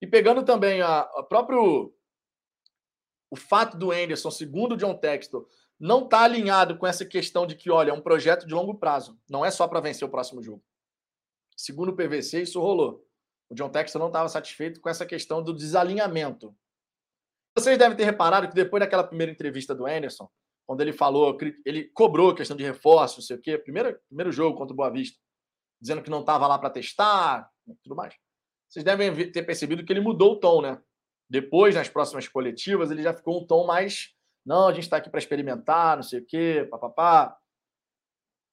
E 0.00 0.06
pegando 0.06 0.44
também 0.44 0.80
a, 0.82 1.00
a 1.00 1.22
próprio 1.22 1.92
o 3.30 3.36
fato 3.36 3.76
do 3.76 3.90
Anderson, 3.90 4.30
segundo 4.30 4.72
o 4.72 4.76
John 4.76 4.94
Textor, 4.96 5.48
não 5.78 6.04
está 6.04 6.20
alinhado 6.20 6.78
com 6.78 6.86
essa 6.86 7.04
questão 7.04 7.46
de 7.46 7.54
que, 7.54 7.70
olha, 7.70 7.90
é 7.90 7.94
um 7.94 8.00
projeto 8.00 8.46
de 8.46 8.54
longo 8.54 8.74
prazo, 8.74 9.18
não 9.28 9.44
é 9.44 9.50
só 9.50 9.68
para 9.68 9.80
vencer 9.80 10.06
o 10.06 10.10
próximo 10.10 10.42
jogo. 10.42 10.62
Segundo 11.56 11.90
o 11.90 11.96
PVC, 11.96 12.42
isso 12.42 12.60
rolou. 12.60 13.06
O 13.48 13.54
John 13.54 13.70
Texton 13.70 13.98
não 13.98 14.08
estava 14.08 14.28
satisfeito 14.28 14.80
com 14.80 14.88
essa 14.88 15.06
questão 15.06 15.42
do 15.42 15.54
desalinhamento. 15.54 16.54
Vocês 17.56 17.78
devem 17.78 17.96
ter 17.96 18.04
reparado 18.04 18.48
que 18.48 18.54
depois 18.54 18.80
daquela 18.80 19.04
primeira 19.04 19.32
entrevista 19.32 19.74
do 19.74 19.86
Anderson, 19.86 20.28
quando 20.66 20.80
ele 20.80 20.92
falou, 20.92 21.38
ele 21.64 21.84
cobrou 21.94 22.30
a 22.30 22.36
questão 22.36 22.56
de 22.56 22.64
reforço, 22.64 23.18
não 23.18 23.22
sei 23.22 23.36
o 23.36 23.40
quê, 23.40 23.56
primeiro, 23.56 23.98
primeiro 24.08 24.32
jogo 24.32 24.58
contra 24.58 24.74
o 24.74 24.76
Boa 24.76 24.90
Vista, 24.90 25.18
dizendo 25.80 26.02
que 26.02 26.10
não 26.10 26.20
estava 26.20 26.46
lá 26.46 26.58
para 26.58 26.70
testar, 26.70 27.48
tudo 27.82 27.94
mais. 27.94 28.14
Vocês 28.68 28.84
devem 28.84 29.30
ter 29.30 29.42
percebido 29.44 29.84
que 29.84 29.92
ele 29.92 30.00
mudou 30.00 30.32
o 30.32 30.40
tom, 30.40 30.60
né? 30.60 30.82
Depois, 31.30 31.74
nas 31.74 31.88
próximas 31.88 32.28
coletivas, 32.28 32.90
ele 32.90 33.02
já 33.02 33.14
ficou 33.14 33.40
um 33.40 33.46
tom 33.46 33.66
mais. 33.66 34.15
Não, 34.46 34.68
a 34.68 34.72
gente 34.72 34.84
está 34.84 34.98
aqui 34.98 35.10
para 35.10 35.18
experimentar, 35.18 35.96
não 35.96 36.04
sei 36.04 36.20
o 36.20 36.24
quê, 36.24 36.68
papapá. 36.70 37.36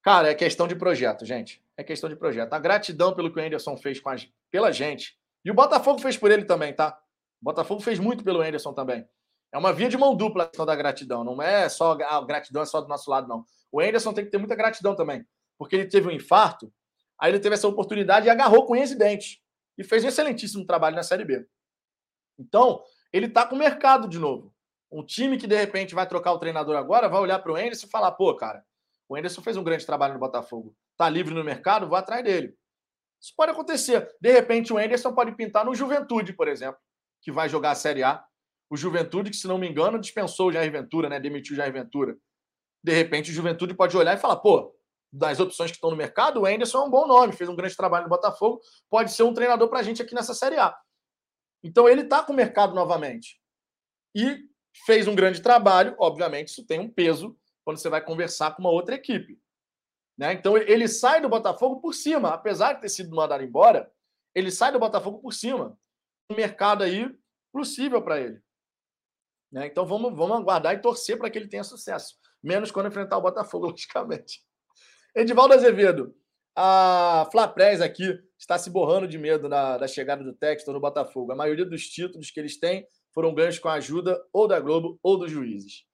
Cara, 0.02 0.32
é 0.32 0.34
questão 0.34 0.68
de 0.68 0.76
projeto, 0.76 1.24
gente. 1.24 1.64
É 1.78 1.84
questão 1.84 2.10
de 2.10 2.16
projeto. 2.16 2.52
A 2.52 2.60
gratidão 2.60 3.14
pelo 3.14 3.32
que 3.32 3.40
o 3.40 3.44
Anderson 3.44 3.78
fez 3.78 4.00
com 4.00 4.10
a, 4.10 4.16
pela 4.50 4.72
gente. 4.72 5.16
E 5.46 5.52
o 5.52 5.54
Botafogo 5.54 6.00
fez 6.00 6.18
por 6.18 6.32
ele 6.32 6.46
também, 6.46 6.74
tá? 6.74 7.00
O 7.40 7.46
Botafogo 7.46 7.80
fez 7.80 8.00
muito 8.00 8.24
pelo 8.24 8.42
Anderson 8.42 8.74
também. 8.74 9.08
É 9.52 9.58
uma 9.58 9.72
via 9.72 9.88
de 9.88 9.96
mão 9.96 10.16
dupla 10.16 10.46
a 10.46 10.48
questão 10.48 10.66
da 10.66 10.76
gratidão. 10.76 11.24
Não 11.24 11.40
é 11.40 11.70
só 11.70 11.92
a 11.92 12.22
gratidão 12.26 12.64
é 12.64 12.66
só 12.66 12.82
do 12.82 12.88
nosso 12.88 13.10
lado, 13.12 13.28
não. 13.28 13.46
O 13.72 13.80
Anderson 13.80 14.14
tem 14.14 14.26
que 14.26 14.32
ter 14.32 14.40
muita 14.40 14.56
gratidão 14.56 14.96
também. 14.96 15.24
Porque 15.60 15.76
ele 15.76 15.86
teve 15.86 16.08
um 16.08 16.12
infarto, 16.12 16.74
aí 17.20 17.32
ele 17.32 17.40
teve 17.40 17.54
essa 17.54 17.68
oportunidade 17.68 18.26
e 18.26 18.30
agarrou 18.32 18.66
com 18.66 18.76
esse 18.76 18.96
dente. 18.96 19.44
E 19.78 19.84
fez 19.84 20.04
um 20.04 20.08
excelentíssimo 20.08 20.66
trabalho 20.66 20.96
na 20.96 21.04
Série 21.04 21.24
B. 21.24 21.48
Então, 22.40 22.84
ele 23.12 23.30
tá 23.30 23.46
com 23.46 23.56
o 23.56 23.60
mercado 23.60 24.08
de 24.08 24.18
novo. 24.18 24.54
Um 24.94 25.04
time 25.04 25.40
que 25.40 25.48
de 25.48 25.56
repente 25.56 25.96
vai 25.96 26.08
trocar 26.08 26.34
o 26.34 26.38
treinador 26.38 26.78
agora, 26.78 27.10
vai 27.10 27.20
olhar 27.20 27.40
para 27.40 27.52
o 27.52 27.56
Anderson 27.56 27.88
e 27.88 27.90
falar: 27.90 28.12
pô, 28.12 28.36
cara, 28.36 28.64
o 29.10 29.16
Anderson 29.16 29.42
fez 29.42 29.58
um 29.58 29.64
grande 29.64 29.88
trabalho 29.88 30.14
no 30.14 30.20
Botafogo. 30.20 30.76
Tá 30.96 31.10
livre 31.10 31.34
no 31.34 31.44
mercado, 31.44 31.88
vou 31.88 31.98
atrás 31.98 32.24
dele. 32.24 32.56
Isso 33.20 33.34
pode 33.36 33.52
acontecer. 33.52 34.08
De 34.22 34.32
repente, 34.32 34.72
o 34.72 34.78
Anderson 34.78 35.12
pode 35.12 35.36
pintar 35.36 35.66
no 35.66 35.74
Juventude, 35.74 36.34
por 36.34 36.48
exemplo, 36.48 36.80
que 37.24 37.32
vai 37.32 37.50
jogar 37.50 37.72
a 37.72 37.76
Série 37.76 38.04
A. 38.04 38.24
O 38.70 38.78
Juventude, 38.78 39.32
que, 39.32 39.36
se 39.36 39.48
não 39.48 39.58
me 39.58 39.68
engano, 39.68 40.00
dispensou 40.00 40.50
o 40.50 40.52
Jair 40.52 40.72
Ventura, 40.72 41.10
né? 41.10 41.20
Demitiu 41.20 41.54
o 41.54 41.58
Jair 41.58 41.74
Ventura. 41.74 42.16
De 42.84 42.94
repente, 42.94 43.32
o 43.32 43.34
Juventude 43.34 43.74
pode 43.74 43.98
olhar 43.98 44.14
e 44.14 44.20
falar: 44.20 44.36
pô, 44.36 44.76
das 45.12 45.40
opções 45.40 45.72
que 45.72 45.78
estão 45.78 45.90
no 45.90 45.96
mercado, 45.96 46.42
o 46.42 46.46
Anderson 46.46 46.78
é 46.78 46.86
um 46.86 46.90
bom 46.92 47.08
nome, 47.08 47.34
fez 47.34 47.50
um 47.50 47.56
grande 47.56 47.76
trabalho 47.76 48.04
no 48.04 48.10
Botafogo, 48.10 48.62
pode 48.92 49.12
ser 49.12 49.24
um 49.24 49.34
treinador 49.34 49.70
para 49.70 49.80
a 49.80 49.84
gente 49.84 50.04
aqui 50.04 50.14
nessa 50.14 50.36
Série 50.36 50.60
A. 50.60 50.76
Então, 51.64 51.90
ele 51.90 52.02
está 52.02 52.24
com 52.24 52.34
o 52.34 52.36
mercado 52.36 52.76
novamente. 52.76 53.42
E 54.14 54.53
fez 54.86 55.08
um 55.08 55.16
grande 55.16 55.42
trabalho, 55.42 55.96
obviamente, 56.00 56.50
isso 56.50 56.66
tem 56.66 56.80
um 56.80 56.90
peso 56.90 57.38
quando 57.64 57.78
você 57.78 57.90
vai 57.90 58.04
conversar 58.04 58.56
com 58.56 58.62
uma 58.62 58.72
outra 58.72 58.96
equipe. 58.96 59.40
Né? 60.18 60.34
Então 60.34 60.58
ele 60.58 60.88
sai 60.88 61.22
do 61.22 61.30
Botafogo 61.30 61.80
por 61.80 61.94
cima, 61.94 62.30
apesar 62.30 62.74
de 62.74 62.82
ter 62.82 62.90
sido 62.90 63.16
mandado 63.16 63.44
embora, 63.44 63.92
ele 64.36 64.52
sai 64.52 64.72
do 64.72 64.80
Botafogo 64.80 65.20
por 65.20 65.34
cima. 65.34 65.78
Um 66.30 66.36
mercado 66.36 66.84
aí 66.84 67.10
possível 67.52 68.02
para 68.02 68.20
ele. 68.20 68.42
Né? 69.52 69.68
Então 69.68 69.86
vamos, 69.86 70.16
vamos 70.16 70.38
aguardar 70.38 70.74
e 70.74 70.82
torcer 70.82 71.18
para 71.18 71.30
que 71.30 71.38
ele 71.38 71.48
tenha 71.48 71.64
sucesso. 71.64 72.16
Menos 72.42 72.72
quando 72.72 72.88
enfrentar 72.88 73.18
o 73.18 73.22
Botafogo, 73.22 73.68
logicamente. 73.72 74.42
Edivaldo 75.16 75.54
Azevedo, 75.54 76.16
a 76.56 77.28
Flaprés 77.32 77.82
aqui 77.82 78.20
está 78.38 78.58
se 78.58 78.70
borrando 78.70 79.08
de 79.08 79.18
medo 79.18 79.48
da, 79.48 79.78
da 79.78 79.88
chegada 79.88 80.24
do 80.24 80.34
Textor 80.34 80.74
no 80.74 80.80
Botafogo. 80.80 81.32
A 81.32 81.36
maioria 81.36 81.66
dos 81.66 81.88
títulos 81.88 82.32
que 82.32 82.40
eles 82.40 82.60
têm 82.60 82.88
foram 83.14 83.34
ganhos 83.34 83.60
com 83.60 83.70
a 83.70 83.74
ajuda 83.74 84.22
ou 84.32 84.48
da 84.48 84.60
Globo 84.60 85.00
ou 85.02 85.18
dos 85.18 85.32
juízes. 85.32 85.86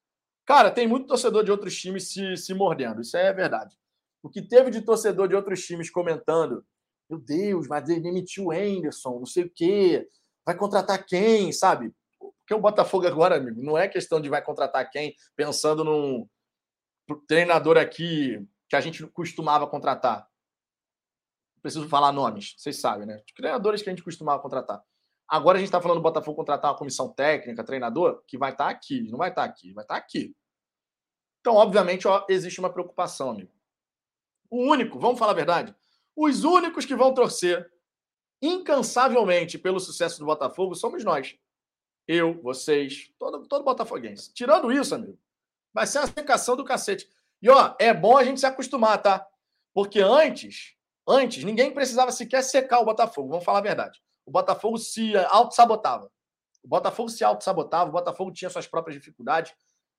Cara, 0.45 0.71
tem 0.71 0.87
muito 0.87 1.07
torcedor 1.07 1.43
de 1.43 1.51
outros 1.51 1.75
times 1.77 2.11
se, 2.11 2.35
se 2.37 2.53
mordendo, 2.53 3.01
isso 3.01 3.15
é 3.15 3.31
verdade. 3.31 3.77
O 4.23 4.29
que 4.29 4.41
teve 4.41 4.71
de 4.71 4.81
torcedor 4.81 5.27
de 5.27 5.35
outros 5.35 5.63
times 5.65 5.89
comentando: 5.89 6.65
meu 7.09 7.19
Deus, 7.19 7.67
mas 7.67 7.87
ele 7.89 8.01
demitiu 8.01 8.45
o 8.45 8.51
Anderson, 8.51 9.19
não 9.19 9.25
sei 9.25 9.43
o 9.43 9.49
quê, 9.49 10.07
vai 10.45 10.55
contratar 10.55 11.05
quem, 11.05 11.51
sabe? 11.51 11.93
Porque 12.19 12.53
o 12.53 12.59
Botafogo 12.59 13.05
agora, 13.05 13.35
amigo, 13.35 13.61
não 13.61 13.77
é 13.77 13.87
questão 13.87 14.19
de 14.19 14.27
vai 14.27 14.41
contratar 14.41 14.89
quem 14.89 15.15
pensando 15.35 15.83
num, 15.83 16.27
treinador 17.27 17.77
aqui 17.77 18.43
que 18.67 18.75
a 18.75 18.81
gente 18.81 19.05
costumava 19.07 19.67
contratar. 19.67 20.27
Preciso 21.61 21.87
falar 21.87 22.11
nomes, 22.11 22.55
vocês 22.57 22.79
sabem, 22.79 23.05
né? 23.05 23.21
Treinadores 23.35 23.81
que 23.81 23.89
a 23.89 23.91
gente 23.91 24.03
costumava 24.03 24.41
contratar. 24.41 24.81
Agora 25.29 25.57
a 25.57 25.59
gente 25.59 25.67
está 25.67 25.79
falando 25.79 25.99
do 25.99 26.03
Botafogo 26.03 26.35
contratar 26.35 26.71
uma 26.71 26.77
comissão 26.77 27.13
técnica, 27.13 27.63
treinador, 27.63 28.23
que 28.25 28.35
vai 28.35 28.51
estar 28.51 28.65
tá 28.65 28.71
aqui, 28.71 29.07
não 29.11 29.19
vai 29.19 29.29
estar 29.29 29.43
tá 29.43 29.47
aqui, 29.47 29.71
vai 29.73 29.83
estar 29.83 29.93
tá 29.93 29.99
aqui. 29.99 30.35
Então, 31.39 31.53
obviamente, 31.53 32.07
ó, 32.07 32.25
existe 32.27 32.59
uma 32.59 32.71
preocupação, 32.71 33.29
amigo. 33.29 33.51
O 34.49 34.63
único, 34.63 34.99
vamos 34.99 35.19
falar 35.19 35.33
a 35.33 35.35
verdade, 35.35 35.75
os 36.15 36.43
únicos 36.43 36.83
que 36.83 36.95
vão 36.95 37.13
torcer 37.13 37.71
incansavelmente 38.41 39.59
pelo 39.59 39.79
sucesso 39.79 40.19
do 40.19 40.25
Botafogo 40.25 40.73
somos 40.73 41.03
nós. 41.03 41.37
Eu, 42.07 42.41
vocês, 42.41 43.13
todo, 43.19 43.47
todo 43.47 43.63
botafoguense. 43.63 44.33
Tirando 44.33 44.71
isso, 44.71 44.95
amigo, 44.95 45.19
vai 45.71 45.85
ser 45.85 45.99
a 45.99 46.07
secação 46.07 46.55
do 46.55 46.65
cacete. 46.65 47.07
E, 47.39 47.49
ó, 47.49 47.75
é 47.79 47.93
bom 47.93 48.17
a 48.17 48.23
gente 48.23 48.39
se 48.39 48.47
acostumar, 48.47 48.99
tá? 48.99 49.25
Porque 49.75 49.99
antes, 49.99 50.75
antes, 51.07 51.43
ninguém 51.43 51.71
precisava 51.71 52.11
sequer 52.11 52.41
secar 52.41 52.79
o 52.79 52.85
Botafogo, 52.85 53.29
vamos 53.29 53.45
falar 53.45 53.59
a 53.59 53.63
verdade. 53.63 54.01
O 54.29 54.31
Botafogo 54.31 54.77
se 54.77 55.17
auto-sabotava. 55.17 56.11
O 56.63 56.67
Botafogo 56.67 57.09
se 57.09 57.23
auto-sabotava, 57.23 57.89
o 57.89 57.93
Botafogo 57.93 58.31
tinha 58.31 58.47
suas 58.47 58.67
próprias 58.67 58.95
dificuldades 58.95 59.51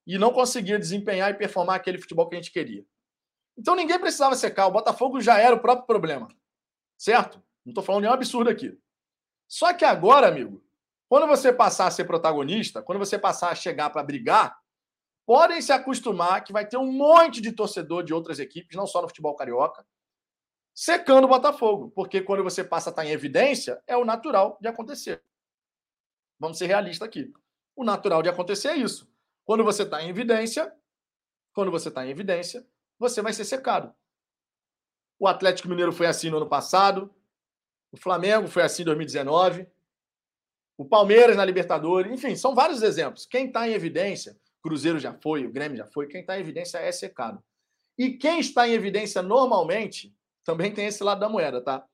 e 0.07 0.16
não 0.18 0.33
conseguia 0.33 0.78
desempenhar 0.78 1.33
e 1.33 1.35
performar 1.35 1.74
aquele 1.74 1.99
futebol 1.99 2.28
que 2.28 2.37
a 2.37 2.39
gente 2.39 2.53
queria. 2.53 2.87
Então 3.59 3.74
ninguém 3.74 3.99
precisava 3.99 4.37
secar, 4.37 4.68
o 4.68 4.70
Botafogo 4.70 5.20
já 5.20 5.39
era 5.39 5.57
o 5.57 5.59
próprio 5.59 5.85
problema. 5.85 6.28
Certo? 6.97 7.43
Não 7.66 7.72
estou 7.72 7.83
falando 7.83 8.03
nenhum 8.03 8.14
absurdo 8.14 8.49
aqui. 8.49 8.78
Só 9.49 9.74
que 9.74 9.85
agora, 9.85 10.28
amigo, 10.28 10.62
quando 11.09 11.26
você 11.26 11.53
passar 11.53 11.89
a 11.89 11.91
ser 11.91 12.05
protagonista, 12.05 12.81
quando 12.81 13.01
você 13.01 13.18
passar 13.18 13.51
a 13.51 13.55
chegar 13.57 13.91
para 13.91 14.05
brigar, 14.05 14.57
podem 15.26 15.61
se 15.61 15.72
acostumar 15.72 16.45
que 16.45 16.53
vai 16.53 16.64
ter 16.64 16.76
um 16.76 16.93
monte 16.93 17.41
de 17.41 17.51
torcedor 17.51 18.05
de 18.05 18.14
outras 18.14 18.39
equipes, 18.39 18.76
não 18.76 18.87
só 18.87 19.03
no 19.03 19.09
futebol 19.09 19.35
carioca, 19.35 19.85
secando 20.75 21.25
o 21.25 21.29
Botafogo. 21.29 21.91
Porque 21.95 22.21
quando 22.21 22.43
você 22.43 22.64
passa 22.64 22.91
a 22.91 22.93
estar 22.93 23.05
em 23.05 23.11
evidência, 23.11 23.83
é 23.87 23.97
o 23.97 24.05
natural 24.05 24.59
de 24.61 24.68
acontecer. 24.68 25.23
Vamos 26.39 26.59
ser 26.59 26.66
realistas 26.66 27.07
aqui. 27.07 27.33
O 27.77 27.85
natural 27.85 28.23
de 28.23 28.29
acontecer 28.29 28.68
é 28.68 28.77
isso. 28.77 29.11
Quando 29.45 29.64
você 29.64 29.83
está 29.83 30.03
em 30.03 30.09
evidência, 30.09 30.75
quando 31.53 31.71
você 31.71 31.89
está 31.89 32.07
em 32.07 32.11
evidência, 32.11 32.66
você 32.99 33.21
vai 33.21 33.33
ser 33.33 33.45
secado. 33.45 33.95
O 35.18 35.27
Atlético 35.27 35.68
Mineiro 35.68 35.93
foi 35.93 36.07
assim 36.07 36.31
no 36.31 36.39
ano 36.39 36.49
passado, 36.49 37.14
o 37.93 37.97
Flamengo 37.97 38.49
foi 38.49 38.62
assim 38.62 38.83
em 38.83 38.87
2019, 38.87 39.66
o 40.79 40.85
Palmeiras 40.85 41.37
na 41.37 41.45
Libertadores, 41.45 42.11
enfim, 42.11 42.35
são 42.35 42.55
vários 42.55 42.83
exemplos. 42.83 43.27
Quem 43.27 43.47
está 43.47 43.68
em 43.68 43.73
evidência, 43.73 44.39
Cruzeiro 44.62 44.99
já 44.99 45.12
foi, 45.12 45.45
o 45.45 45.53
Grêmio 45.53 45.77
já 45.77 45.87
foi, 45.87 46.07
quem 46.07 46.23
está 46.23 46.39
em 46.39 46.41
evidência 46.41 46.79
é 46.79 46.91
secado. 46.91 47.43
E 47.99 48.12
quem 48.16 48.41
está 48.41 48.66
em 48.66 48.73
evidência 48.73 49.21
normalmente, 49.21 50.14
também 50.45 50.72
tem 50.72 50.86
esse 50.86 51.03
lado 51.03 51.20
da 51.20 51.28
moeda, 51.28 51.62
tá? 51.62 51.84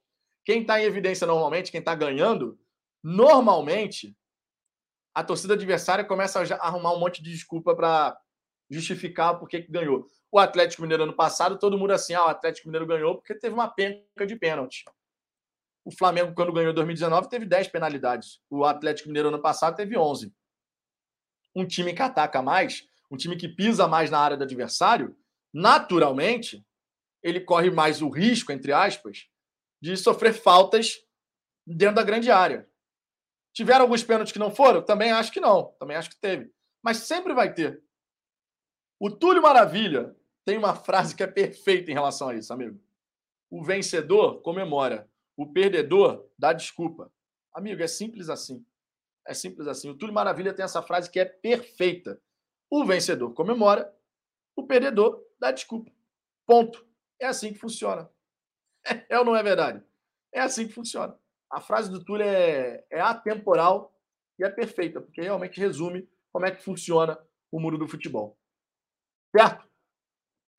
Quem 0.44 0.60
está 0.60 0.80
em 0.80 0.84
evidência 0.84 1.26
normalmente, 1.26 1.72
quem 1.72 1.80
está 1.80 1.94
ganhando, 1.94 2.58
normalmente 3.02 4.16
a 5.14 5.24
torcida 5.24 5.54
adversária 5.54 6.04
começa 6.04 6.42
a 6.42 6.66
arrumar 6.66 6.92
um 6.92 6.98
monte 6.98 7.22
de 7.22 7.30
desculpa 7.30 7.74
para 7.74 8.16
justificar 8.70 9.38
por 9.38 9.48
que 9.48 9.62
ganhou. 9.62 10.06
O 10.30 10.38
Atlético 10.38 10.82
Mineiro 10.82 11.04
ano 11.04 11.14
passado, 11.14 11.58
todo 11.58 11.78
mundo 11.78 11.92
assim, 11.92 12.14
ah, 12.14 12.26
o 12.26 12.28
Atlético 12.28 12.68
Mineiro 12.68 12.86
ganhou 12.86 13.14
porque 13.16 13.34
teve 13.34 13.54
uma 13.54 13.68
penca 13.68 14.26
de 14.26 14.36
pênalti. 14.36 14.84
O 15.84 15.90
Flamengo, 15.90 16.34
quando 16.34 16.52
ganhou 16.52 16.70
em 16.70 16.74
2019, 16.74 17.28
teve 17.28 17.46
10 17.46 17.68
penalidades. 17.68 18.40
O 18.50 18.64
Atlético 18.64 19.08
Mineiro 19.08 19.28
ano 19.28 19.40
passado 19.40 19.76
teve 19.76 19.96
11. 19.96 20.34
Um 21.54 21.64
time 21.64 21.94
que 21.94 22.02
ataca 22.02 22.42
mais, 22.42 22.86
um 23.10 23.16
time 23.16 23.36
que 23.36 23.48
pisa 23.48 23.88
mais 23.88 24.10
na 24.10 24.18
área 24.18 24.36
do 24.36 24.44
adversário, 24.44 25.16
naturalmente, 25.50 26.62
ele 27.26 27.40
corre 27.40 27.70
mais 27.72 28.00
o 28.00 28.08
risco, 28.08 28.52
entre 28.52 28.72
aspas, 28.72 29.28
de 29.82 29.96
sofrer 29.96 30.32
faltas 30.32 31.04
dentro 31.66 31.96
da 31.96 32.04
grande 32.04 32.30
área. 32.30 32.70
Tiveram 33.52 33.82
alguns 33.82 34.04
pênaltis 34.04 34.32
que 34.32 34.38
não 34.38 34.54
foram? 34.54 34.80
Também 34.80 35.10
acho 35.10 35.32
que 35.32 35.40
não. 35.40 35.74
Também 35.78 35.96
acho 35.96 36.10
que 36.10 36.20
teve. 36.20 36.52
Mas 36.80 36.98
sempre 36.98 37.34
vai 37.34 37.52
ter. 37.52 37.82
O 39.00 39.10
Túlio 39.10 39.42
Maravilha 39.42 40.14
tem 40.44 40.56
uma 40.56 40.76
frase 40.76 41.16
que 41.16 41.22
é 41.24 41.26
perfeita 41.26 41.90
em 41.90 41.94
relação 41.94 42.28
a 42.28 42.34
isso, 42.36 42.52
amigo. 42.52 42.80
O 43.50 43.64
vencedor 43.64 44.40
comemora. 44.42 45.10
O 45.36 45.52
perdedor 45.52 46.30
dá 46.38 46.52
desculpa. 46.52 47.12
Amigo, 47.52 47.82
é 47.82 47.88
simples 47.88 48.28
assim. 48.28 48.64
É 49.26 49.34
simples 49.34 49.66
assim. 49.66 49.90
O 49.90 49.98
Túlio 49.98 50.14
Maravilha 50.14 50.54
tem 50.54 50.64
essa 50.64 50.80
frase 50.80 51.10
que 51.10 51.18
é 51.18 51.24
perfeita. 51.24 52.22
O 52.70 52.84
vencedor 52.84 53.34
comemora, 53.34 53.92
o 54.54 54.64
perdedor 54.64 55.20
dá 55.40 55.50
desculpa. 55.50 55.90
Ponto. 56.46 56.85
É 57.20 57.26
assim 57.26 57.52
que 57.52 57.58
funciona. 57.58 58.10
É 59.08 59.18
ou 59.18 59.24
não 59.24 59.34
é 59.34 59.42
verdade? 59.42 59.82
É 60.32 60.40
assim 60.40 60.66
que 60.66 60.72
funciona. 60.72 61.18
A 61.50 61.60
frase 61.60 61.90
do 61.90 62.04
Túlio 62.04 62.26
é, 62.26 62.84
é 62.90 63.00
atemporal 63.00 63.92
e 64.38 64.44
é 64.44 64.50
perfeita, 64.50 65.00
porque 65.00 65.22
realmente 65.22 65.58
resume 65.58 66.08
como 66.32 66.46
é 66.46 66.50
que 66.50 66.62
funciona 66.62 67.18
o 67.50 67.58
mundo 67.58 67.78
do 67.78 67.88
futebol. 67.88 68.38
Certo? 69.34 69.66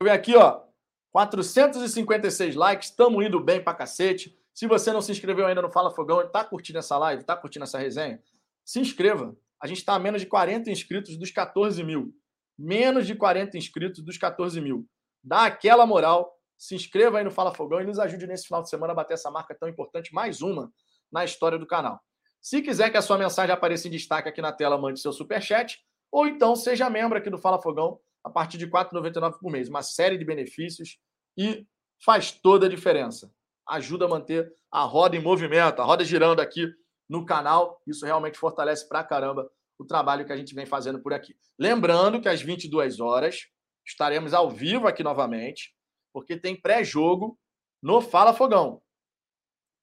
Eu 0.01 0.05
ver 0.05 0.12
aqui, 0.12 0.36
ó. 0.36 0.66
456 1.12 2.55
likes, 2.55 2.89
estamos 2.89 3.26
indo 3.26 3.39
bem 3.39 3.64
pra 3.64 3.74
cacete. 3.74 4.38
Se 4.53 4.68
você 4.68 4.91
não 4.91 5.01
se 5.01 5.12
inscreveu 5.12 5.45
ainda 5.45 5.62
no 5.62 5.72
Fala 5.72 5.93
Fogão, 5.93 6.22
está 6.22 6.43
curtindo 6.43 6.80
essa 6.80 6.97
live, 6.97 7.22
está 7.22 7.36
curtindo 7.36 7.64
essa 7.64 7.78
resenha, 7.78 8.22
se 8.66 8.79
inscreva. 8.79 9.36
A 9.62 9.67
gente 9.67 9.78
está 9.78 9.96
a 9.96 10.00
menos 10.00 10.21
de 10.21 10.28
40 10.28 10.70
inscritos 10.70 11.17
dos 11.17 11.32
14 11.32 11.84
mil. 11.84 12.13
Menos 12.58 13.05
de 13.08 13.16
40 13.16 13.58
inscritos 13.58 14.04
dos 14.04 14.17
14 14.17 14.59
mil. 14.62 14.88
Dá 15.24 15.46
aquela 15.46 15.86
moral, 15.86 16.37
se 16.58 16.75
inscreva 16.75 17.17
aí 17.17 17.24
no 17.24 17.32
Fala 17.32 17.54
Fogão 17.54 17.82
e 17.82 17.86
nos 17.86 18.00
ajude 18.00 18.25
nesse 18.28 18.47
final 18.47 18.62
de 18.62 18.70
semana 18.70 18.93
a 18.93 18.96
bater 18.96 19.13
essa 19.13 19.29
marca 19.29 19.55
tão 19.55 19.70
importante, 19.70 20.13
mais 20.13 20.42
uma 20.42 20.71
na 21.12 21.24
história 21.24 21.58
do 21.58 21.66
canal. 21.66 22.00
Se 22.42 22.62
quiser 22.62 22.89
que 22.89 22.97
a 22.97 23.01
sua 23.01 23.17
mensagem 23.17 23.54
apareça 23.54 23.88
em 23.88 23.92
destaque 23.92 24.29
aqui 24.29 24.42
na 24.42 24.51
tela, 24.51 24.78
mande 24.78 25.00
seu 25.00 25.12
superchat. 25.12 25.79
Ou 26.12 26.25
então 26.28 26.55
seja 26.55 26.89
membro 26.89 27.17
aqui 27.17 27.29
do 27.29 27.38
Fala 27.38 27.62
Fogão 27.62 28.00
a 28.24 28.29
partir 28.29 28.58
de 28.58 28.66
R$ 28.66 28.71
4,99 28.71 29.39
por 29.39 29.51
mês. 29.51 29.67
Uma 29.70 29.82
série 29.82 30.17
de 30.17 30.25
benefícios 30.25 30.97
e 31.38 31.66
faz 32.04 32.32
toda 32.32 32.67
a 32.67 32.70
diferença 32.70 33.32
ajuda 33.67 34.05
a 34.05 34.08
manter 34.08 34.51
a 34.71 34.84
roda 34.84 35.16
em 35.16 35.21
movimento, 35.21 35.82
a 35.82 35.86
roda 35.86 36.04
girando 36.04 36.39
aqui 36.39 36.71
no 37.09 37.25
canal. 37.25 37.82
Isso 37.86 38.05
realmente 38.05 38.38
fortalece 38.38 38.88
pra 38.88 39.04
caramba 39.04 39.50
o 39.78 39.86
trabalho 39.86 40.25
que 40.25 40.32
a 40.32 40.38
gente 40.38 40.55
vem 40.55 40.66
fazendo 40.66 41.00
por 41.00 41.13
aqui. 41.13 41.36
Lembrando 41.59 42.20
que 42.21 42.29
às 42.29 42.42
22 42.42 43.00
horas 43.00 43.47
estaremos 43.86 44.34
ao 44.34 44.50
vivo 44.50 44.88
aqui 44.88 45.04
novamente, 45.04 45.75
porque 46.12 46.38
tem 46.38 46.59
pré-jogo 46.59 47.38
no 47.82 48.01
Fala 48.01 48.34
Fogão. 48.34 48.82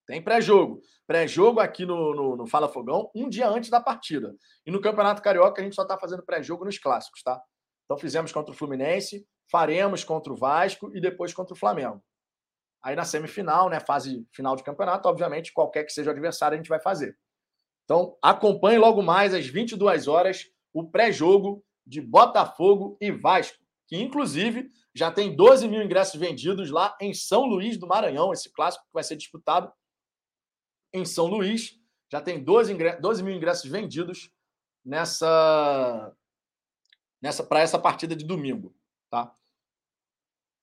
Tem 0.06 0.22
pré-jogo. 0.22 0.80
Pré-jogo 1.06 1.60
aqui 1.60 1.86
no, 1.86 2.14
no, 2.14 2.36
no, 2.36 2.46
Fala 2.46 2.68
Fogão 2.68 3.10
um 3.14 3.28
dia 3.28 3.48
antes 3.48 3.70
da 3.70 3.80
partida. 3.80 4.34
E 4.66 4.70
no 4.70 4.80
Campeonato 4.80 5.22
Carioca 5.22 5.60
a 5.60 5.64
gente 5.64 5.74
só 5.74 5.82
está 5.82 5.98
fazendo 5.98 6.24
pré-jogo 6.24 6.64
nos 6.64 6.78
clássicos, 6.78 7.22
tá? 7.22 7.42
Então 7.84 7.98
fizemos 7.98 8.32
contra 8.32 8.52
o 8.52 8.56
Fluminense, 8.56 9.26
faremos 9.50 10.04
contra 10.04 10.32
o 10.32 10.36
Vasco 10.36 10.90
e 10.94 11.00
depois 11.00 11.32
contra 11.32 11.54
o 11.54 11.56
Flamengo. 11.56 12.02
Aí 12.82 12.94
na 12.94 13.04
semifinal, 13.04 13.70
né, 13.70 13.80
fase 13.80 14.26
final 14.32 14.56
de 14.56 14.62
campeonato, 14.62 15.08
obviamente, 15.08 15.52
qualquer 15.52 15.84
que 15.84 15.92
seja 15.92 16.10
o 16.10 16.12
adversário, 16.12 16.54
a 16.54 16.58
gente 16.58 16.68
vai 16.68 16.80
fazer. 16.80 17.16
Então, 17.84 18.16
acompanhe 18.22 18.78
logo 18.78 19.02
mais 19.02 19.32
às 19.34 19.46
22 19.46 20.06
horas 20.06 20.46
o 20.72 20.84
pré-jogo 20.90 21.64
de 21.86 22.00
Botafogo 22.00 22.96
e 23.00 23.10
Vasco, 23.10 23.58
inclusive 24.00 24.70
já 24.94 25.10
tem 25.10 25.34
12 25.34 25.68
mil 25.68 25.82
ingressos 25.82 26.18
vendidos 26.18 26.70
lá 26.70 26.96
em 27.00 27.12
São 27.12 27.44
Luís 27.44 27.76
do 27.76 27.86
Maranhão, 27.86 28.32
esse 28.32 28.52
clássico 28.52 28.84
que 28.84 28.94
vai 28.94 29.02
ser 29.02 29.16
disputado 29.16 29.72
em 30.92 31.04
São 31.04 31.26
Luís. 31.26 31.78
Já 32.10 32.20
tem 32.20 32.42
12, 32.42 32.76
12 33.00 33.22
mil 33.22 33.34
ingressos 33.34 33.68
vendidos 33.68 34.30
nessa, 34.84 36.14
nessa 37.20 37.42
para 37.42 37.60
essa 37.60 37.78
partida 37.78 38.14
de 38.14 38.24
domingo, 38.24 38.74
tá? 39.10 39.34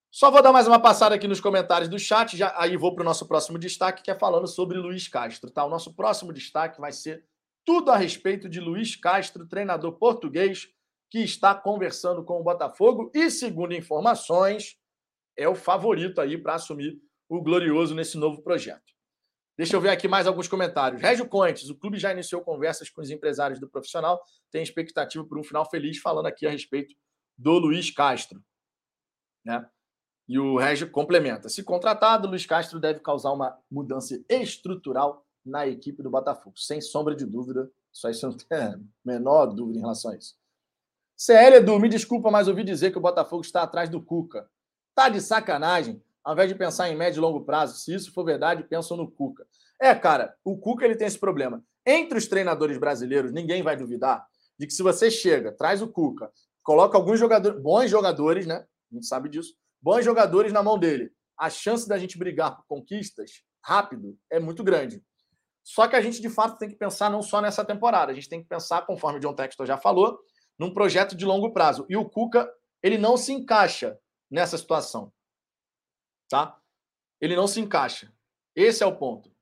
Só 0.09 0.29
vou 0.29 0.41
dar 0.41 0.51
mais 0.51 0.67
uma 0.67 0.79
passada 0.79 1.15
aqui 1.15 1.25
nos 1.25 1.39
comentários 1.39 1.89
do 1.89 1.97
chat, 1.97 2.35
já 2.35 2.53
aí 2.57 2.75
vou 2.75 2.93
para 2.93 3.01
o 3.01 3.05
nosso 3.05 3.25
próximo 3.25 3.57
destaque, 3.57 4.03
que 4.03 4.11
é 4.11 4.15
falando 4.15 4.45
sobre 4.45 4.77
Luiz 4.77 5.07
Castro. 5.07 5.49
Tá? 5.49 5.63
O 5.63 5.69
nosso 5.69 5.93
próximo 5.93 6.33
destaque 6.33 6.81
vai 6.81 6.91
ser 6.91 7.25
tudo 7.63 7.91
a 7.91 7.97
respeito 7.97 8.49
de 8.49 8.59
Luiz 8.59 8.95
Castro, 8.95 9.47
treinador 9.47 9.93
português, 9.93 10.67
que 11.11 11.19
está 11.19 11.53
conversando 11.53 12.23
com 12.23 12.39
o 12.39 12.43
Botafogo 12.43 13.11
e, 13.13 13.29
segundo 13.29 13.73
informações, 13.73 14.77
é 15.37 15.47
o 15.47 15.53
favorito 15.53 16.21
aí 16.21 16.37
para 16.37 16.55
assumir 16.55 16.97
o 17.29 17.41
Glorioso 17.41 17.93
nesse 17.93 18.17
novo 18.17 18.41
projeto. 18.41 18.91
Deixa 19.57 19.75
eu 19.75 19.81
ver 19.81 19.89
aqui 19.89 20.07
mais 20.07 20.25
alguns 20.25 20.47
comentários. 20.47 21.01
Régio 21.01 21.27
Contes, 21.27 21.69
o 21.69 21.77
clube 21.77 21.99
já 21.99 22.13
iniciou 22.13 22.41
conversas 22.41 22.89
com 22.89 23.01
os 23.01 23.09
empresários 23.09 23.59
do 23.59 23.69
profissional, 23.69 24.23
tem 24.49 24.63
expectativa 24.63 25.23
por 25.25 25.37
um 25.37 25.43
final 25.43 25.69
feliz, 25.69 25.99
falando 25.99 26.27
aqui 26.27 26.47
a 26.47 26.49
respeito 26.49 26.95
do 27.37 27.59
Luiz 27.59 27.91
Castro. 27.91 28.41
Né? 29.45 29.69
E 30.29 30.39
o 30.39 30.57
Régio 30.57 30.89
complementa. 30.89 31.49
Se 31.49 31.61
contratado, 31.61 32.29
Luiz 32.29 32.45
Castro 32.45 32.79
deve 32.79 33.01
causar 33.01 33.33
uma 33.33 33.59
mudança 33.69 34.17
estrutural 34.29 35.25
na 35.45 35.67
equipe 35.67 36.01
do 36.01 36.09
Botafogo. 36.09 36.57
Sem 36.57 36.79
sombra 36.79 37.13
de 37.13 37.25
dúvida. 37.25 37.69
Só 37.91 38.09
isso 38.09 38.25
não 38.25 38.37
tem 38.37 38.57
a 38.57 38.79
menor 39.03 39.47
dúvida 39.47 39.79
em 39.79 39.81
relação 39.81 40.11
a 40.11 40.15
isso. 40.15 40.40
CL 41.23 41.57
Edu, 41.57 41.79
me 41.79 41.87
desculpa, 41.87 42.31
mas 42.31 42.47
ouvi 42.47 42.63
dizer 42.63 42.89
que 42.89 42.97
o 42.97 43.01
Botafogo 43.01 43.43
está 43.43 43.61
atrás 43.61 43.87
do 43.87 44.01
Cuca. 44.01 44.49
Tá 44.95 45.07
de 45.07 45.21
sacanagem. 45.21 46.03
Ao 46.23 46.33
invés 46.33 46.49
de 46.49 46.55
pensar 46.55 46.89
em 46.89 46.95
médio 46.95 47.19
e 47.19 47.21
longo 47.21 47.45
prazo, 47.45 47.77
se 47.77 47.93
isso 47.93 48.11
for 48.11 48.25
verdade, 48.25 48.63
pensam 48.63 48.97
no 48.97 49.11
Cuca. 49.11 49.45
É, 49.79 49.93
cara, 49.93 50.35
o 50.43 50.57
Cuca 50.57 50.83
ele 50.83 50.95
tem 50.95 51.05
esse 51.05 51.19
problema. 51.19 51.63
Entre 51.85 52.17
os 52.17 52.25
treinadores 52.25 52.75
brasileiros, 52.79 53.31
ninguém 53.31 53.61
vai 53.61 53.77
duvidar 53.77 54.25
de 54.57 54.65
que 54.65 54.73
se 54.73 54.81
você 54.81 55.11
chega, 55.11 55.51
traz 55.51 55.79
o 55.83 55.87
Cuca, 55.87 56.31
coloca 56.63 56.97
alguns 56.97 57.19
jogadores, 57.19 57.61
bons 57.61 57.87
jogadores, 57.87 58.47
né? 58.47 58.65
A 58.91 58.95
gente 58.95 59.05
sabe 59.05 59.29
disso, 59.29 59.53
bons 59.79 60.03
jogadores 60.03 60.51
na 60.51 60.63
mão 60.63 60.79
dele. 60.79 61.11
A 61.37 61.51
chance 61.51 61.87
da 61.87 61.99
gente 61.99 62.17
brigar 62.17 62.55
por 62.55 62.65
conquistas 62.65 63.43
rápido 63.63 64.17
é 64.27 64.39
muito 64.39 64.63
grande. 64.63 65.03
Só 65.63 65.87
que 65.87 65.95
a 65.95 66.01
gente, 66.01 66.19
de 66.19 66.29
fato, 66.29 66.57
tem 66.57 66.67
que 66.67 66.75
pensar 66.75 67.11
não 67.11 67.21
só 67.21 67.39
nessa 67.39 67.63
temporada, 67.63 68.11
a 68.11 68.15
gente 68.15 68.27
tem 68.27 68.41
que 68.41 68.49
pensar, 68.49 68.87
conforme 68.87 69.19
o 69.19 69.21
John 69.21 69.35
Textor 69.35 69.67
já 69.67 69.77
falou, 69.77 70.19
num 70.61 70.71
projeto 70.71 71.15
de 71.15 71.25
longo 71.25 71.51
prazo. 71.51 71.87
E 71.89 71.97
o 71.97 72.07
Cuca, 72.07 72.47
ele 72.83 72.95
não 72.95 73.17
se 73.17 73.33
encaixa 73.33 73.99
nessa 74.29 74.55
situação. 74.59 75.11
Tá? 76.29 76.61
Ele 77.19 77.35
não 77.35 77.47
se 77.47 77.59
encaixa. 77.59 78.13
Esse 78.55 78.83
é 78.83 78.85
o 78.85 78.95
ponto. 78.95 79.35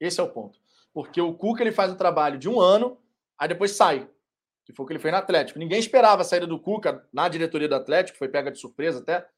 Esse 0.00 0.18
é 0.18 0.22
o 0.22 0.32
ponto. 0.32 0.58
Porque 0.92 1.20
o 1.20 1.32
Cuca 1.32 1.62
ele 1.62 1.70
faz 1.70 1.92
o 1.92 1.96
trabalho 1.96 2.36
de 2.36 2.48
um 2.48 2.60
ano, 2.60 3.00
aí 3.38 3.46
depois 3.46 3.70
sai. 3.70 4.10
Que 4.64 4.72
foi 4.72 4.82
o 4.82 4.86
que 4.88 4.94
ele 4.94 4.98
fez 4.98 5.12
no 5.12 5.18
Atlético. 5.18 5.60
Ninguém 5.60 5.78
esperava 5.78 6.22
a 6.22 6.24
saída 6.24 6.46
do 6.46 6.58
Cuca 6.58 7.08
na 7.12 7.28
diretoria 7.28 7.68
do 7.68 7.76
Atlético, 7.76 8.18
foi 8.18 8.28
pega 8.28 8.50
de 8.50 8.58
surpresa 8.58 8.98
até. 8.98 9.30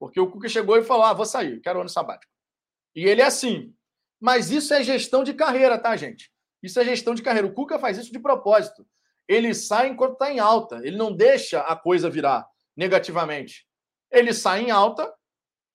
Porque 0.00 0.18
o 0.18 0.28
Cuca 0.28 0.48
chegou 0.48 0.76
e 0.76 0.82
falou: 0.82 1.04
Ah, 1.04 1.12
vou 1.12 1.24
sair, 1.24 1.60
quero 1.60 1.78
ano 1.78 1.88
sabático. 1.88 2.32
E 2.92 3.04
ele 3.04 3.22
é 3.22 3.26
assim. 3.26 3.72
Mas 4.20 4.50
isso 4.50 4.74
é 4.74 4.82
gestão 4.82 5.22
de 5.22 5.32
carreira, 5.32 5.78
tá, 5.78 5.94
gente? 5.96 6.32
Isso 6.60 6.80
é 6.80 6.84
gestão 6.84 7.14
de 7.14 7.22
carreira. 7.22 7.46
O 7.46 7.54
Cuca 7.54 7.78
faz 7.78 7.98
isso 7.98 8.10
de 8.10 8.18
propósito. 8.18 8.84
Ele 9.28 9.54
sai 9.54 9.88
enquanto 9.88 10.12
está 10.12 10.30
em 10.30 10.38
alta. 10.38 10.76
Ele 10.84 10.96
não 10.96 11.14
deixa 11.14 11.60
a 11.60 11.74
coisa 11.76 12.08
virar 12.08 12.46
negativamente. 12.76 13.66
Ele 14.10 14.32
sai 14.32 14.62
em 14.62 14.70
alta 14.70 15.12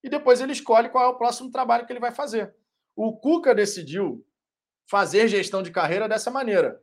e 0.03 0.09
depois 0.09 0.41
ele 0.41 0.53
escolhe 0.53 0.89
qual 0.89 1.05
é 1.05 1.07
o 1.07 1.17
próximo 1.17 1.51
trabalho 1.51 1.85
que 1.85 1.93
ele 1.93 1.99
vai 1.99 2.11
fazer. 2.11 2.55
O 2.95 3.17
Cuca 3.17 3.53
decidiu 3.53 4.25
fazer 4.89 5.27
gestão 5.27 5.63
de 5.63 5.71
carreira 5.71 6.07
dessa 6.07 6.29
maneira. 6.31 6.81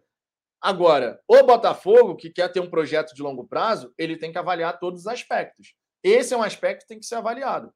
Agora, 0.60 1.20
o 1.28 1.42
Botafogo, 1.44 2.16
que 2.16 2.30
quer 2.30 2.50
ter 2.50 2.60
um 2.60 2.70
projeto 2.70 3.14
de 3.14 3.22
longo 3.22 3.46
prazo, 3.46 3.92
ele 3.96 4.16
tem 4.16 4.32
que 4.32 4.38
avaliar 4.38 4.78
todos 4.78 5.00
os 5.00 5.06
aspectos. 5.06 5.74
Esse 6.02 6.34
é 6.34 6.36
um 6.36 6.42
aspecto 6.42 6.82
que 6.82 6.88
tem 6.88 6.98
que 6.98 7.06
ser 7.06 7.14
avaliado. 7.16 7.72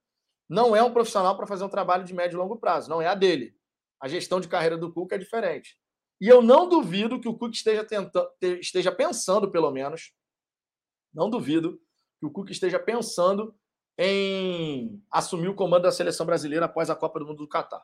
Não 0.48 0.74
é 0.74 0.82
um 0.82 0.92
profissional 0.92 1.36
para 1.36 1.46
fazer 1.46 1.64
um 1.64 1.68
trabalho 1.68 2.04
de 2.04 2.14
médio 2.14 2.36
e 2.36 2.38
longo 2.38 2.58
prazo, 2.58 2.90
não 2.90 3.00
é 3.00 3.06
a 3.06 3.14
dele. 3.14 3.54
A 4.00 4.08
gestão 4.08 4.40
de 4.40 4.48
carreira 4.48 4.76
do 4.76 4.92
Cuca 4.92 5.14
é 5.14 5.18
diferente. 5.18 5.78
E 6.22 6.28
eu 6.28 6.40
não 6.40 6.68
duvido 6.68 7.18
que 7.18 7.26
o 7.26 7.36
Cuca 7.36 7.52
esteja, 7.52 7.82
tentando, 7.82 8.30
esteja 8.60 8.92
pensando, 8.92 9.50
pelo 9.50 9.72
menos, 9.72 10.12
não 11.12 11.28
duvido 11.28 11.82
que 12.20 12.24
o 12.24 12.30
Cuca 12.30 12.52
esteja 12.52 12.78
pensando 12.78 13.52
em 13.98 15.02
assumir 15.10 15.48
o 15.48 15.54
comando 15.56 15.82
da 15.82 15.90
seleção 15.90 16.24
brasileira 16.24 16.66
após 16.66 16.88
a 16.88 16.94
Copa 16.94 17.18
do 17.18 17.26
Mundo 17.26 17.38
do 17.38 17.48
Catar. 17.48 17.82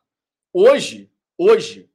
Hoje, 0.52 1.12
hoje, 1.36 1.90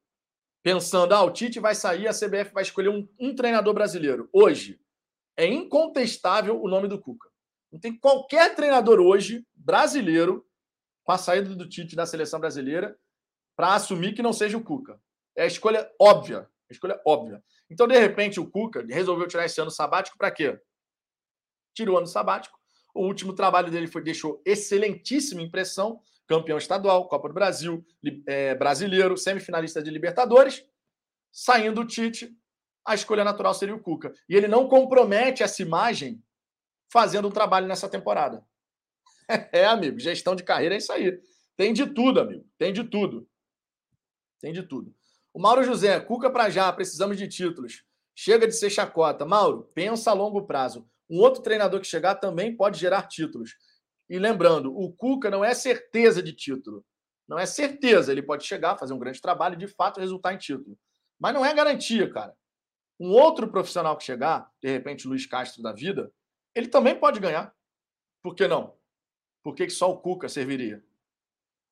pensando, 0.62 1.14
ah, 1.14 1.24
o 1.24 1.32
Tite 1.32 1.62
vai 1.62 1.76
sair, 1.76 2.10
a 2.10 2.14
CBF 2.14 2.54
vai 2.54 2.64
escolher 2.64 2.90
um, 2.90 3.08
um 3.18 3.34
treinador 3.34 3.74
brasileiro. 3.74 4.28
Hoje, 4.34 4.82
é 5.38 5.48
incontestável 5.48 6.62
o 6.62 6.68
nome 6.68 6.90
do 6.90 7.00
Cuca. 7.00 7.30
Não 7.72 7.80
tem 7.80 7.98
qualquer 7.98 8.54
treinador 8.54 9.00
hoje, 9.00 9.48
brasileiro, 9.56 10.46
com 11.06 11.14
a 11.14 11.18
saída 11.18 11.56
do 11.56 11.70
Tite 11.70 11.96
da 11.96 12.06
seleção 12.06 12.38
brasileira, 12.38 13.00
para 13.56 13.76
assumir 13.76 14.14
que 14.14 14.22
não 14.22 14.34
seja 14.34 14.58
o 14.58 14.62
Cuca. 14.62 15.00
É 15.36 15.44
a 15.44 15.48
escolha 15.48 15.90
óbvia. 16.00 16.50
A 16.70 16.74
escolha 16.74 17.00
óbvia. 17.06 17.44
Então, 17.70 17.88
de 17.88 17.98
repente, 17.98 18.40
o 18.40 18.50
Cuca 18.50 18.86
resolveu 18.88 19.28
tirar 19.28 19.46
esse 19.46 19.60
ano 19.60 19.72
sabático 19.72 20.18
para 20.18 20.32
quê? 20.32 20.60
Tirou 21.74 21.96
o 21.96 21.98
ano 21.98 22.08
sabático. 22.08 22.60
O 22.94 23.06
último 23.06 23.34
trabalho 23.34 23.72
dele 23.72 23.88
foi 23.88 24.04
deixou 24.04 24.42
excelentíssima 24.46 25.42
impressão. 25.42 26.00
Campeão 26.28 26.58
estadual, 26.58 27.08
Copa 27.08 27.28
do 27.28 27.34
Brasil, 27.34 27.86
é, 28.28 28.56
brasileiro, 28.56 29.18
semifinalista 29.18 29.82
de 29.82 29.90
Libertadores. 29.90 30.66
Saindo 31.32 31.82
o 31.82 31.88
Tite, 31.88 32.36
a 32.86 32.94
escolha 32.94 33.24
natural 33.24 33.54
seria 33.54 33.76
o 33.76 33.80
Cuca. 33.80 34.14
E 34.30 34.36
ele 34.36 34.48
não 34.48 34.68
compromete 34.68 35.42
essa 35.42 35.62
imagem 35.62 36.24
fazendo 36.92 37.28
um 37.28 37.32
trabalho 37.32 37.68
nessa 37.68 37.90
temporada. 37.90 38.46
É, 39.54 39.66
amigo, 39.66 39.98
gestão 40.00 40.36
de 40.36 40.44
carreira 40.44 40.76
é 40.76 40.80
isso 40.80 40.92
aí. 40.92 41.18
Tem 41.56 41.72
de 41.72 41.88
tudo, 41.88 42.20
amigo. 42.20 42.46
Tem 42.58 42.74
de 42.74 42.84
tudo. 42.84 43.26
Tem 44.42 44.52
de 44.52 44.62
tudo. 44.64 44.94
O 45.34 45.40
Mauro 45.40 45.64
José, 45.64 46.00
Cuca 46.00 46.30
para 46.30 46.48
já, 46.50 46.72
precisamos 46.72 47.18
de 47.18 47.28
títulos. 47.28 47.84
Chega 48.16 48.46
de 48.46 48.54
ser 48.54 48.70
chacota. 48.70 49.26
Mauro, 49.26 49.68
pensa 49.74 50.12
a 50.12 50.14
longo 50.14 50.46
prazo. 50.46 50.88
Um 51.10 51.20
outro 51.20 51.42
treinador 51.42 51.82
que 51.82 51.88
chegar 51.88 52.16
também 52.16 52.56
pode 52.56 52.80
gerar 52.80 53.08
títulos. 53.08 53.56
E 54.08 54.20
lembrando, 54.20 54.72
o 54.78 54.94
Cuca 54.94 55.32
não 55.32 55.44
é 55.44 55.56
certeza 55.56 56.22
de 56.22 56.34
título. 56.34 56.86
Não 57.28 57.40
é 57.40 57.48
certeza. 57.48 58.12
Ele 58.12 58.22
pode 58.22 58.46
chegar, 58.46 58.78
fazer 58.78 58.94
um 58.94 59.00
grande 59.00 59.20
trabalho 59.20 59.56
e 59.56 59.58
de 59.58 59.68
fato 59.68 60.00
resultar 60.00 60.36
em 60.36 60.38
título. 60.38 60.78
Mas 61.20 61.34
não 61.34 61.44
é 61.44 61.52
garantia, 61.52 62.08
cara. 62.12 62.36
Um 63.00 63.10
outro 63.10 63.48
profissional 63.50 63.98
que 63.98 64.04
chegar, 64.04 64.52
de 64.62 64.70
repente 64.70 65.08
Luiz 65.08 65.26
Castro 65.26 65.64
da 65.64 65.74
vida, 65.74 66.12
ele 66.54 66.68
também 66.68 67.00
pode 67.00 67.20
ganhar. 67.20 67.56
Por 68.22 68.36
que 68.36 68.48
não? 68.48 68.76
Por 69.44 69.56
que, 69.56 69.66
que 69.66 69.74
só 69.74 69.90
o 69.90 69.98
Cuca 69.98 70.30
serviria? 70.30 70.84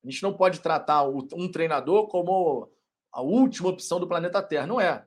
A 0.04 0.10
gente 0.10 0.22
não 0.22 0.36
pode 0.36 0.60
tratar 0.60 1.04
um 1.04 1.50
treinador 1.50 2.08
como 2.08 2.68
a 3.12 3.20
última 3.20 3.68
opção 3.68 4.00
do 4.00 4.08
planeta 4.08 4.42
Terra. 4.42 4.66
Não 4.66 4.80
é. 4.80 4.90
A 4.90 5.06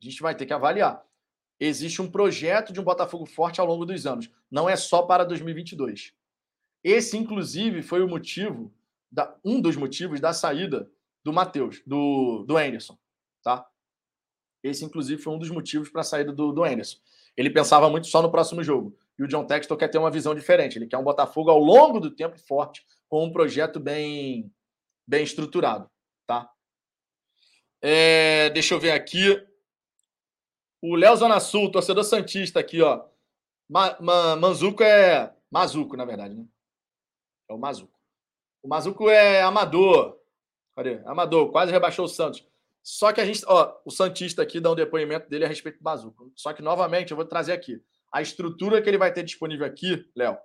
gente 0.00 0.22
vai 0.22 0.34
ter 0.34 0.46
que 0.46 0.52
avaliar. 0.52 1.04
Existe 1.58 2.00
um 2.00 2.10
projeto 2.10 2.72
de 2.72 2.78
um 2.78 2.84
Botafogo 2.84 3.26
forte 3.26 3.60
ao 3.60 3.66
longo 3.66 3.84
dos 3.84 4.06
anos. 4.06 4.30
Não 4.50 4.68
é 4.68 4.76
só 4.76 5.02
para 5.02 5.24
2022. 5.24 6.14
Esse, 6.84 7.16
inclusive, 7.16 7.82
foi 7.82 8.02
o 8.02 8.08
motivo, 8.08 8.72
da, 9.10 9.36
um 9.44 9.60
dos 9.60 9.76
motivos 9.76 10.20
da 10.20 10.32
saída 10.32 10.88
do 11.24 11.32
Matheus, 11.32 11.82
do, 11.84 12.44
do 12.46 12.56
Anderson. 12.56 12.96
Tá? 13.42 13.66
Esse, 14.62 14.84
inclusive, 14.84 15.20
foi 15.20 15.34
um 15.34 15.38
dos 15.38 15.50
motivos 15.50 15.88
para 15.88 16.02
a 16.02 16.04
saída 16.04 16.32
do, 16.32 16.52
do 16.52 16.62
Anderson. 16.62 16.98
Ele 17.36 17.50
pensava 17.50 17.90
muito 17.90 18.06
só 18.06 18.22
no 18.22 18.30
próximo 18.30 18.62
jogo. 18.62 18.96
E 19.18 19.24
o 19.24 19.28
John 19.28 19.44
Textor 19.44 19.76
quer 19.76 19.88
ter 19.88 19.98
uma 19.98 20.10
visão 20.10 20.34
diferente. 20.34 20.78
Ele 20.78 20.86
quer 20.86 20.98
um 20.98 21.04
Botafogo 21.04 21.50
ao 21.50 21.58
longo 21.58 21.98
do 21.98 22.10
tempo 22.10 22.38
forte, 22.38 22.86
com 23.08 23.24
um 23.24 23.32
projeto 23.32 23.80
bem, 23.80 24.52
bem 25.04 25.24
estruturado. 25.24 25.90
Tá? 26.24 26.48
É, 27.80 28.50
deixa 28.50 28.74
eu 28.74 28.80
ver 28.80 28.92
aqui. 28.92 29.44
O 30.80 30.94
Léo 30.94 31.16
Zona 31.16 31.40
Sul, 31.40 31.70
torcedor 31.70 32.04
Santista 32.04 32.60
aqui, 32.60 32.82
ó. 32.82 33.04
Ma, 33.68 33.96
Ma, 34.00 34.36
Manzuco 34.36 34.82
é. 34.82 35.34
Mazuco, 35.50 35.96
na 35.96 36.04
verdade, 36.04 36.34
né? 36.34 36.44
É 37.48 37.54
o 37.54 37.58
Mazuco. 37.58 37.98
O 38.62 38.68
Mazuco 38.68 39.08
é 39.08 39.42
amador. 39.42 40.18
Cadê? 40.76 41.00
Amador, 41.06 41.50
quase 41.50 41.72
rebaixou 41.72 42.04
o 42.04 42.08
Santos. 42.08 42.46
Só 42.82 43.12
que 43.12 43.20
a 43.20 43.24
gente. 43.24 43.42
Ó, 43.46 43.80
o 43.84 43.90
Santista 43.90 44.42
aqui 44.42 44.60
dá 44.60 44.70
um 44.70 44.74
depoimento 44.74 45.28
dele 45.28 45.44
a 45.44 45.48
respeito 45.48 45.78
do 45.78 45.84
Mazuco. 45.84 46.32
Só 46.34 46.52
que, 46.52 46.62
novamente, 46.62 47.10
eu 47.10 47.16
vou 47.16 47.26
trazer 47.26 47.52
aqui. 47.52 47.82
A 48.12 48.22
estrutura 48.22 48.80
que 48.80 48.88
ele 48.88 48.98
vai 48.98 49.12
ter 49.12 49.22
disponível 49.22 49.66
aqui, 49.66 50.08
Léo, 50.16 50.38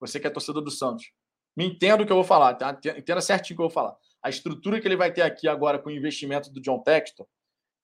você 0.00 0.18
que 0.18 0.26
é 0.26 0.30
torcedor 0.30 0.62
do 0.62 0.70
Santos, 0.70 1.12
me 1.56 1.64
entenda 1.66 2.02
o 2.02 2.06
que 2.06 2.12
eu 2.12 2.16
vou 2.16 2.24
falar, 2.24 2.54
tá? 2.54 2.78
entenda 2.96 3.20
certinho 3.20 3.54
o 3.54 3.56
que 3.58 3.62
eu 3.62 3.68
vou 3.68 3.70
falar. 3.70 3.96
A 4.26 4.28
estrutura 4.28 4.80
que 4.80 4.88
ele 4.88 4.96
vai 4.96 5.12
ter 5.12 5.22
aqui 5.22 5.46
agora 5.46 5.78
com 5.78 5.88
o 5.88 5.92
investimento 5.92 6.50
do 6.50 6.60
John 6.60 6.82
Textor, 6.82 7.28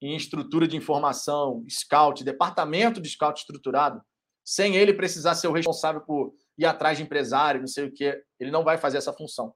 em 0.01 0.17
estrutura 0.17 0.67
de 0.67 0.77
informação, 0.77 1.65
scout, 1.71 2.25
departamento 2.25 3.01
de 3.01 3.09
scout 3.09 3.39
estruturado, 3.39 4.03
sem 4.45 4.75
ele 4.75 4.93
precisar 4.93 5.37
ser 5.37 5.47
o 5.47 5.53
responsável 5.53 6.01
por 6.01 6.35
ir 6.59 6.67
atrás 6.67 6.99
de 6.99 7.05
empresário, 7.05 7.61
não 7.61 7.69
sei 7.69 7.87
o 7.87 7.93
que, 7.93 8.21
ele 8.41 8.51
não 8.51 8.65
vai 8.65 8.77
fazer 8.77 8.99
essa 8.99 9.13
função. 9.13 9.55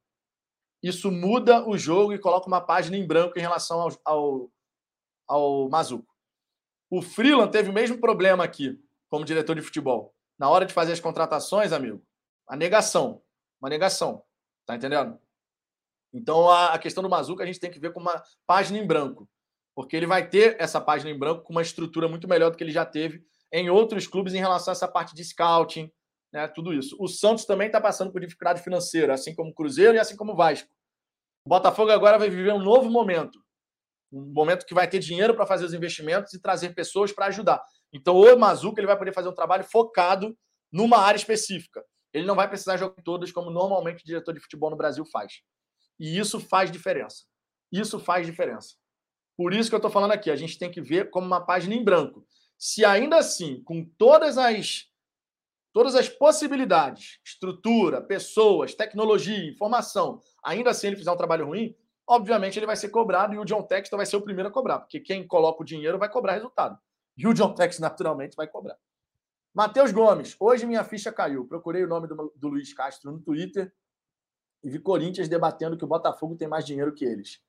Isso 0.80 1.10
muda 1.10 1.68
o 1.68 1.76
jogo 1.76 2.12
e 2.12 2.20
coloca 2.20 2.46
uma 2.46 2.60
página 2.60 2.96
em 2.96 3.04
branco 3.04 3.36
em 3.36 3.42
relação 3.42 3.80
ao, 3.80 3.90
ao, 4.04 4.50
ao 5.26 5.68
Mazuco. 5.68 6.14
O 6.88 7.02
Freeland 7.02 7.50
teve 7.50 7.68
o 7.68 7.74
mesmo 7.74 7.98
problema 7.98 8.44
aqui, 8.44 8.80
como 9.10 9.24
diretor 9.24 9.56
de 9.56 9.62
futebol. 9.62 10.14
Na 10.38 10.48
hora 10.48 10.64
de 10.64 10.72
fazer 10.72 10.92
as 10.92 11.00
contratações, 11.00 11.72
amigo, 11.72 12.00
a 12.46 12.54
negação 12.54 13.20
uma 13.60 13.68
negação. 13.68 14.22
Tá 14.64 14.76
entendendo? 14.76 15.18
Então 16.16 16.50
a, 16.50 16.78
questão 16.78 17.02
do 17.02 17.10
Mazuca 17.10 17.42
a 17.42 17.46
gente 17.46 17.60
tem 17.60 17.70
que 17.70 17.78
ver 17.78 17.92
como 17.92 18.08
uma 18.08 18.22
página 18.46 18.78
em 18.78 18.86
branco. 18.86 19.28
Porque 19.74 19.94
ele 19.94 20.06
vai 20.06 20.26
ter 20.26 20.56
essa 20.58 20.80
página 20.80 21.10
em 21.10 21.18
branco 21.18 21.42
com 21.42 21.52
uma 21.52 21.60
estrutura 21.60 22.08
muito 22.08 22.26
melhor 22.26 22.50
do 22.50 22.56
que 22.56 22.64
ele 22.64 22.72
já 22.72 22.86
teve 22.86 23.22
em 23.52 23.68
outros 23.68 24.06
clubes 24.06 24.32
em 24.32 24.38
relação 24.38 24.72
a 24.72 24.74
essa 24.74 24.88
parte 24.88 25.14
de 25.14 25.22
scouting, 25.22 25.92
né? 26.32 26.48
Tudo 26.48 26.72
isso. 26.72 26.96
O 26.98 27.06
Santos 27.06 27.44
também 27.44 27.66
está 27.66 27.80
passando 27.80 28.10
por 28.10 28.20
dificuldade 28.20 28.62
financeira, 28.62 29.12
assim 29.12 29.34
como 29.34 29.50
o 29.50 29.54
Cruzeiro 29.54 29.94
e 29.94 29.98
assim 29.98 30.16
como 30.16 30.32
o 30.32 30.36
Vasco. 30.36 30.68
O 31.46 31.50
Botafogo 31.50 31.90
agora 31.90 32.18
vai 32.18 32.30
viver 32.30 32.52
um 32.52 32.62
novo 32.62 32.90
momento. 32.90 33.38
Um 34.10 34.32
momento 34.32 34.64
que 34.64 34.74
vai 34.74 34.88
ter 34.88 34.98
dinheiro 34.98 35.34
para 35.34 35.46
fazer 35.46 35.66
os 35.66 35.74
investimentos 35.74 36.32
e 36.32 36.40
trazer 36.40 36.74
pessoas 36.74 37.12
para 37.12 37.26
ajudar. 37.26 37.62
Então, 37.92 38.16
o 38.16 38.38
Mazuca 38.38 38.80
ele 38.80 38.86
vai 38.86 38.96
poder 38.96 39.12
fazer 39.12 39.28
um 39.28 39.34
trabalho 39.34 39.64
focado 39.64 40.36
numa 40.72 40.98
área 40.98 41.18
específica. 41.18 41.84
Ele 42.12 42.26
não 42.26 42.34
vai 42.34 42.48
precisar 42.48 42.78
jogar 42.78 43.02
todas 43.02 43.30
como 43.30 43.50
normalmente 43.50 44.02
o 44.02 44.06
diretor 44.06 44.32
de 44.32 44.40
futebol 44.40 44.70
no 44.70 44.76
Brasil 44.76 45.04
faz. 45.04 45.42
E 45.98 46.18
isso 46.18 46.40
faz 46.40 46.70
diferença. 46.70 47.24
Isso 47.70 47.98
faz 47.98 48.26
diferença. 48.26 48.74
Por 49.36 49.52
isso 49.52 49.68
que 49.68 49.74
eu 49.74 49.78
estou 49.78 49.90
falando 49.90 50.12
aqui, 50.12 50.30
a 50.30 50.36
gente 50.36 50.58
tem 50.58 50.70
que 50.70 50.80
ver 50.80 51.10
como 51.10 51.26
uma 51.26 51.44
página 51.44 51.74
em 51.74 51.84
branco. 51.84 52.26
Se 52.58 52.84
ainda 52.84 53.16
assim, 53.18 53.62
com 53.62 53.84
todas 53.84 54.38
as 54.38 54.86
todas 55.72 55.94
as 55.94 56.08
possibilidades, 56.08 57.20
estrutura, 57.22 58.00
pessoas, 58.00 58.74
tecnologia, 58.74 59.46
informação, 59.46 60.22
ainda 60.42 60.70
assim 60.70 60.86
ele 60.86 60.96
fizer 60.96 61.12
um 61.12 61.16
trabalho 61.18 61.48
ruim, 61.48 61.76
obviamente 62.06 62.58
ele 62.58 62.64
vai 62.64 62.76
ser 62.76 62.88
cobrado 62.88 63.34
e 63.34 63.38
o 63.38 63.44
John 63.44 63.62
Texton 63.62 63.98
vai 63.98 64.06
ser 64.06 64.16
o 64.16 64.22
primeiro 64.22 64.48
a 64.48 64.52
cobrar, 64.52 64.78
porque 64.78 65.00
quem 65.00 65.26
coloca 65.26 65.60
o 65.60 65.66
dinheiro 65.66 65.98
vai 65.98 66.08
cobrar 66.08 66.32
resultado. 66.32 66.78
E 67.14 67.26
o 67.26 67.34
John 67.34 67.52
Texton, 67.52 67.82
naturalmente, 67.82 68.34
vai 68.34 68.46
cobrar. 68.46 68.78
Matheus 69.52 69.92
Gomes, 69.92 70.34
hoje 70.40 70.64
minha 70.64 70.82
ficha 70.82 71.12
caiu. 71.12 71.46
Procurei 71.46 71.84
o 71.84 71.88
nome 71.88 72.06
do, 72.06 72.32
do 72.34 72.48
Luiz 72.48 72.72
Castro 72.72 73.12
no 73.12 73.20
Twitter 73.20 73.70
e 74.66 74.68
vi 74.68 74.80
Corinthians 74.80 75.28
debatendo 75.28 75.76
que 75.78 75.84
o 75.84 75.86
Botafogo 75.86 76.34
tem 76.34 76.48
mais 76.48 76.64
dinheiro 76.66 76.92
que 76.92 77.04
eles. 77.04 77.40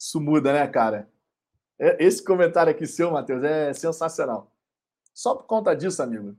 Isso 0.00 0.18
muda, 0.18 0.50
né, 0.50 0.66
cara? 0.66 1.12
É, 1.78 2.02
esse 2.02 2.24
comentário 2.24 2.72
aqui 2.72 2.86
seu, 2.86 3.10
Matheus, 3.10 3.44
é 3.44 3.74
sensacional. 3.74 4.50
Só 5.12 5.34
por 5.34 5.44
conta 5.44 5.76
disso, 5.76 6.02
amigo. 6.02 6.34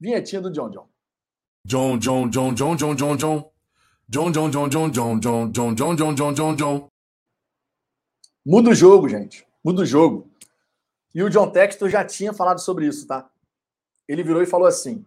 Vinhetinha 0.00 0.42
do 0.42 0.50
John 0.50 0.68
John. 0.68 0.88
John, 1.64 1.96
John, 1.98 2.28
John, 2.28 2.52
John, 2.52 2.74
John, 2.74 2.96
John, 2.96 3.16
John. 3.16 3.52
John, 4.08 4.32
John, 4.32 4.50
John, 4.50 4.68
John, 4.68 4.90
John, 4.90 5.20
John, 5.20 5.50
John, 5.52 5.74
John, 5.76 5.94
John, 5.94 6.14
John, 6.16 6.34
John, 6.34 6.56
John. 6.56 6.88
Muda 8.44 8.70
o 8.70 8.74
jogo, 8.74 9.08
gente. 9.08 9.46
Muda 9.62 9.82
o 9.82 9.86
jogo. 9.86 10.28
E 11.14 11.22
o 11.22 11.30
John 11.30 11.52
Textor 11.52 11.88
já 11.88 12.04
tinha 12.04 12.32
falado 12.32 12.58
sobre 12.58 12.88
isso, 12.88 13.06
tá? 13.06 13.30
Ele 14.08 14.24
virou 14.24 14.42
e 14.42 14.46
falou 14.46 14.66
assim: 14.66 15.06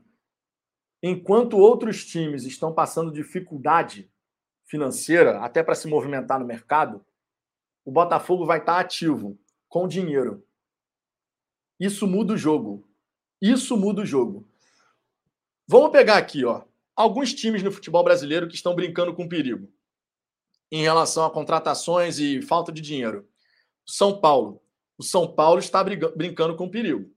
enquanto 1.03 1.57
outros 1.57 2.05
times 2.05 2.45
estão 2.45 2.73
passando 2.73 3.11
dificuldade 3.11 4.09
financeira, 4.65 5.39
até 5.41 5.61
para 5.61 5.75
se 5.75 5.87
movimentar 5.87 6.39
no 6.39 6.45
mercado, 6.45 7.05
o 7.85 7.91
Botafogo 7.91 8.45
vai 8.45 8.59
estar 8.59 8.79
ativo, 8.79 9.37
com 9.67 9.87
dinheiro. 9.87 10.47
Isso 11.77 12.07
muda 12.07 12.33
o 12.33 12.37
jogo. 12.37 12.87
Isso 13.41 13.75
muda 13.75 14.01
o 14.01 14.05
jogo. 14.05 14.47
Vamos 15.67 15.91
pegar 15.91 16.17
aqui, 16.17 16.45
ó, 16.45 16.63
alguns 16.95 17.33
times 17.33 17.61
no 17.61 17.71
futebol 17.71 18.03
brasileiro 18.03 18.47
que 18.47 18.55
estão 18.55 18.73
brincando 18.73 19.13
com 19.13 19.27
perigo 19.27 19.69
em 20.71 20.81
relação 20.81 21.23
a 21.23 21.29
contratações 21.29 22.17
e 22.17 22.41
falta 22.41 22.71
de 22.71 22.81
dinheiro. 22.81 23.29
São 23.85 24.19
Paulo. 24.19 24.59
O 24.97 25.03
São 25.03 25.31
Paulo 25.31 25.59
está 25.59 25.83
brincando 25.83 26.55
com 26.55 26.67
perigo. 26.67 27.12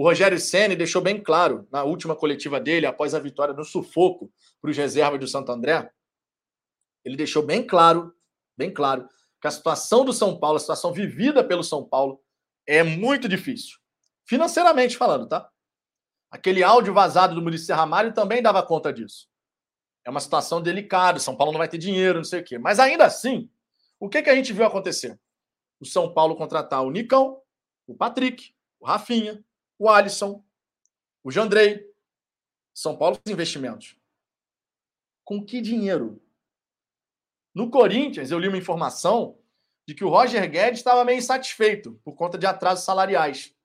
O 0.00 0.02
Rogério 0.02 0.40
Ceni 0.40 0.74
deixou 0.74 1.02
bem 1.02 1.22
claro 1.22 1.68
na 1.70 1.84
última 1.84 2.16
coletiva 2.16 2.58
dele, 2.58 2.86
após 2.86 3.14
a 3.14 3.18
vitória 3.18 3.52
no 3.52 3.66
sufoco 3.66 4.32
para 4.58 4.70
os 4.70 4.76
reservas 4.78 5.20
do 5.20 5.28
Santo 5.28 5.52
André, 5.52 5.92
ele 7.04 7.18
deixou 7.18 7.44
bem 7.44 7.66
claro, 7.66 8.10
bem 8.56 8.72
claro, 8.72 9.06
que 9.38 9.46
a 9.46 9.50
situação 9.50 10.02
do 10.02 10.14
São 10.14 10.40
Paulo, 10.40 10.56
a 10.56 10.60
situação 10.60 10.90
vivida 10.90 11.44
pelo 11.44 11.62
São 11.62 11.84
Paulo, 11.84 12.18
é 12.66 12.82
muito 12.82 13.28
difícil. 13.28 13.78
Financeiramente 14.24 14.96
falando, 14.96 15.28
tá? 15.28 15.50
Aquele 16.30 16.62
áudio 16.62 16.94
vazado 16.94 17.34
do 17.34 17.42
Muricy 17.42 17.70
Ramalho 17.70 18.14
também 18.14 18.40
dava 18.40 18.62
conta 18.62 18.90
disso. 18.90 19.28
É 20.02 20.08
uma 20.08 20.20
situação 20.20 20.62
delicada, 20.62 21.18
São 21.18 21.36
Paulo 21.36 21.52
não 21.52 21.58
vai 21.58 21.68
ter 21.68 21.76
dinheiro, 21.76 22.20
não 22.20 22.24
sei 22.24 22.40
o 22.40 22.44
quê. 22.44 22.56
Mas 22.56 22.78
ainda 22.80 23.04
assim, 23.04 23.50
o 23.98 24.08
que, 24.08 24.22
que 24.22 24.30
a 24.30 24.34
gente 24.34 24.54
viu 24.54 24.64
acontecer? 24.64 25.20
O 25.78 25.84
São 25.84 26.10
Paulo 26.14 26.36
contratar 26.36 26.82
o 26.82 26.90
Nicão, 26.90 27.38
o 27.86 27.94
Patrick, 27.94 28.54
o 28.80 28.86
Rafinha, 28.86 29.44
o 29.80 29.88
Alisson, 29.88 30.44
o 31.24 31.30
Jandrei. 31.30 31.90
São 32.74 32.98
Paulo 32.98 33.16
fez 33.16 33.32
investimentos. 33.32 33.96
Com 35.24 35.42
que 35.42 35.62
dinheiro? 35.62 36.22
No 37.54 37.70
Corinthians, 37.70 38.30
eu 38.30 38.38
li 38.38 38.46
uma 38.46 38.58
informação 38.58 39.38
de 39.88 39.94
que 39.94 40.04
o 40.04 40.10
Roger 40.10 40.48
Guedes 40.48 40.80
estava 40.80 41.02
meio 41.02 41.18
insatisfeito 41.18 41.98
por 42.04 42.14
conta 42.14 42.36
de 42.36 42.46
atrasos 42.46 42.84
salariais. 42.84 43.56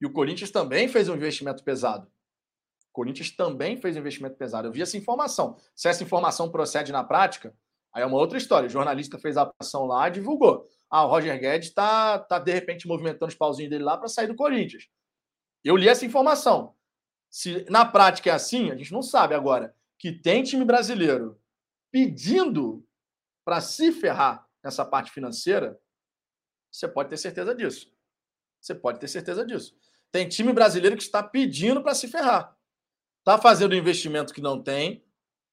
E 0.00 0.06
o 0.06 0.12
Corinthians 0.12 0.50
também 0.50 0.88
fez 0.88 1.08
um 1.08 1.14
investimento 1.14 1.62
pesado. 1.62 2.08
O 2.88 2.92
Corinthians 2.92 3.30
também 3.30 3.76
fez 3.76 3.96
um 3.96 4.00
investimento 4.00 4.36
pesado. 4.36 4.66
Eu 4.66 4.72
vi 4.72 4.82
essa 4.82 4.96
informação. 4.96 5.56
Se 5.74 5.88
essa 5.88 6.02
informação 6.02 6.50
procede 6.50 6.90
na 6.90 7.04
prática, 7.04 7.54
aí 7.92 8.02
é 8.02 8.06
uma 8.06 8.18
outra 8.18 8.36
história. 8.36 8.66
O 8.66 8.70
jornalista 8.70 9.20
fez 9.20 9.36
a 9.36 9.50
ação 9.60 9.86
lá 9.86 10.08
e 10.08 10.12
divulgou. 10.12 10.68
Ah, 10.90 11.06
o 11.06 11.08
Roger 11.08 11.38
Guedes 11.38 11.68
está, 11.68 12.18
tá, 12.18 12.40
de 12.40 12.52
repente, 12.52 12.88
movimentando 12.88 13.30
os 13.30 13.36
pauzinhos 13.36 13.70
dele 13.70 13.84
lá 13.84 13.96
para 13.96 14.08
sair 14.08 14.26
do 14.26 14.34
Corinthians. 14.34 14.88
Eu 15.64 15.76
li 15.76 15.88
essa 15.88 16.04
informação. 16.04 16.74
Se 17.30 17.64
na 17.70 17.84
prática 17.84 18.30
é 18.30 18.32
assim, 18.32 18.70
a 18.70 18.76
gente 18.76 18.92
não 18.92 19.02
sabe 19.02 19.34
agora. 19.34 19.74
Que 19.98 20.12
tem 20.12 20.42
time 20.42 20.64
brasileiro 20.64 21.40
pedindo 21.90 22.86
para 23.44 23.60
se 23.60 23.92
ferrar 23.92 24.48
nessa 24.62 24.84
parte 24.84 25.10
financeira, 25.10 25.78
você 26.70 26.88
pode 26.88 27.10
ter 27.10 27.16
certeza 27.16 27.54
disso. 27.54 27.92
Você 28.60 28.74
pode 28.74 28.98
ter 28.98 29.08
certeza 29.08 29.44
disso. 29.44 29.76
Tem 30.10 30.28
time 30.28 30.52
brasileiro 30.52 30.96
que 30.96 31.02
está 31.02 31.22
pedindo 31.22 31.82
para 31.82 31.94
se 31.94 32.08
ferrar. 32.08 32.56
Está 33.18 33.38
fazendo 33.38 33.72
um 33.72 33.76
investimento 33.76 34.32
que 34.32 34.40
não 34.40 34.62
tem, 34.62 35.04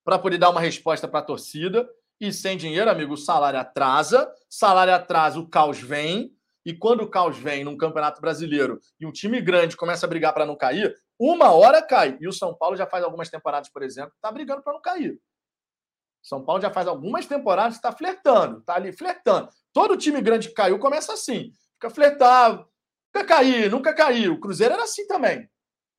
para 0.03 0.17
poder 0.17 0.37
dar 0.37 0.49
uma 0.49 0.61
resposta 0.61 1.07
para 1.07 1.19
a 1.19 1.23
torcida. 1.23 1.89
E 2.19 2.33
sem 2.33 2.57
dinheiro, 2.57 2.89
amigo, 2.89 3.13
o 3.13 3.17
salário 3.17 3.59
atrasa. 3.59 4.31
Salário 4.49 4.93
atrasa, 4.93 5.39
o 5.39 5.47
caos 5.47 5.79
vem. 5.79 6.35
E 6.65 6.73
quando 6.73 7.01
o 7.01 7.09
caos 7.09 7.37
vem 7.37 7.63
num 7.63 7.77
campeonato 7.77 8.21
brasileiro 8.21 8.79
e 8.99 9.05
um 9.05 9.11
time 9.11 9.41
grande 9.41 9.77
começa 9.77 10.05
a 10.05 10.09
brigar 10.09 10.33
para 10.33 10.45
não 10.45 10.55
cair, 10.55 10.95
uma 11.17 11.51
hora 11.51 11.81
cai. 11.81 12.17
E 12.19 12.27
o 12.27 12.33
São 12.33 12.53
Paulo 12.53 12.75
já 12.75 12.85
faz 12.85 13.03
algumas 13.03 13.29
temporadas, 13.29 13.69
por 13.69 13.81
exemplo, 13.81 14.13
está 14.15 14.31
brigando 14.31 14.61
para 14.61 14.73
não 14.73 14.81
cair. 14.81 15.19
São 16.21 16.43
Paulo 16.43 16.61
já 16.61 16.69
faz 16.69 16.87
algumas 16.87 17.25
temporadas 17.25 17.75
está 17.75 17.91
flertando, 17.91 18.59
está 18.59 18.75
ali 18.75 18.91
flertando. 18.91 19.49
Todo 19.71 19.95
time 19.95 20.21
grande 20.21 20.49
que 20.49 20.53
caiu 20.53 20.77
começa 20.77 21.13
assim. 21.13 21.51
Fica 21.75 21.89
flertado, 21.89 22.69
Nunca 23.13 23.25
cair, 23.25 23.71
nunca 23.71 23.93
caiu. 23.93 24.33
O 24.33 24.39
Cruzeiro 24.39 24.73
era 24.73 24.83
assim 24.83 25.05
também. 25.07 25.49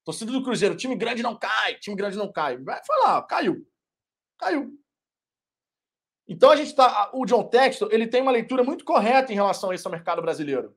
Torcida 0.04 0.30
do 0.32 0.42
Cruzeiro, 0.42 0.76
time 0.76 0.96
grande 0.96 1.22
não 1.22 1.36
cai, 1.36 1.74
time 1.74 1.96
grande 1.96 2.16
não 2.16 2.30
cai. 2.30 2.56
Vai 2.58 2.80
falar, 2.84 3.22
caiu. 3.22 3.66
Caiu. 4.38 4.72
Então 6.30 6.50
a 6.50 6.56
gente 6.56 6.74
tá. 6.74 7.10
O 7.12 7.26
John 7.26 7.42
Texton, 7.42 7.88
ele 7.90 8.06
tem 8.06 8.22
uma 8.22 8.30
leitura 8.30 8.62
muito 8.62 8.84
correta 8.84 9.32
em 9.32 9.34
relação 9.34 9.70
a 9.70 9.74
esse 9.74 9.88
mercado 9.88 10.22
brasileiro. 10.22 10.74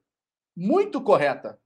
Muito 0.58 1.00
correta. 1.02 1.60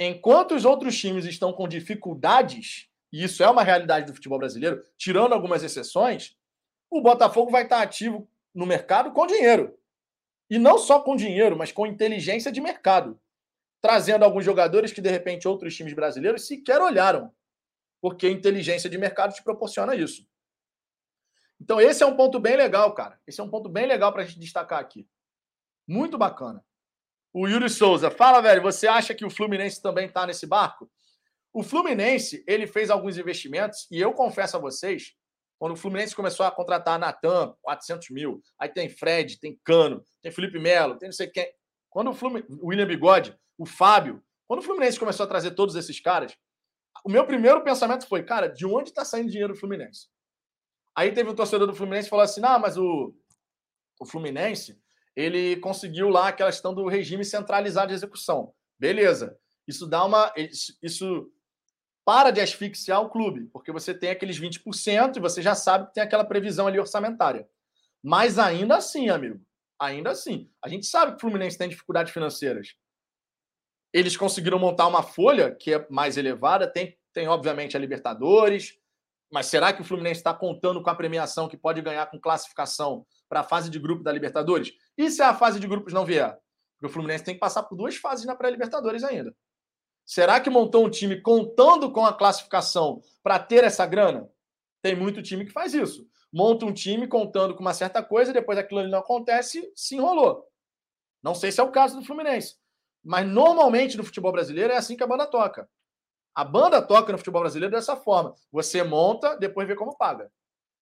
Enquanto 0.00 0.54
os 0.54 0.64
outros 0.64 0.98
times 0.98 1.24
estão 1.26 1.52
com 1.52 1.68
dificuldades, 1.68 2.88
e 3.12 3.22
isso 3.22 3.42
é 3.44 3.48
uma 3.48 3.62
realidade 3.62 4.06
do 4.06 4.14
futebol 4.14 4.38
brasileiro, 4.38 4.82
tirando 4.96 5.32
algumas 5.32 5.62
exceções, 5.62 6.36
o 6.90 7.00
Botafogo 7.00 7.50
vai 7.50 7.64
estar 7.64 7.82
ativo 7.82 8.28
no 8.54 8.66
mercado 8.66 9.12
com 9.12 9.26
dinheiro. 9.26 9.78
E 10.50 10.58
não 10.58 10.78
só 10.78 11.00
com 11.00 11.14
dinheiro, 11.14 11.56
mas 11.56 11.70
com 11.70 11.86
inteligência 11.86 12.50
de 12.50 12.60
mercado 12.60 13.20
trazendo 13.86 14.24
alguns 14.24 14.44
jogadores 14.44 14.92
que, 14.92 15.00
de 15.00 15.08
repente, 15.08 15.46
outros 15.46 15.76
times 15.76 15.92
brasileiros 15.92 16.46
sequer 16.46 16.80
olharam, 16.80 17.32
porque 18.00 18.28
inteligência 18.28 18.90
de 18.90 18.98
mercado 18.98 19.32
te 19.32 19.44
proporciona 19.44 19.94
isso. 19.94 20.26
Então, 21.60 21.80
esse 21.80 22.02
é 22.02 22.06
um 22.06 22.16
ponto 22.16 22.38
bem 22.38 22.56
legal, 22.56 22.92
cara. 22.94 23.18
Esse 23.26 23.40
é 23.40 23.44
um 23.44 23.50
ponto 23.50 23.68
bem 23.68 23.86
legal 23.86 24.12
para 24.12 24.22
a 24.22 24.24
gente 24.24 24.38
destacar 24.38 24.78
aqui. 24.78 25.08
Muito 25.86 26.18
bacana. 26.18 26.64
O 27.32 27.46
Yuri 27.46 27.68
Souza, 27.68 28.10
fala, 28.10 28.40
velho, 28.40 28.62
você 28.62 28.86
acha 28.86 29.14
que 29.14 29.24
o 29.24 29.30
Fluminense 29.30 29.80
também 29.80 30.06
está 30.06 30.26
nesse 30.26 30.46
barco? 30.46 30.90
O 31.52 31.62
Fluminense, 31.62 32.44
ele 32.46 32.66
fez 32.66 32.90
alguns 32.90 33.18
investimentos, 33.18 33.86
e 33.90 34.00
eu 34.00 34.12
confesso 34.12 34.56
a 34.56 34.60
vocês, 34.60 35.14
quando 35.58 35.72
o 35.72 35.76
Fluminense 35.76 36.14
começou 36.14 36.44
a 36.44 36.50
contratar 36.50 36.98
Natan, 36.98 37.54
400 37.62 38.10
mil, 38.10 38.42
aí 38.58 38.68
tem 38.68 38.88
Fred, 38.88 39.38
tem 39.38 39.58
Cano, 39.64 40.04
tem 40.22 40.30
Felipe 40.30 40.58
Melo, 40.58 40.96
tem 40.96 41.08
não 41.08 41.14
sei 41.14 41.28
quem. 41.28 41.50
Quando 41.88 42.10
o 42.10 42.14
Fluminense, 42.14 42.52
William 42.62 42.86
Bigode, 42.86 43.38
o 43.56 43.64
Fábio. 43.64 44.22
Quando 44.46 44.60
o 44.60 44.62
Fluminense 44.62 44.98
começou 44.98 45.24
a 45.24 45.28
trazer 45.28 45.52
todos 45.52 45.74
esses 45.76 45.98
caras, 45.98 46.36
o 47.04 47.10
meu 47.10 47.26
primeiro 47.26 47.62
pensamento 47.62 48.06
foi, 48.06 48.22
cara, 48.22 48.48
de 48.48 48.66
onde 48.66 48.90
está 48.90 49.04
saindo 49.04 49.30
dinheiro 49.30 49.54
do 49.54 49.58
Fluminense? 49.58 50.08
Aí 50.96 51.12
teve 51.12 51.28
um 51.28 51.34
torcedor 51.34 51.66
do 51.66 51.74
Fluminense 51.74 52.06
que 52.06 52.10
falou 52.10 52.24
assim: 52.24 52.40
não, 52.40 52.58
mas 52.58 52.78
o, 52.78 53.14
o 54.00 54.06
Fluminense 54.06 54.80
ele 55.14 55.56
conseguiu 55.56 56.08
lá 56.08 56.28
aquela 56.28 56.50
questão 56.50 56.74
do 56.74 56.88
regime 56.88 57.24
centralizado 57.24 57.88
de 57.88 57.94
execução. 57.94 58.52
Beleza. 58.78 59.38
Isso 59.66 59.86
dá 59.86 60.04
uma. 60.04 60.32
Isso 60.82 61.30
para 62.04 62.30
de 62.30 62.40
asfixiar 62.40 63.02
o 63.02 63.10
clube, 63.10 63.46
porque 63.52 63.72
você 63.72 63.92
tem 63.92 64.10
aqueles 64.10 64.38
20% 64.38 65.16
e 65.16 65.20
você 65.20 65.42
já 65.42 65.56
sabe 65.56 65.88
que 65.88 65.94
tem 65.94 66.04
aquela 66.04 66.24
previsão 66.24 66.68
ali 66.68 66.78
orçamentária. 66.78 67.48
Mas 68.00 68.38
ainda 68.38 68.76
assim, 68.76 69.08
amigo, 69.08 69.44
ainda 69.76 70.10
assim, 70.10 70.48
a 70.62 70.68
gente 70.68 70.86
sabe 70.86 71.12
que 71.12 71.16
o 71.16 71.20
Fluminense 71.20 71.58
tem 71.58 71.68
dificuldades 71.68 72.12
financeiras. 72.12 72.76
Eles 73.92 74.16
conseguiram 74.16 74.58
montar 74.58 74.86
uma 74.86 75.02
folha 75.02 75.52
que 75.52 75.74
é 75.74 75.86
mais 75.90 76.16
elevada, 76.16 76.70
tem, 76.70 76.96
tem 77.12 77.26
obviamente 77.26 77.76
a 77.76 77.80
Libertadores, 77.80 78.78
mas 79.30 79.46
será 79.46 79.72
que 79.72 79.82
o 79.82 79.84
Fluminense 79.84 80.20
está 80.20 80.32
contando 80.32 80.82
com 80.82 80.90
a 80.90 80.94
premiação 80.94 81.48
que 81.48 81.56
pode 81.56 81.82
ganhar 81.82 82.06
com 82.06 82.20
classificação 82.20 83.04
para 83.28 83.40
a 83.40 83.44
fase 83.44 83.68
de 83.70 83.78
grupo 83.78 84.02
da 84.02 84.12
Libertadores? 84.12 84.72
E 84.96 85.10
se 85.10 85.22
a 85.22 85.34
fase 85.34 85.58
de 85.58 85.66
grupos 85.66 85.92
não 85.92 86.04
vier? 86.04 86.38
Porque 86.76 86.86
o 86.86 86.92
Fluminense 86.92 87.24
tem 87.24 87.34
que 87.34 87.40
passar 87.40 87.64
por 87.64 87.76
duas 87.76 87.96
fases 87.96 88.24
na 88.24 88.36
pré-Libertadores 88.36 89.02
ainda. 89.02 89.34
Será 90.04 90.38
que 90.38 90.48
montou 90.48 90.86
um 90.86 90.90
time 90.90 91.20
contando 91.20 91.90
com 91.90 92.06
a 92.06 92.14
classificação 92.14 93.00
para 93.22 93.40
ter 93.40 93.64
essa 93.64 93.84
grana? 93.84 94.30
Tem 94.80 94.94
muito 94.94 95.22
time 95.22 95.44
que 95.44 95.50
faz 95.50 95.74
isso. 95.74 96.06
Monta 96.32 96.64
um 96.64 96.72
time 96.72 97.08
contando 97.08 97.54
com 97.56 97.62
uma 97.62 97.74
certa 97.74 98.02
coisa, 98.02 98.32
depois 98.32 98.58
aquilo 98.58 98.80
ali 98.80 98.90
não 98.90 99.00
acontece, 99.00 99.72
se 99.74 99.96
enrolou. 99.96 100.46
Não 101.22 101.34
sei 101.34 101.50
se 101.50 101.60
é 101.60 101.64
o 101.64 101.72
caso 101.72 101.98
do 101.98 102.04
Fluminense. 102.04 102.54
Mas 103.02 103.26
normalmente 103.26 103.96
no 103.96 104.04
futebol 104.04 104.30
brasileiro 104.30 104.72
é 104.72 104.76
assim 104.76 104.96
que 104.96 105.02
a 105.02 105.06
banda 105.06 105.26
toca. 105.26 105.68
A 106.36 106.44
banda 106.44 106.82
toca 106.82 107.10
no 107.10 107.16
futebol 107.16 107.40
brasileiro 107.40 107.74
dessa 107.74 107.96
forma. 107.96 108.34
Você 108.52 108.82
monta, 108.82 109.38
depois 109.38 109.66
vê 109.66 109.74
como 109.74 109.96
paga. 109.96 110.30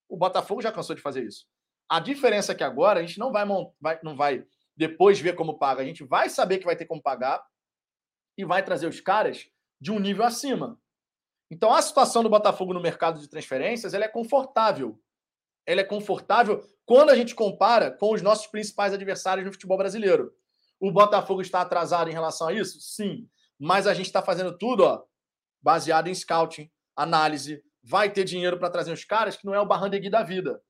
O 0.09 0.17
Botafogo 0.17 0.61
já 0.61 0.73
cansou 0.73 0.97
de 0.97 1.01
fazer 1.01 1.25
isso. 1.25 1.47
A 1.89 2.01
diferença 2.01 2.51
é 2.51 2.55
que 2.57 2.65
agora 2.65 2.99
a 2.99 3.03
gente 3.05 3.21
não 3.21 3.31
vai, 3.31 3.47
vai, 3.81 4.01
não 4.03 4.17
vai 4.17 4.45
depois 4.77 5.21
ver 5.21 5.37
como 5.37 5.57
paga. 5.57 5.81
A 5.81 5.85
gente 5.85 6.03
vai 6.03 6.29
saber 6.29 6.59
que 6.59 6.65
vai 6.65 6.75
ter 6.75 6.87
como 6.87 7.01
pagar 7.01 7.41
e 8.37 8.45
vai 8.45 8.65
trazer 8.65 8.89
os 8.89 9.01
caras 9.01 9.49
de 9.81 9.93
um 9.93 10.01
nível 10.01 10.25
acima. 10.25 10.77
Então 11.49 11.73
a 11.73 11.81
situação 11.81 12.25
do 12.25 12.29
Botafogo 12.29 12.75
no 12.75 12.83
mercado 12.83 13.21
de 13.21 13.29
transferências 13.29 13.95
ela 13.95 14.07
é 14.07 14.09
confortável. 14.09 15.01
Ela 15.65 15.83
é 15.83 15.85
confortável 15.85 16.67
quando 16.85 17.11
a 17.11 17.17
gente 17.17 17.33
compara 17.33 17.93
com 17.93 18.13
os 18.13 18.23
nossos 18.23 18.49
principais 18.49 18.93
adversários 18.93 19.47
no 19.47 19.53
futebol 19.53 19.79
brasileiro. 19.79 20.35
O 20.81 20.91
Botafogo 20.91 21.43
está 21.43 21.61
atrasado 21.61 22.11
em 22.11 22.13
relação 22.13 22.49
a 22.49 22.53
isso? 22.53 22.81
Sim. 22.81 23.29
Mas 23.57 23.87
a 23.87 23.95
gente 23.95 24.07
está 24.07 24.21
fazendo 24.21 24.59
tudo 24.59 24.83
ó, 24.83 25.05
baseado 25.65 26.09
em 26.09 26.15
scouting, 26.15 26.71
análise. 26.95 27.65
Vai 27.83 28.13
ter 28.13 28.25
dinheiro 28.25 28.59
para 28.59 28.69
trazer 28.69 28.93
os 28.93 29.03
caras 29.03 29.35
que 29.35 29.47
não 29.47 29.55
é 29.55 29.61
o 29.61 29.67
Barrandegui 29.67 30.11
da 30.11 30.23
vida. 30.23 30.63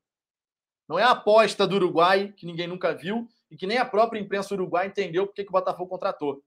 Não 0.88 0.96
é 0.98 1.02
a 1.02 1.10
aposta 1.10 1.66
do 1.66 1.74
Uruguai, 1.74 2.32
que 2.36 2.46
ninguém 2.46 2.68
nunca 2.68 2.94
viu, 2.94 3.26
e 3.50 3.56
que 3.56 3.66
nem 3.66 3.78
a 3.78 3.84
própria 3.84 4.20
imprensa 4.20 4.54
uruguai 4.54 4.86
entendeu 4.86 5.26
porque 5.26 5.42
que 5.42 5.48
o 5.48 5.52
Botafogo 5.52 5.90
contratou. 5.90 6.44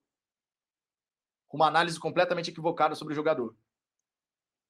Com 1.48 1.57
uma 1.57 1.68
análise 1.68 1.99
completamente 1.99 2.49
equivocada 2.52 2.95
sobre 2.95 3.14
o 3.14 3.15
jogador. 3.15 3.56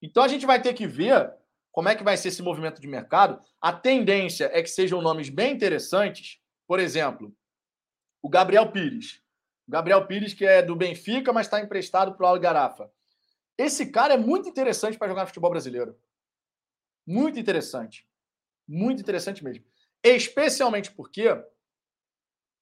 Então 0.02 0.22
a 0.22 0.28
gente 0.28 0.46
vai 0.46 0.60
ter 0.60 0.74
que 0.74 0.86
ver 0.86 1.32
como 1.70 1.88
é 1.88 1.94
que 1.94 2.04
vai 2.04 2.16
ser 2.16 2.28
esse 2.28 2.42
movimento 2.42 2.80
de 2.80 2.88
mercado. 2.88 3.40
A 3.60 3.72
tendência 3.72 4.50
é 4.52 4.62
que 4.62 4.68
sejam 4.68 5.02
nomes 5.02 5.28
bem 5.28 5.52
interessantes. 5.52 6.40
Por 6.66 6.80
exemplo, 6.80 7.34
o 8.22 8.28
Gabriel 8.28 8.70
Pires. 8.72 9.22
O 9.66 9.70
Gabriel 9.70 10.06
Pires, 10.06 10.34
que 10.34 10.44
é 10.44 10.62
do 10.62 10.74
Benfica, 10.74 11.32
mas 11.32 11.46
está 11.46 11.60
emprestado 11.60 12.14
para 12.14 12.24
o 12.24 12.28
Algarafa. 12.28 12.90
Esse 13.58 13.90
cara 13.90 14.14
é 14.14 14.16
muito 14.16 14.48
interessante 14.48 14.96
para 14.96 15.08
jogar 15.08 15.22
no 15.22 15.26
futebol 15.26 15.50
brasileiro. 15.50 15.98
Muito 17.04 17.40
interessante. 17.40 18.08
Muito 18.68 19.02
interessante 19.02 19.42
mesmo. 19.42 19.64
Especialmente 20.02 20.92
porque 20.92 21.28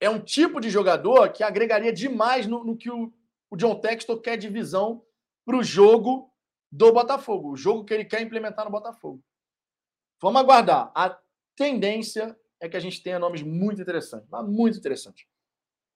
é 0.01 0.09
um 0.09 0.21
tipo 0.21 0.59
de 0.59 0.71
jogador 0.71 1.31
que 1.33 1.43
agregaria 1.43 1.93
demais 1.93 2.47
no, 2.47 2.65
no 2.65 2.77
que 2.77 2.91
o, 2.91 3.13
o, 3.51 3.57
John 3.57 3.79
Textor 3.79 4.21
quer 4.21 4.37
de 4.37 4.49
visão 4.49 5.05
para 5.45 5.57
o 5.57 5.63
jogo 5.63 6.33
do 6.73 6.93
Botafogo, 6.93 7.53
o 7.53 7.57
jogo 7.57 7.85
que 7.85 7.93
ele 7.93 8.05
quer 8.05 8.23
implementar 8.23 8.65
no 8.65 8.71
Botafogo. 8.71 9.23
Vamos 10.21 10.41
aguardar. 10.41 10.91
A 10.95 11.19
tendência 11.55 12.39
é 12.59 12.69
que 12.69 12.77
a 12.77 12.81
gente 12.81 13.03
tenha 13.03 13.19
nomes 13.19 13.43
muito 13.43 13.83
interessantes, 13.83 14.29
mas 14.31 14.47
muito 14.47 14.79
interessantes. 14.79 15.27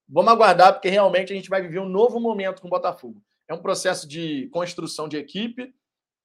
Vamos 0.08 0.32
aguardar, 0.32 0.72
porque 0.72 0.88
realmente 0.88 1.32
a 1.32 1.36
gente 1.36 1.48
vai 1.48 1.62
viver 1.62 1.78
um 1.78 1.88
novo 1.88 2.20
momento 2.20 2.60
com 2.60 2.68
o 2.68 2.70
Botafogo. 2.70 3.22
É 3.50 3.54
um 3.54 3.60
processo 3.60 4.06
de 4.06 4.48
construção 4.52 5.08
de 5.08 5.16
equipe, 5.16 5.74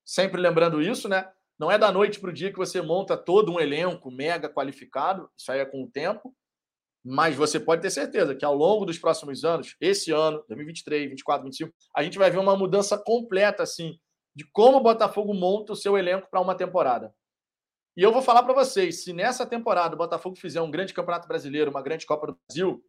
sempre 0.06 0.40
lembrando 0.40 0.80
isso, 0.80 1.10
né? 1.10 1.28
Não 1.58 1.72
é 1.72 1.78
da 1.78 1.92
noite 1.92 2.20
para 2.20 2.30
o 2.30 2.34
dia 2.34 2.52
que 2.52 2.58
você 2.58 2.84
monta 2.84 3.18
todo 3.18 3.52
um 3.52 3.60
elenco 3.60 4.12
mega 4.12 4.48
qualificado, 4.48 5.28
isso 5.36 5.52
aí 5.52 5.60
é 5.60 5.66
com 5.66 5.84
o 5.84 5.90
tempo. 5.90 6.36
Mas 7.04 7.36
você 7.36 7.60
pode 7.60 7.82
ter 7.82 7.90
certeza 7.90 8.36
que 8.36 8.46
ao 8.46 8.54
longo 8.54 8.86
dos 8.86 9.00
próximos 9.00 9.44
anos, 9.44 9.76
esse 9.82 10.12
ano, 10.12 10.44
2023, 10.48 11.02
2024, 11.02 11.44
2025, 11.46 11.74
a 11.96 12.04
gente 12.04 12.18
vai 12.20 12.30
ver 12.30 12.38
uma 12.38 12.56
mudança 12.56 12.96
completa 12.96 13.64
assim 13.64 14.00
de 14.36 14.46
como 14.52 14.78
o 14.78 14.84
Botafogo 14.84 15.34
monta 15.34 15.74
o 15.74 15.76
seu 15.76 15.98
elenco 15.98 16.30
para 16.30 16.42
uma 16.42 16.54
temporada. 16.54 17.12
E 17.98 18.04
eu 18.04 18.12
vou 18.12 18.22
falar 18.22 18.44
para 18.44 18.54
vocês, 18.54 19.04
se 19.04 19.14
nessa 19.14 19.48
temporada 19.48 19.96
o 19.96 19.98
Botafogo 19.98 20.36
fizer 20.36 20.62
um 20.62 20.70
grande 20.70 20.94
Campeonato 20.94 21.28
Brasileiro, 21.28 21.72
uma 21.72 21.82
grande 21.82 22.06
Copa 22.06 22.28
do 22.28 22.38
Brasil, 22.48 22.84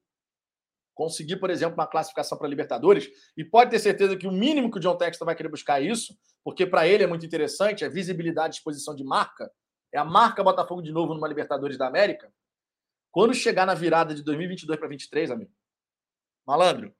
conseguir, 0.97 1.37
por 1.37 1.51
exemplo, 1.51 1.75
uma 1.75 1.87
classificação 1.87 2.39
para 2.39 2.49
Libertadores, 2.49 3.09
e 3.37 3.45
pode 3.45 3.71
ter 3.71 3.79
certeza 3.79 4.17
que 4.17 4.27
o 4.27 4.33
mínimo 4.33 4.71
que 4.71 4.79
o 4.79 4.81
John 4.81 4.97
Textor 4.97 5.27
vai 5.27 5.37
querer 5.37 5.51
buscar 5.51 5.81
é 5.81 5.85
isso, 5.85 6.19
porque 6.43 6.67
para 6.67 6.89
ele 6.89 7.05
é 7.05 7.07
muito 7.07 7.25
interessante, 7.25 7.85
é 7.85 7.89
visibilidade, 7.89 8.57
exposição 8.57 8.97
de 8.97 9.05
marca, 9.05 9.53
é 9.93 9.99
a 9.99 10.05
marca 10.05 10.43
Botafogo 10.43 10.81
de 10.81 10.91
novo 10.91 11.13
numa 11.13 11.29
Libertadores 11.29 11.77
da 11.77 11.87
América. 11.87 12.33
Quando 13.13 13.35
chegar 13.35 13.67
na 13.67 13.75
virada 13.75 14.15
de 14.15 14.23
2022 14.23 14.79
para 14.79 14.89
2023, 14.89 15.31
amigo, 15.31 15.51
malandro, 16.47 16.95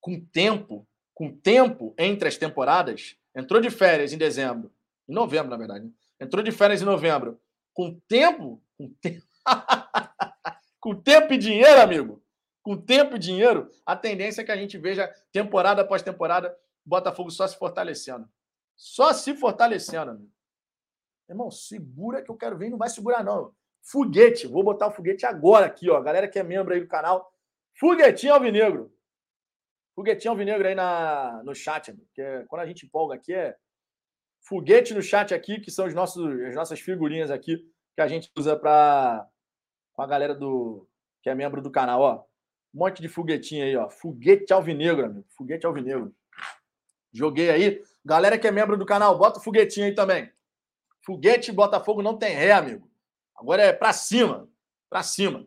com 0.00 0.20
tempo, 0.20 0.86
com 1.14 1.32
tempo 1.32 1.94
entre 1.96 2.28
as 2.28 2.36
temporadas, 2.36 3.16
entrou 3.32 3.60
de 3.60 3.70
férias 3.70 4.12
em 4.12 4.18
dezembro, 4.18 4.72
em 5.08 5.14
novembro, 5.14 5.50
na 5.50 5.56
verdade, 5.56 5.84
né? 5.84 5.92
entrou 6.20 6.42
de 6.42 6.50
férias 6.50 6.82
em 6.82 6.84
novembro, 6.84 7.40
com 7.72 7.94
tempo, 8.08 8.60
com 8.76 8.92
tempo, 9.00 9.24
com 10.80 11.00
tempo 11.00 11.32
e 11.32 11.38
dinheiro, 11.38 11.80
amigo, 11.80 12.25
com 12.66 12.76
tempo 12.76 13.14
e 13.14 13.18
dinheiro, 13.20 13.70
a 13.86 13.94
tendência 13.94 14.42
é 14.42 14.44
que 14.44 14.50
a 14.50 14.56
gente 14.56 14.76
veja 14.76 15.06
temporada 15.30 15.82
após 15.82 16.02
temporada 16.02 16.52
Botafogo 16.84 17.30
só 17.30 17.46
se 17.46 17.56
fortalecendo. 17.56 18.28
Só 18.74 19.12
se 19.12 19.36
fortalecendo. 19.36 20.28
Irmão, 21.28 21.48
segura 21.48 22.20
que 22.20 22.28
eu 22.28 22.36
quero 22.36 22.58
ver, 22.58 22.68
não 22.68 22.76
vai 22.76 22.88
segurar, 22.88 23.22
não. 23.22 23.54
Foguete, 23.80 24.48
vou 24.48 24.64
botar 24.64 24.88
o 24.88 24.90
foguete 24.90 25.24
agora 25.24 25.66
aqui, 25.66 25.88
ó. 25.88 26.00
Galera 26.00 26.26
que 26.26 26.40
é 26.40 26.42
membro 26.42 26.74
aí 26.74 26.80
do 26.80 26.88
canal. 26.88 27.32
Foguetinho 27.78 28.34
Alvinegro. 28.34 28.92
Foguetinho 29.94 30.32
Alvinegro 30.32 30.66
aí 30.66 30.74
na, 30.74 31.40
no 31.44 31.54
chat, 31.54 31.96
que 32.12 32.20
é, 32.20 32.44
quando 32.48 32.62
a 32.62 32.66
gente 32.66 32.84
empolga 32.84 33.14
aqui 33.14 33.32
é 33.32 33.56
foguete 34.40 34.92
no 34.92 35.02
chat 35.02 35.32
aqui, 35.32 35.60
que 35.60 35.70
são 35.70 35.86
os 35.86 35.94
nossos, 35.94 36.26
as 36.42 36.56
nossas 36.56 36.80
figurinhas 36.80 37.30
aqui 37.30 37.64
que 37.94 38.00
a 38.00 38.08
gente 38.08 38.28
usa 38.36 38.56
para 38.56 39.24
com 39.92 40.02
a 40.02 40.06
galera 40.08 40.34
do 40.34 40.88
que 41.22 41.30
é 41.30 41.34
membro 41.36 41.62
do 41.62 41.70
canal, 41.70 42.00
ó. 42.00 42.26
Um 42.74 42.78
monte 42.78 43.00
de 43.00 43.08
foguetinho 43.08 43.64
aí, 43.64 43.76
ó. 43.76 43.88
Foguete 43.88 44.52
Alvinegro, 44.52 45.06
amigo. 45.06 45.26
Foguete 45.30 45.66
Alvinegro. 45.66 46.14
Joguei 47.12 47.50
aí. 47.50 47.82
Galera 48.04 48.38
que 48.38 48.46
é 48.46 48.50
membro 48.50 48.76
do 48.76 48.84
canal, 48.84 49.16
bota 49.16 49.38
o 49.38 49.42
foguetinho 49.42 49.86
aí 49.86 49.94
também. 49.94 50.30
Foguete 51.02 51.52
Botafogo 51.52 52.02
não 52.02 52.18
tem 52.18 52.34
ré, 52.34 52.52
amigo. 52.52 52.90
Agora 53.34 53.62
é 53.62 53.72
para 53.72 53.92
cima, 53.92 54.48
para 54.90 55.02
cima. 55.02 55.46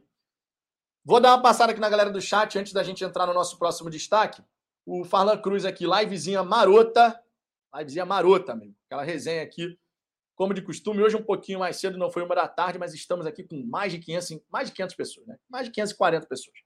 Vou 1.04 1.20
dar 1.20 1.36
uma 1.36 1.42
passada 1.42 1.72
aqui 1.72 1.82
na 1.82 1.90
galera 1.90 2.12
do 2.12 2.22
chat 2.22 2.58
antes 2.58 2.72
da 2.72 2.84
gente 2.84 3.04
entrar 3.04 3.26
no 3.26 3.34
nosso 3.34 3.58
próximo 3.58 3.90
destaque. 3.90 4.44
O 4.86 5.04
Farlan 5.04 5.38
Cruz 5.38 5.66
aqui, 5.66 5.86
livezinha 5.86 6.44
marota. 6.44 7.20
Livezinha 7.76 8.06
marota, 8.06 8.54
amigo. 8.54 8.76
Aquela 8.86 9.04
resenha 9.04 9.44
aqui, 9.44 9.78
como 10.36 10.54
de 10.54 10.62
costume. 10.62 11.02
Hoje 11.02 11.16
um 11.16 11.24
pouquinho 11.24 11.60
mais 11.60 11.78
cedo, 11.78 11.98
não 11.98 12.12
foi 12.12 12.24
uma 12.24 12.36
da 12.36 12.48
tarde, 12.48 12.80
mas 12.80 12.94
estamos 12.94 13.26
aqui 13.26 13.44
com 13.44 13.64
mais 13.66 13.92
de 13.92 14.00
500, 14.00 14.40
mais 14.50 14.70
de 14.70 14.76
500 14.76 14.96
pessoas, 14.96 15.28
né? 15.28 15.38
Mais 15.50 15.66
de 15.66 15.72
540 15.72 16.26
pessoas. 16.28 16.58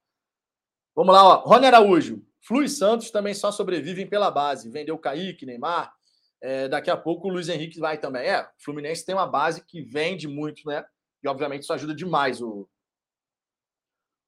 Vamos 0.96 1.14
lá, 1.14 1.24
ó. 1.24 1.48
Rony 1.48 1.66
Araújo. 1.66 2.24
Flui 2.42 2.68
Santos 2.68 3.10
também 3.10 3.34
só 3.34 3.52
sobrevivem 3.52 4.08
pela 4.08 4.30
base. 4.30 4.70
Vendeu 4.70 4.98
Kaique, 4.98 5.46
Neymar. 5.46 5.94
É, 6.42 6.68
daqui 6.68 6.92
a 6.92 6.98
pouco 6.98 7.28
o 7.28 7.32
Luiz 7.32 7.48
Henrique 7.48 7.80
vai 7.80 7.98
também. 7.98 8.28
É, 8.28 8.42
o 8.42 8.48
Fluminense 8.58 9.06
tem 9.06 9.16
uma 9.16 9.26
base 9.26 9.64
que 9.66 9.82
vende 9.82 10.28
muito, 10.28 10.68
né? 10.68 10.84
E, 11.24 11.28
obviamente, 11.28 11.64
isso 11.64 11.72
ajuda 11.72 11.96
demais 11.96 12.42
o, 12.42 12.68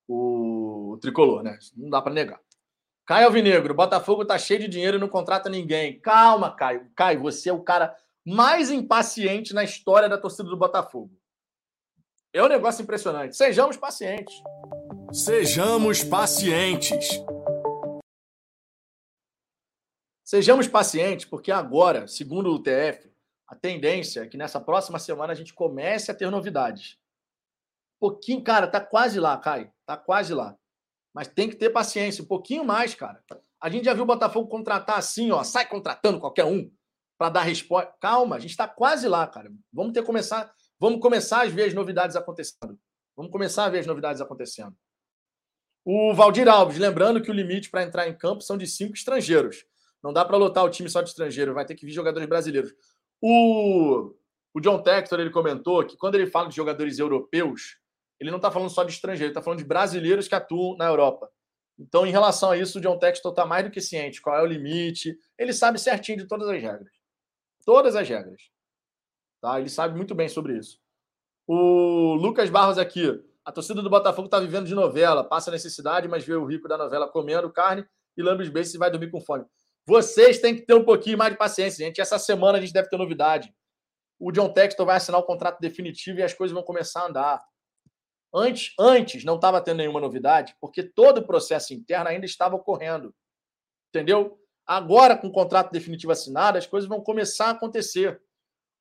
o, 0.08 0.94
o 0.94 0.98
tricolor, 0.98 1.44
né? 1.44 1.58
Não 1.76 1.90
dá 1.90 2.02
para 2.02 2.14
negar. 2.14 2.40
Caio 3.06 3.28
Alvinegro, 3.28 3.74
Botafogo 3.76 4.26
tá 4.26 4.38
cheio 4.38 4.62
de 4.62 4.68
dinheiro 4.68 4.98
e 4.98 5.00
não 5.00 5.10
contrata 5.10 5.50
ninguém. 5.50 6.00
Calma, 6.00 6.56
Caio. 6.56 6.90
Caio, 6.96 7.22
você 7.22 7.50
é 7.50 7.54
o 7.54 7.62
cara 7.62 7.96
mais 8.26 8.72
impaciente 8.72 9.54
na 9.54 9.64
história 9.64 10.10
da 10.10 10.18
torcida 10.18 10.50
do 10.50 10.58
Botafogo. 10.58 11.12
É 12.34 12.42
um 12.42 12.48
negócio 12.48 12.82
impressionante. 12.82 13.36
Sejamos 13.36 13.78
pacientes. 13.78 14.34
Sejamos 15.14 16.04
pacientes. 16.04 17.22
Sejamos 20.24 20.68
pacientes, 20.68 21.26
porque 21.26 21.52
agora, 21.52 22.08
segundo 22.08 22.52
o 22.52 22.62
TF, 22.62 23.10
a 23.48 23.56
tendência 23.56 24.22
é 24.22 24.28
que 24.28 24.38
nessa 24.38 24.60
próxima 24.60 25.00
semana 25.00 25.32
a 25.32 25.36
gente 25.36 25.54
comece 25.54 26.12
a 26.12 26.16
ter 26.16 26.30
novidades. 26.30 26.98
Um 27.98 28.10
pouquinho, 28.10 28.44
cara, 28.44 28.68
tá 28.68 28.82
quase 28.82 29.20
lá, 29.20 29.38
Caio. 29.38 29.72
Tá 29.86 29.96
quase 29.96 30.34
lá. 30.34 30.58
Mas 31.14 31.28
tem 31.28 31.50
que 31.50 31.56
ter 31.56 31.70
paciência, 31.70 32.24
um 32.24 32.28
pouquinho 32.28 32.66
mais, 32.66 32.94
cara. 32.96 33.24
A 33.62 33.70
gente 33.70 33.86
já 33.86 33.94
viu 33.94 34.04
o 34.04 34.08
Botafogo 34.08 34.50
contratar 34.50 34.98
assim, 34.98 35.32
ó, 35.32 35.44
sai 35.44 35.68
contratando 35.68 36.20
qualquer 36.20 36.46
um 36.46 36.70
para 37.18 37.30
dar 37.30 37.42
resposta. 37.44 37.94
Calma, 38.02 38.36
a 38.36 38.40
gente 38.40 38.52
está 38.52 38.68
quase 38.68 39.08
lá, 39.08 39.26
cara. 39.28 39.52
Vamos 39.72 39.94
ter 39.94 40.04
começar, 40.04 40.52
vamos 40.80 41.00
começar 41.00 41.42
a 41.42 41.46
ver 41.46 41.66
as 41.66 41.74
novidades 41.74 42.16
acontecendo. 42.16 42.78
Vamos 43.16 43.32
começar 43.32 43.66
a 43.66 43.70
ver 43.70 43.80
as 43.80 43.88
novidades 43.88 44.22
acontecendo. 44.22 44.76
O 45.86 46.16
Valdir 46.16 46.50
Alves, 46.50 46.80
lembrando 46.80 47.22
que 47.22 47.30
o 47.30 47.34
limite 47.34 47.70
para 47.70 47.84
entrar 47.84 48.10
em 48.10 48.18
campo 48.18 48.42
são 48.42 48.58
de 48.58 48.66
cinco 48.66 48.96
estrangeiros. 48.96 49.64
Não 50.02 50.12
dá 50.12 50.26
para 50.26 50.36
lotar 50.36 50.66
o 50.66 50.70
time 50.70 50.90
só 50.90 51.00
de 51.02 51.10
estrangeiro, 51.10 51.54
vai 51.54 51.64
ter 51.64 51.76
que 51.76 51.86
vir 51.86 51.92
jogadores 51.92 52.28
brasileiros. 52.28 52.74
O, 53.22 54.12
o 54.52 54.60
John 54.60 54.82
Textor 54.82 55.20
ele 55.20 55.30
comentou 55.30 55.86
que 55.86 55.96
quando 55.96 56.16
ele 56.16 56.26
fala 56.26 56.50
de 56.50 56.56
jogadores 56.56 56.98
europeus, 56.98 57.78
ele 58.20 58.32
não 58.32 58.38
está 58.38 58.50
falando 58.50 58.70
só 58.70 58.84
de 58.84 58.94
estrangeiro, 58.94 59.26
ele 59.26 59.32
está 59.32 59.44
falando 59.44 59.60
de 59.60 59.66
brasileiros 59.66 60.28
que 60.28 60.34
atuam 60.34 60.76
na 60.76 60.86
Europa. 60.86 61.30
Então, 61.78 62.08
em 62.08 62.12
relação 62.12 62.52
a 62.52 62.58
isso, 62.58 62.80
o 62.80 62.82
John 62.82 62.98
Textor 62.98 63.32
está 63.32 63.46
mais 63.46 63.66
do 63.66 63.70
que 63.70 63.82
ciente 63.82 64.22
qual 64.22 64.38
é 64.38 64.42
o 64.42 64.46
limite. 64.46 65.16
Ele 65.38 65.54
sabe 65.54 65.78
certinho 65.78 66.18
de 66.18 66.26
todas 66.26 66.48
as 66.48 66.62
regras. 66.62 66.92
Todas 67.64 67.96
as 67.96 68.08
regras. 68.08 68.42
Tá? 69.42 69.60
Ele 69.60 69.70
sabe 69.70 69.96
muito 69.96 70.16
bem 70.16 70.30
sobre 70.30 70.58
isso. 70.58 70.80
O 71.46 72.16
Lucas 72.16 72.50
Barros 72.50 72.78
aqui. 72.78 73.22
A 73.46 73.52
torcida 73.52 73.82
do 73.82 73.90
Botafogo 73.90 74.26
está 74.26 74.40
vivendo 74.40 74.66
de 74.66 74.74
novela. 74.74 75.24
Passa 75.24 75.52
necessidade, 75.52 76.08
mas 76.08 76.26
vê 76.26 76.34
o 76.34 76.46
rico 76.46 76.68
da 76.68 76.78
novela 76.78 77.08
comendo 77.08 77.52
carne 77.52 77.86
e 78.18 78.24
lambe 78.24 78.42
os 78.42 78.50
beijos 78.50 78.74
e 78.74 78.78
vai 78.78 78.90
dormir 78.90 79.12
com 79.12 79.22
fome. 79.22 79.46
Vocês 79.86 80.40
têm 80.40 80.56
que 80.56 80.64
ter 80.64 80.74
um 80.74 80.84
pouquinho 80.84 81.18
mais 81.18 81.32
de 81.32 81.38
paciência, 81.38 81.86
gente. 81.86 82.02
Essa 82.02 82.18
semana 82.18 82.58
a 82.58 82.62
gente 82.62 82.74
deve 82.74 82.90
ter 82.90 82.98
novidade. 82.98 83.54
O 84.20 84.32
John 84.32 84.52
Textor 84.52 84.86
vai 84.86 84.98
assinar 84.98 85.20
o 85.20 85.26
contrato 85.26 85.60
definitivo 85.60 86.20
e 86.20 86.24
as 86.24 86.34
coisas 86.34 86.56
vão 86.56 86.64
começar 86.64 87.02
a 87.02 87.08
andar. 87.08 87.46
Antes, 88.34 88.74
antes 88.80 89.24
não 89.24 89.36
estava 89.36 89.62
tendo 89.62 89.78
nenhuma 89.78 90.02
novidade, 90.02 90.56
porque 90.60 90.82
todo 90.82 91.20
o 91.20 91.26
processo 91.26 91.74
interno 91.74 92.10
ainda 92.10 92.26
estava 92.26 92.56
ocorrendo. 92.56 93.14
Entendeu? 93.90 94.40
Agora, 94.66 95.16
com 95.16 95.28
o 95.28 95.32
contrato 95.32 95.72
definitivo 95.72 96.12
assinado, 96.12 96.58
as 96.58 96.66
coisas 96.66 96.90
vão 96.90 97.00
começar 97.02 97.48
a 97.48 97.52
acontecer. 97.52 98.20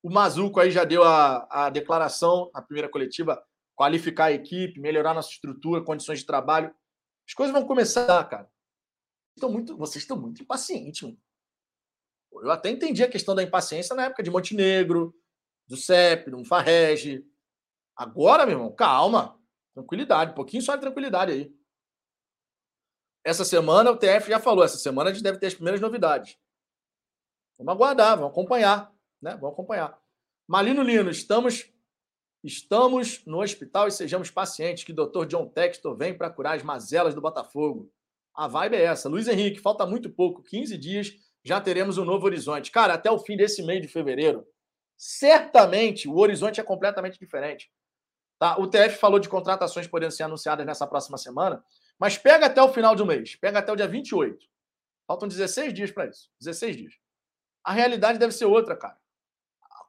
O 0.03 0.11
Mazuco 0.11 0.59
aí 0.59 0.71
já 0.71 0.85
deu 0.85 1.03
a, 1.05 1.47
a 1.51 1.71
declaração 1.71 2.51
na 2.55 2.63
primeira 2.63 2.89
coletiva, 2.89 3.43
qualificar 3.75 4.27
a 4.27 4.33
equipe, 4.33 4.81
melhorar 4.81 5.15
nossa 5.15 5.31
estrutura, 5.31 5.83
condições 5.83 6.21
de 6.21 6.27
trabalho. 6.27 6.75
As 7.27 7.35
coisas 7.35 7.53
vão 7.53 7.67
começar, 7.67 8.23
cara. 8.29 8.51
Estão 9.37 9.51
muito, 9.51 9.77
vocês 9.77 10.03
estão 10.03 10.17
muito 10.17 10.43
impacientes, 10.43 11.03
mano. 11.03 11.19
Eu 12.33 12.51
até 12.51 12.71
entendi 12.71 13.03
a 13.03 13.11
questão 13.11 13.35
da 13.35 13.43
impaciência 13.43 13.95
na 13.95 14.07
época 14.07 14.23
de 14.23 14.31
Montenegro, 14.31 15.15
do 15.69 15.77
CEP, 15.77 16.31
do 16.31 16.45
Farrege. 16.45 17.25
Agora, 17.97 18.45
meu 18.45 18.57
irmão, 18.57 18.75
calma. 18.75 19.41
Tranquilidade, 19.73 20.33
um 20.33 20.35
pouquinho 20.35 20.63
só 20.63 20.75
de 20.75 20.83
tranquilidade 20.83 21.33
aí. 21.33 21.55
Essa 23.25 23.45
semana 23.45 23.91
o 23.91 23.97
TF 23.97 24.29
já 24.29 24.39
falou, 24.39 24.65
essa 24.65 24.79
semana 24.79 25.11
a 25.11 25.13
gente 25.13 25.23
deve 25.23 25.39
ter 25.39 25.47
as 25.47 25.55
primeiras 25.55 25.81
novidades. 25.81 26.39
Vamos 27.57 27.73
aguardar, 27.73 28.17
vamos 28.17 28.33
acompanhar 28.33 28.95
né? 29.25 29.33
Vamos 29.37 29.55
acompanhar. 29.55 29.99
Malino 30.47 30.83
Lino, 30.83 31.11
estamos 31.11 31.73
estamos 32.45 33.25
no 33.25 33.41
hospital 33.41 33.89
e 33.89 33.93
sejamos 33.93 34.31
pacientes 34.31 34.85
que 34.85 34.93
o 34.93 34.95
Dr. 34.95 35.27
John 35.27 35.49
Textor 35.49 35.97
vem 35.97 36.17
para 36.17 36.31
curar 36.31 36.57
as 36.57 36.63
mazelas 36.63 37.15
do 37.15 37.21
Botafogo. 37.21 37.91
A 38.35 38.47
vibe 38.47 38.77
é 38.77 38.85
essa. 38.85 39.09
Luiz 39.09 39.27
Henrique, 39.27 39.61
falta 39.61 39.87
muito 39.87 40.11
pouco, 40.11 40.43
15 40.43 40.77
dias, 40.77 41.15
já 41.43 41.61
teremos 41.61 41.99
um 41.99 42.05
novo 42.05 42.27
horizonte. 42.27 42.71
Cara, 42.71 42.95
até 42.95 43.11
o 43.11 43.19
fim 43.19 43.37
desse 43.37 43.63
mês 43.63 43.81
de 43.81 43.89
fevereiro, 43.89 44.47
certamente 44.97 46.09
o 46.09 46.19
horizonte 46.19 46.61
é 46.61 46.65
completamente 46.65 47.19
diferente. 47.19 47.71
Tá? 48.39 48.59
O 48.59 48.67
TF 48.67 48.99
falou 48.99 49.19
de 49.19 49.29
contratações 49.29 49.87
podendo 49.87 50.13
ser 50.13 50.25
anunciadas 50.25 50.67
nessa 50.67 50.87
próxima 50.87 51.17
semana, 51.17 51.65
mas 51.99 52.19
pega 52.19 52.47
até 52.47 52.63
o 52.63 52.73
final 52.73 52.95
do 52.95 53.07
mês, 53.07 53.37
pega 53.37 53.61
até 53.61 53.73
o 53.73 53.77
dia 53.77 53.89
28. 53.89 54.47
Faltam 55.07 55.29
16 55.29 55.73
dias 55.73 55.91
para 55.91 56.07
isso. 56.07 56.31
16 56.41 56.77
dias. 56.77 56.95
A 57.63 57.73
realidade 57.73 58.19
deve 58.19 58.33
ser 58.33 58.45
outra, 58.45 58.77
cara 58.77 58.99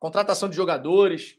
contratação 0.06 0.48
de 0.48 0.56
jogadores. 0.56 1.38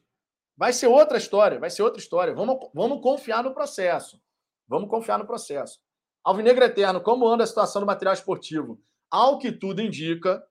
Vai 0.57 0.73
ser 0.73 0.87
outra 0.87 1.19
história, 1.19 1.59
vai 1.59 1.69
ser 1.69 1.83
outra 1.83 2.01
história. 2.01 2.35
Vamos, 2.35 2.71
vamos 2.73 3.03
confiar 3.03 3.45
no 3.45 3.53
processo. 3.53 4.21
Vamos 4.67 4.89
confiar 4.89 5.19
no 5.19 5.27
processo. 5.27 5.79
Alvinegro 6.25 6.65
Eterno, 6.65 7.01
como 7.01 7.29
anda 7.29 7.45
a 7.45 7.47
situação 7.47 7.81
do 7.81 7.87
material 7.87 8.15
esportivo? 8.15 8.81
Ao 9.11 9.39
que 9.39 9.53
tudo 9.53 9.81
indica, 9.83 10.43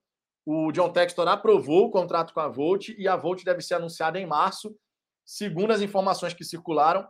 o 0.45 0.72
John 0.72 0.91
Textor 0.91 1.27
aprovou 1.27 1.86
o 1.88 1.91
contrato 1.91 2.34
com 2.34 2.40
a 2.40 2.48
Volt 2.48 2.90
e 2.90 3.07
a 3.07 3.15
Volt 3.15 3.44
deve 3.44 3.61
ser 3.61 3.73
anunciada 3.73 4.19
em 4.19 4.26
março, 4.26 4.77
segundo 5.26 5.72
as 5.72 5.82
informações 5.82 6.34
que 6.34 6.45
circularam. 6.45 7.07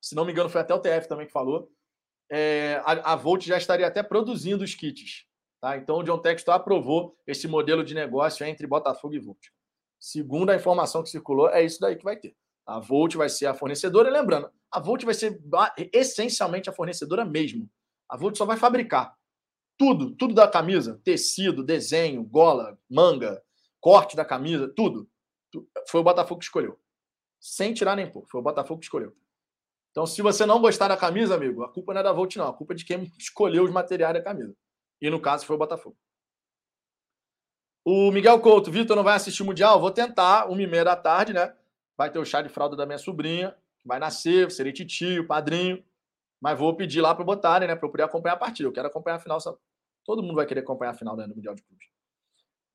Se 0.00 0.14
não 0.14 0.24
me 0.24 0.32
engano, 0.32 0.50
foi 0.50 0.60
até 0.60 0.74
o 0.74 0.78
TF 0.78 1.08
também 1.08 1.26
que 1.26 1.32
falou. 1.32 1.72
É, 2.30 2.80
a, 2.84 3.12
a 3.12 3.16
Volt 3.16 3.44
já 3.44 3.56
estaria 3.56 3.86
até 3.86 4.02
produzindo 4.02 4.62
os 4.62 4.74
kits. 4.74 5.26
Tá? 5.60 5.76
Então, 5.76 5.98
o 5.98 6.02
John 6.02 6.18
Textor 6.18 6.54
aprovou 6.54 7.16
esse 7.26 7.48
modelo 7.48 7.82
de 7.82 7.94
negócio 7.94 8.44
entre 8.44 8.66
Botafogo 8.66 9.14
e 9.14 9.18
Volt. 9.18 9.48
Segundo 10.02 10.50
a 10.50 10.56
informação 10.56 11.00
que 11.00 11.10
circulou, 11.10 11.48
é 11.48 11.64
isso 11.64 11.78
daí 11.78 11.94
que 11.94 12.02
vai 12.02 12.16
ter. 12.16 12.34
A 12.66 12.80
Volt 12.80 13.14
vai 13.14 13.28
ser 13.28 13.46
a 13.46 13.54
fornecedora, 13.54 14.08
e 14.08 14.12
lembrando, 14.12 14.50
a 14.68 14.80
Volt 14.80 15.04
vai 15.04 15.14
ser 15.14 15.40
essencialmente 15.92 16.68
a 16.68 16.72
fornecedora 16.72 17.24
mesmo. 17.24 17.70
A 18.08 18.16
Volt 18.16 18.36
só 18.36 18.44
vai 18.44 18.56
fabricar 18.56 19.16
tudo, 19.78 20.10
tudo 20.16 20.34
da 20.34 20.48
camisa, 20.48 21.00
tecido, 21.04 21.62
desenho, 21.62 22.24
gola, 22.24 22.76
manga, 22.90 23.40
corte 23.80 24.16
da 24.16 24.24
camisa, 24.24 24.66
tudo. 24.74 25.08
Foi 25.88 26.00
o 26.00 26.04
Botafogo 26.04 26.40
que 26.40 26.46
escolheu. 26.46 26.76
Sem 27.40 27.72
tirar 27.72 27.94
nem 27.94 28.10
pôr, 28.10 28.26
foi 28.28 28.40
o 28.40 28.44
Botafogo 28.44 28.80
que 28.80 28.86
escolheu. 28.86 29.16
Então, 29.92 30.04
se 30.04 30.20
você 30.20 30.44
não 30.44 30.60
gostar 30.60 30.88
da 30.88 30.96
camisa, 30.96 31.36
amigo, 31.36 31.62
a 31.62 31.72
culpa 31.72 31.94
não 31.94 32.00
é 32.00 32.04
da 32.04 32.12
Volt, 32.12 32.34
não. 32.34 32.48
A 32.48 32.52
culpa 32.52 32.72
é 32.72 32.76
de 32.76 32.84
quem 32.84 33.04
escolheu 33.16 33.62
os 33.62 33.70
materiais 33.70 34.14
da 34.14 34.20
camisa. 34.20 34.52
E 35.00 35.08
no 35.08 35.20
caso 35.20 35.46
foi 35.46 35.54
o 35.54 35.58
Botafogo. 35.60 35.96
O 37.84 38.12
Miguel 38.12 38.38
Couto, 38.40 38.70
Vitor, 38.70 38.96
não 38.96 39.02
vai 39.02 39.16
assistir 39.16 39.42
o 39.42 39.46
Mundial? 39.46 39.80
Vou 39.80 39.90
tentar, 39.90 40.46
uma 40.48 40.62
e 40.62 40.66
meia 40.66 40.84
da 40.84 40.94
tarde, 40.94 41.32
né? 41.32 41.52
Vai 41.96 42.10
ter 42.10 42.18
o 42.18 42.24
chá 42.24 42.40
de 42.40 42.48
fralda 42.48 42.76
da 42.76 42.86
minha 42.86 42.98
sobrinha, 42.98 43.54
vai 43.84 43.98
nascer, 43.98 44.50
serei 44.50 44.72
titio, 44.72 45.26
padrinho. 45.26 45.82
Mas 46.40 46.58
vou 46.58 46.74
pedir 46.74 47.00
lá 47.00 47.14
para 47.14 47.24
botarem, 47.24 47.68
né? 47.68 47.76
Para 47.76 47.86
eu 47.86 47.90
poder 47.90 48.04
acompanhar 48.04 48.34
a 48.34 48.38
partida. 48.38 48.68
Eu 48.68 48.72
quero 48.72 48.88
acompanhar 48.88 49.16
a 49.16 49.20
final. 49.20 49.38
Todo 50.04 50.22
mundo 50.22 50.34
vai 50.34 50.46
querer 50.46 50.60
acompanhar 50.60 50.90
a 50.90 50.94
final 50.94 51.16
né, 51.16 51.26
do 51.26 51.34
Mundial 51.34 51.54
de 51.54 51.62
Clubes. 51.62 51.86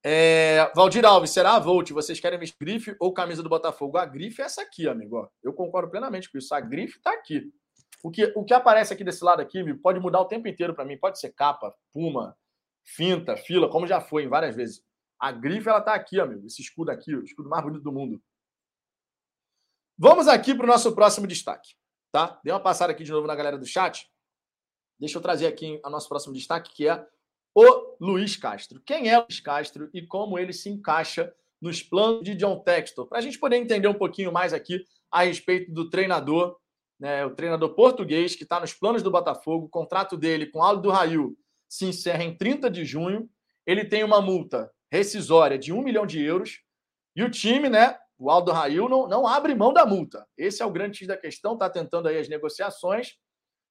É... 0.03 0.71
Valdir 0.73 1.05
Alves, 1.05 1.31
será 1.31 1.55
a 1.55 1.59
Volt? 1.59 1.91
Vocês 1.91 2.19
querem 2.19 2.39
ver 2.39 2.53
grife 2.59 2.95
ou 2.99 3.13
camisa 3.13 3.43
do 3.43 3.49
Botafogo? 3.49 3.97
A 3.97 4.05
grife 4.05 4.41
é 4.41 4.45
essa 4.45 4.61
aqui, 4.61 4.87
amigo. 4.87 5.29
Eu 5.43 5.51
concordo 5.53 5.89
plenamente 5.89 6.31
com 6.31 6.37
isso. 6.37 6.53
A 6.53 6.61
grife 6.61 6.97
está 6.97 7.11
aqui. 7.11 7.51
O 8.03 8.11
que, 8.11 8.31
o 8.35 8.45
que 8.45 8.53
aparece 8.53 8.93
aqui 8.93 9.03
desse 9.03 9.23
lado 9.23 9.41
aqui 9.41 9.73
pode 9.75 9.99
mudar 9.99 10.21
o 10.21 10.25
tempo 10.25 10.47
inteiro 10.47 10.73
para 10.73 10.85
mim. 10.85 10.97
Pode 10.97 11.19
ser 11.19 11.33
capa, 11.33 11.75
puma, 11.91 12.37
finta, 12.85 13.35
fila, 13.35 13.69
como 13.69 13.85
já 13.85 13.99
foi 13.99 14.23
em 14.23 14.29
várias 14.29 14.55
vezes. 14.55 14.81
A 15.19 15.31
grife, 15.31 15.67
ela 15.67 15.81
tá 15.81 15.93
aqui, 15.93 16.19
amigo. 16.19 16.45
Esse 16.45 16.61
escudo 16.61 16.91
aqui, 16.91 17.15
o 17.15 17.23
escudo 17.23 17.49
mais 17.49 17.63
bonito 17.63 17.83
do 17.83 17.91
mundo. 17.91 18.21
Vamos 19.97 20.27
aqui 20.27 20.53
para 20.53 20.63
o 20.63 20.67
nosso 20.67 20.93
próximo 20.93 21.25
destaque, 21.25 21.75
tá? 22.11 22.39
Dê 22.43 22.51
uma 22.51 22.59
passada 22.59 22.93
aqui 22.93 23.03
de 23.03 23.11
novo 23.11 23.25
na 23.25 23.35
galera 23.35 23.57
do 23.57 23.65
chat. 23.65 24.07
Deixa 24.99 25.17
eu 25.17 25.21
trazer 25.21 25.47
aqui 25.47 25.81
o 25.83 25.89
nosso 25.89 26.07
próximo 26.07 26.33
destaque, 26.33 26.71
que 26.71 26.87
é 26.87 27.03
o 27.55 27.95
Luiz 27.99 28.35
Castro. 28.35 28.79
Quem 28.85 29.09
é 29.09 29.17
o 29.17 29.23
Luiz 29.23 29.39
Castro 29.39 29.89
e 29.91 30.05
como 30.05 30.37
ele 30.37 30.53
se 30.53 30.69
encaixa 30.69 31.33
nos 31.59 31.81
planos 31.81 32.23
de 32.23 32.35
John 32.35 32.59
Textor? 32.59 33.07
Para 33.07 33.17
a 33.17 33.21
gente 33.21 33.39
poder 33.39 33.55
entender 33.57 33.87
um 33.87 33.93
pouquinho 33.95 34.31
mais 34.31 34.53
aqui 34.53 34.85
a 35.09 35.23
respeito 35.23 35.71
do 35.71 35.89
treinador, 35.89 36.55
né, 36.99 37.25
o 37.25 37.33
treinador 37.33 37.73
português 37.73 38.35
que 38.35 38.43
está 38.43 38.59
nos 38.59 38.75
planos 38.75 39.01
do 39.01 39.09
Botafogo. 39.09 39.65
O 39.65 39.69
contrato 39.69 40.15
dele 40.15 40.45
com 40.45 40.61
Aldo 40.61 40.91
Rail 40.91 41.35
se 41.67 41.85
encerra 41.85 42.23
em 42.23 42.37
30 42.37 42.69
de 42.69 42.85
junho. 42.85 43.27
Ele 43.65 43.83
tem 43.83 44.03
uma 44.03 44.21
multa 44.21 44.71
rescisória 44.91 45.57
de 45.57 45.73
um 45.73 45.81
milhão 45.81 46.05
de 46.05 46.23
euros. 46.23 46.61
E 47.15 47.23
o 47.23 47.29
time, 47.29 47.69
né? 47.69 47.97
O 48.17 48.31
Aldo 48.31 48.51
Rail 48.51 48.89
não, 48.89 49.07
não 49.07 49.27
abre 49.27 49.53
mão 49.53 49.71
da 49.71 49.85
multa. 49.85 50.27
Esse 50.37 50.63
é 50.63 50.65
o 50.65 50.71
grande 50.71 50.97
X 50.97 51.07
da 51.07 51.17
questão, 51.17 51.53
está 51.53 51.69
tentando 51.69 52.07
aí 52.07 52.17
as 52.17 52.27
negociações. 52.27 53.15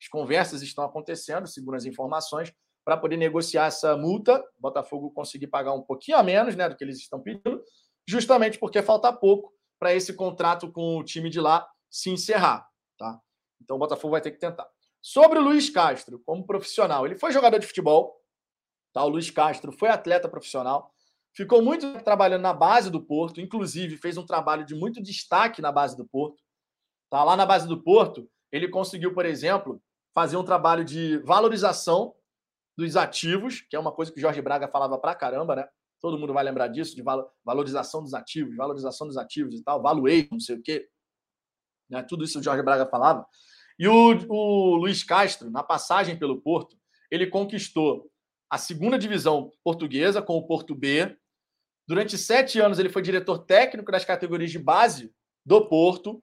As 0.00 0.08
conversas 0.08 0.62
estão 0.62 0.84
acontecendo, 0.84 1.46
segundo 1.46 1.74
as 1.74 1.84
informações, 1.84 2.52
para 2.84 2.96
poder 2.96 3.16
negociar 3.16 3.66
essa 3.66 3.96
multa. 3.96 4.38
O 4.58 4.60
Botafogo 4.60 5.10
conseguir 5.10 5.48
pagar 5.48 5.72
um 5.72 5.82
pouquinho 5.82 6.18
a 6.18 6.22
menos 6.22 6.54
né, 6.54 6.68
do 6.68 6.76
que 6.76 6.84
eles 6.84 6.98
estão 6.98 7.20
pedindo, 7.20 7.62
justamente 8.06 8.58
porque 8.58 8.82
falta 8.82 9.12
pouco 9.12 9.52
para 9.78 9.92
esse 9.92 10.12
contrato 10.14 10.70
com 10.70 10.98
o 10.98 11.04
time 11.04 11.28
de 11.28 11.40
lá 11.40 11.68
se 11.90 12.10
encerrar. 12.10 12.68
Tá? 12.96 13.20
Então 13.60 13.76
o 13.76 13.78
Botafogo 13.78 14.12
vai 14.12 14.20
ter 14.20 14.30
que 14.30 14.38
tentar. 14.38 14.68
Sobre 15.02 15.38
o 15.38 15.42
Luiz 15.42 15.70
Castro, 15.70 16.20
como 16.24 16.46
profissional, 16.46 17.06
ele 17.06 17.16
foi 17.16 17.32
jogador 17.32 17.58
de 17.58 17.66
futebol. 17.66 18.20
Tá? 18.92 19.04
O 19.04 19.08
Luiz 19.08 19.30
Castro 19.30 19.72
foi 19.72 19.88
atleta 19.88 20.28
profissional 20.28 20.92
Ficou 21.36 21.60
muito 21.60 22.02
trabalhando 22.02 22.40
na 22.40 22.54
base 22.54 22.90
do 22.90 23.00
Porto, 23.00 23.42
inclusive 23.42 23.98
fez 23.98 24.16
um 24.16 24.24
trabalho 24.24 24.64
de 24.64 24.74
muito 24.74 25.02
destaque 25.02 25.60
na 25.60 25.70
base 25.70 25.94
do 25.94 26.06
Porto. 26.06 26.42
Tá 27.10 27.22
lá 27.22 27.36
na 27.36 27.44
base 27.44 27.68
do 27.68 27.82
Porto, 27.82 28.26
ele 28.50 28.68
conseguiu, 28.68 29.12
por 29.12 29.26
exemplo, 29.26 29.82
fazer 30.14 30.38
um 30.38 30.44
trabalho 30.44 30.82
de 30.82 31.18
valorização 31.18 32.14
dos 32.74 32.96
ativos, 32.96 33.60
que 33.60 33.76
é 33.76 33.78
uma 33.78 33.92
coisa 33.92 34.10
que 34.10 34.18
o 34.18 34.20
Jorge 34.20 34.40
Braga 34.40 34.66
falava 34.66 34.98
pra 34.98 35.14
caramba, 35.14 35.56
né? 35.56 35.68
Todo 36.00 36.18
mundo 36.18 36.32
vai 36.32 36.42
lembrar 36.42 36.68
disso, 36.68 36.96
de 36.96 37.02
valorização 37.44 38.02
dos 38.02 38.14
ativos, 38.14 38.56
valorização 38.56 39.06
dos 39.06 39.18
ativos 39.18 39.58
e 39.58 39.62
tal, 39.62 39.82
valuation, 39.82 40.28
não 40.32 40.40
sei 40.40 40.56
o 40.56 40.62
quê. 40.62 40.88
Né? 41.90 42.02
Tudo 42.02 42.24
isso 42.24 42.38
o 42.38 42.42
Jorge 42.42 42.62
Braga 42.62 42.86
falava. 42.86 43.26
E 43.78 43.86
o, 43.86 44.16
o 44.28 44.76
Luiz 44.76 45.04
Castro, 45.04 45.50
na 45.50 45.62
passagem 45.62 46.18
pelo 46.18 46.40
Porto, 46.40 46.78
ele 47.10 47.26
conquistou 47.26 48.10
a 48.48 48.56
segunda 48.56 48.98
divisão 48.98 49.50
portuguesa 49.62 50.22
com 50.22 50.36
o 50.36 50.46
Porto 50.46 50.74
B, 50.74 51.16
Durante 51.86 52.18
sete 52.18 52.58
anos, 52.58 52.78
ele 52.78 52.88
foi 52.88 53.02
diretor 53.02 53.38
técnico 53.38 53.92
das 53.92 54.04
categorias 54.04 54.50
de 54.50 54.58
base 54.58 55.12
do 55.44 55.68
Porto. 55.68 56.22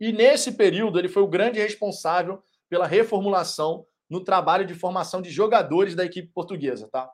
E 0.00 0.12
nesse 0.12 0.52
período, 0.52 0.98
ele 0.98 1.08
foi 1.08 1.22
o 1.22 1.28
grande 1.28 1.60
responsável 1.60 2.42
pela 2.68 2.86
reformulação 2.86 3.86
no 4.08 4.24
trabalho 4.24 4.66
de 4.66 4.74
formação 4.74 5.20
de 5.20 5.30
jogadores 5.30 5.94
da 5.94 6.04
equipe 6.04 6.28
portuguesa. 6.28 6.88
Tá? 6.88 7.10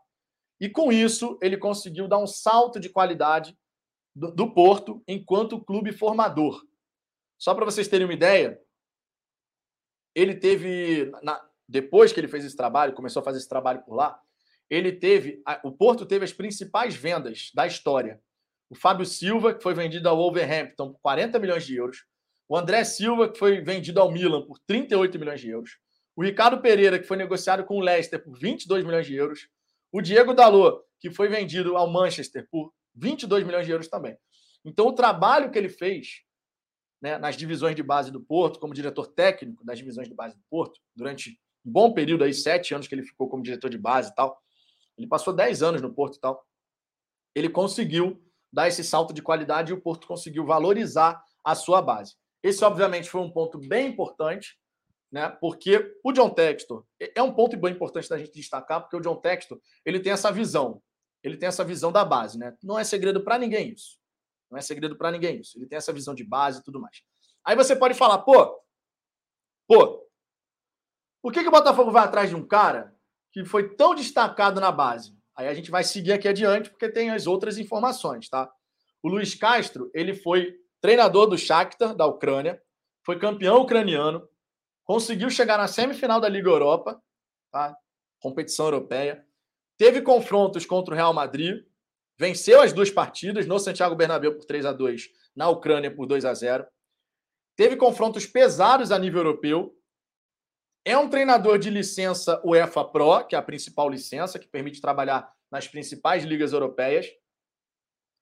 E 0.61 0.69
com 0.69 0.93
isso, 0.93 1.39
ele 1.43 1.57
conseguiu 1.57 2.07
dar 2.07 2.19
um 2.19 2.27
salto 2.27 2.79
de 2.79 2.89
qualidade 2.89 3.57
do, 4.15 4.33
do 4.33 4.53
Porto 4.53 5.03
enquanto 5.07 5.62
clube 5.62 5.93
formador. 5.93 6.65
Só 7.37 7.55
para 7.55 7.65
vocês 7.65 7.89
terem 7.89 8.07
uma 8.07 8.15
ideia, 8.15 8.61
ele 10.15 10.35
teve, 10.35 11.12
na, 11.23 11.41
depois 11.69 12.12
que 12.12 12.19
ele 12.19 12.29
fez 12.29 12.45
esse 12.45 12.57
trabalho, 12.57 12.95
começou 12.95 13.20
a 13.20 13.25
fazer 13.25 13.39
esse 13.39 13.49
trabalho 13.49 13.83
por 13.85 13.95
lá, 13.95 14.20
ele 14.70 14.93
teve, 14.93 15.43
o 15.65 15.73
Porto 15.73 16.05
teve 16.05 16.24
as 16.24 16.32
principais 16.32 16.95
vendas 16.95 17.51
da 17.55 17.66
história. 17.66 18.20
O 18.70 18.74
Fábio 18.74 19.07
Silva, 19.07 19.55
que 19.55 19.62
foi 19.62 19.73
vendido 19.74 20.09
ao 20.09 20.16
Wolverhampton 20.16 20.93
por 20.93 21.01
40 21.01 21.39
milhões 21.39 21.65
de 21.65 21.77
euros. 21.77 22.05
O 22.49 22.57
André 22.57 22.85
Silva, 22.85 23.31
que 23.31 23.39
foi 23.39 23.61
vendido 23.61 24.01
ao 24.01 24.11
Milan 24.11 24.47
por 24.47 24.59
38 24.66 25.19
milhões 25.19 25.40
de 25.40 25.49
euros. 25.49 25.78
O 26.15 26.23
Ricardo 26.23 26.61
Pereira, 26.61 26.99
que 26.99 27.07
foi 27.07 27.16
negociado 27.16 27.65
com 27.65 27.78
o 27.78 27.81
Leicester 27.81 28.23
por 28.23 28.39
22 28.39 28.85
milhões 28.85 29.07
de 29.07 29.15
euros. 29.15 29.49
O 29.90 30.03
Diego 30.03 30.35
Dalot, 30.35 30.82
que 31.01 31.11
foi 31.11 31.28
vendido 31.28 31.77
ao 31.77 31.90
Manchester 31.90 32.47
por 32.51 32.73
22 32.95 33.45
milhões 33.45 33.65
de 33.65 33.73
euros 33.73 33.89
também. 33.89 34.16
Então, 34.65 34.86
o 34.86 34.93
trabalho 34.93 35.51
que 35.51 35.59
ele 35.59 35.69
fez 35.69 36.23
né, 37.01 37.16
nas 37.16 37.36
divisões 37.36 37.77
de 37.77 37.82
base 37.82 38.11
do 38.11 38.20
Porto, 38.20 38.59
como 38.59 38.74
diretor 38.74 39.07
técnico 39.07 39.65
das 39.65 39.78
divisões 39.78 40.09
de 40.09 40.15
base 40.15 40.36
do 40.36 40.43
Porto, 40.51 40.81
durante 40.95 41.39
um 41.65 41.70
bom 41.70 41.93
período 41.93 42.24
aí, 42.24 42.35
sete 42.35 42.74
anos 42.74 42.86
que 42.86 42.95
ele 42.95 43.05
ficou 43.05 43.28
como 43.28 43.43
diretor 43.43 43.70
de 43.70 43.78
base 43.78 44.11
e 44.11 44.15
tal. 44.15 44.39
Ele 44.99 45.07
passou 45.07 45.33
dez 45.33 45.62
anos 45.62 45.81
no 45.81 45.95
Porto 45.95 46.16
e 46.16 46.20
tal. 46.20 46.45
Ele 47.35 47.49
conseguiu 47.49 48.20
dar 48.53 48.69
esse 48.69 48.83
salto 48.83 49.15
de 49.15 49.23
qualidade 49.23 49.70
e 49.70 49.75
o 49.75 49.81
Porto 49.81 50.07
conseguiu 50.07 50.45
valorizar 50.45 51.23
a 51.45 51.55
sua 51.55 51.81
base. 51.81 52.16
Esse, 52.43 52.65
obviamente, 52.65 53.09
foi 53.09 53.20
um 53.20 53.31
ponto 53.31 53.59
bem 53.59 53.89
importante, 53.89 54.59
né? 55.11 55.29
Porque 55.29 55.97
o 56.05 56.12
John 56.12 56.31
Textor 56.31 56.85
é 57.01 57.23
um 57.23 57.33
ponto 57.33 57.57
bem 57.57 57.73
importante 57.73 58.09
da 58.09 58.19
gente 58.19 58.33
destacar, 58.33 58.81
porque 58.81 58.97
o 58.97 59.01
John 59.01 59.16
Textor 59.16 59.61
ele 59.85 60.01
tem 60.01 60.12
essa 60.12 60.31
visão, 60.31 60.83
ele 61.23 61.37
tem 61.37 61.47
essa 61.47 61.65
visão 61.65 61.93
da 61.93 62.05
base, 62.05 62.39
né? 62.39 62.57
Não 62.62 62.79
é 62.79 62.85
segredo 62.85 63.23
para 63.23 63.39
ninguém 63.39 63.73
isso. 63.73 63.99
Não 64.51 64.59
é 64.59 64.61
segredo 64.62 64.97
para 64.97 65.11
ninguém 65.11 65.41
isso. 65.41 65.59
Ele 65.59 65.66
tem 65.66 65.77
essa 65.77 65.93
visão 65.93 66.15
de 66.15 66.25
base 66.25 66.61
e 66.61 66.65
tudo 66.65 66.81
mais. 66.81 67.03
Aí 67.45 67.55
você 67.55 67.77
pode 67.77 67.95
falar, 67.95 68.19
pô, 68.19 68.61
pô, 69.66 70.07
por 71.23 71.33
que, 71.33 71.43
que 71.43 71.49
o 71.49 71.53
Botafogo 71.53 71.91
vai 71.91 72.05
atrás 72.05 72.31
de 72.31 72.37
um 72.37 72.47
cara 72.47 72.95
que 73.33 73.45
foi 73.45 73.75
tão 73.75 73.95
destacado 73.95 74.61
na 74.61 74.73
base? 74.73 75.17
Aí 75.37 75.47
a 75.47 75.55
gente 75.55 75.71
vai 75.71 75.85
seguir 75.85 76.13
aqui 76.13 76.27
adiante, 76.27 76.71
porque 76.71 76.89
tem 76.89 77.11
as 77.11 77.27
outras 77.27 77.59
informações, 77.59 78.29
tá? 78.29 78.51
O 79.03 79.09
Luiz 79.09 79.35
Castro, 79.35 79.91
ele 79.95 80.15
foi 80.15 80.57
treinador 80.81 81.27
do 81.27 81.39
Shakhtar, 81.39 81.95
da 81.95 82.07
Ucrânia, 82.07 82.61
foi 83.05 83.19
campeão 83.19 83.63
ucraniano, 83.63 84.29
conseguiu 84.85 85.31
chegar 85.31 85.57
na 85.59 85.69
semifinal 85.69 86.21
da 86.21 86.29
Liga 86.29 86.49
Europa, 86.49 87.01
tá? 87.53 87.77
competição 88.21 88.67
europeia, 88.67 89.25
teve 89.77 90.03
confrontos 90.03 90.67
contra 90.67 90.93
o 90.93 90.97
Real 90.97 91.15
Madrid, 91.15 91.65
venceu 92.19 92.61
as 92.61 92.73
duas 92.73 92.91
partidas 92.91 93.47
no 93.47 93.59
Santiago 93.59 93.95
Bernabéu 93.95 94.35
por 94.35 94.45
3 94.45 94.67
a 94.67 94.73
2 94.73 95.09
na 95.37 95.49
Ucrânia 95.49 95.95
por 95.95 96.07
2 96.07 96.25
a 96.25 96.35
0 96.35 96.67
teve 97.59 97.75
confrontos 97.75 98.25
pesados 98.25 98.93
a 98.93 98.99
nível 99.01 99.19
europeu, 99.19 99.77
é 100.90 100.97
um 100.97 101.09
treinador 101.09 101.59
de 101.59 101.69
licença 101.69 102.40
UEFA 102.43 102.82
Pro, 102.82 103.24
que 103.27 103.35
é 103.35 103.39
a 103.39 103.43
principal 103.43 103.90
licença, 103.90 104.39
que 104.39 104.48
permite 104.48 104.81
trabalhar 104.81 105.31
nas 105.51 105.69
principais 105.69 106.24
ligas 106.24 106.52
europeias. 106.52 107.06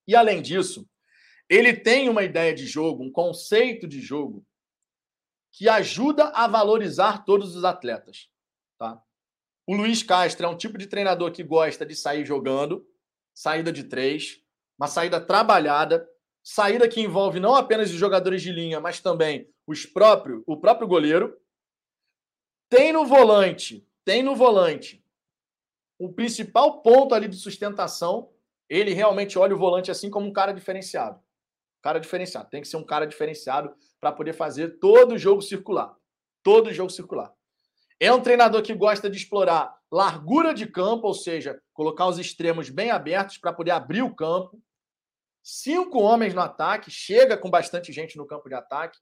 E, 0.06 0.16
além 0.16 0.43
disso, 0.43 0.88
ele 1.48 1.74
tem 1.74 2.09
uma 2.09 2.24
ideia 2.24 2.52
de 2.52 2.66
jogo, 2.66 3.05
um 3.05 3.10
conceito 3.10 3.86
de 3.86 4.01
jogo, 4.01 4.44
que 5.52 5.68
ajuda 5.68 6.24
a 6.30 6.48
valorizar 6.48 7.24
todos 7.24 7.55
os 7.55 7.64
atletas. 7.64 8.28
Tá? 8.76 9.01
O 9.64 9.74
Luiz 9.74 10.02
Castro 10.02 10.47
é 10.47 10.48
um 10.48 10.56
tipo 10.56 10.76
de 10.76 10.88
treinador 10.88 11.30
que 11.30 11.44
gosta 11.44 11.86
de 11.86 11.94
sair 11.94 12.26
jogando, 12.26 12.84
saída 13.32 13.72
de 13.72 13.84
três, 13.84 14.43
uma 14.76 14.88
saída 14.88 15.20
trabalhada, 15.20 16.06
saída 16.43 16.88
que 16.88 17.01
envolve 17.01 17.38
não 17.38 17.55
apenas 17.55 17.90
os 17.90 17.97
jogadores 17.97 18.43
de 18.43 18.51
linha, 18.51 18.80
mas 18.80 19.01
também 19.01 19.48
os 19.66 19.86
próprio, 19.86 20.43
o 20.47 20.56
próprio 20.56 20.88
goleiro. 20.88 21.36
Tem 22.68 22.93
no 22.93 23.05
volante, 23.06 23.86
tem 24.05 24.22
no 24.22 24.34
volante 24.34 25.05
o 25.98 26.12
principal 26.12 26.82
ponto 26.82 27.14
ali 27.14 27.28
de 27.28 27.36
sustentação. 27.36 28.30
Ele 28.68 28.93
realmente 28.93 29.38
olha 29.38 29.55
o 29.55 29.59
volante 29.59 29.90
assim 29.90 30.10
como 30.10 30.26
um 30.26 30.32
cara 30.32 30.52
diferenciado. 30.52 31.20
Cara 31.82 32.01
diferenciado. 32.01 32.51
Tem 32.51 32.60
que 32.60 32.68
ser 32.68 32.76
um 32.76 32.84
cara 32.84 33.06
diferenciado 33.06 33.74
para 34.01 34.12
poder 34.12 34.32
fazer 34.32 34.78
todo 34.78 35.14
o 35.14 35.18
jogo 35.18 35.40
circular. 35.40 35.94
Todo 36.43 36.68
o 36.68 36.72
jogo 36.72 36.90
circular. 36.90 37.32
É 37.98 38.12
um 38.12 38.20
treinador 38.20 38.62
que 38.62 38.74
gosta 38.74 39.09
de 39.09 39.16
explorar 39.16 39.74
largura 39.90 40.52
de 40.52 40.66
campo, 40.66 41.06
ou 41.06 41.14
seja, 41.14 41.62
colocar 41.72 42.06
os 42.06 42.18
extremos 42.18 42.68
bem 42.68 42.90
abertos 42.90 43.38
para 43.38 43.52
poder 43.52 43.70
abrir 43.70 44.02
o 44.02 44.14
campo. 44.14 44.60
Cinco 45.43 46.01
homens 46.01 46.34
no 46.34 46.40
ataque, 46.40 46.90
chega 46.90 47.38
com 47.38 47.48
bastante 47.48 47.93
gente 47.93 48.16
no 48.16 48.26
campo 48.26 48.48
de 48.48 48.55
ataque. 48.55 48.98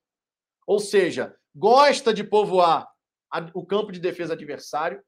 Ou 0.66 0.78
seja, 0.78 1.35
gosta 1.55 2.12
de 2.12 2.23
povoar 2.23 2.94
o 3.52 3.65
campo 3.65 3.93
de 3.93 4.01
defesa 4.01 4.35
adversário, 4.35 5.02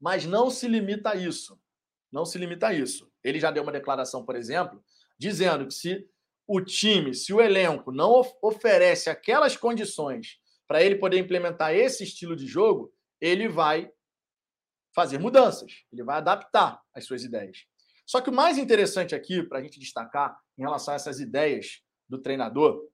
mas 0.00 0.24
não 0.24 0.50
se 0.50 0.68
limita 0.68 1.10
a 1.10 1.14
isso. 1.16 1.60
Não 2.12 2.24
se 2.24 2.38
limita 2.38 2.68
a 2.68 2.72
isso. 2.72 3.10
Ele 3.22 3.40
já 3.40 3.50
deu 3.50 3.62
uma 3.62 3.72
declaração, 3.72 4.24
por 4.24 4.36
exemplo, 4.36 4.84
dizendo 5.18 5.66
que 5.66 5.74
se 5.74 6.08
o 6.46 6.60
time, 6.60 7.14
se 7.14 7.32
o 7.32 7.40
elenco 7.40 7.90
não 7.90 8.22
oferece 8.42 9.08
aquelas 9.08 9.56
condições 9.56 10.38
para 10.68 10.82
ele 10.82 10.96
poder 10.96 11.18
implementar 11.18 11.74
esse 11.74 12.04
estilo 12.04 12.36
de 12.36 12.46
jogo, 12.46 12.92
ele 13.20 13.48
vai 13.48 13.90
fazer 14.94 15.18
mudanças, 15.18 15.84
ele 15.92 16.04
vai 16.04 16.18
adaptar 16.18 16.80
as 16.94 17.04
suas 17.04 17.24
ideias. 17.24 17.64
Só 18.06 18.20
que 18.20 18.30
o 18.30 18.34
mais 18.34 18.58
interessante 18.58 19.14
aqui, 19.14 19.42
para 19.42 19.58
a 19.58 19.62
gente 19.62 19.80
destacar 19.80 20.38
em 20.56 20.62
relação 20.62 20.92
a 20.92 20.96
essas 20.96 21.18
ideias 21.18 21.82
do 22.08 22.20
treinador, 22.20 22.86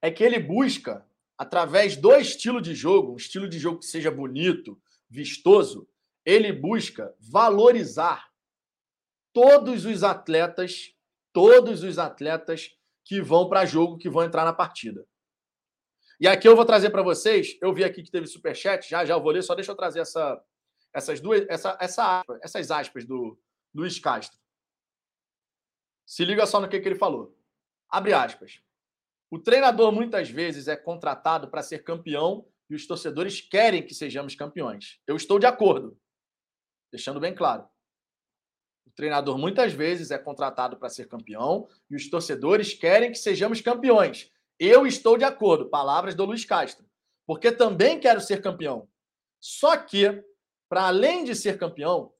é 0.00 0.10
que 0.10 0.22
ele 0.22 0.38
busca 0.38 1.06
através 1.38 1.96
do 1.96 2.14
estilo 2.14 2.60
de 2.60 2.74
jogo, 2.74 3.12
um 3.12 3.16
estilo 3.16 3.48
de 3.48 3.58
jogo 3.58 3.80
que 3.80 3.86
seja 3.86 4.10
bonito, 4.10 4.80
vistoso, 5.08 5.88
ele 6.24 6.52
busca 6.52 7.14
valorizar 7.20 8.28
todos 9.32 9.84
os 9.84 10.02
atletas, 10.02 10.94
todos 11.32 11.82
os 11.82 11.98
atletas 11.98 12.70
que 13.04 13.20
vão 13.20 13.48
para 13.48 13.66
jogo, 13.66 13.98
que 13.98 14.08
vão 14.08 14.24
entrar 14.24 14.44
na 14.44 14.52
partida. 14.52 15.06
E 16.18 16.26
aqui 16.26 16.48
eu 16.48 16.56
vou 16.56 16.64
trazer 16.64 16.90
para 16.90 17.02
vocês, 17.02 17.56
eu 17.60 17.72
vi 17.72 17.84
aqui 17.84 18.02
que 18.02 18.10
teve 18.10 18.26
superchat, 18.26 18.88
já 18.88 19.04
já 19.04 19.14
eu 19.14 19.22
vou 19.22 19.30
ler, 19.30 19.42
só 19.42 19.54
deixa 19.54 19.70
eu 19.70 19.76
trazer 19.76 20.00
essa, 20.00 20.42
essas 20.92 21.20
duas, 21.20 21.46
essa, 21.48 21.76
essa 21.78 22.24
essas 22.40 22.70
aspas 22.70 23.04
do 23.04 23.38
Luiz 23.74 23.98
Castro. 23.98 24.40
Se 26.06 26.24
liga 26.24 26.46
só 26.46 26.60
no 26.60 26.68
que, 26.68 26.80
que 26.80 26.88
ele 26.88 26.94
falou. 26.94 27.36
Abre 27.88 28.12
aspas. 28.14 28.60
O 29.30 29.38
treinador 29.38 29.92
muitas 29.92 30.30
vezes 30.30 30.68
é 30.68 30.76
contratado 30.76 31.48
para 31.48 31.62
ser 31.62 31.82
campeão 31.82 32.46
e 32.70 32.74
os 32.74 32.86
torcedores 32.86 33.40
querem 33.40 33.84
que 33.84 33.94
sejamos 33.94 34.34
campeões. 34.34 35.00
Eu 35.06 35.16
estou 35.16 35.38
de 35.38 35.46
acordo. 35.46 35.98
Deixando 36.92 37.18
bem 37.18 37.34
claro. 37.34 37.68
O 38.86 38.90
treinador 38.90 39.36
muitas 39.36 39.72
vezes 39.72 40.10
é 40.10 40.18
contratado 40.18 40.76
para 40.76 40.88
ser 40.88 41.08
campeão 41.08 41.68
e 41.90 41.96
os 41.96 42.08
torcedores 42.08 42.72
querem 42.72 43.10
que 43.10 43.18
sejamos 43.18 43.60
campeões. 43.60 44.30
Eu 44.58 44.86
estou 44.86 45.18
de 45.18 45.24
acordo. 45.24 45.68
Palavras 45.68 46.14
do 46.14 46.24
Luiz 46.24 46.44
Castro. 46.44 46.86
Porque 47.26 47.50
também 47.50 47.98
quero 47.98 48.20
ser 48.20 48.40
campeão. 48.40 48.88
Só 49.40 49.76
que, 49.76 50.22
para 50.68 50.86
além 50.86 51.24
de 51.24 51.34
ser 51.34 51.58
campeão, 51.58 52.12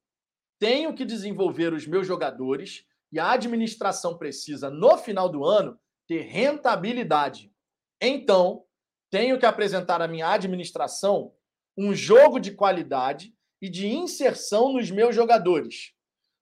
tenho 0.58 0.94
que 0.94 1.04
desenvolver 1.04 1.72
os 1.72 1.86
meus 1.86 2.06
jogadores 2.06 2.84
e 3.12 3.18
a 3.18 3.30
administração 3.30 4.18
precisa, 4.18 4.68
no 4.68 4.98
final 4.98 5.28
do 5.28 5.44
ano, 5.44 5.78
ter 6.06 6.22
rentabilidade. 6.22 7.52
Então, 8.00 8.64
tenho 9.10 9.38
que 9.38 9.46
apresentar 9.46 10.00
à 10.00 10.08
minha 10.08 10.28
administração 10.28 11.32
um 11.76 11.94
jogo 11.94 12.38
de 12.38 12.52
qualidade 12.52 13.34
e 13.60 13.68
de 13.68 13.86
inserção 13.86 14.72
nos 14.72 14.90
meus 14.90 15.14
jogadores. 15.14 15.92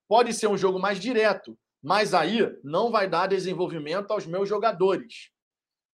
Pode 0.08 0.32
ser 0.32 0.46
um 0.46 0.56
jogo 0.56 0.78
mais 0.78 0.98
direto, 0.98 1.58
mas 1.82 2.14
aí 2.14 2.40
não 2.62 2.90
vai 2.90 3.08
dar 3.08 3.26
desenvolvimento 3.26 4.10
aos 4.10 4.26
meus 4.26 4.48
jogadores. 4.48 5.30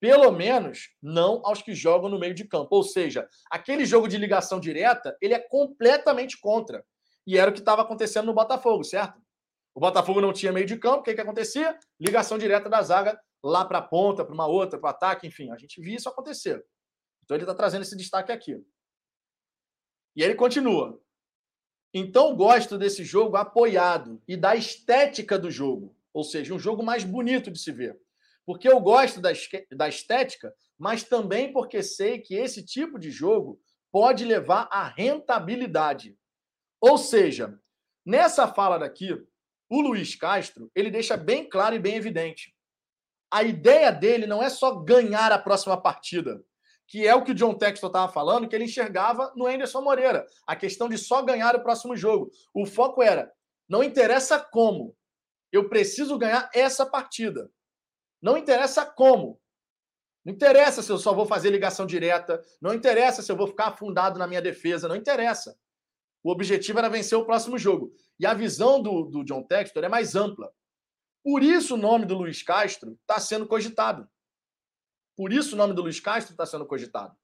Pelo 0.00 0.30
menos 0.30 0.90
não 1.02 1.42
aos 1.44 1.60
que 1.60 1.74
jogam 1.74 2.08
no 2.08 2.18
meio 2.18 2.34
de 2.34 2.44
campo. 2.44 2.74
Ou 2.76 2.82
seja, 2.82 3.28
aquele 3.50 3.84
jogo 3.84 4.08
de 4.08 4.16
ligação 4.16 4.58
direta, 4.58 5.16
ele 5.20 5.34
é 5.34 5.38
completamente 5.38 6.38
contra. 6.40 6.84
E 7.26 7.36
era 7.36 7.50
o 7.50 7.52
que 7.52 7.60
estava 7.60 7.82
acontecendo 7.82 8.26
no 8.26 8.34
Botafogo, 8.34 8.82
certo? 8.82 9.20
O 9.74 9.80
Botafogo 9.80 10.20
não 10.20 10.32
tinha 10.32 10.52
meio 10.52 10.66
de 10.66 10.76
campo, 10.76 11.00
o 11.00 11.02
que, 11.02 11.14
que 11.14 11.20
acontecia? 11.20 11.78
Ligação 11.98 12.38
direta 12.38 12.68
da 12.68 12.82
zaga 12.82 13.20
lá 13.42 13.64
para 13.64 13.78
a 13.78 13.82
ponta, 13.82 14.24
para 14.24 14.34
uma 14.34 14.46
outra, 14.46 14.78
para 14.78 14.88
o 14.88 14.90
ataque, 14.90 15.26
enfim. 15.26 15.50
A 15.50 15.56
gente 15.56 15.80
via 15.80 15.96
isso 15.96 16.08
acontecer. 16.08 16.64
Então 17.24 17.36
ele 17.36 17.44
está 17.44 17.54
trazendo 17.54 17.82
esse 17.82 17.96
destaque 17.96 18.32
aqui. 18.32 18.62
E 20.16 20.22
ele 20.22 20.34
continua. 20.34 21.00
Então 21.94 22.36
gosto 22.36 22.78
desse 22.78 23.04
jogo 23.04 23.36
apoiado 23.36 24.22
e 24.26 24.36
da 24.36 24.54
estética 24.54 25.38
do 25.38 25.50
jogo. 25.50 25.96
Ou 26.12 26.24
seja, 26.24 26.54
um 26.54 26.58
jogo 26.58 26.82
mais 26.82 27.04
bonito 27.04 27.50
de 27.50 27.58
se 27.58 27.72
ver. 27.72 27.98
Porque 28.44 28.68
eu 28.68 28.80
gosto 28.80 29.20
da, 29.20 29.88
estética, 29.88 30.52
mas 30.76 31.04
também 31.04 31.52
porque 31.52 31.82
sei 31.82 32.18
que 32.18 32.34
esse 32.34 32.64
tipo 32.64 32.98
de 32.98 33.10
jogo 33.10 33.60
pode 33.92 34.24
levar 34.24 34.68
à 34.72 34.88
rentabilidade. 34.88 36.18
Ou 36.80 36.96
seja, 36.96 37.60
nessa 38.04 38.48
fala 38.48 38.78
daqui, 38.78 39.16
o 39.70 39.80
Luiz 39.80 40.16
Castro, 40.16 40.70
ele 40.74 40.90
deixa 40.90 41.16
bem 41.16 41.48
claro 41.48 41.76
e 41.76 41.78
bem 41.78 41.94
evidente. 41.94 42.52
A 43.30 43.44
ideia 43.44 43.92
dele 43.92 44.26
não 44.26 44.42
é 44.42 44.50
só 44.50 44.74
ganhar 44.74 45.30
a 45.30 45.38
próxima 45.38 45.80
partida, 45.80 46.42
que 46.88 47.06
é 47.06 47.14
o 47.14 47.22
que 47.22 47.30
o 47.30 47.34
John 47.34 47.54
Textor 47.54 47.88
estava 47.88 48.12
falando, 48.12 48.48
que 48.48 48.56
ele 48.56 48.64
enxergava 48.64 49.32
no 49.36 49.46
Anderson 49.46 49.80
Moreira. 49.80 50.26
A 50.44 50.56
questão 50.56 50.88
de 50.88 50.98
só 50.98 51.22
ganhar 51.22 51.54
o 51.54 51.62
próximo 51.62 51.96
jogo. 51.96 52.32
O 52.52 52.66
foco 52.66 53.00
era, 53.00 53.32
não 53.68 53.84
interessa 53.84 54.40
como, 54.40 54.96
eu 55.52 55.68
preciso 55.68 56.18
ganhar 56.18 56.50
essa 56.52 56.84
partida. 56.84 57.48
Não 58.20 58.36
interessa 58.36 58.84
como. 58.84 59.40
Não 60.24 60.34
interessa 60.34 60.82
se 60.82 60.90
eu 60.90 60.98
só 60.98 61.14
vou 61.14 61.24
fazer 61.24 61.50
ligação 61.50 61.86
direta, 61.86 62.42
não 62.60 62.74
interessa 62.74 63.22
se 63.22 63.30
eu 63.30 63.36
vou 63.36 63.46
ficar 63.46 63.68
afundado 63.68 64.18
na 64.18 64.26
minha 64.26 64.42
defesa, 64.42 64.88
não 64.88 64.96
interessa. 64.96 65.56
O 66.22 66.30
objetivo 66.30 66.78
era 66.78 66.90
vencer 66.90 67.16
o 67.16 67.24
próximo 67.24 67.56
jogo. 67.56 67.94
E 68.20 68.26
a 68.26 68.34
visão 68.34 68.82
do, 68.82 69.06
do 69.06 69.24
John 69.24 69.42
Textor 69.42 69.82
é 69.82 69.88
mais 69.88 70.14
ampla. 70.14 70.52
Por 71.24 71.42
isso 71.42 71.74
o 71.74 71.78
nome 71.78 72.04
do 72.04 72.18
Luiz 72.18 72.42
Castro 72.42 72.92
está 73.00 73.18
sendo 73.18 73.46
cogitado. 73.46 74.06
Por 75.16 75.32
isso 75.32 75.54
o 75.54 75.58
nome 75.58 75.72
do 75.72 75.80
Luiz 75.80 75.98
Castro 76.00 76.34
está 76.34 76.44
sendo 76.44 76.66
cogitado. 76.66 77.16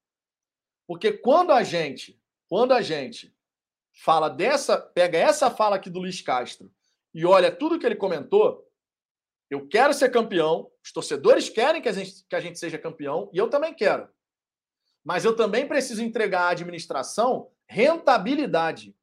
Porque 0.87 1.13
quando 1.13 1.53
a 1.53 1.63
gente, 1.63 2.19
quando 2.49 2.73
a 2.73 2.81
gente 2.81 3.37
fala 3.93 4.31
dessa, 4.31 4.81
pega 4.81 5.19
essa 5.19 5.51
fala 5.51 5.77
aqui 5.77 5.91
do 5.91 5.99
Luiz 5.99 6.23
Castro 6.23 6.73
e 7.13 7.27
olha 7.27 7.55
tudo 7.55 7.79
que 7.79 7.85
ele 7.85 7.97
comentou, 7.97 8.67
eu 9.51 9.69
quero 9.69 9.93
ser 9.93 10.11
campeão, 10.11 10.71
os 10.83 10.93
torcedores 10.93 11.51
querem 11.51 11.83
que 11.83 11.91
a 11.91 11.93
gente, 11.93 12.25
que 12.27 12.35
a 12.35 12.41
gente 12.41 12.59
seja 12.59 12.79
campeão 12.79 13.29
e 13.35 13.37
eu 13.37 13.51
também 13.51 13.75
quero. 13.75 14.09
Mas 15.05 15.27
eu 15.27 15.37
também 15.37 15.69
preciso 15.69 16.03
entregar 16.03 16.45
à 16.45 16.51
administração 16.53 17.51
rentabilidade. 17.69 18.96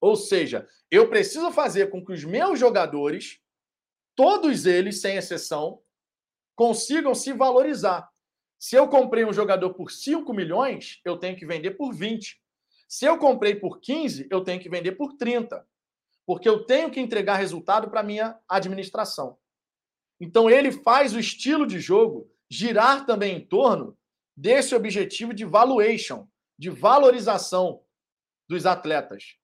Ou 0.00 0.16
seja, 0.16 0.66
eu 0.90 1.08
preciso 1.08 1.50
fazer 1.50 1.90
com 1.90 2.04
que 2.04 2.12
os 2.12 2.24
meus 2.24 2.58
jogadores, 2.58 3.40
todos 4.14 4.66
eles, 4.66 5.00
sem 5.00 5.16
exceção, 5.16 5.80
consigam 6.54 7.14
se 7.14 7.32
valorizar. 7.32 8.08
Se 8.58 8.76
eu 8.76 8.88
comprei 8.88 9.24
um 9.24 9.32
jogador 9.32 9.74
por 9.74 9.90
5 9.90 10.32
milhões, 10.32 11.00
eu 11.04 11.16
tenho 11.16 11.36
que 11.36 11.46
vender 11.46 11.72
por 11.72 11.92
20. 11.92 12.40
Se 12.88 13.04
eu 13.04 13.18
comprei 13.18 13.54
por 13.54 13.80
15, 13.80 14.28
eu 14.30 14.42
tenho 14.42 14.60
que 14.60 14.68
vender 14.68 14.92
por 14.92 15.14
30. 15.14 15.66
Porque 16.24 16.48
eu 16.48 16.64
tenho 16.64 16.90
que 16.90 17.00
entregar 17.00 17.36
resultado 17.36 17.90
para 17.90 18.02
minha 18.02 18.38
administração. 18.48 19.38
Então 20.20 20.48
ele 20.48 20.72
faz 20.72 21.14
o 21.14 21.20
estilo 21.20 21.66
de 21.66 21.78
jogo 21.78 22.30
girar 22.50 23.04
também 23.04 23.36
em 23.36 23.46
torno 23.46 23.96
desse 24.36 24.74
objetivo 24.74 25.34
de 25.34 25.44
valuation, 25.44 26.26
de 26.58 26.70
valorização 26.70 27.82
dos 28.48 28.66
atletas. 28.66 29.36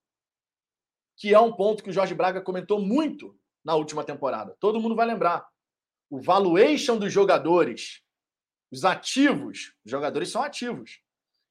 Que 1.17 1.35
é 1.35 1.41
um 1.41 1.53
ponto 1.53 1.83
que 1.83 1.91
o 1.91 1.93
Jorge 1.93 2.15
Braga 2.15 2.41
comentou 2.41 2.81
muito 2.81 3.39
na 3.65 3.75
última 3.75 4.05
temporada. 4.05 4.57
Todo 4.59 4.81
mundo 4.81 4.97
vai 4.97 5.07
lembrar. 5.07 5.47
O 6.11 6.21
valuation 6.21 6.99
dos 6.99 7.13
jogadores, 7.13 8.03
os 8.71 8.85
ativos, 8.85 9.75
os 9.85 9.91
jogadores 9.91 10.31
são 10.31 10.43
ativos. 10.43 11.01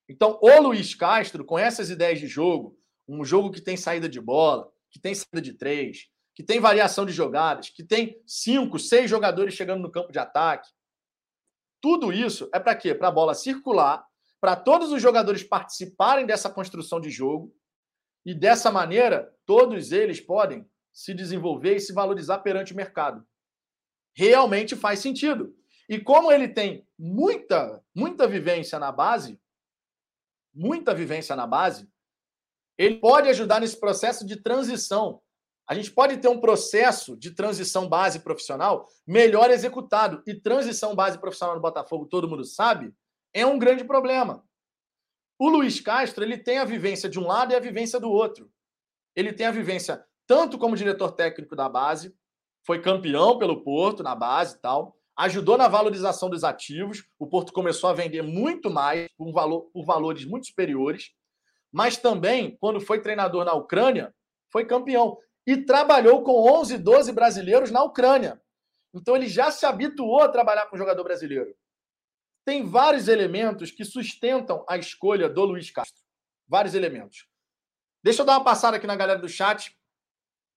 Então, 0.09 0.37
o 0.41 0.61
Luiz 0.61 0.93
Castro, 0.93 1.45
com 1.45 1.57
essas 1.57 1.89
ideias 1.89 2.19
de 2.19 2.27
jogo, 2.27 2.77
um 3.07 3.23
jogo 3.23 3.51
que 3.51 3.61
tem 3.61 3.77
saída 3.77 4.09
de 4.09 4.19
bola, 4.19 4.71
que 4.89 4.99
tem 4.99 5.15
saída 5.15 5.41
de 5.41 5.53
três, 5.53 6.09
que 6.35 6.43
tem 6.43 6.59
variação 6.59 7.05
de 7.05 7.11
jogadas, 7.11 7.69
que 7.69 7.83
tem 7.83 8.21
cinco, 8.25 8.77
seis 8.77 9.09
jogadores 9.09 9.53
chegando 9.53 9.81
no 9.81 9.91
campo 9.91 10.11
de 10.11 10.19
ataque. 10.19 10.69
Tudo 11.81 12.11
isso 12.11 12.49
é 12.53 12.59
para 12.59 12.75
quê? 12.75 12.93
Para 12.93 13.07
a 13.07 13.11
bola 13.11 13.33
circular, 13.33 14.05
para 14.39 14.55
todos 14.55 14.91
os 14.91 15.01
jogadores 15.01 15.43
participarem 15.43 16.25
dessa 16.25 16.49
construção 16.49 16.99
de 16.99 17.09
jogo 17.09 17.55
e 18.25 18.33
dessa 18.33 18.71
maneira 18.71 19.33
todos 19.45 19.91
eles 19.91 20.19
podem 20.19 20.69
se 20.91 21.13
desenvolver 21.13 21.75
e 21.75 21.79
se 21.79 21.93
valorizar 21.93 22.39
perante 22.39 22.73
o 22.73 22.75
mercado. 22.75 23.25
Realmente 24.15 24.75
faz 24.75 24.99
sentido. 24.99 25.55
E 25.87 25.99
como 25.99 26.31
ele 26.31 26.47
tem 26.47 26.87
muita, 26.97 27.83
muita 27.95 28.27
vivência 28.27 28.77
na 28.77 28.91
base, 28.91 29.39
muita 30.53 30.93
vivência 30.93 31.35
na 31.35 31.47
base, 31.47 31.89
ele 32.77 32.97
pode 32.99 33.29
ajudar 33.29 33.59
nesse 33.61 33.79
processo 33.79 34.25
de 34.25 34.37
transição 34.37 35.21
a 35.71 35.73
gente 35.73 35.89
pode 35.89 36.17
ter 36.17 36.27
um 36.27 36.41
processo 36.41 37.15
de 37.15 37.31
transição 37.31 37.87
base 37.87 38.19
profissional 38.19 38.89
melhor 39.07 39.49
executado. 39.49 40.21
E 40.27 40.33
transição 40.33 40.93
base 40.93 41.17
profissional 41.17 41.55
no 41.55 41.61
Botafogo, 41.61 42.07
todo 42.07 42.27
mundo 42.27 42.43
sabe, 42.43 42.93
é 43.33 43.45
um 43.45 43.57
grande 43.57 43.85
problema. 43.85 44.43
O 45.43 45.49
Luiz 45.49 45.81
Castro 45.81 46.23
ele 46.23 46.37
tem 46.37 46.59
a 46.59 46.63
vivência 46.63 47.09
de 47.09 47.19
um 47.19 47.25
lado 47.25 47.51
e 47.51 47.55
a 47.55 47.59
vivência 47.59 47.99
do 47.99 48.11
outro. 48.11 48.47
Ele 49.15 49.33
tem 49.33 49.47
a 49.47 49.51
vivência 49.51 50.05
tanto 50.27 50.55
como 50.55 50.75
diretor 50.75 51.13
técnico 51.13 51.55
da 51.55 51.67
base, 51.67 52.15
foi 52.63 52.79
campeão 52.79 53.39
pelo 53.39 53.63
Porto 53.63 54.03
na 54.03 54.13
base 54.13 54.55
e 54.55 54.59
tal, 54.59 54.95
ajudou 55.17 55.57
na 55.57 55.67
valorização 55.67 56.29
dos 56.29 56.43
ativos. 56.43 57.03
O 57.17 57.25
Porto 57.25 57.53
começou 57.53 57.89
a 57.89 57.93
vender 57.93 58.21
muito 58.21 58.69
mais 58.69 59.09
por, 59.17 59.33
valor, 59.33 59.61
por 59.73 59.83
valores 59.83 60.25
muito 60.25 60.45
superiores. 60.45 61.09
Mas 61.71 61.97
também, 61.97 62.55
quando 62.57 62.79
foi 62.79 63.01
treinador 63.01 63.43
na 63.43 63.55
Ucrânia, 63.55 64.13
foi 64.51 64.63
campeão 64.63 65.17
e 65.47 65.57
trabalhou 65.57 66.21
com 66.21 66.33
11, 66.59 66.77
12 66.77 67.11
brasileiros 67.13 67.71
na 67.71 67.81
Ucrânia. 67.81 68.39
Então 68.93 69.15
ele 69.15 69.27
já 69.27 69.49
se 69.49 69.65
habituou 69.65 70.21
a 70.21 70.29
trabalhar 70.29 70.67
com 70.67 70.77
jogador 70.77 71.03
brasileiro. 71.03 71.51
Tem 72.45 72.65
vários 72.65 73.07
elementos 73.07 73.71
que 73.71 73.85
sustentam 73.85 74.65
a 74.67 74.77
escolha 74.77 75.29
do 75.29 75.45
Luiz 75.45 75.69
Castro. 75.69 76.01
Vários 76.47 76.73
elementos. 76.73 77.27
Deixa 78.03 78.21
eu 78.21 78.25
dar 78.25 78.37
uma 78.37 78.43
passada 78.43 78.77
aqui 78.77 78.87
na 78.87 78.95
galera 78.95 79.19
do 79.19 79.29
chat. 79.29 79.77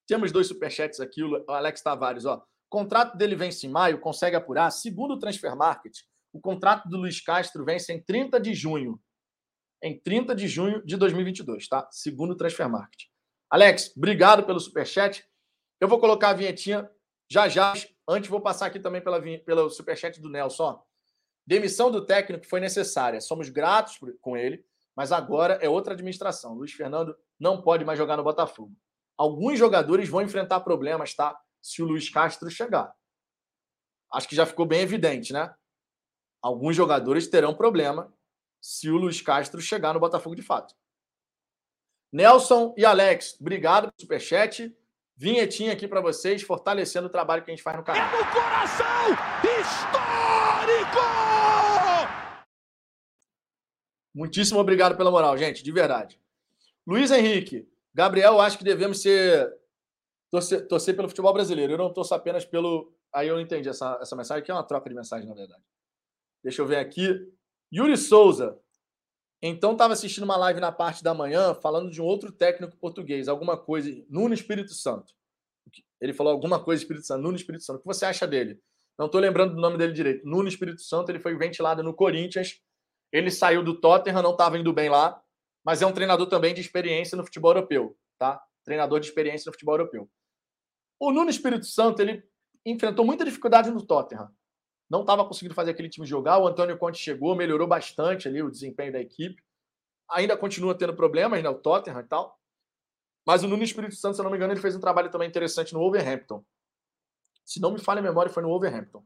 Temos 0.06 0.32
dois 0.32 0.46
superchats 0.46 0.98
aqui. 0.98 1.22
O 1.22 1.50
Alex 1.50 1.82
Tavares, 1.82 2.24
ó. 2.24 2.36
O 2.36 2.70
contrato 2.70 3.16
dele 3.16 3.36
vence 3.36 3.66
em 3.66 3.70
maio, 3.70 4.00
consegue 4.00 4.34
apurar. 4.34 4.70
Segundo 4.70 5.14
o 5.14 5.18
Transfer 5.18 5.54
Market, 5.54 5.98
o 6.32 6.40
contrato 6.40 6.88
do 6.88 6.96
Luiz 6.96 7.20
Castro 7.20 7.64
vence 7.64 7.92
em 7.92 8.02
30 8.02 8.40
de 8.40 8.54
junho. 8.54 9.00
Em 9.82 10.00
30 10.00 10.34
de 10.34 10.48
junho 10.48 10.84
de 10.84 10.96
2022, 10.96 11.68
tá? 11.68 11.86
Segundo 11.92 12.32
o 12.32 12.36
Transfer 12.36 12.68
Market. 12.68 13.04
Alex, 13.50 13.94
obrigado 13.96 14.44
pelo 14.44 14.58
superchat. 14.58 15.24
Eu 15.80 15.86
vou 15.86 16.00
colocar 16.00 16.30
a 16.30 16.34
vinhetinha 16.34 16.90
já 17.30 17.48
já. 17.48 17.74
Antes, 18.08 18.28
vou 18.28 18.40
passar 18.40 18.66
aqui 18.66 18.80
também 18.80 19.02
pela, 19.02 19.20
pelo 19.20 19.68
superchat 19.70 20.20
do 20.20 20.30
Nelson. 20.30 20.82
Demissão 21.46 21.90
do 21.90 22.04
técnico 22.04 22.46
foi 22.46 22.60
necessária. 22.60 23.20
Somos 23.20 23.48
gratos 23.48 23.98
com 24.20 24.36
ele, 24.36 24.64
mas 24.96 25.12
agora 25.12 25.54
é 25.60 25.68
outra 25.68 25.92
administração. 25.92 26.54
Luiz 26.54 26.72
Fernando 26.72 27.16
não 27.38 27.60
pode 27.60 27.84
mais 27.84 27.98
jogar 27.98 28.16
no 28.16 28.24
Botafogo. 28.24 28.74
Alguns 29.16 29.58
jogadores 29.58 30.08
vão 30.08 30.22
enfrentar 30.22 30.60
problemas, 30.60 31.14
tá? 31.14 31.38
Se 31.60 31.82
o 31.82 31.86
Luiz 31.86 32.08
Castro 32.08 32.50
chegar. 32.50 32.94
Acho 34.12 34.28
que 34.28 34.36
já 34.36 34.46
ficou 34.46 34.64
bem 34.64 34.80
evidente, 34.80 35.32
né? 35.32 35.54
Alguns 36.40 36.76
jogadores 36.76 37.28
terão 37.28 37.54
problema 37.54 38.12
se 38.60 38.90
o 38.90 38.96
Luiz 38.96 39.20
Castro 39.20 39.60
chegar 39.60 39.92
no 39.92 40.00
Botafogo 40.00 40.34
de 40.34 40.42
fato. 40.42 40.74
Nelson 42.12 42.74
e 42.76 42.84
Alex, 42.84 43.36
obrigado 43.40 43.88
pelo 43.88 44.00
superchat. 44.00 44.74
Vinhetinha 45.16 45.72
aqui 45.72 45.86
para 45.86 46.00
vocês, 46.00 46.42
fortalecendo 46.42 47.06
o 47.06 47.10
trabalho 47.10 47.44
que 47.44 47.50
a 47.50 47.54
gente 47.54 47.62
faz 47.62 47.76
no 47.76 47.84
canal. 47.84 48.08
É 48.08 48.18
no 48.18 48.32
coração 48.32 48.84
histórico! 49.60 51.00
Muitíssimo 54.14 54.60
obrigado 54.60 54.96
pela 54.96 55.10
moral, 55.10 55.36
gente, 55.38 55.62
de 55.62 55.72
verdade. 55.72 56.20
Luiz 56.86 57.10
Henrique, 57.10 57.68
Gabriel, 57.92 58.40
acho 58.40 58.58
que 58.58 58.64
devemos 58.64 59.00
ser 59.00 59.52
torcer, 60.30 60.66
torcer 60.66 60.96
pelo 60.96 61.08
futebol 61.08 61.32
brasileiro. 61.32 61.72
Eu 61.72 61.78
não 61.78 61.92
torço 61.92 62.14
apenas 62.14 62.44
pelo. 62.44 62.92
Aí 63.12 63.28
eu 63.28 63.36
não 63.36 63.42
entendi 63.42 63.68
essa, 63.68 63.98
essa 64.00 64.16
mensagem, 64.16 64.44
que 64.44 64.50
é 64.50 64.54
uma 64.54 64.64
troca 64.64 64.88
de 64.88 64.96
mensagem, 64.96 65.28
na 65.28 65.34
verdade. 65.34 65.62
Deixa 66.42 66.60
eu 66.60 66.66
ver 66.66 66.76
aqui. 66.76 67.32
Yuri 67.72 67.96
Souza, 67.96 68.58
então 69.46 69.72
estava 69.72 69.92
assistindo 69.92 70.24
uma 70.24 70.38
live 70.38 70.58
na 70.58 70.72
parte 70.72 71.04
da 71.04 71.12
manhã 71.12 71.52
falando 71.52 71.90
de 71.90 72.00
um 72.00 72.04
outro 72.06 72.32
técnico 72.32 72.78
português, 72.78 73.28
alguma 73.28 73.58
coisa, 73.58 73.90
Nuno 74.08 74.32
Espírito 74.32 74.72
Santo. 74.72 75.12
Ele 76.00 76.14
falou 76.14 76.32
alguma 76.32 76.64
coisa 76.64 76.82
Espírito 76.82 77.06
Santo, 77.06 77.20
Nuno 77.20 77.36
Espírito 77.36 77.62
Santo. 77.62 77.76
O 77.76 77.80
que 77.80 77.86
você 77.86 78.06
acha 78.06 78.26
dele? 78.26 78.58
Não 78.98 79.04
estou 79.04 79.20
lembrando 79.20 79.54
do 79.54 79.60
nome 79.60 79.76
dele 79.76 79.92
direito. 79.92 80.26
Nuno 80.26 80.48
Espírito 80.48 80.80
Santo, 80.80 81.10
ele 81.10 81.18
foi 81.18 81.36
ventilado 81.36 81.82
no 81.82 81.92
Corinthians. 81.92 82.58
Ele 83.12 83.30
saiu 83.30 83.62
do 83.62 83.78
Tottenham, 83.78 84.22
não 84.22 84.32
estava 84.32 84.58
indo 84.58 84.72
bem 84.72 84.88
lá, 84.88 85.22
mas 85.62 85.82
é 85.82 85.86
um 85.86 85.92
treinador 85.92 86.26
também 86.26 86.54
de 86.54 86.62
experiência 86.62 87.14
no 87.14 87.22
futebol 87.22 87.50
europeu, 87.50 87.98
tá? 88.18 88.42
Treinador 88.64 88.98
de 88.98 89.08
experiência 89.08 89.50
no 89.50 89.52
futebol 89.52 89.74
europeu. 89.74 90.10
O 90.98 91.12
Nuno 91.12 91.28
Espírito 91.28 91.66
Santo, 91.66 92.00
ele 92.00 92.24
enfrentou 92.64 93.04
muita 93.04 93.26
dificuldade 93.26 93.70
no 93.70 93.84
Tottenham 93.84 94.32
não 94.88 95.00
estava 95.00 95.24
conseguindo 95.24 95.54
fazer 95.54 95.70
aquele 95.70 95.88
time 95.88 96.06
jogar. 96.06 96.38
O 96.38 96.46
Antônio 96.46 96.78
Conte 96.78 96.98
chegou, 96.98 97.34
melhorou 97.34 97.66
bastante 97.66 98.28
ali 98.28 98.42
o 98.42 98.50
desempenho 98.50 98.92
da 98.92 99.00
equipe. 99.00 99.42
Ainda 100.10 100.36
continua 100.36 100.74
tendo 100.74 100.94
problemas, 100.94 101.42
né? 101.42 101.48
O 101.48 101.54
Tottenham 101.54 102.00
e 102.00 102.04
tal. 102.04 102.38
Mas 103.26 103.42
o 103.42 103.48
Nuno 103.48 103.62
Espírito 103.62 103.94
Santo, 103.94 104.14
se 104.14 104.20
eu 104.20 104.24
não 104.24 104.30
me 104.30 104.36
engano, 104.36 104.52
ele 104.52 104.60
fez 104.60 104.76
um 104.76 104.80
trabalho 104.80 105.10
também 105.10 105.28
interessante 105.28 105.72
no 105.72 105.80
Wolverhampton. 105.80 106.44
Se 107.44 107.60
não 107.60 107.72
me 107.72 107.78
falha 107.78 108.00
a 108.00 108.02
memória, 108.02 108.30
foi 108.30 108.42
no 108.42 108.50
Wolverhampton. 108.50 109.02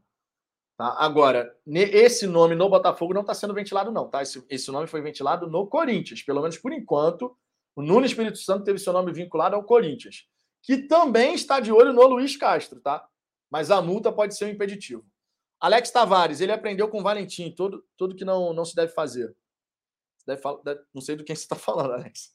Tá? 0.77 0.95
Agora, 0.97 1.55
esse 1.65 2.27
nome 2.27 2.55
no 2.55 2.69
Botafogo 2.69 3.13
não 3.13 3.21
está 3.21 3.33
sendo 3.33 3.53
ventilado, 3.53 3.91
não. 3.91 4.09
Tá? 4.09 4.21
Esse, 4.21 4.45
esse 4.49 4.71
nome 4.71 4.87
foi 4.87 5.01
ventilado 5.01 5.47
no 5.47 5.67
Corinthians. 5.67 6.21
Pelo 6.21 6.41
menos 6.41 6.57
por 6.57 6.73
enquanto, 6.73 7.35
o 7.75 7.81
Nuno 7.81 8.05
Espírito 8.05 8.37
Santo 8.37 8.65
teve 8.65 8.79
seu 8.79 8.91
nome 8.91 9.11
vinculado 9.13 9.55
ao 9.55 9.63
Corinthians. 9.63 10.27
Que 10.61 10.77
também 10.77 11.33
está 11.33 11.59
de 11.59 11.71
olho 11.71 11.93
no 11.93 12.05
Luiz 12.05 12.35
Castro, 12.35 12.81
tá? 12.81 13.07
Mas 13.49 13.71
a 13.71 13.81
multa 13.81 14.11
pode 14.11 14.35
ser 14.35 14.45
um 14.45 14.49
impeditivo. 14.49 15.05
Alex 15.59 15.91
Tavares, 15.91 16.39
ele 16.39 16.51
aprendeu 16.51 16.87
com 16.87 16.99
o 16.99 17.03
Valentim, 17.03 17.51
tudo, 17.51 17.85
tudo 17.97 18.15
que 18.15 18.23
não, 18.23 18.53
não 18.53 18.63
se 18.63 18.75
deve 18.75 18.93
fazer. 18.93 19.35
Deve, 20.25 20.41
deve, 20.63 20.81
não 20.93 21.01
sei 21.01 21.15
do 21.15 21.23
quem 21.23 21.35
você 21.35 21.43
está 21.43 21.55
falando, 21.55 21.93
Alex. 21.93 22.33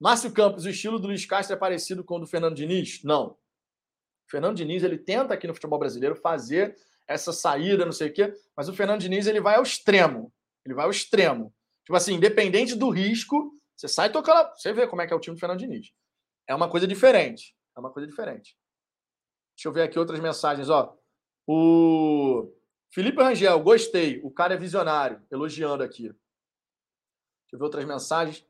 Márcio 0.00 0.32
Campos, 0.32 0.64
o 0.64 0.70
estilo 0.70 0.98
do 0.98 1.08
Luiz 1.08 1.26
Castro 1.26 1.54
é 1.54 1.58
parecido 1.58 2.02
com 2.02 2.16
o 2.16 2.20
do 2.20 2.26
Fernando 2.26 2.54
Diniz? 2.54 3.02
Não. 3.04 3.32
O 3.32 4.30
Fernando 4.30 4.56
Diniz, 4.56 4.82
ele 4.82 4.98
tenta 4.98 5.34
aqui 5.34 5.46
no 5.46 5.54
futebol 5.54 5.78
brasileiro 5.78 6.16
fazer 6.16 6.76
essa 7.06 7.32
saída, 7.32 7.84
não 7.84 7.92
sei 7.92 8.08
o 8.08 8.12
quê. 8.12 8.34
Mas 8.56 8.68
o 8.68 8.72
Fernando 8.72 9.00
Diniz 9.00 9.26
ele 9.26 9.40
vai 9.40 9.56
ao 9.56 9.62
extremo. 9.62 10.32
Ele 10.64 10.74
vai 10.74 10.86
ao 10.86 10.90
extremo. 10.90 11.54
Tipo 11.84 11.96
assim, 11.96 12.14
independente 12.14 12.74
do 12.74 12.88
risco, 12.88 13.52
você 13.76 13.88
sai 13.88 14.10
tocando. 14.10 14.50
Você 14.56 14.72
vê 14.72 14.86
como 14.86 15.02
é 15.02 15.06
que 15.06 15.12
é 15.12 15.16
o 15.16 15.20
time 15.20 15.36
do 15.36 15.40
Fernando 15.40 15.58
Diniz. 15.58 15.92
É 16.48 16.54
uma 16.54 16.70
coisa 16.70 16.86
diferente. 16.86 17.54
É 17.76 17.80
uma 17.80 17.92
coisa 17.92 18.08
diferente. 18.08 18.56
Deixa 19.56 19.68
eu 19.68 19.72
ver 19.72 19.82
aqui 19.82 19.98
outras 19.98 20.20
mensagens. 20.20 20.70
Ó, 20.70 20.96
o 21.52 22.54
Felipe 22.92 23.20
Rangel, 23.20 23.58
gostei. 23.58 24.20
O 24.22 24.30
cara 24.30 24.54
é 24.54 24.56
visionário. 24.56 25.20
Elogiando 25.32 25.82
aqui. 25.82 26.04
Deixa 26.04 26.16
eu 27.54 27.58
ver 27.58 27.64
outras 27.64 27.84
mensagens. 27.84 28.46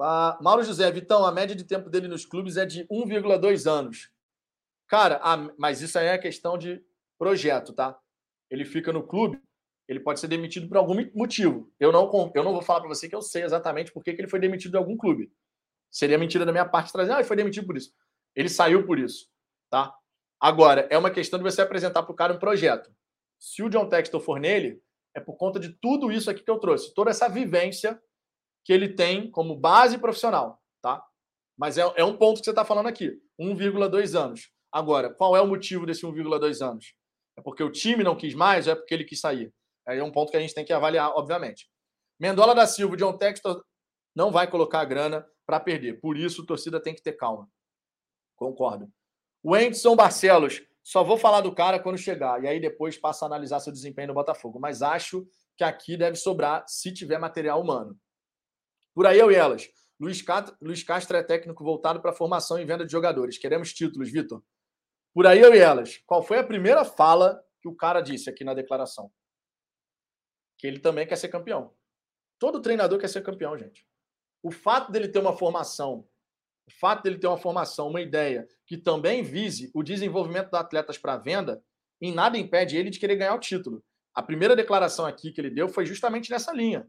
Ah, 0.00 0.38
Mauro 0.40 0.62
José, 0.62 0.88
Vitão, 0.92 1.26
a 1.26 1.32
média 1.32 1.56
de 1.56 1.64
tempo 1.64 1.90
dele 1.90 2.06
nos 2.06 2.24
clubes 2.24 2.56
é 2.56 2.64
de 2.64 2.86
1,2 2.86 3.68
anos. 3.68 4.12
Cara, 4.86 5.20
mas 5.58 5.82
isso 5.82 5.98
aí 5.98 6.06
é 6.06 6.16
questão 6.16 6.56
de 6.56 6.84
projeto, 7.18 7.72
tá? 7.72 7.98
Ele 8.48 8.64
fica 8.64 8.92
no 8.92 9.04
clube, 9.04 9.42
ele 9.88 9.98
pode 9.98 10.20
ser 10.20 10.28
demitido 10.28 10.68
por 10.68 10.76
algum 10.76 10.94
motivo. 11.14 11.68
Eu 11.80 11.90
não, 11.90 12.32
eu 12.32 12.44
não 12.44 12.52
vou 12.52 12.62
falar 12.62 12.78
para 12.78 12.88
você 12.88 13.08
que 13.08 13.16
eu 13.16 13.22
sei 13.22 13.42
exatamente 13.42 13.92
por 13.92 14.04
que 14.04 14.10
ele 14.10 14.28
foi 14.28 14.38
demitido 14.38 14.70
de 14.70 14.76
algum 14.76 14.96
clube. 14.96 15.32
Seria 15.90 16.18
mentira 16.18 16.46
da 16.46 16.52
minha 16.52 16.68
parte 16.68 16.92
trazer, 16.92 17.10
ah, 17.10 17.16
ele 17.16 17.24
foi 17.24 17.36
demitido 17.36 17.66
por 17.66 17.76
isso. 17.76 17.92
Ele 18.36 18.48
saiu 18.48 18.86
por 18.86 19.00
isso, 19.00 19.28
tá? 19.68 19.92
Agora, 20.44 20.86
é 20.90 20.98
uma 20.98 21.10
questão 21.10 21.38
de 21.38 21.42
você 21.42 21.62
apresentar 21.62 22.02
para 22.02 22.12
o 22.12 22.14
cara 22.14 22.34
um 22.34 22.38
projeto. 22.38 22.94
Se 23.40 23.62
o 23.62 23.70
John 23.70 23.88
Textor 23.88 24.20
for 24.20 24.38
nele, 24.38 24.78
é 25.16 25.18
por 25.18 25.38
conta 25.38 25.58
de 25.58 25.70
tudo 25.80 26.12
isso 26.12 26.30
aqui 26.30 26.42
que 26.44 26.50
eu 26.50 26.58
trouxe, 26.58 26.92
toda 26.92 27.08
essa 27.10 27.30
vivência 27.30 27.98
que 28.62 28.70
ele 28.70 28.90
tem 28.90 29.30
como 29.30 29.56
base 29.56 29.96
profissional, 29.96 30.62
tá? 30.82 31.02
Mas 31.56 31.78
é, 31.78 31.90
é 31.96 32.04
um 32.04 32.14
ponto 32.14 32.40
que 32.40 32.44
você 32.44 32.50
está 32.50 32.62
falando 32.62 32.88
aqui, 32.88 33.18
1,2 33.40 34.14
anos. 34.14 34.50
Agora, 34.70 35.08
qual 35.08 35.34
é 35.34 35.40
o 35.40 35.46
motivo 35.46 35.86
desse 35.86 36.04
1,2 36.04 36.60
anos? 36.60 36.94
É 37.38 37.40
porque 37.40 37.62
o 37.62 37.72
time 37.72 38.04
não 38.04 38.14
quis 38.14 38.34
mais 38.34 38.66
ou 38.66 38.74
é 38.74 38.76
porque 38.76 38.92
ele 38.92 39.04
quis 39.04 39.20
sair? 39.20 39.50
Aí 39.88 39.98
é 39.98 40.04
um 40.04 40.12
ponto 40.12 40.30
que 40.30 40.36
a 40.36 40.40
gente 40.40 40.52
tem 40.52 40.64
que 40.64 40.74
avaliar, 40.74 41.10
obviamente. 41.16 41.70
Mendola 42.20 42.54
da 42.54 42.66
Silva, 42.66 42.98
John 42.98 43.16
Textor 43.16 43.64
não 44.14 44.30
vai 44.30 44.46
colocar 44.50 44.80
a 44.80 44.84
grana 44.84 45.26
para 45.46 45.58
perder. 45.58 46.00
Por 46.02 46.18
isso, 46.18 46.42
a 46.42 46.46
torcida 46.46 46.82
tem 46.82 46.94
que 46.94 47.02
ter 47.02 47.14
calma. 47.14 47.48
Concordo. 48.36 48.92
O 49.44 49.54
Anderson 49.54 49.94
Barcelos, 49.94 50.62
só 50.82 51.04
vou 51.04 51.18
falar 51.18 51.42
do 51.42 51.54
cara 51.54 51.78
quando 51.78 51.98
chegar. 51.98 52.42
E 52.42 52.48
aí 52.48 52.58
depois 52.58 52.96
passa 52.96 53.26
a 53.26 53.28
analisar 53.28 53.60
seu 53.60 53.70
desempenho 53.70 54.08
no 54.08 54.14
Botafogo. 54.14 54.58
Mas 54.58 54.80
acho 54.80 55.28
que 55.54 55.62
aqui 55.62 55.98
deve 55.98 56.16
sobrar 56.16 56.64
se 56.66 56.90
tiver 56.90 57.18
material 57.18 57.60
humano. 57.60 57.94
Por 58.94 59.06
aí 59.06 59.18
eu 59.18 59.30
e 59.30 59.34
elas. 59.34 59.68
Luiz 60.00 60.22
Castro, 60.22 60.56
Luiz 60.62 60.82
Castro 60.82 61.18
é 61.18 61.22
técnico 61.22 61.62
voltado 61.62 62.00
para 62.00 62.14
formação 62.14 62.58
e 62.58 62.64
venda 62.64 62.86
de 62.86 62.90
jogadores. 62.90 63.36
Queremos 63.36 63.74
títulos, 63.74 64.10
Vitor. 64.10 64.42
Por 65.12 65.26
aí 65.26 65.40
eu 65.40 65.54
e 65.54 65.58
elas. 65.58 65.98
Qual 66.06 66.22
foi 66.22 66.38
a 66.38 66.44
primeira 66.44 66.82
fala 66.82 67.38
que 67.60 67.68
o 67.68 67.76
cara 67.76 68.00
disse 68.00 68.30
aqui 68.30 68.44
na 68.44 68.54
declaração? 68.54 69.12
Que 70.56 70.66
ele 70.66 70.78
também 70.78 71.06
quer 71.06 71.16
ser 71.16 71.28
campeão. 71.28 71.74
Todo 72.38 72.62
treinador 72.62 72.98
quer 72.98 73.08
ser 73.08 73.22
campeão, 73.22 73.58
gente. 73.58 73.86
O 74.42 74.50
fato 74.50 74.90
dele 74.90 75.08
ter 75.08 75.18
uma 75.18 75.36
formação, 75.36 76.08
o 76.66 76.72
fato 76.80 77.02
dele 77.02 77.18
ter 77.18 77.26
uma 77.26 77.36
formação, 77.36 77.88
uma 77.88 78.00
ideia 78.00 78.48
que 78.66 78.76
também 78.76 79.22
vise 79.22 79.70
o 79.74 79.82
desenvolvimento 79.82 80.50
dos 80.50 80.60
atletas 80.60 80.96
para 80.96 81.16
venda, 81.16 81.62
em 82.00 82.12
nada 82.12 82.38
impede 82.38 82.76
ele 82.76 82.90
de 82.90 82.98
querer 82.98 83.16
ganhar 83.16 83.34
o 83.34 83.40
título. 83.40 83.82
A 84.14 84.22
primeira 84.22 84.56
declaração 84.56 85.04
aqui 85.04 85.32
que 85.32 85.40
ele 85.40 85.50
deu 85.50 85.68
foi 85.68 85.84
justamente 85.84 86.30
nessa 86.30 86.52
linha. 86.52 86.88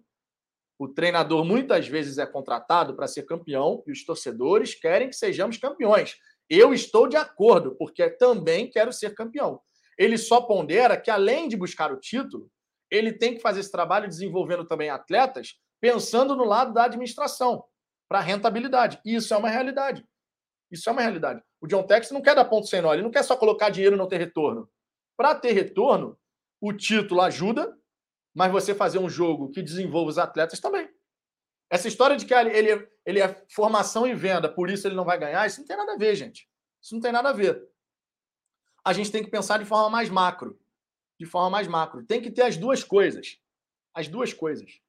O 0.78 0.88
treinador 0.88 1.46
muitas 1.46 1.88
vezes 1.88 2.18
é 2.18 2.26
contratado 2.26 2.96
para 2.96 3.08
ser 3.08 3.24
campeão 3.24 3.84
e 3.88 3.92
os 3.92 4.06
torcedores 4.06 4.76
querem 4.76 5.10
que 5.10 5.16
sejamos 5.16 5.58
campeões. 5.58 6.18
Eu 6.50 6.74
estou 6.74 7.08
de 7.08 7.16
acordo, 7.16 7.76
porque 7.76 8.10
também 8.10 8.70
quero 8.70 8.92
ser 8.92 9.16
campeão. 9.16 9.60
Ele 9.98 10.18
só 10.18 10.42
pondera 10.42 11.00
que, 11.00 11.10
além 11.10 11.48
de 11.48 11.56
buscar 11.56 11.92
o 11.92 12.00
título, 12.00 12.52
ele 12.92 13.14
tem 13.14 13.34
que 13.34 13.42
fazer 13.42 13.62
esse 13.62 13.72
trabalho 13.72 14.08
desenvolvendo 14.08 14.66
também 14.66 14.90
atletas, 14.90 15.56
pensando 15.82 16.36
no 16.36 16.44
lado 16.44 16.74
da 16.74 16.84
administração, 16.84 17.64
para 18.08 18.20
rentabilidade. 18.20 19.00
E 19.06 19.16
isso 19.16 19.34
é 19.34 19.38
uma 19.38 19.50
realidade. 19.50 20.06
Isso 20.72 20.90
é 20.90 20.92
uma 20.92 21.02
realidade. 21.02 21.42
O 21.62 21.68
John 21.68 21.84
Tex 21.84 22.12
não 22.12 22.22
quer 22.22 22.36
dar 22.36 22.46
ponto 22.46 22.68
sem 22.68 22.82
nó, 22.82 22.94
ele 22.94 23.04
não 23.04 23.12
quer 23.12 23.24
só 23.24 23.36
colocar 23.36 23.70
dinheiro 23.70 23.96
e 23.96 23.98
não 23.98 24.08
ter 24.08 24.18
retorno. 24.18 24.70
Para 25.18 25.34
ter 25.36 25.52
retorno, 25.52 26.20
o 26.62 26.74
título 26.74 27.22
ajuda, 27.22 27.78
mas 28.34 28.52
você 28.52 28.76
fazer 28.76 29.00
um 29.00 29.10
jogo 29.10 29.50
que 29.50 29.62
desenvolva 29.62 30.10
os 30.10 30.18
atletas 30.18 30.60
também. 30.60 30.90
Essa 31.70 31.88
história 31.88 32.16
de 32.16 32.26
que 32.26 32.34
ele, 32.34 32.88
ele 33.06 33.20
é 33.22 33.46
formação 33.50 34.06
e 34.06 34.14
venda, 34.14 34.50
por 34.52 34.70
isso 34.70 34.88
ele 34.88 34.96
não 34.96 35.06
vai 35.06 35.18
ganhar, 35.18 35.48
isso 35.48 35.60
não 35.60 35.68
tem 35.68 35.78
nada 35.78 35.94
a 35.94 35.98
ver, 35.98 36.16
gente. 36.16 36.48
Isso 36.82 36.94
não 36.94 37.02
tem 37.02 37.12
nada 37.12 37.30
a 37.30 37.34
ver. 37.34 37.68
A 38.84 38.94
gente 38.94 39.12
tem 39.12 39.24
que 39.24 39.32
pensar 39.32 39.58
de 39.58 39.66
forma 39.66 39.90
mais 39.90 40.10
macro. 40.10 40.60
De 41.20 41.26
forma 41.26 41.50
mais 41.50 41.68
macro. 41.68 42.06
Tem 42.06 42.22
que 42.22 42.30
ter 42.30 42.44
as 42.44 42.58
duas 42.58 42.84
coisas. 42.84 43.40
As 43.94 44.08
duas 44.08 44.34
coisas. 44.34 44.80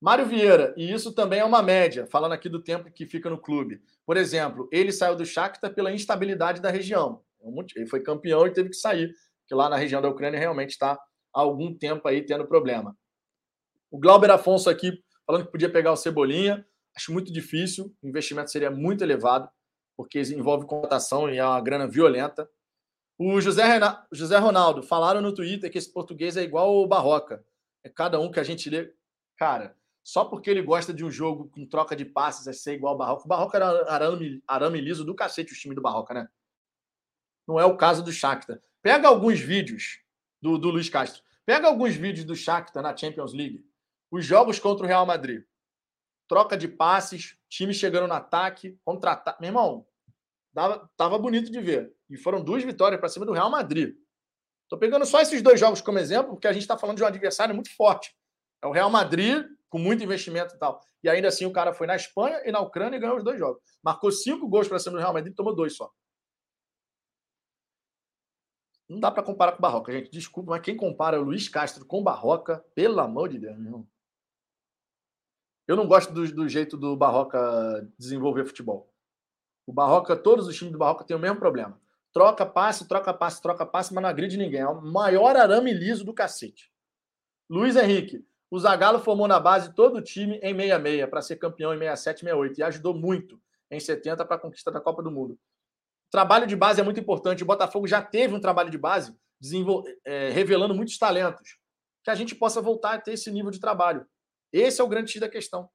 Mário 0.00 0.24
Vieira, 0.24 0.72
e 0.76 0.90
isso 0.90 1.12
também 1.12 1.40
é 1.40 1.44
uma 1.44 1.62
média, 1.62 2.06
falando 2.06 2.32
aqui 2.32 2.48
do 2.48 2.62
tempo 2.62 2.90
que 2.90 3.04
fica 3.04 3.28
no 3.28 3.36
clube. 3.36 3.82
Por 4.06 4.16
exemplo, 4.16 4.68
ele 4.72 4.92
saiu 4.92 5.14
do 5.14 5.26
Shakhtar 5.26 5.74
pela 5.74 5.92
instabilidade 5.92 6.62
da 6.62 6.70
região. 6.70 7.22
É 7.42 7.48
ele 7.76 7.86
foi 7.86 8.00
campeão 8.02 8.46
e 8.46 8.52
teve 8.52 8.70
que 8.70 8.76
sair, 8.76 9.14
porque 9.40 9.54
lá 9.54 9.68
na 9.68 9.76
região 9.76 10.00
da 10.00 10.08
Ucrânia 10.08 10.38
realmente 10.38 10.70
está 10.70 10.92
há 10.92 11.40
algum 11.40 11.74
tempo 11.74 12.08
aí 12.08 12.22
tendo 12.22 12.46
problema. 12.46 12.96
O 13.90 13.98
Glauber 13.98 14.30
Afonso 14.30 14.70
aqui 14.70 15.02
falando 15.26 15.44
que 15.44 15.52
podia 15.52 15.70
pegar 15.70 15.92
o 15.92 15.96
Cebolinha. 15.96 16.66
Acho 16.96 17.12
muito 17.12 17.32
difícil, 17.32 17.94
o 18.02 18.08
investimento 18.08 18.50
seria 18.50 18.70
muito 18.70 19.04
elevado, 19.04 19.48
porque 19.96 20.20
envolve 20.20 20.66
contratação 20.66 21.30
e 21.30 21.38
é 21.38 21.44
uma 21.44 21.60
grana 21.60 21.86
violenta. 21.86 22.48
O 23.18 23.40
José, 23.40 23.64
Renato, 23.64 24.08
José 24.10 24.38
Ronaldo, 24.38 24.82
falaram 24.82 25.20
no 25.20 25.34
Twitter 25.34 25.70
que 25.70 25.78
esse 25.78 25.92
português 25.92 26.36
é 26.36 26.42
igual 26.42 26.74
o 26.74 26.86
Barroca. 26.86 27.44
É 27.84 27.88
cada 27.88 28.18
um 28.18 28.30
que 28.30 28.40
a 28.40 28.42
gente 28.42 28.68
lê. 28.68 28.92
Cara, 29.36 29.76
só 30.02 30.24
porque 30.24 30.50
ele 30.50 30.62
gosta 30.62 30.92
de 30.92 31.04
um 31.04 31.10
jogo 31.10 31.48
com 31.50 31.66
troca 31.66 31.94
de 31.94 32.04
passes 32.04 32.46
é 32.46 32.52
ser 32.52 32.74
igual 32.74 32.94
ao 32.94 32.98
Barroca. 32.98 33.24
O 33.24 33.28
Barroca 33.28 33.56
era 33.56 33.92
arame, 33.92 34.42
arame 34.46 34.80
liso 34.80 35.04
do 35.04 35.14
cacete, 35.14 35.52
o 35.52 35.56
time 35.56 35.74
do 35.74 35.82
Barroca, 35.82 36.14
né? 36.14 36.28
Não 37.46 37.58
é 37.58 37.64
o 37.64 37.76
caso 37.76 38.02
do 38.02 38.12
Shakhtar. 38.12 38.60
Pega 38.82 39.08
alguns 39.08 39.40
vídeos 39.40 40.00
do, 40.40 40.56
do 40.56 40.70
Luiz 40.70 40.88
Castro. 40.88 41.22
Pega 41.44 41.68
alguns 41.68 41.94
vídeos 41.94 42.24
do 42.24 42.34
Shakhtar 42.34 42.82
na 42.82 42.96
Champions 42.96 43.32
League. 43.32 43.64
Os 44.10 44.24
jogos 44.24 44.58
contra 44.58 44.84
o 44.84 44.88
Real 44.88 45.04
Madrid. 45.04 45.44
Troca 46.28 46.56
de 46.56 46.68
passes, 46.68 47.36
time 47.48 47.74
chegando 47.74 48.06
no 48.06 48.14
ataque, 48.14 48.78
contra 48.84 49.22
Meu 49.40 49.48
irmão, 49.48 49.86
dava, 50.52 50.88
tava 50.96 51.18
bonito 51.18 51.50
de 51.50 51.60
ver. 51.60 51.92
E 52.08 52.16
foram 52.16 52.42
duas 52.42 52.62
vitórias 52.62 53.00
para 53.00 53.08
cima 53.08 53.26
do 53.26 53.32
Real 53.32 53.50
Madrid. 53.50 53.96
Estou 54.62 54.78
pegando 54.78 55.04
só 55.04 55.20
esses 55.20 55.42
dois 55.42 55.58
jogos 55.58 55.80
como 55.80 55.98
exemplo, 55.98 56.32
porque 56.32 56.46
a 56.46 56.52
gente 56.52 56.62
está 56.62 56.78
falando 56.78 56.96
de 56.96 57.02
um 57.02 57.06
adversário 57.06 57.54
muito 57.54 57.74
forte. 57.74 58.14
É 58.62 58.66
o 58.66 58.72
Real 58.72 58.88
Madrid, 58.88 59.44
com 59.70 59.78
muito 59.78 60.02
investimento 60.04 60.54
e 60.54 60.58
tal. 60.58 60.82
E 61.02 61.08
ainda 61.08 61.28
assim 61.28 61.46
o 61.46 61.52
cara 61.52 61.72
foi 61.72 61.86
na 61.86 61.96
Espanha 61.96 62.42
e 62.44 62.52
na 62.52 62.60
Ucrânia 62.60 62.96
e 62.96 63.00
ganhou 63.00 63.16
os 63.16 63.24
dois 63.24 63.38
jogos. 63.38 63.62
Marcou 63.82 64.12
cinco 64.12 64.46
gols 64.46 64.68
para 64.68 64.78
cima 64.78 64.96
do 64.96 64.98
Real 64.98 65.14
Madrid 65.14 65.32
e 65.32 65.36
tomou 65.36 65.54
dois 65.54 65.74
só. 65.74 65.90
Não 68.88 68.98
dá 68.98 69.08
para 69.08 69.22
comparar 69.22 69.52
com 69.52 69.58
o 69.58 69.62
Barroca, 69.62 69.92
gente. 69.92 70.10
Desculpa, 70.10 70.50
mas 70.50 70.62
quem 70.62 70.76
compara 70.76 71.20
o 71.20 71.24
Luiz 71.24 71.48
Castro 71.48 71.86
com 71.86 72.00
o 72.00 72.02
Barroca, 72.02 72.58
pelo 72.74 72.98
amor 72.98 73.28
de 73.28 73.38
Deus, 73.38 73.56
meu 73.56 73.66
irmão. 73.66 73.88
Eu 75.68 75.76
não 75.76 75.86
gosto 75.86 76.12
do, 76.12 76.26
do, 76.34 76.48
jeito 76.48 76.76
do 76.76 76.96
Barroca 76.96 77.88
desenvolver 77.96 78.44
futebol. 78.44 78.92
O 79.64 79.72
Barroca, 79.72 80.16
todos 80.16 80.48
os 80.48 80.56
times 80.56 80.72
do 80.72 80.78
Barroca 80.78 81.04
têm 81.04 81.16
o 81.16 81.20
mesmo 81.20 81.38
problema. 81.38 81.80
Troca 82.12 82.44
passe, 82.44 82.88
troca 82.88 83.14
passe, 83.14 83.40
troca 83.40 83.64
passe, 83.64 83.94
mas 83.94 84.02
não 84.02 84.10
agride 84.10 84.36
ninguém. 84.36 84.62
É 84.62 84.68
o 84.68 84.82
maior 84.82 85.36
arame 85.36 85.72
liso 85.72 86.04
do 86.04 86.12
cacete. 86.12 86.72
Luiz 87.48 87.76
Henrique. 87.76 88.26
O 88.50 88.58
Zagallo 88.58 88.98
formou 88.98 89.28
na 89.28 89.38
base 89.38 89.72
todo 89.72 89.98
o 89.98 90.02
time 90.02 90.36
em 90.42 90.54
66 90.54 91.08
para 91.08 91.22
ser 91.22 91.36
campeão 91.36 91.72
em 91.72 91.78
67 91.78 92.16
e 92.16 92.20
68 92.20 92.58
e 92.58 92.62
ajudou 92.64 92.94
muito 92.94 93.40
em 93.70 93.78
70 93.78 94.24
para 94.24 94.36
a 94.36 94.38
conquista 94.38 94.72
da 94.72 94.80
Copa 94.80 95.02
do 95.02 95.10
Mundo. 95.10 95.38
Trabalho 96.10 96.46
de 96.46 96.56
base 96.56 96.80
é 96.80 96.84
muito 96.84 96.98
importante. 96.98 97.44
O 97.44 97.46
Botafogo 97.46 97.86
já 97.86 98.02
teve 98.02 98.34
um 98.34 98.40
trabalho 98.40 98.68
de 98.68 98.76
base 98.76 99.16
é, 100.04 100.30
revelando 100.30 100.74
muitos 100.74 100.98
talentos. 100.98 101.56
Que 102.02 102.10
a 102.10 102.14
gente 102.14 102.34
possa 102.34 102.60
voltar 102.60 102.94
a 102.94 103.00
ter 103.00 103.12
esse 103.12 103.30
nível 103.30 103.52
de 103.52 103.60
trabalho. 103.60 104.04
Esse 104.52 104.80
é 104.80 104.84
o 104.84 104.88
grande 104.88 105.12
X 105.12 105.20
da 105.20 105.28
questão. 105.28 105.70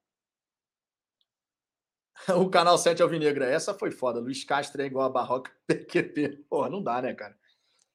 O 2.36 2.50
canal 2.50 2.78
7 2.78 3.02
Alvinegra. 3.02 3.46
Essa 3.46 3.74
foi 3.74 3.92
foda. 3.92 4.20
Luiz 4.20 4.44
Castro 4.44 4.82
é 4.82 4.86
igual 4.86 5.06
a 5.06 5.10
Barroca 5.10 5.52
PQP. 5.68 6.46
Porra, 6.50 6.70
não 6.70 6.82
dá, 6.82 7.02
né, 7.02 7.14
cara? 7.14 7.38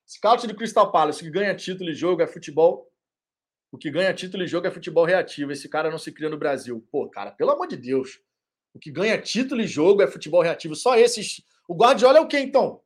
Scout 0.09 0.47
do 0.47 0.55
Crystal 0.55 0.91
Palace, 0.91 1.23
que 1.23 1.31
ganha 1.31 1.55
título 1.55 1.91
e 1.91 1.95
jogo 1.95 2.23
é 2.23 2.27
futebol. 2.27 2.90
O 3.73 3.79
que 3.79 3.91
ganha 3.91 4.13
título 4.13 4.43
e 4.43 4.47
jogo 4.47 4.67
é 4.67 4.71
futebol 4.71 5.05
reativo. 5.05 5.53
Esse 5.53 5.69
cara 5.69 5.91
não 5.91 5.99
se 5.99 6.11
cria 6.13 6.29
no 6.29 6.39
Brasil. 6.39 6.87
Pô, 6.91 7.09
cara, 7.09 7.31
pelo 7.31 7.51
amor 7.51 7.69
de 7.69 7.77
Deus. 7.77 8.21
O 8.75 8.79
que 8.79 8.91
ganha 8.91 9.21
título 9.21 9.61
e 9.61 9.67
jogo 9.67 10.03
é 10.03 10.07
futebol 10.07 10.43
reativo. 10.43 10.75
Só 10.75 10.97
esses 10.97 11.43
o 11.71 11.75
Guardiola 11.77 12.19
é 12.19 12.21
o 12.21 12.27
quê, 12.27 12.41
então? 12.41 12.83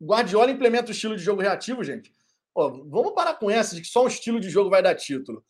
O 0.00 0.06
Guardiola 0.06 0.50
implementa 0.50 0.88
o 0.88 0.90
estilo 0.90 1.16
de 1.16 1.22
jogo 1.22 1.40
reativo, 1.40 1.84
gente. 1.84 2.12
Vamos 2.52 3.12
parar 3.14 3.34
com 3.34 3.48
essa 3.48 3.76
de 3.76 3.82
que 3.82 3.86
só 3.86 4.02
um 4.02 4.08
estilo 4.08 4.40
de 4.40 4.50
jogo 4.50 4.68
vai 4.68 4.82
dar 4.82 4.96
título. 4.96 5.44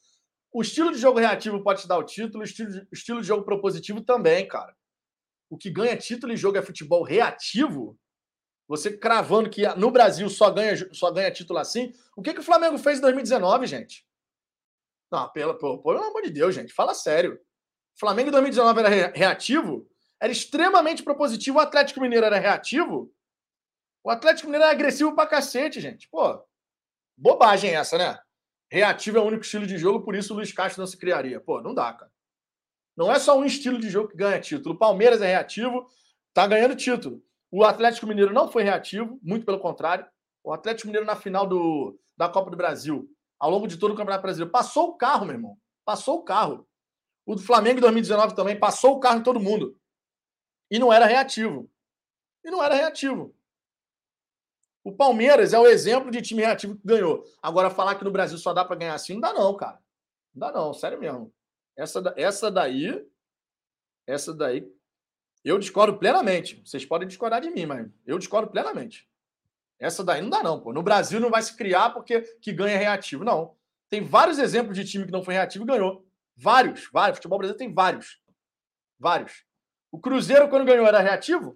O 0.53 0.61
estilo 0.61 0.93
de 0.93 0.99
jogo 0.99 1.19
reativo 1.19 1.63
pode 1.63 1.81
te 1.81 1.89
dar 1.89 1.97
o 1.97 2.05
título, 2.05 2.43
o 2.43 2.45
estilo 2.45 2.71
de, 2.71 2.87
estilo 2.93 3.23
de 3.23 3.27
jogo 3.27 3.43
propositivo 3.43 4.03
também, 4.03 4.47
cara. 4.47 4.77
O 5.49 5.57
que 5.57 5.71
ganha 5.71 5.97
título 5.97 6.31
e 6.31 6.37
jogo 6.37 6.59
é 6.59 6.63
futebol 6.63 7.03
reativo? 7.03 7.99
Você 8.69 8.95
cravando 8.95 9.49
que 9.49 9.67
no 9.77 9.91
Brasil 9.91 10.29
só 10.29 10.51
ganha, 10.51 10.77
só 10.93 11.11
ganha 11.11 11.31
título 11.31 11.59
assim. 11.59 11.91
O 12.15 12.21
que, 12.21 12.35
que 12.35 12.41
o 12.41 12.45
Flamengo 12.45 12.77
fez 12.77 12.99
em 12.99 13.01
2019, 13.01 13.67
gente? 13.67 14.05
Não, 15.11 15.31
pelo, 15.31 15.55
pelo, 15.55 15.83
pelo 15.83 16.03
amor 16.03 16.23
de 16.23 16.31
Deus, 16.31 16.55
gente. 16.55 16.73
Fala 16.73 16.95
sério. 16.95 17.39
Flamengo 17.99 18.29
em 18.29 18.33
2019 18.33 18.81
era 18.81 18.89
reativo? 19.15 19.89
Era 20.21 20.33
extremamente 20.33 21.03
propositivo. 21.03 21.59
O 21.59 21.61
Atlético 21.61 22.01
Mineiro 22.01 22.27
era 22.27 22.39
reativo? 22.39 23.13
O 24.03 24.11
Atlético 24.11 24.47
Mineiro 24.47 24.65
era 24.65 24.73
agressivo 24.73 25.15
pra 25.15 25.27
cacete, 25.27 25.81
gente. 25.81 26.09
Pô, 26.09 26.43
bobagem 27.17 27.75
essa, 27.75 27.99
né? 27.99 28.19
Reativo 28.71 29.19
é 29.19 29.21
o 29.21 29.25
único 29.25 29.45
estilo 29.45 29.67
de 29.67 29.79
jogo, 29.79 30.05
por 30.05 30.15
isso 30.15 30.33
o 30.33 30.37
Luiz 30.37 30.53
Castro 30.53 30.81
não 30.81 30.87
se 30.87 30.97
criaria. 30.97 31.41
Pô, 31.41 31.61
não 31.61 31.75
dá, 31.75 31.93
cara. 31.93 32.11
Não 32.97 33.13
é 33.13 33.19
só 33.19 33.39
um 33.39 33.45
estilo 33.45 33.79
de 33.79 33.91
jogo 33.91 34.09
que 34.09 34.17
ganha 34.17 34.41
título. 34.41 34.75
O 34.75 34.79
Palmeiras 34.79 35.21
é 35.21 35.27
reativo, 35.27 35.87
tá 36.33 36.47
ganhando 36.47 36.75
título. 36.75 37.23
O 37.51 37.65
Atlético 37.65 38.07
Mineiro 38.07 38.33
não 38.33 38.51
foi 38.51 38.63
reativo, 38.63 39.19
muito 39.23 39.45
pelo 39.45 39.61
contrário. 39.61 40.07
O 40.43 40.53
Atlético 40.53 40.89
Mineiro 40.89 41.07
na 41.07 41.15
final 41.15 41.47
do, 41.47 41.99
da 42.17 42.29
Copa 42.29 42.51
do 42.51 42.57
Brasil, 42.57 43.09
ao 43.39 43.51
longo 43.51 43.67
de 43.67 43.77
todo 43.77 43.93
o 43.93 43.97
Campeonato 43.97 44.23
Brasileiro, 44.23 44.51
passou 44.51 44.91
o 44.91 44.97
carro, 44.97 45.27
meu 45.27 45.35
irmão. 45.35 45.59
Passou 45.85 46.19
o 46.19 46.23
carro. 46.23 46.67
O 47.25 47.35
do 47.35 47.43
Flamengo 47.43 47.79
em 47.79 47.83
2019 47.83 48.35
também 48.35 48.59
passou 48.59 48.97
o 48.97 49.01
carro 49.01 49.19
em 49.19 49.23
todo 49.23 49.41
mundo. 49.41 49.79
E 50.71 50.79
não 50.79 50.93
era 50.93 51.07
reativo. 51.07 51.71
E 52.45 52.51
não 52.51 52.63
era 52.63 52.75
reativo. 52.75 53.35
O 54.85 54.93
Palmeiras 54.93 55.53
é 55.53 55.59
o 55.59 55.67
exemplo 55.67 56.11
de 56.11 56.23
time 56.23 56.43
reativo 56.43 56.77
que 56.77 56.87
ganhou. 56.87 57.25
Agora, 57.43 57.71
falar 57.71 57.97
que 57.97 58.05
no 58.05 58.11
Brasil 58.11 58.39
só 58.39 58.53
dá 58.53 58.65
para 58.65 58.77
ganhar 58.77 58.95
assim, 58.95 59.15
não 59.15 59.21
dá 59.21 59.33
não, 59.33 59.57
cara. 59.57 59.83
Não 60.33 60.47
dá 60.47 60.53
não, 60.53 60.73
sério 60.73 61.01
mesmo. 61.01 61.35
Essa, 61.77 62.15
essa 62.17 62.51
daí, 62.51 63.05
essa 64.07 64.33
daí, 64.33 64.73
eu 65.45 65.59
discordo 65.59 65.99
plenamente. 65.99 66.63
Vocês 66.65 66.85
podem 66.85 67.09
discordar 67.09 67.41
de 67.41 67.51
mim, 67.51 67.67
mas 67.67 67.91
eu 68.07 68.19
discordo 68.19 68.51
plenamente. 68.51 69.09
Essa 69.79 70.03
daí 70.03 70.23
não 70.23 70.31
dá, 70.31 70.43
não, 70.43 70.61
pô. 70.61 70.73
No 70.73 70.83
Brasil 70.83 71.21
não 71.21 71.31
vai 71.31 71.43
se 71.43 71.57
criar 71.57 71.91
porque 71.91 72.21
que 72.41 72.53
ganha 72.53 72.79
reativo. 72.79 73.25
Não. 73.25 73.57
Tem 73.89 74.03
vários 74.03 74.39
exemplos 74.39 74.77
de 74.77 74.85
time 74.85 75.05
que 75.05 75.13
não 75.13 75.23
foi 75.23 75.35
reativo 75.35 75.65
e 75.65 75.67
ganhou. 75.67 76.07
Vários, 76.37 76.89
vários. 76.93 77.17
O 77.17 77.17
futebol 77.17 77.39
brasileiro 77.39 77.59
tem 77.59 77.73
vários. 77.73 78.21
Vários. 78.99 79.45
O 79.93 79.99
Cruzeiro, 79.99 80.49
quando 80.49 80.65
ganhou, 80.65 80.87
era 80.87 81.01
reativo? 81.01 81.51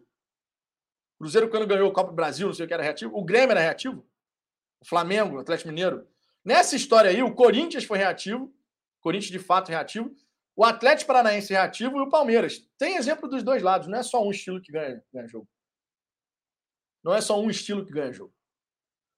O 1.15 1.25
Cruzeiro, 1.25 1.49
quando 1.49 1.67
ganhou 1.67 1.89
o 1.89 1.93
Copa 1.93 2.11
do 2.11 2.17
Brasil, 2.17 2.47
não 2.47 2.55
sei 2.55 2.65
o 2.65 2.69
que 2.69 2.75
era 2.75 2.83
reativo. 2.83 3.17
O 3.17 3.25
Grêmio 3.25 3.53
era 3.53 3.61
reativo. 3.61 4.07
O 4.81 4.87
Flamengo, 4.87 5.37
o 5.37 5.41
Atlético 5.41 5.69
Mineiro. 5.69 6.07
Nessa 6.45 6.77
história 6.77 7.11
aí, 7.11 7.23
o 7.23 7.35
Corinthians 7.35 7.85
foi 7.85 7.99
reativo. 7.99 8.55
Corinthians, 9.01 9.31
de 9.31 9.39
fato, 9.39 9.69
reativo 9.69 10.15
o 10.61 10.65
Atlético 10.65 11.07
Paranaense 11.07 11.55
reativo 11.55 11.97
e 11.97 12.01
o 12.01 12.11
Palmeiras. 12.11 12.69
Tem 12.77 12.97
exemplo 12.97 13.27
dos 13.27 13.43
dois 13.43 13.63
lados, 13.63 13.89
não 13.89 13.99
é 13.99 14.03
só 14.03 14.23
um 14.23 14.31
estilo 14.31 14.61
que 14.61 14.71
ganha, 14.71 15.03
ganha 15.11 15.27
jogo. 15.27 15.49
Não 17.03 17.15
é 17.15 17.21
só 17.21 17.41
um 17.41 17.51
estilo 17.51 17.85
que 17.85 17.93
ganha 17.93 18.13
jogo. 18.13 18.35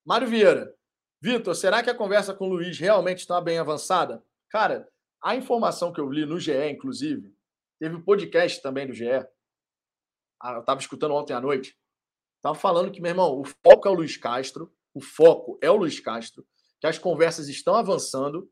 Mário 0.05 0.29
Vieira. 0.29 0.75
Vitor, 1.21 1.55
será 1.55 1.83
que 1.83 1.91
a 1.91 1.95
conversa 1.95 2.35
com 2.35 2.47
o 2.47 2.55
Luiz 2.55 2.79
realmente 2.79 3.21
está 3.21 3.41
bem 3.41 3.59
avançada? 3.59 4.25
Cara, 4.51 4.89
a 5.23 5.37
informação 5.37 5.93
que 5.93 6.01
eu 6.01 6.11
li 6.11 6.27
no 6.27 6.41
GE, 6.41 6.53
inclusive, 6.69 7.33
teve 7.79 7.95
um 7.95 8.03
podcast 8.03 8.61
também 8.61 8.87
do 8.87 8.93
GE. 8.93 9.09
Ah, 10.41 10.55
eu 10.55 10.61
estava 10.61 10.81
escutando 10.81 11.15
ontem 11.15 11.33
à 11.33 11.41
noite. 11.41 11.77
Estava 12.37 12.57
falando 12.57 12.91
que, 12.91 13.01
meu 13.01 13.11
irmão, 13.11 13.41
o 13.41 13.45
foco 13.45 13.87
é 13.87 13.91
o 13.91 13.95
Luiz 13.95 14.17
Castro. 14.17 14.75
O 14.93 15.01
foco 15.01 15.59
é 15.63 15.71
o 15.71 15.77
Luiz 15.77 16.01
Castro. 16.01 16.45
Que 16.81 16.89
as 16.89 16.99
conversas 16.99 17.49
estão 17.49 17.77
avançando 17.77 18.51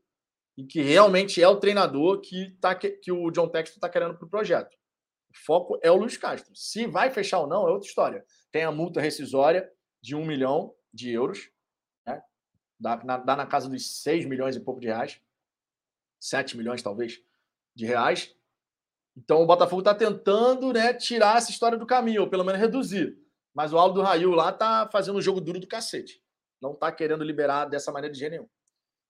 e 0.57 0.65
que 0.65 0.81
realmente 0.81 1.43
é 1.43 1.47
o 1.47 1.59
treinador 1.59 2.21
que, 2.21 2.51
tá, 2.61 2.73
que 2.73 3.11
o 3.11 3.29
John 3.31 3.49
Texton 3.49 3.75
está 3.75 3.89
querendo 3.89 4.15
para 4.15 4.25
o 4.25 4.29
projeto. 4.29 4.73
O 5.29 5.37
foco 5.45 5.77
é 5.83 5.91
o 5.91 5.97
Luiz 5.97 6.15
Castro. 6.15 6.55
Se 6.55 6.87
vai 6.87 7.11
fechar 7.11 7.39
ou 7.39 7.47
não 7.47 7.67
é 7.67 7.71
outra 7.71 7.87
história. 7.87 8.25
Tem 8.51 8.63
a 8.63 8.71
multa 8.71 9.01
rescisória 9.01 9.71
de 10.01 10.15
um 10.15 10.25
milhão 10.25 10.75
de 10.93 11.11
euros, 11.11 11.49
né? 12.05 12.21
dá, 12.79 12.97
na, 13.03 13.17
dá 13.17 13.35
na 13.35 13.45
casa 13.45 13.69
dos 13.69 14.01
6 14.01 14.25
milhões 14.25 14.55
e 14.55 14.59
pouco 14.59 14.81
de 14.81 14.87
reais, 14.87 15.21
7 16.19 16.57
milhões 16.57 16.81
talvez 16.81 17.21
de 17.75 17.85
reais. 17.85 18.35
Então 19.15 19.41
o 19.41 19.45
Botafogo 19.45 19.81
está 19.81 19.93
tentando 19.93 20.73
né, 20.73 20.93
tirar 20.93 21.37
essa 21.37 21.51
história 21.51 21.77
do 21.77 21.85
caminho, 21.85 22.21
ou 22.21 22.29
pelo 22.29 22.43
menos 22.43 22.59
reduzir. 22.59 23.17
Mas 23.53 23.73
o 23.73 23.77
Aldo 23.77 24.01
Rail 24.01 24.31
lá 24.31 24.49
está 24.49 24.89
fazendo 24.91 25.17
um 25.17 25.21
jogo 25.21 25.41
duro 25.41 25.59
do 25.59 25.67
cacete. 25.67 26.23
Não 26.61 26.73
está 26.73 26.91
querendo 26.91 27.23
liberar 27.23 27.65
dessa 27.65 27.91
maneira 27.91 28.13
de 28.13 28.19
jeito 28.19 28.31
nenhum. 28.31 28.49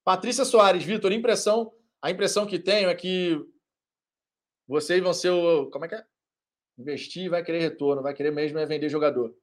Patrícia 0.04 0.46
Soares, 0.46 0.84
Vitor, 0.84 1.12
impressão, 1.12 1.72
a 2.02 2.10
impressão 2.10 2.48
que 2.48 2.58
tenho 2.58 2.90
é 2.90 2.96
que 2.96 3.40
vocês 4.68 5.02
vão 5.02 5.14
ser 5.14 5.30
o. 5.30 5.70
Como 5.70 5.86
é 5.86 5.88
que 5.88 5.96
é? 5.96 6.06
Investir 6.78 7.30
vai 7.30 7.44
querer 7.44 7.60
retorno, 7.60 8.02
vai 8.02 8.14
querer 8.14 8.32
mesmo 8.32 8.58
é 8.58 8.66
vender 8.66 8.90
jogador. 8.90 9.36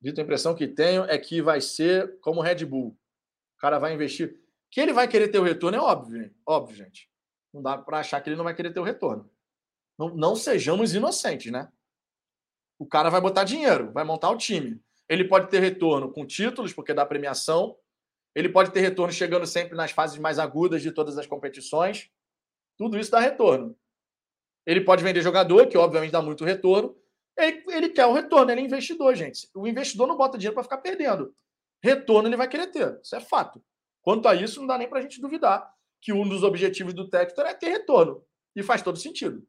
Vitor, 0.00 0.20
a 0.20 0.24
impressão 0.24 0.54
que 0.54 0.66
tenho 0.66 1.04
é 1.04 1.16
que 1.16 1.40
vai 1.40 1.60
ser 1.60 2.18
como 2.20 2.40
o 2.40 2.42
Red 2.42 2.64
Bull. 2.64 2.98
O 3.56 3.60
cara 3.60 3.78
vai 3.78 3.94
investir. 3.94 4.40
Que 4.70 4.80
ele 4.80 4.92
vai 4.92 5.06
querer 5.06 5.28
ter 5.28 5.38
o 5.38 5.44
retorno 5.44 5.78
é 5.78 5.80
óbvio, 5.80 6.34
óbvio, 6.46 6.76
gente. 6.76 7.08
Não 7.52 7.62
dá 7.62 7.78
para 7.78 7.98
achar 7.98 8.20
que 8.20 8.28
ele 8.28 8.36
não 8.36 8.44
vai 8.44 8.54
querer 8.54 8.72
ter 8.72 8.80
o 8.80 8.84
retorno. 8.84 9.30
Não, 9.98 10.08
não 10.08 10.34
sejamos 10.34 10.94
inocentes, 10.94 11.52
né? 11.52 11.70
O 12.78 12.86
cara 12.86 13.10
vai 13.10 13.20
botar 13.20 13.44
dinheiro, 13.44 13.92
vai 13.92 14.02
montar 14.02 14.30
o 14.30 14.36
time. 14.36 14.82
Ele 15.08 15.24
pode 15.24 15.50
ter 15.50 15.60
retorno 15.60 16.10
com 16.10 16.26
títulos, 16.26 16.72
porque 16.72 16.94
dá 16.94 17.06
premiação, 17.06 17.76
ele 18.34 18.48
pode 18.48 18.72
ter 18.72 18.80
retorno 18.80 19.12
chegando 19.12 19.46
sempre 19.46 19.76
nas 19.76 19.90
fases 19.90 20.18
mais 20.18 20.38
agudas 20.38 20.82
de 20.82 20.90
todas 20.90 21.18
as 21.18 21.26
competições. 21.26 22.10
Tudo 22.78 22.98
isso 22.98 23.10
dá 23.10 23.20
retorno. 23.20 23.76
Ele 24.66 24.80
pode 24.80 25.02
vender 25.02 25.22
jogador, 25.22 25.66
que 25.66 25.76
obviamente 25.76 26.12
dá 26.12 26.22
muito 26.22 26.44
retorno. 26.44 26.96
Ele, 27.36 27.64
ele 27.68 27.88
quer 27.88 28.06
o 28.06 28.12
retorno, 28.12 28.50
ele 28.50 28.60
é 28.60 28.64
investidor, 28.64 29.14
gente. 29.14 29.48
O 29.54 29.66
investidor 29.66 30.06
não 30.06 30.16
bota 30.16 30.38
dinheiro 30.38 30.54
para 30.54 30.62
ficar 30.62 30.78
perdendo. 30.78 31.34
Retorno 31.82 32.28
ele 32.28 32.36
vai 32.36 32.48
querer 32.48 32.68
ter, 32.68 33.00
isso 33.02 33.16
é 33.16 33.20
fato. 33.20 33.62
Quanto 34.02 34.28
a 34.28 34.34
isso, 34.34 34.60
não 34.60 34.66
dá 34.66 34.78
nem 34.78 34.88
para 34.88 34.98
a 34.98 35.02
gente 35.02 35.20
duvidar 35.20 35.72
que 36.00 36.12
um 36.12 36.28
dos 36.28 36.42
objetivos 36.42 36.92
do 36.92 37.08
Tector 37.08 37.46
é 37.46 37.54
ter 37.54 37.68
retorno. 37.68 38.24
E 38.54 38.62
faz 38.62 38.82
todo 38.82 38.98
sentido. 38.98 39.46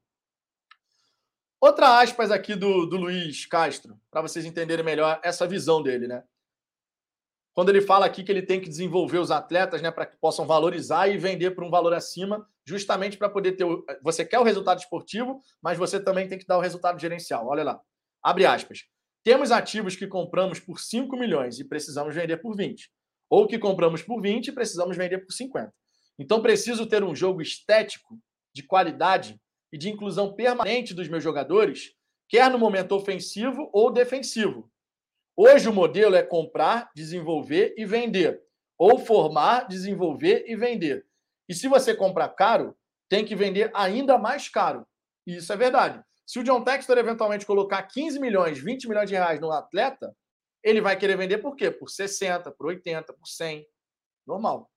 Outra 1.59 1.99
aspas 1.99 2.31
aqui 2.31 2.55
do, 2.55 2.85
do 2.85 2.97
Luiz 2.97 3.45
Castro, 3.45 3.99
para 4.09 4.21
vocês 4.21 4.45
entenderem 4.45 4.83
melhor 4.83 5.19
essa 5.23 5.47
visão 5.47 5.81
dele, 5.81 6.07
né? 6.07 6.23
quando 7.53 7.69
ele 7.69 7.81
fala 7.81 8.05
aqui 8.05 8.23
que 8.23 8.31
ele 8.31 8.41
tem 8.41 8.59
que 8.59 8.67
desenvolver 8.67 9.19
os 9.19 9.31
atletas 9.31 9.81
né, 9.81 9.91
para 9.91 10.05
que 10.05 10.17
possam 10.17 10.45
valorizar 10.45 11.07
e 11.07 11.17
vender 11.17 11.51
por 11.51 11.63
um 11.63 11.69
valor 11.69 11.93
acima, 11.93 12.47
justamente 12.65 13.17
para 13.17 13.29
poder 13.29 13.53
ter. 13.53 13.63
O... 13.63 13.85
Você 14.01 14.25
quer 14.25 14.39
o 14.39 14.43
resultado 14.43 14.79
esportivo, 14.79 15.41
mas 15.61 15.77
você 15.77 15.99
também 15.99 16.27
tem 16.27 16.37
que 16.37 16.45
dar 16.45 16.57
o 16.57 16.61
resultado 16.61 16.99
gerencial. 16.99 17.47
Olha 17.47 17.63
lá. 17.63 17.81
Abre 18.21 18.45
aspas. 18.45 18.83
Temos 19.23 19.51
ativos 19.51 19.95
que 19.95 20.07
compramos 20.07 20.59
por 20.59 20.79
5 20.79 21.15
milhões 21.17 21.59
e 21.59 21.67
precisamos 21.67 22.13
vender 22.13 22.37
por 22.37 22.55
20. 22.55 22.89
Ou 23.29 23.47
que 23.47 23.57
compramos 23.57 24.01
por 24.01 24.21
20 24.21 24.47
e 24.47 24.51
precisamos 24.51 24.97
vender 24.97 25.19
por 25.19 25.31
50. 25.31 25.73
Então 26.19 26.41
preciso 26.41 26.85
ter 26.85 27.03
um 27.03 27.15
jogo 27.15 27.41
estético, 27.41 28.19
de 28.53 28.63
qualidade 28.63 29.39
e 29.71 29.77
de 29.77 29.89
inclusão 29.89 30.33
permanente 30.33 30.93
dos 30.93 31.07
meus 31.07 31.23
jogadores, 31.23 31.93
quer 32.29 32.51
no 32.51 32.59
momento 32.59 32.91
ofensivo 32.93 33.69
ou 33.73 33.91
defensivo 33.91 34.71
Hoje 35.35 35.67
o 35.67 35.73
modelo 35.73 36.15
é 36.15 36.21
comprar, 36.21 36.91
desenvolver 36.95 37.73
e 37.75 37.85
vender. 37.85 38.39
Ou 38.77 38.99
formar, 38.99 39.67
desenvolver 39.67 40.45
e 40.47 40.55
vender. 40.55 41.07
E 41.47 41.53
se 41.53 41.67
você 41.67 41.95
comprar 41.95 42.29
caro, 42.29 42.75
tem 43.09 43.25
que 43.25 43.35
vender 43.35 43.71
ainda 43.73 44.17
mais 44.17 44.49
caro. 44.49 44.87
E 45.25 45.37
isso 45.37 45.51
é 45.51 45.57
verdade. 45.57 46.03
Se 46.25 46.39
o 46.39 46.43
John 46.43 46.63
Textor 46.63 46.97
eventualmente 46.97 47.45
colocar 47.45 47.83
15 47.83 48.19
milhões, 48.19 48.59
20 48.59 48.87
milhões 48.87 49.09
de 49.09 49.15
reais 49.15 49.39
no 49.39 49.51
atleta, 49.51 50.15
ele 50.63 50.79
vai 50.81 50.97
querer 50.97 51.17
vender 51.17 51.39
por 51.39 51.55
quê? 51.55 51.69
Por 51.69 51.89
60, 51.89 52.51
por 52.51 52.67
80, 52.67 53.13
por 53.13 53.27
100. 53.27 53.67
Normal. 54.25 54.71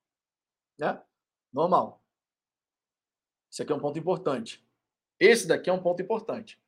Né? 0.78 1.00
Normal. 1.52 2.02
Isso 3.50 3.62
aqui 3.62 3.72
é 3.72 3.76
um 3.76 3.80
ponto 3.80 3.98
importante. 3.98 4.66
Esse 5.18 5.46
daqui 5.46 5.70
é 5.70 5.72
um 5.72 5.82
ponto 5.82 6.02
importante. 6.02 6.60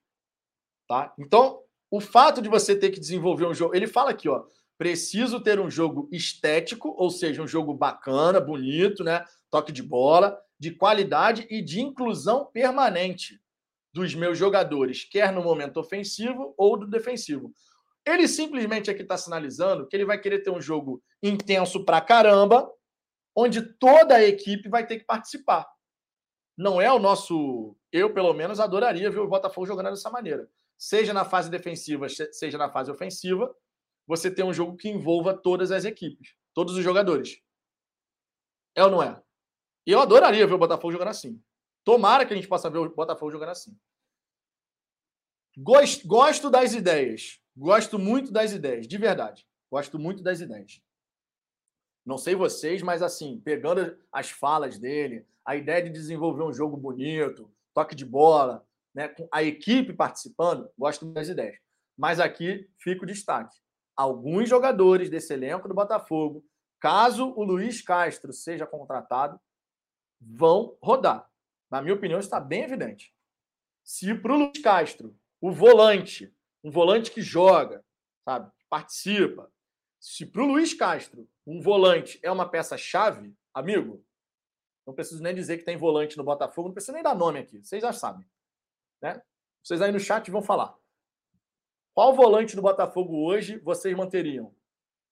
Tá? 0.87 1.13
Então, 1.19 1.63
o 1.91 2.01
fato 2.01 2.41
de 2.41 2.49
você 2.49 2.79
ter 2.79 2.91
que 2.91 3.01
desenvolver 3.01 3.47
um 3.47 3.55
jogo. 3.55 3.75
Ele 3.75 3.87
fala 3.87 4.11
aqui, 4.11 4.29
ó. 4.29 4.47
Preciso 4.77 5.41
ter 5.41 5.59
um 5.59 5.69
jogo 5.69 6.09
estético, 6.13 6.95
ou 6.97 7.11
seja, 7.11 7.43
um 7.43 7.49
jogo 7.49 7.75
bacana, 7.75 8.41
bonito, 8.41 9.03
né? 9.03 9.25
Toque 9.51 9.73
de 9.73 9.83
bola, 9.83 10.39
de 10.59 10.71
qualidade 10.71 11.47
e 11.51 11.63
de 11.63 11.81
inclusão 11.81 12.47
permanente 12.47 13.41
dos 13.93 14.15
meus 14.15 14.37
jogadores, 14.37 15.05
quer 15.05 15.33
no 15.33 15.43
momento 15.43 15.79
ofensivo 15.79 16.55
ou 16.57 16.77
do 16.77 16.87
defensivo. 16.87 17.53
Ele 18.05 18.29
simplesmente 18.29 18.91
aqui 18.91 19.03
está 19.03 19.17
sinalizando 19.17 19.87
que 19.87 19.97
ele 19.97 20.05
vai 20.05 20.21
querer 20.21 20.41
ter 20.41 20.51
um 20.51 20.61
jogo 20.61 21.03
intenso 21.23 21.85
pra 21.85 22.01
caramba, 22.01 22.71
onde 23.35 23.63
toda 23.63 24.17
a 24.17 24.25
equipe 24.25 24.69
vai 24.69 24.87
ter 24.87 24.99
que 24.99 25.05
participar. 25.05 25.67
Não 26.57 26.81
é 26.81 26.93
o 26.93 26.99
nosso. 26.99 27.77
Eu, 27.93 28.13
pelo 28.13 28.33
menos, 28.35 28.61
adoraria 28.61 29.11
ver 29.11 29.21
o 29.21 29.29
Botafogo 29.29 29.67
jogando 29.67 29.91
dessa 29.91 30.11
maneira 30.11 30.49
seja 30.79 31.13
na 31.13 31.25
fase 31.25 31.51
defensiva, 31.51 32.07
seja 32.09 32.57
na 32.57 32.71
fase 32.71 32.91
ofensiva, 32.91 33.53
você 34.07 34.31
tem 34.31 34.45
um 34.45 34.55
jogo 34.55 34.77
que 34.77 34.89
envolva 34.89 35.35
todas 35.35 35.73
as 35.73 35.85
equipes, 35.85 36.35
todos 36.55 36.77
os 36.77 36.85
jogadores. 36.85 37.43
É 38.75 38.85
ou 38.85 38.91
não 38.91 39.03
é? 39.03 39.21
E 39.89 39.91
eu 39.91 40.01
adoraria 40.01 40.47
ver 40.47 40.53
o 40.53 40.59
Botafogo 40.59 40.93
jogando 40.93 41.09
assim. 41.09 41.43
Tomara 41.83 42.27
que 42.27 42.35
a 42.35 42.37
gente 42.37 42.47
possa 42.47 42.69
ver 42.69 42.77
o 42.77 42.95
Botafogo 42.95 43.33
jogando 43.33 43.49
assim. 43.49 43.75
Gosto, 45.57 46.07
gosto 46.07 46.51
das 46.51 46.75
ideias. 46.75 47.41
Gosto 47.57 47.99
muito 47.99 48.31
das 48.31 48.53
ideias, 48.53 48.87
de 48.87 48.99
verdade. 48.99 49.49
Gosto 49.71 49.99
muito 49.99 50.23
das 50.23 50.43
ideias. 50.43 50.83
Não 52.05 52.19
sei 52.19 52.35
vocês, 52.35 52.83
mas 52.83 53.01
assim, 53.01 53.41
pegando 53.41 53.99
as 54.13 54.29
falas 54.29 54.79
dele, 54.79 55.27
a 55.43 55.57
ideia 55.57 55.83
de 55.83 55.89
desenvolver 55.89 56.43
um 56.43 56.53
jogo 56.53 56.77
bonito, 56.77 57.51
toque 57.73 57.95
de 57.95 58.05
bola, 58.05 58.63
né, 58.95 59.09
com 59.09 59.27
a 59.33 59.43
equipe 59.43 59.95
participando, 59.95 60.71
gosto 60.77 61.11
das 61.15 61.29
ideias. 61.29 61.57
Mas 61.97 62.21
aqui 62.21 62.69
fica 62.77 63.05
o 63.05 63.07
destaque. 63.07 63.57
Alguns 63.97 64.51
jogadores 64.51 65.09
desse 65.09 65.33
elenco 65.33 65.67
do 65.67 65.73
Botafogo, 65.73 66.45
caso 66.79 67.33
o 67.35 67.43
Luiz 67.43 67.81
Castro 67.81 68.35
seja 68.35 68.67
contratado, 68.67 69.41
vão 70.21 70.77
rodar. 70.83 71.31
Na 71.71 71.83
minha 71.83 71.95
opinião, 71.95 72.19
está 72.19 72.41
bem 72.41 72.63
evidente. 72.63 73.15
Se 73.85 74.15
para 74.15 74.33
o 74.33 74.39
Luiz 74.39 74.59
Castro, 74.59 75.19
o 75.41 75.51
volante, 75.51 76.35
um 76.63 76.71
volante 76.71 77.11
que 77.11 77.23
joga, 77.23 77.85
sabe, 78.25 78.51
participa, 78.69 79.51
se 80.01 80.27
para 80.27 80.43
o 80.43 80.47
Luiz 80.47 80.75
Castro, 80.75 81.29
um 81.47 81.61
volante 81.61 82.19
é 82.23 82.31
uma 82.31 82.49
peça-chave, 82.49 83.35
amigo, 83.53 84.05
não 84.87 84.95
preciso 84.95 85.23
nem 85.23 85.35
dizer 85.35 85.59
que 85.59 85.65
tem 85.65 85.77
volante 85.77 86.17
no 86.17 86.25
Botafogo, 86.25 86.69
não 86.69 86.75
preciso 86.75 86.93
nem 86.93 87.03
dar 87.03 87.15
nome 87.15 87.41
aqui, 87.41 87.63
vocês 87.63 87.83
já 87.83 87.93
sabem. 87.93 88.27
Né? 89.03 89.21
Vocês 89.63 89.83
aí 89.83 89.93
no 89.93 90.01
chat 90.01 90.31
vão 90.31 90.43
falar. 90.43 90.75
Qual 91.95 92.15
volante 92.15 92.55
do 92.55 92.63
Botafogo 92.63 93.25
hoje 93.27 93.59
vocês 93.59 93.97
manteriam? 93.97 94.55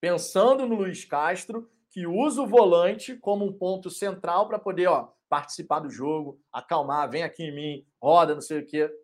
Pensando 0.01 0.67
no 0.67 0.77
Luiz 0.77 1.05
Castro, 1.05 1.71
que 1.97 2.07
usa 2.07 2.43
o 2.43 2.47
volante 2.47 3.17
como 3.17 3.47
um 3.47 3.53
ponto 3.55 3.89
central 3.89 4.47
para 4.47 4.59
poder 4.59 4.87
ó, 4.87 5.15
participar 5.31 5.81
do 5.81 5.89
jogo, 5.89 6.39
acalmar, 6.53 7.09
vem 7.09 7.23
aqui 7.23 7.45
em 7.45 7.55
mim, 7.55 7.87
roda, 7.99 8.35
não 8.35 8.43
sei 8.43 8.59
o 8.59 8.67
quê. 8.67 8.95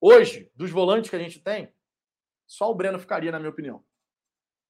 Hoje, 0.00 0.48
dos 0.54 0.70
volantes 0.70 1.10
que 1.10 1.16
a 1.16 1.18
gente 1.18 1.40
tem, 1.40 1.74
só 2.46 2.70
o 2.70 2.74
Breno 2.76 2.96
ficaria, 3.00 3.32
na 3.32 3.40
minha 3.40 3.50
opinião. 3.50 3.84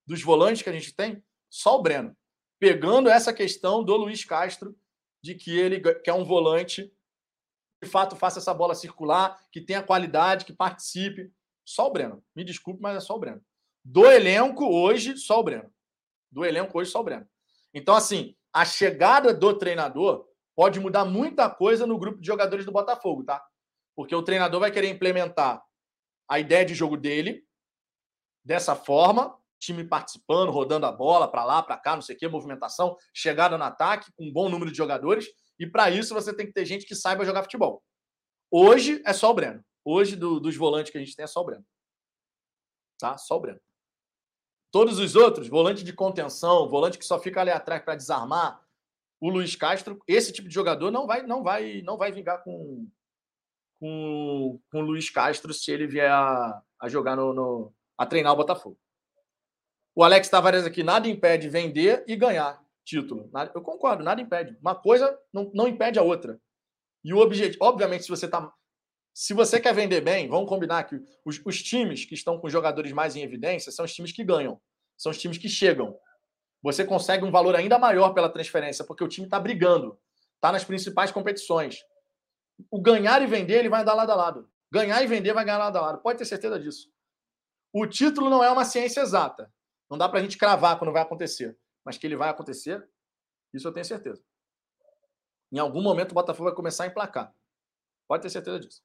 Dos 0.07 0.23
volantes 0.23 0.63
que 0.63 0.71
a 0.71 0.73
gente 0.73 0.97
tem, 0.97 1.23
só 1.51 1.79
o 1.79 1.83
Breno. 1.83 2.17
Pegando 2.59 3.11
essa 3.11 3.35
questão 3.35 3.85
do 3.85 3.95
Luiz 3.97 4.25
Castro, 4.25 4.75
de 5.23 5.35
que 5.35 5.55
ele 5.59 5.79
quer 5.79 6.15
um 6.15 6.25
volante 6.25 6.91
de 7.83 7.91
fato 7.91 8.17
faça 8.17 8.39
essa 8.39 8.55
bola 8.55 8.75
circular, 8.75 9.39
que 9.53 9.61
tenha 9.61 9.83
qualidade, 9.83 10.47
que 10.47 10.55
participe. 10.55 11.31
Só 11.67 11.89
o 11.89 11.93
Breno. 11.93 12.25
Me 12.35 12.43
desculpe, 12.43 12.81
mas 12.81 12.97
é 12.97 13.01
só 13.01 13.15
o 13.15 13.19
Breno. 13.19 13.45
Do 13.85 14.07
elenco 14.07 14.65
hoje, 14.65 15.19
só 15.19 15.39
o 15.39 15.43
Breno. 15.43 15.71
Do 16.31 16.44
elenco 16.44 16.78
hoje, 16.78 16.90
só 16.90 17.01
o 17.01 17.05
Breno. 17.05 17.27
Então, 17.73 17.94
assim, 17.94 18.35
a 18.53 18.65
chegada 18.65 19.35
do 19.35 19.57
treinador 19.57 20.27
pode 20.55 20.81
mudar 20.81 21.05
muita 21.05 21.51
coisa 21.51 21.86
no 21.86 21.98
grupo 21.98 22.20
de 22.20 22.27
jogadores 22.27 22.65
do 22.65 22.73
Botafogo, 22.73 23.24
tá? 23.24 23.44
Porque 23.94 24.15
o 24.15 24.23
treinador 24.23 24.61
vai 24.61 24.70
querer 24.70 24.89
implementar 24.89 25.62
a 26.28 26.39
ideia 26.40 26.65
de 26.65 26.74
jogo 26.74 26.97
dele 26.97 27.44
dessa 28.44 28.74
forma, 28.74 29.36
time 29.59 29.85
participando, 29.85 30.51
rodando 30.51 30.86
a 30.86 30.93
bola 30.93 31.31
para 31.31 31.44
lá, 31.44 31.62
para 31.62 31.77
cá, 31.77 31.94
não 31.94 32.03
sei 32.03 32.15
o 32.15 32.19
quê, 32.19 32.28
movimentação, 32.28 32.97
chegada 33.12 33.59
no 33.59 33.65
ataque, 33.65 34.12
com 34.16 34.24
um 34.24 34.32
bom 34.32 34.48
número 34.48 34.70
de 34.70 34.77
jogadores. 34.77 35.27
E 35.59 35.66
para 35.66 35.90
isso 35.90 36.15
você 36.15 36.35
tem 36.35 36.47
que 36.47 36.53
ter 36.53 36.65
gente 36.65 36.86
que 36.86 36.94
saiba 36.94 37.24
jogar 37.24 37.43
futebol. 37.43 37.82
Hoje 38.51 39.03
é 39.05 39.12
só 39.12 39.31
o 39.31 39.35
Breno. 39.35 39.65
Hoje, 39.85 40.16
do, 40.16 40.40
dos 40.40 40.57
volantes 40.57 40.90
que 40.90 40.98
a 40.98 41.01
gente 41.01 41.15
tem, 41.15 41.24
é 41.24 41.28
só 41.28 41.40
o 41.40 41.44
Breno. 41.44 41.65
Tá? 42.98 43.16
Só 43.19 43.36
o 43.36 43.40
Breno. 43.40 43.61
Todos 44.77 44.98
os 44.98 45.16
outros, 45.16 45.48
volante 45.48 45.82
de 45.82 45.90
contenção, 45.90 46.69
volante 46.69 46.98
que 46.98 47.05
só 47.07 47.19
fica 47.19 47.40
ali 47.40 47.51
atrás 47.51 47.82
para 47.82 47.94
desarmar, 47.94 48.61
o 49.19 49.31
Luiz 49.31 49.57
Castro, 49.57 49.98
esse 50.07 50.31
tipo 50.31 50.48
de 50.48 50.55
jogador 50.55 50.90
não 50.90 51.07
vai 51.07 51.23
não 51.23 51.43
vai 51.43 51.81
não 51.81 51.97
vai 51.97 52.12
vingar 52.12 52.44
com 52.44 52.86
com, 53.81 54.61
com 54.70 54.78
o 54.78 54.82
Luiz 54.82 55.09
Castro 55.09 55.55
se 55.55 55.73
ele 55.73 55.86
vier 55.86 56.11
a, 56.11 56.62
a 56.78 56.90
jogar 56.90 57.16
no, 57.16 57.32
no, 57.32 57.74
a 57.97 58.05
treinar 58.05 58.35
o 58.35 58.36
Botafogo. 58.36 58.78
O 59.94 60.05
Alex 60.05 60.28
Tavares 60.28 60.66
aqui 60.66 60.82
nada 60.82 61.09
impede 61.09 61.48
vender 61.48 62.05
e 62.07 62.15
ganhar 62.15 62.62
título. 62.85 63.31
Eu 63.55 63.62
concordo, 63.62 64.05
nada 64.05 64.20
impede. 64.20 64.59
Uma 64.61 64.74
coisa 64.74 65.19
não, 65.32 65.51
não 65.55 65.66
impede 65.66 65.98
a 65.98 66.03
outra. 66.03 66.39
E 67.03 67.15
o 67.15 67.19
objetivo, 67.19 67.65
obviamente, 67.65 68.03
se 68.03 68.11
você 68.11 68.28
tá. 68.28 68.53
Se 69.15 69.32
você 69.32 69.59
quer 69.59 69.74
vender 69.74 70.03
bem, 70.03 70.28
vamos 70.28 70.51
combinar 70.51 70.85
que 70.85 71.03
os, 71.24 71.40
os 71.47 71.62
times 71.62 72.05
que 72.05 72.12
estão 72.12 72.39
com 72.39 72.51
jogadores 72.51 72.93
mais 72.93 73.16
em 73.16 73.23
evidência 73.23 73.73
são 73.73 73.86
os 73.86 73.94
times 73.94 74.12
que 74.12 74.23
ganham, 74.23 74.61
são 74.97 75.10
os 75.10 75.18
times 75.18 75.39
que 75.39 75.48
chegam. 75.48 75.98
Você 76.62 76.85
consegue 76.85 77.24
um 77.24 77.31
valor 77.31 77.55
ainda 77.55 77.78
maior 77.78 78.10
pela 78.14 78.28
transferência, 78.28 78.85
porque 78.85 79.05
o 79.05 79.09
time 79.09 79.27
está 79.27 79.39
brigando, 79.39 79.98
está 80.35 80.51
nas 80.51 80.64
principais 80.64 81.10
competições. 81.10 81.85
O 82.70 82.81
ganhar 82.81 83.20
e 83.23 83.27
vender, 83.27 83.59
ele 83.59 83.68
vai 83.68 83.82
andar 83.82 83.94
lado 83.94 84.10
a 84.10 84.14
lado. 84.14 84.51
Ganhar 84.70 85.02
e 85.02 85.06
vender 85.06 85.32
vai 85.32 85.44
ganhar 85.44 85.59
lado 85.59 85.77
a 85.77 85.81
lado. 85.81 86.02
Pode 86.02 86.18
ter 86.18 86.24
certeza 86.24 86.59
disso. 86.59 86.90
O 87.73 87.86
título 87.86 88.31
não 88.31 88.43
é 88.43 88.51
uma 88.51 88.64
ciência 88.64 89.01
exata. 89.01 89.52
Não 89.89 89.98
dá 89.98 90.09
para 90.09 90.18
a 90.18 90.23
gente 90.23 90.39
cravar 90.39 90.78
quando 90.78 90.93
vai 90.93 91.02
acontecer 91.02 91.56
mas 91.86 91.97
que 91.97 92.05
ele 92.05 92.16
vai 92.16 92.28
acontecer, 92.28 92.85
isso 93.55 93.68
eu 93.68 93.73
tenho 93.73 93.86
certeza. 93.86 94.20
Em 95.52 95.60
algum 95.60 95.81
momento 95.81 96.10
o 96.10 96.14
Botafogo 96.14 96.48
vai 96.48 96.55
começar 96.55 96.82
a 96.82 96.86
emplacar. 96.89 97.32
Pode 98.09 98.24
ter 98.24 98.31
certeza 98.31 98.59
disso. 98.59 98.82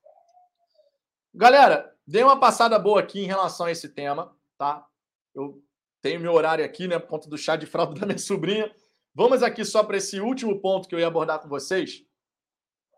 Galera, 1.33 1.97
dei 2.05 2.21
uma 2.21 2.39
passada 2.39 2.77
boa 2.77 2.99
aqui 2.99 3.19
em 3.19 3.25
relação 3.25 3.65
a 3.65 3.71
esse 3.71 3.89
tema, 3.89 4.37
tá? 4.55 4.87
Eu 5.33 5.63
tenho 6.01 6.19
meu 6.19 6.33
horário 6.33 6.65
aqui, 6.65 6.87
né, 6.87 6.97
por 6.99 7.07
conta 7.07 7.29
do 7.29 7.37
chá 7.37 7.55
de 7.55 7.65
fralda 7.65 7.93
da 7.99 8.05
minha 8.05 8.17
sobrinha. 8.17 8.73
Vamos 9.13 9.43
aqui 9.43 9.63
só 9.65 9.83
para 9.83 9.97
esse 9.97 10.19
último 10.19 10.59
ponto 10.61 10.87
que 10.87 10.95
eu 10.95 10.99
ia 10.99 11.07
abordar 11.07 11.39
com 11.39 11.49
vocês, 11.49 12.03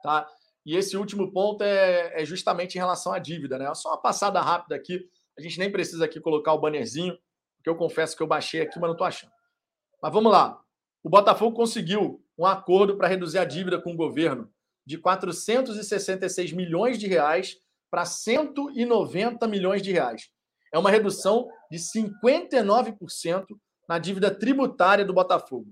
tá? 0.04 0.28
E 0.66 0.76
esse 0.78 0.96
último 0.96 1.32
ponto 1.32 1.64
é, 1.64 2.22
é 2.22 2.26
justamente 2.26 2.76
em 2.76 2.80
relação 2.80 3.12
à 3.12 3.20
dívida, 3.20 3.58
né? 3.58 3.74
Só 3.74 3.90
uma 3.90 4.02
passada 4.02 4.40
rápida 4.40 4.76
aqui. 4.76 5.10
A 5.38 5.42
gente 5.42 5.60
nem 5.60 5.72
precisa 5.72 6.06
aqui 6.06 6.22
colocar 6.22 6.54
o 6.54 6.60
bannerzinho, 6.60 7.18
porque 7.58 7.70
eu 7.70 7.76
confesso 7.76 8.16
que 8.16 8.24
eu 8.24 8.28
baixei 8.28 8.62
aqui, 8.62 8.80
mas 8.80 8.88
não 8.88 8.94
estou 8.94 9.08
achando. 9.08 9.32
Mas 10.02 10.14
vamos 10.14 10.32
lá. 10.32 10.62
O 11.04 11.10
Botafogo 11.10 11.56
conseguiu 11.56 12.24
um 12.38 12.46
acordo 12.46 12.96
para 12.96 13.08
reduzir 13.08 13.40
a 13.40 13.46
dívida 13.46 13.82
com 13.82 13.92
o 13.92 13.98
governo 13.98 14.50
de 14.86 14.98
466 14.98 16.54
milhões 16.54 16.98
de 16.98 17.08
reais 17.08 17.58
para 17.90 18.06
190 18.06 19.48
milhões 19.48 19.82
de 19.82 19.92
reais. 19.92 20.30
É 20.74 20.78
uma 20.78 20.90
redução 20.90 21.48
de 21.70 21.78
59% 21.78 23.46
na 23.88 24.00
dívida 24.00 24.34
tributária 24.34 25.06
do 25.06 25.14
Botafogo. 25.14 25.72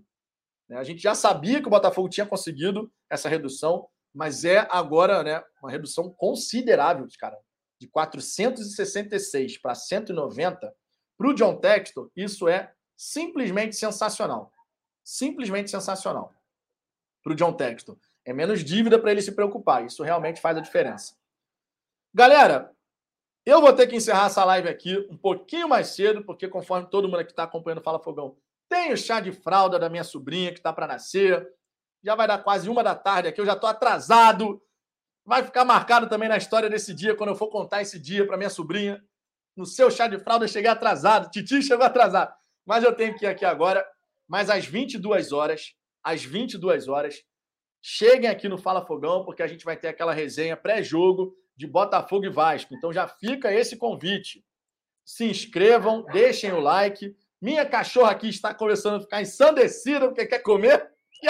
Né, 0.69 0.77
a 0.77 0.83
gente 0.83 1.01
já 1.01 1.15
sabia 1.15 1.59
que 1.59 1.67
o 1.67 1.71
Botafogo 1.71 2.07
tinha 2.07 2.25
conseguido 2.25 2.91
essa 3.09 3.27
redução, 3.27 3.89
mas 4.13 4.45
é 4.45 4.67
agora 4.69 5.23
né, 5.23 5.43
uma 5.61 5.71
redução 5.71 6.09
considerável, 6.13 7.07
cara. 7.19 7.37
De 7.79 7.87
466 7.87 9.57
para 9.57 9.73
190. 9.73 10.71
Para 11.17 11.27
o 11.27 11.33
John 11.33 11.57
Textor, 11.57 12.11
isso 12.15 12.47
é 12.47 12.71
simplesmente 12.95 13.75
sensacional. 13.75 14.51
Simplesmente 15.03 15.71
sensacional. 15.71 16.31
Para 17.23 17.33
o 17.33 17.35
John 17.35 17.53
Texton. 17.53 17.97
É 18.23 18.33
menos 18.33 18.63
dívida 18.63 18.99
para 18.99 19.11
ele 19.11 19.21
se 19.21 19.31
preocupar. 19.31 19.83
Isso 19.83 20.03
realmente 20.03 20.39
faz 20.39 20.55
a 20.57 20.61
diferença. 20.61 21.15
Galera, 22.13 22.71
eu 23.45 23.59
vou 23.59 23.73
ter 23.73 23.87
que 23.87 23.95
encerrar 23.95 24.27
essa 24.27 24.45
live 24.45 24.69
aqui 24.69 24.97
um 25.09 25.17
pouquinho 25.17 25.67
mais 25.67 25.87
cedo, 25.87 26.23
porque 26.23 26.47
conforme 26.47 26.89
todo 26.89 27.09
mundo 27.09 27.25
que 27.25 27.31
está 27.31 27.43
acompanhando 27.43 27.81
Fala 27.81 27.99
Fogão, 27.99 28.37
tem 28.69 28.93
o 28.93 28.97
chá 28.97 29.19
de 29.19 29.31
fralda 29.31 29.79
da 29.79 29.89
minha 29.89 30.03
sobrinha 30.03 30.51
que 30.51 30.59
está 30.59 30.71
para 30.71 30.87
nascer. 30.87 31.47
Já 32.03 32.15
vai 32.15 32.27
dar 32.27 32.37
quase 32.37 32.69
uma 32.69 32.83
da 32.83 32.95
tarde 32.95 33.29
aqui, 33.29 33.41
eu 33.41 33.45
já 33.45 33.53
estou 33.53 33.69
atrasado. 33.69 34.61
Vai 35.25 35.43
ficar 35.43 35.65
marcado 35.65 36.07
também 36.07 36.29
na 36.29 36.37
história 36.37 36.69
desse 36.69 36.93
dia, 36.93 37.15
quando 37.15 37.31
eu 37.31 37.35
for 37.35 37.47
contar 37.47 37.81
esse 37.81 37.99
dia 37.99 38.25
para 38.25 38.37
minha 38.37 38.49
sobrinha. 38.49 39.03
No 39.55 39.65
seu 39.65 39.91
chá 39.91 40.07
de 40.07 40.17
fralda, 40.19 40.45
eu 40.45 40.49
cheguei 40.49 40.69
atrasado. 40.69 41.29
Titi 41.29 41.61
chegou 41.61 41.85
atrasado. 41.85 42.33
Mas 42.65 42.83
eu 42.83 42.95
tenho 42.95 43.15
que 43.15 43.25
ir 43.25 43.27
aqui 43.27 43.43
agora. 43.43 43.85
Mas 44.27 44.49
às 44.49 44.65
22 44.65 45.31
horas, 45.31 45.73
às 46.03 46.23
22 46.23 46.87
horas, 46.87 47.21
cheguem 47.81 48.29
aqui 48.29 48.47
no 48.47 48.57
Fala 48.57 48.85
Fogão, 48.85 49.25
porque 49.25 49.43
a 49.43 49.47
gente 49.47 49.65
vai 49.65 49.75
ter 49.75 49.89
aquela 49.89 50.13
resenha 50.13 50.55
pré-jogo 50.55 51.35
de 51.55 51.67
Botafogo 51.67 52.25
e 52.25 52.29
Vasco. 52.29 52.73
Então 52.73 52.91
já 52.91 53.07
fica 53.07 53.53
esse 53.53 53.77
convite. 53.77 54.43
Se 55.05 55.25
inscrevam, 55.25 56.03
deixem 56.05 56.51
o 56.51 56.59
like. 56.59 57.15
Minha 57.41 57.65
cachorra 57.65 58.11
aqui 58.11 58.29
está 58.29 58.53
começando 58.53 58.95
a 58.95 59.01
ficar 59.01 59.21
ensandecida 59.21 60.07
porque 60.07 60.25
quer 60.25 60.39
comer. 60.39 60.89
E 61.23 61.27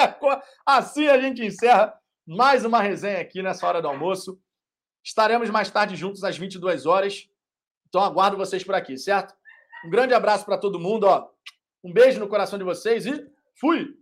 assim 0.65 1.09
a 1.09 1.19
gente 1.19 1.43
encerra 1.43 1.93
mais 2.25 2.63
uma 2.63 2.81
resenha 2.81 3.19
aqui 3.19 3.43
nessa 3.43 3.67
hora 3.67 3.81
do 3.81 3.89
almoço. 3.89 4.39
Estaremos 5.03 5.49
mais 5.49 5.69
tarde 5.69 5.97
juntos 5.97 6.23
às 6.23 6.37
22 6.37 6.85
horas. 6.85 7.27
Então 7.89 8.01
aguardo 8.01 8.37
vocês 8.37 8.63
por 8.63 8.73
aqui, 8.73 8.97
certo? 8.97 9.35
Um 9.85 9.89
grande 9.89 10.13
abraço 10.13 10.45
para 10.45 10.57
todo 10.57 10.79
mundo, 10.79 11.03
ó. 11.07 11.27
Um 11.83 11.91
beijo 11.91 12.21
no 12.21 12.29
coração 12.29 12.57
de 12.57 12.63
vocês 12.63 13.05
e 13.05 13.27
fui! 13.59 14.00